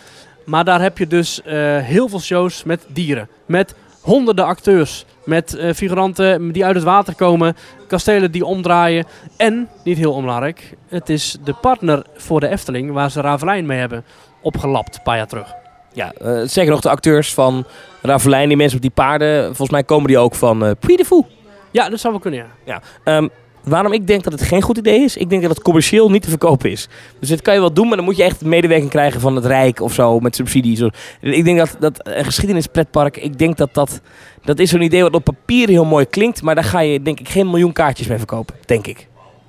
Maar 0.46 0.64
daar 0.64 0.82
heb 0.82 0.98
je 0.98 1.08
dus 1.08 1.42
eh, 1.42 1.78
heel 1.78 2.10
veel 2.10 2.20
shows 2.20 2.64
met 2.64 2.86
dieren. 2.88 3.28
Met 3.46 3.76
honderden 4.02 4.46
acteurs. 4.46 5.06
Met 5.26 5.56
eh, 5.56 5.74
figuranten 5.74 6.52
die 6.52 6.66
uit 6.66 6.76
het 6.76 6.84
water 6.84 7.16
komen. 7.16 7.56
Kastelen 7.88 8.32
die 8.32 8.46
omdraaien. 8.46 9.06
En, 9.38 9.70
niet 9.84 9.98
heel 9.98 10.14
onbelangrijk, 10.14 10.76
het 10.88 11.10
is 11.10 11.38
de 11.44 11.54
partner 11.54 12.06
voor 12.16 12.40
de 12.40 12.48
Efteling 12.48 12.92
waar 12.92 13.12
ze 13.12 13.22
Ravelijn 13.22 13.66
mee 13.66 13.80
hebben 13.80 14.04
opgelapt 14.42 14.96
een 14.96 15.04
paar 15.04 15.18
jaar 15.18 15.28
terug. 15.28 15.54
Ja, 15.94 16.14
eh 16.14 16.42
zeker 16.44 16.72
nog 16.72 16.82
de 16.82 16.90
acteurs 16.90 17.34
van 17.34 17.66
Ravelijn, 18.02 18.48
die 18.48 18.58
mensen 18.58 18.76
op 18.76 18.82
die 18.82 18.92
paarden, 18.92 19.46
volgens 19.46 19.70
mij 19.70 19.84
komen 19.84 20.08
die 20.08 20.18
ook 20.18 20.36
van 20.36 20.66
eh 20.66 20.72
Puy 20.80 20.96
de 20.96 21.06
Fou. 21.06 21.24
Ja, 21.72 21.90
dat 21.90 22.00
zou 22.00 22.14
wel 22.14 22.22
kunnen, 22.22 22.46
ja. 22.66 22.82
Ehm, 23.04 23.28
waarom 23.64 23.94
ik 23.94 24.08
denk 24.08 24.24
dat 24.24 24.34
het 24.34 24.42
geen 24.42 24.62
goed 24.62 24.78
idee 24.78 25.00
is? 25.00 25.18
Ik 25.18 25.30
denk 25.30 25.42
dat 25.42 25.52
het 25.52 25.62
commercieel 25.62 26.10
niet 26.10 26.22
te 26.22 26.30
verkopen 26.30 26.72
is. 26.72 26.88
Dus 27.20 27.30
dit 27.30 27.42
kan 27.42 27.54
je 27.54 27.60
wel 27.60 27.74
doen, 27.74 27.88
maar 27.88 27.96
dan 27.96 28.06
moet 28.06 28.18
je 28.18 28.24
echt 28.24 28.46
medewerking 28.46 28.90
krijgen 28.90 29.22
van 29.22 29.36
het 29.36 29.46
Rijk 29.46 29.82
of 29.82 29.94
zo, 29.94 30.20
met 30.20 30.36
subsidies. 30.36 30.82
Ik 31.22 31.44
denk 31.44 31.58
dat, 31.58 31.76
dat 31.80 32.08
een 32.08 32.26
geschiedenispretpark, 32.26 33.18
ik 33.18 33.38
denk 33.38 33.58
dat 33.58 33.74
dat... 33.74 34.02
Dat 34.44 34.60
is 34.60 34.70
zo'n 34.70 34.82
idee 34.82 35.02
wat 35.02 35.14
op 35.14 35.24
papier 35.24 35.68
heel 35.68 35.86
mooi 35.86 36.06
klinkt, 36.06 36.42
maar 36.42 36.56
daar 36.56 36.64
ga 36.64 36.80
je 36.80 37.02
denk 37.02 37.20
ik 37.20 37.30
geen 37.30 37.50
miljoen 37.50 37.74
kaartjes 37.74 38.08
mee 38.08 38.18
verkopen, 38.18 38.56
denk 38.66 38.88
ik. 38.88 39.08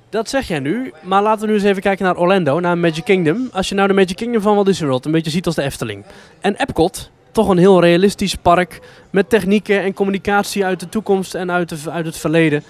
Dat 0.09 0.29
zeg 0.29 0.47
jij 0.47 0.59
nu, 0.59 0.93
maar 1.01 1.21
laten 1.21 1.41
we 1.41 1.47
nu 1.47 1.53
eens 1.53 1.63
even 1.63 1.81
kijken 1.81 2.05
naar 2.05 2.17
Orlando, 2.17 2.59
naar 2.59 2.77
Magic 2.77 3.03
Kingdom. 3.03 3.49
Als 3.51 3.69
je 3.69 3.75
nou 3.75 3.87
de 3.87 3.93
Magic 3.93 4.15
Kingdom 4.15 4.41
van 4.41 4.53
Walt 4.53 4.65
Disney 4.65 4.89
World 4.89 5.05
een 5.05 5.11
beetje 5.11 5.31
ziet 5.31 5.45
als 5.45 5.55
de 5.55 5.61
Efteling. 5.61 6.03
En 6.41 6.55
Epcot, 6.55 7.11
toch 7.33 7.47
een 7.47 7.57
heel 7.57 7.81
realistisch 7.81 8.35
park 8.35 8.79
met 9.09 9.29
technieken 9.29 9.81
en 9.81 9.93
communicatie 9.93 10.65
uit 10.65 10.79
de 10.79 10.89
toekomst 10.89 11.35
en 11.35 11.51
uit, 11.51 11.69
de, 11.69 11.91
uit 11.91 12.05
het 12.05 12.17
verleden. 12.17 12.63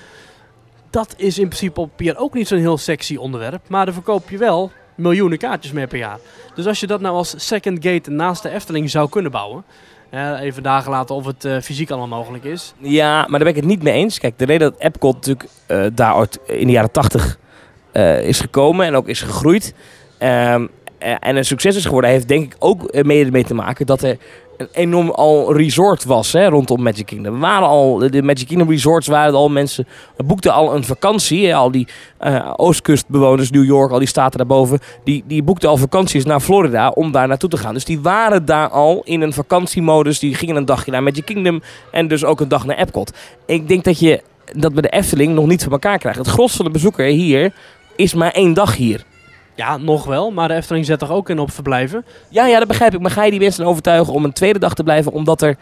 Dat 0.90 1.14
is 1.18 1.40
in 1.40 1.48
principe 1.48 1.80
op 1.80 1.90
papier 1.90 2.18
ook 2.18 2.34
niet 2.34 2.48
zo'n 2.48 2.58
heel 2.58 2.78
sexy 2.78 3.16
onderwerp, 3.16 3.70
maar 3.70 3.86
daar 3.86 3.94
verkoop 3.94 4.30
je 4.30 4.38
wel 4.38 4.72
miljoenen 4.96 5.38
kaartjes 5.38 5.72
mee 5.72 5.88
per 5.88 5.98
jaar. 5.98 6.20
Dus 6.56 6.66
als 6.66 6.80
je 6.80 6.88
dat 6.88 7.02
nou 7.02 7.16
als 7.16 7.34
second 7.38 7.86
gate 7.86 8.12
naast 8.12 8.44
de 8.44 8.50
Efteling 8.50 8.90
zou 8.90 9.10
kunnen 9.10 9.32
bouwen, 9.32 9.64
even 10.40 10.64
dagen 10.64 10.92
laten 10.92 11.16
of 11.16 11.26
het 11.26 11.46
eh, 11.46 11.60
fysiek 11.60 11.90
allemaal 11.90 12.20
mogelijk 12.20 12.44
is. 12.44 12.74
Ja, 12.78 13.20
maar 13.20 13.30
daar 13.30 13.40
ben 13.40 13.48
ik 13.48 13.56
het 13.56 13.66
niet 13.66 13.84
mee 13.84 13.94
eens. 13.94 14.20
Kijk, 14.20 14.38
de 14.38 14.46
reden 14.46 14.72
dat 14.72 14.80
Epcot 14.80 15.14
natuurlijk 15.14 15.50
eh, 15.66 15.86
daar 15.94 16.28
in 16.46 16.68
de 16.68 16.74
jaren 16.74 16.92
80 16.92 17.38
eh, 17.92 18.28
is 18.28 18.40
gekomen 18.40 18.86
en 18.86 18.96
ook 18.96 19.08
is 19.08 19.22
gegroeid. 19.22 19.74
ehm, 20.18 20.68
eh, 21.04 21.16
en 21.20 21.36
een 21.36 21.46
succes 21.46 21.76
is 21.76 21.86
geworden, 21.86 22.10
heeft 22.10 22.28
denk 22.28 22.44
ik 22.44 22.56
ook 22.60 23.04
mede 23.04 23.32
mee 23.32 23.44
te 23.44 23.54
maken 23.54 23.86
dat 23.86 24.02
er 24.02 24.18
een 24.58 24.68
enorm 24.72 25.10
al 25.10 25.56
resort 25.56 26.04
was 26.04 26.32
hè, 26.32 26.48
rondom 26.48 26.82
Magic 26.82 27.06
Kingdom. 27.06 27.40
Waren 27.40 27.68
al, 27.68 27.98
de 27.98 28.22
Magic 28.22 28.48
Kingdom 28.48 28.70
resorts 28.70 29.08
waren 29.08 29.34
al 29.34 29.50
mensen, 29.50 29.88
boekten 30.26 30.54
al 30.54 30.76
een 30.76 30.84
vakantie. 30.84 31.56
Al 31.56 31.72
die 31.72 31.88
eh, 32.18 32.54
oostkustbewoners, 32.56 33.52
New 33.52 33.64
York, 33.64 33.92
al 33.92 34.00
die 34.00 34.08
staten 34.08 34.38
daarboven, 34.38 34.80
die, 35.04 35.24
die 35.28 35.44
boekten 35.44 35.70
al 35.70 35.78
vakanties 35.78 36.26
naar 36.26 36.40
Florida 36.40 36.90
om 36.90 37.12
daar 37.12 37.28
naartoe 37.28 37.50
te 37.50 37.58
gaan. 37.58 37.74
Dus 37.74 37.86
die 37.86 38.00
waren 38.00 38.46
daar 38.46 38.70
al 38.70 39.02
in 39.04 39.22
een 39.22 39.34
vakantiemodus. 39.34 40.20
Die 40.20 40.36
gingen 40.36 40.56
een 40.56 40.66
dagje 40.66 40.92
naar 40.92 41.04
Magic 41.04 41.26
Kingdom 41.26 41.62
en 41.92 42.08
dus 42.08 42.26
ook 42.26 42.40
een 42.40 42.48
dag 42.48 42.66
naar 42.66 42.78
Epcot. 42.78 43.14
Ik 43.46 43.68
denk 43.68 43.84
dat 43.84 44.00
je 44.00 44.22
dat 44.54 44.74
bij 44.74 44.82
de 44.82 44.90
Efteling 44.90 45.34
nog 45.34 45.46
niet 45.46 45.64
voor 45.64 45.72
elkaar 45.72 45.98
krijgt. 45.98 46.18
Het 46.18 46.28
gros 46.28 46.56
van 46.56 46.66
de 46.66 46.72
bezoeker 46.72 47.06
hier 47.06 47.54
is 47.96 48.14
maar 48.14 48.32
één 48.32 48.54
dag 48.54 48.76
hier. 48.76 49.06
Ja, 49.56 49.78
nog 49.78 50.06
wel. 50.06 50.32
Maar 50.32 50.48
de 50.48 50.54
Efteling 50.54 50.86
zet 50.86 51.00
toch 51.00 51.12
ook 51.12 51.30
in 51.30 51.40
op 51.40 51.52
verblijven? 51.52 52.06
Ja, 52.30 52.46
ja, 52.46 52.60
dat 52.60 52.68
begrijp 52.68 52.94
ik. 52.94 53.00
Maar 53.00 53.12
ga 53.12 53.24
je 53.24 53.32
die 53.32 53.40
mensen 53.40 53.66
overtuigen 53.66 54.14
om 54.14 54.24
een 54.24 54.34
tweede 54.34 54.60
dag 54.60 54.74
te 54.74 54.84
blijven 54.84 55.12
omdat 55.12 55.42
er 55.42 55.58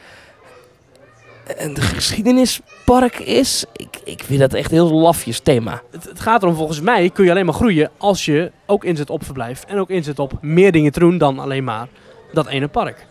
een 1.58 1.78
geschiedenispark 1.78 3.20
is? 3.20 3.66
Ik, 3.74 4.00
ik 4.04 4.24
vind 4.24 4.40
dat 4.40 4.54
echt 4.54 4.72
heel 4.72 4.92
lafjes 4.92 5.40
thema. 5.40 5.82
Het, 5.92 6.04
het 6.04 6.20
gaat 6.20 6.44
erom, 6.44 6.56
volgens 6.56 6.82
mij 6.82 7.10
kun 7.10 7.24
je 7.26 7.32
alleen 7.32 7.46
maar 7.46 7.54
groeien 7.54 7.90
als 7.98 8.26
je 8.26 8.52
ook 8.66 8.84
inzet 8.84 9.10
op 9.10 9.26
verblijf. 9.26 9.64
En 9.68 9.80
ook 9.80 9.90
inzet 9.90 10.20
op 10.20 10.34
meer 10.42 10.72
dingen 10.72 10.92
te 10.92 11.00
doen 11.00 11.18
dan 11.18 11.40
alleen 11.40 11.64
maar 11.64 11.88
dat 12.34 12.48
ene 12.48 12.68
park. 12.68 13.06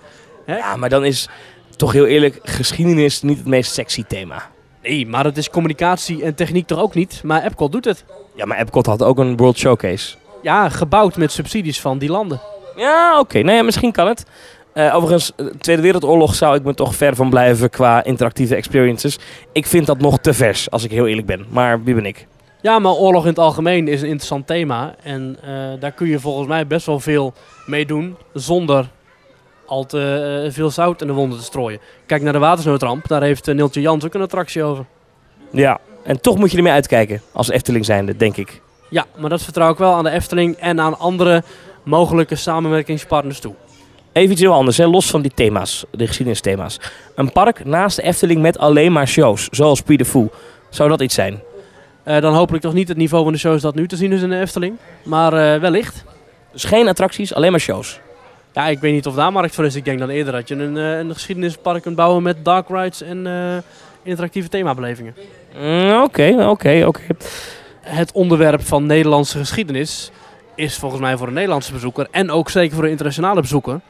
Ja, 0.47 0.77
maar 0.77 0.89
dan 0.89 1.05
is 1.05 1.29
toch 1.77 1.93
heel 1.93 2.07
eerlijk 2.07 2.39
geschiedenis 2.43 3.23
niet 3.23 3.39
het 3.39 3.47
meest 3.47 3.73
sexy 3.73 4.05
thema. 4.09 4.43
Nee, 4.83 5.07
maar 5.07 5.25
het 5.25 5.37
is 5.37 5.51
communicatie 5.51 6.23
en 6.23 6.35
techniek 6.35 6.67
toch 6.67 6.79
ook 6.79 6.95
niet? 6.95 7.21
Maar 7.25 7.45
Epcot 7.45 7.73
doet 7.73 7.85
het. 7.85 8.05
Ja, 8.35 8.45
maar 8.45 8.59
Epcot 8.59 8.87
had 8.87 9.03
ook 9.03 9.19
een 9.19 9.37
World 9.37 9.59
Showcase. 9.59 10.17
Ja, 10.43 10.69
gebouwd 10.69 11.17
met 11.17 11.33
subsidies 11.33 11.81
van 11.81 11.99
die 11.99 12.11
landen. 12.11 12.41
Ja, 12.77 13.19
oké. 13.19 13.43
Nou 13.43 13.57
ja, 13.57 13.63
misschien 13.63 13.93
kan 13.93 14.07
het. 14.07 14.25
Eh, 14.73 14.95
overigens, 14.95 15.33
de 15.37 15.53
Tweede 15.59 15.83
Wereldoorlog 15.83 16.35
zou 16.35 16.57
ik 16.57 16.63
me 16.63 16.75
toch 16.75 16.95
ver 16.95 17.17
van 17.17 17.31
blijven 17.31 17.71
qua 17.71 18.05
interactieve 18.05 18.55
experiences. 18.55 19.19
Ik 19.53 19.67
vind 19.67 19.87
dat 19.87 19.99
nog 19.99 20.19
te 20.19 20.35
vers, 20.35 20.71
als 20.71 20.85
ik 20.85 20.91
heel 20.91 21.07
eerlijk 21.07 21.27
ben. 21.27 21.47
Maar 21.49 21.83
wie 21.83 21.95
ben 21.95 22.07
ik? 22.07 22.27
Ja, 22.61 22.79
maar 22.79 22.93
oorlog 22.93 23.23
in 23.23 23.29
het 23.29 23.39
algemeen 23.39 23.89
is 23.89 24.01
een 24.01 24.09
interessant 24.09 24.47
thema. 24.47 24.95
En 25.03 25.37
eh, 25.43 25.81
daar 25.81 25.93
kun 25.93 26.09
je 26.09 26.21
volgens 26.21 26.49
mij 26.49 26.67
best 26.67 26.87
wel 26.87 27.01
veel 27.01 27.33
mee 27.67 27.87
doen 27.87 28.17
zonder 28.33 28.89
al 29.67 29.87
te 29.87 30.43
eh, 30.45 30.53
veel 30.53 30.71
zout 30.71 31.01
in 31.01 31.07
de 31.07 31.13
wonden 31.13 31.39
te 31.39 31.45
strooien. 31.45 31.81
Kijk 32.07 32.23
naar 32.23 32.33
de 32.33 32.39
watersnoodramp, 32.39 33.09
daar 33.09 33.23
heeft 33.23 33.49
uh, 33.49 33.55
Neeltje 33.55 33.81
Jans 33.81 34.05
ook 34.05 34.15
een 34.15 34.21
attractie 34.21 34.63
over. 34.63 34.85
Ja, 35.51 35.79
en 36.03 36.21
toch 36.21 36.39
moet 36.39 36.51
je 36.51 36.57
ermee 36.57 36.73
uitkijken 36.73 37.23
als 37.33 37.51
Efteling 37.51 37.85
zijnde, 37.85 38.17
denk 38.17 38.37
ik. 38.37 38.61
Ja, 38.91 39.07
maar 39.17 39.31
dat 39.31 39.43
vertrouw 39.43 39.71
ik 39.73 39.79
wel 39.79 39.95
aan 39.95 40.05
de 40.05 40.11
Efteling 40.11 40.57
en 40.57 40.81
aan 40.81 40.99
andere 40.99 41.43
mogelijke 41.83 42.35
samenwerkingspartners 42.35 43.41
toe. 43.41 43.55
Even 44.13 44.31
iets 44.31 44.41
heel 44.41 44.53
anders, 44.53 44.77
hè? 44.77 44.87
los 44.87 45.11
van 45.11 45.23
die 45.23 45.31
thema's, 45.35 45.85
de 45.91 46.07
geschiedenisthema's. 46.07 46.81
Een 47.15 47.33
park 47.33 47.65
naast 47.65 47.97
de 47.97 48.03
Efteling 48.03 48.41
met 48.41 48.59
alleen 48.59 48.93
maar 48.93 49.09
shows, 49.09 49.49
zoals 49.51 49.83
Puy 49.83 49.97
de 49.97 50.05
Fou. 50.05 50.29
Zou 50.69 50.89
dat 50.89 51.01
iets 51.01 51.15
zijn? 51.15 51.41
Uh, 52.05 52.21
dan 52.21 52.35
hopelijk 52.35 52.63
toch 52.63 52.73
niet 52.73 52.89
het 52.89 52.97
niveau 52.97 53.25
van 53.25 53.33
de 53.33 53.39
shows 53.39 53.63
dat 53.63 53.75
nu 53.75 53.87
te 53.87 53.97
zien 53.97 54.13
is 54.13 54.23
in 54.23 54.29
de 54.29 54.41
Efteling. 54.41 54.77
Maar 55.03 55.33
uh, 55.33 55.61
wellicht. 55.61 56.05
Dus 56.53 56.65
geen 56.65 56.89
attracties, 56.89 57.35
alleen 57.35 57.51
maar 57.51 57.61
shows? 57.61 58.01
Ja, 58.53 58.67
ik 58.69 58.79
weet 58.79 58.93
niet 58.93 59.07
of 59.07 59.15
daar 59.15 59.33
markt 59.33 59.55
voor 59.55 59.65
is. 59.65 59.75
Ik 59.75 59.85
denk 59.85 59.99
dan 59.99 60.09
eerder 60.09 60.33
dat 60.33 60.49
je 60.49 60.55
een, 60.55 60.77
uh, 60.77 60.99
een 60.99 61.13
geschiedenispark 61.13 61.83
kunt 61.83 61.97
bouwen 61.97 62.23
met 62.23 62.45
dark 62.45 62.69
rides 62.69 63.03
en 63.03 63.27
interactieve 64.03 64.49
themabelevingen. 64.49 65.15
Mm, 65.61 66.03
oké, 66.03 66.47
oké, 66.49 66.85
oké 66.87 67.03
het 67.81 68.13
onderwerp 68.13 68.67
van 68.67 68.87
Nederlandse 68.87 69.39
geschiedenis 69.39 70.11
is 70.55 70.77
volgens 70.77 71.01
mij 71.01 71.17
voor 71.17 71.27
een 71.27 71.33
Nederlandse 71.33 71.73
bezoeker 71.73 72.09
en 72.11 72.31
ook 72.31 72.51
zeker 72.51 72.75
voor 72.75 72.85
een 72.85 72.91
internationale 72.91 73.41
bezoeker 73.41 73.81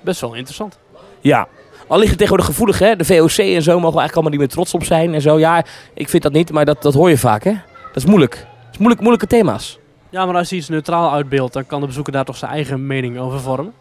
best 0.00 0.20
wel 0.20 0.34
interessant. 0.34 0.78
Ja, 1.20 1.48
al 1.86 1.98
liggen 1.98 2.16
tegenwoordig 2.16 2.46
gevoelig, 2.46 2.78
hè? 2.78 2.96
De 2.96 3.04
VOC 3.04 3.38
en 3.38 3.62
zo 3.62 3.72
mogen 3.72 3.94
we 3.94 3.98
eigenlijk 3.98 4.12
allemaal 4.12 4.30
niet 4.30 4.40
meer 4.40 4.48
trots 4.48 4.74
op 4.74 4.84
zijn 4.84 5.14
en 5.14 5.20
zo. 5.20 5.38
Ja, 5.38 5.64
ik 5.94 6.08
vind 6.08 6.22
dat 6.22 6.32
niet, 6.32 6.52
maar 6.52 6.64
dat, 6.64 6.82
dat 6.82 6.94
hoor 6.94 7.08
je 7.08 7.18
vaak, 7.18 7.44
hè? 7.44 7.52
Dat 7.86 7.96
is 7.96 8.04
moeilijk. 8.04 8.32
Dat 8.34 8.72
is 8.72 8.78
moeilijk, 8.78 9.00
moeilijke 9.00 9.26
thema's. 9.26 9.78
Ja, 10.10 10.26
maar 10.26 10.34
als 10.34 10.50
je 10.50 10.56
iets 10.56 10.68
neutraal 10.68 11.12
uitbeeldt, 11.12 11.52
dan 11.52 11.66
kan 11.66 11.80
de 11.80 11.86
bezoeker 11.86 12.12
daar 12.12 12.24
toch 12.24 12.36
zijn 12.36 12.50
eigen 12.50 12.86
mening 12.86 13.18
over 13.18 13.40
vormen. 13.40 13.72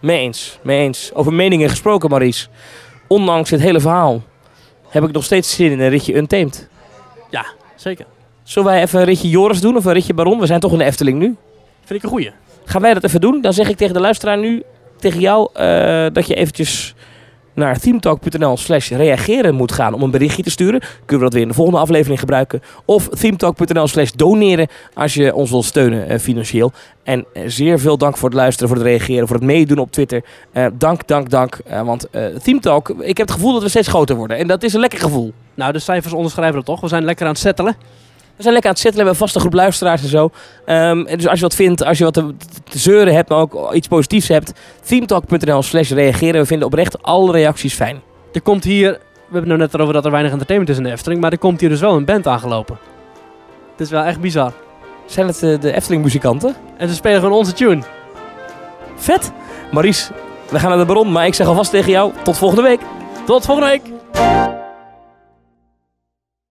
Mee 0.00 0.18
eens, 0.18 0.58
mee 0.62 0.80
eens. 0.80 1.10
Over 1.14 1.32
meningen 1.32 1.68
gesproken, 1.68 2.10
Maries. 2.10 2.48
Ondanks 3.06 3.50
het 3.50 3.60
hele 3.60 3.80
verhaal 3.80 4.22
heb 4.88 5.04
ik 5.04 5.12
nog 5.12 5.24
steeds 5.24 5.54
zin 5.54 5.70
in 5.70 5.80
een 5.80 5.88
ritje 5.88 6.16
Untamed. 6.16 6.68
Ja, 7.30 7.46
zeker. 7.76 8.06
Zullen 8.50 8.68
wij 8.68 8.82
even 8.82 9.00
een 9.00 9.04
ritje 9.04 9.28
Joris 9.28 9.60
doen 9.60 9.76
of 9.76 9.84
een 9.84 9.92
ritje 9.92 10.14
Baron? 10.14 10.40
We 10.40 10.46
zijn 10.46 10.60
toch 10.60 10.72
in 10.72 10.78
de 10.78 10.84
Efteling 10.84 11.18
nu. 11.18 11.36
Vind 11.84 11.98
ik 11.98 12.02
een 12.02 12.08
goeie. 12.08 12.30
Gaan 12.64 12.80
wij 12.80 12.94
dat 12.94 13.04
even 13.04 13.20
doen? 13.20 13.40
Dan 13.40 13.52
zeg 13.52 13.68
ik 13.68 13.76
tegen 13.76 13.94
de 13.94 14.00
luisteraar 14.00 14.38
nu, 14.38 14.62
tegen 14.96 15.20
jou, 15.20 15.50
uh, 15.54 16.06
dat 16.12 16.26
je 16.26 16.34
eventjes 16.34 16.94
naar 17.54 17.78
themetalk.nl 17.78 18.56
slash 18.56 18.90
reageren 18.90 19.54
moet 19.54 19.72
gaan 19.72 19.94
om 19.94 20.02
een 20.02 20.10
berichtje 20.10 20.42
te 20.42 20.50
sturen. 20.50 20.80
Kunnen 20.80 21.16
we 21.16 21.22
dat 21.22 21.32
weer 21.32 21.42
in 21.42 21.48
de 21.48 21.54
volgende 21.54 21.80
aflevering 21.80 22.18
gebruiken. 22.20 22.62
Of 22.84 23.08
themetalk.nl 23.08 23.86
slash 23.86 24.10
doneren 24.10 24.68
als 24.94 25.14
je 25.14 25.34
ons 25.34 25.50
wil 25.50 25.62
steunen 25.62 26.12
uh, 26.12 26.18
financieel. 26.18 26.72
En 27.02 27.24
uh, 27.34 27.42
zeer 27.46 27.78
veel 27.78 27.98
dank 27.98 28.16
voor 28.16 28.28
het 28.28 28.38
luisteren, 28.38 28.68
voor 28.68 28.78
het 28.78 28.86
reageren, 28.86 29.26
voor 29.26 29.36
het 29.36 29.44
meedoen 29.44 29.78
op 29.78 29.92
Twitter. 29.92 30.24
Uh, 30.52 30.66
dank, 30.72 31.06
dank, 31.06 31.30
dank. 31.30 31.58
want 31.84 32.08
Themetalk, 32.42 32.88
ik 32.88 33.16
heb 33.16 33.26
het 33.26 33.36
gevoel 33.36 33.52
dat 33.52 33.62
we 33.62 33.68
steeds 33.68 33.88
groter 33.88 34.16
worden. 34.16 34.36
En 34.36 34.46
dat 34.46 34.62
is 34.62 34.72
een 34.74 34.80
lekker 34.80 34.98
gevoel. 34.98 35.32
Nou, 35.54 35.72
de 35.72 35.78
cijfers 35.78 36.12
onderschrijven 36.12 36.56
dat 36.56 36.64
toch. 36.64 36.80
We 36.80 36.88
zijn 36.88 37.04
lekker 37.04 37.26
aan 37.26 37.32
het 37.32 37.40
settelen. 37.40 37.76
We 38.40 38.46
zijn 38.46 38.58
lekker 38.58 38.74
aan 38.74 38.76
het 38.76 38.86
zetten, 38.86 39.04
we 39.04 39.08
hebben 39.08 39.28
een 39.28 39.28
vaste 39.28 39.40
groep 39.40 39.62
luisteraars 39.62 40.02
en 40.02 40.08
zo. 40.08 40.30
Um, 40.66 41.04
dus 41.04 41.26
als 41.26 41.38
je 41.38 41.44
wat 41.44 41.54
vindt, 41.54 41.84
als 41.84 41.98
je 41.98 42.04
wat 42.04 42.14
te, 42.14 42.34
te, 42.70 42.78
zeuren 42.78 43.14
hebt, 43.14 43.28
maar 43.28 43.38
ook 43.38 43.72
iets 43.72 43.88
positiefs 43.88 44.28
hebt, 44.28 44.52
themetalk.nl 44.82 45.62
slash 45.62 45.90
reageren. 45.90 46.40
We 46.40 46.46
vinden 46.46 46.66
oprecht 46.66 47.02
alle 47.02 47.32
reacties 47.32 47.74
fijn. 47.74 48.00
Er 48.32 48.40
komt 48.40 48.64
hier, 48.64 48.90
we 48.90 48.98
hebben 49.22 49.40
het 49.40 49.48
nou 49.48 49.58
net 49.58 49.74
erover 49.74 49.92
dat 49.92 50.04
er 50.04 50.10
weinig 50.10 50.32
entertainment 50.32 50.72
is 50.72 50.78
in 50.78 50.82
de 50.82 50.90
Efteling, 50.90 51.20
maar 51.20 51.32
er 51.32 51.38
komt 51.38 51.60
hier 51.60 51.68
dus 51.68 51.80
wel 51.80 51.96
een 51.96 52.04
band 52.04 52.26
aangelopen. 52.26 52.78
Het 53.70 53.80
is 53.80 53.90
wel 53.90 54.02
echt 54.02 54.20
bizar. 54.20 54.52
Zijn 55.06 55.26
het 55.26 55.42
uh, 55.42 55.60
de 55.60 55.72
Efteling 55.72 56.02
muzikanten? 56.02 56.54
En 56.76 56.88
ze 56.88 56.94
spelen 56.94 57.20
gewoon 57.20 57.38
onze 57.38 57.52
tune. 57.52 57.82
Vet! 58.96 59.32
Maries, 59.70 60.10
we 60.50 60.58
gaan 60.58 60.68
naar 60.68 60.78
de 60.78 60.84
Baron, 60.84 61.12
maar 61.12 61.26
ik 61.26 61.34
zeg 61.34 61.46
alvast 61.46 61.70
tegen 61.70 61.90
jou, 61.90 62.12
tot 62.22 62.38
volgende 62.38 62.62
week. 62.62 62.80
Tot 63.26 63.44
volgende 63.44 63.70
week! 63.70 64.59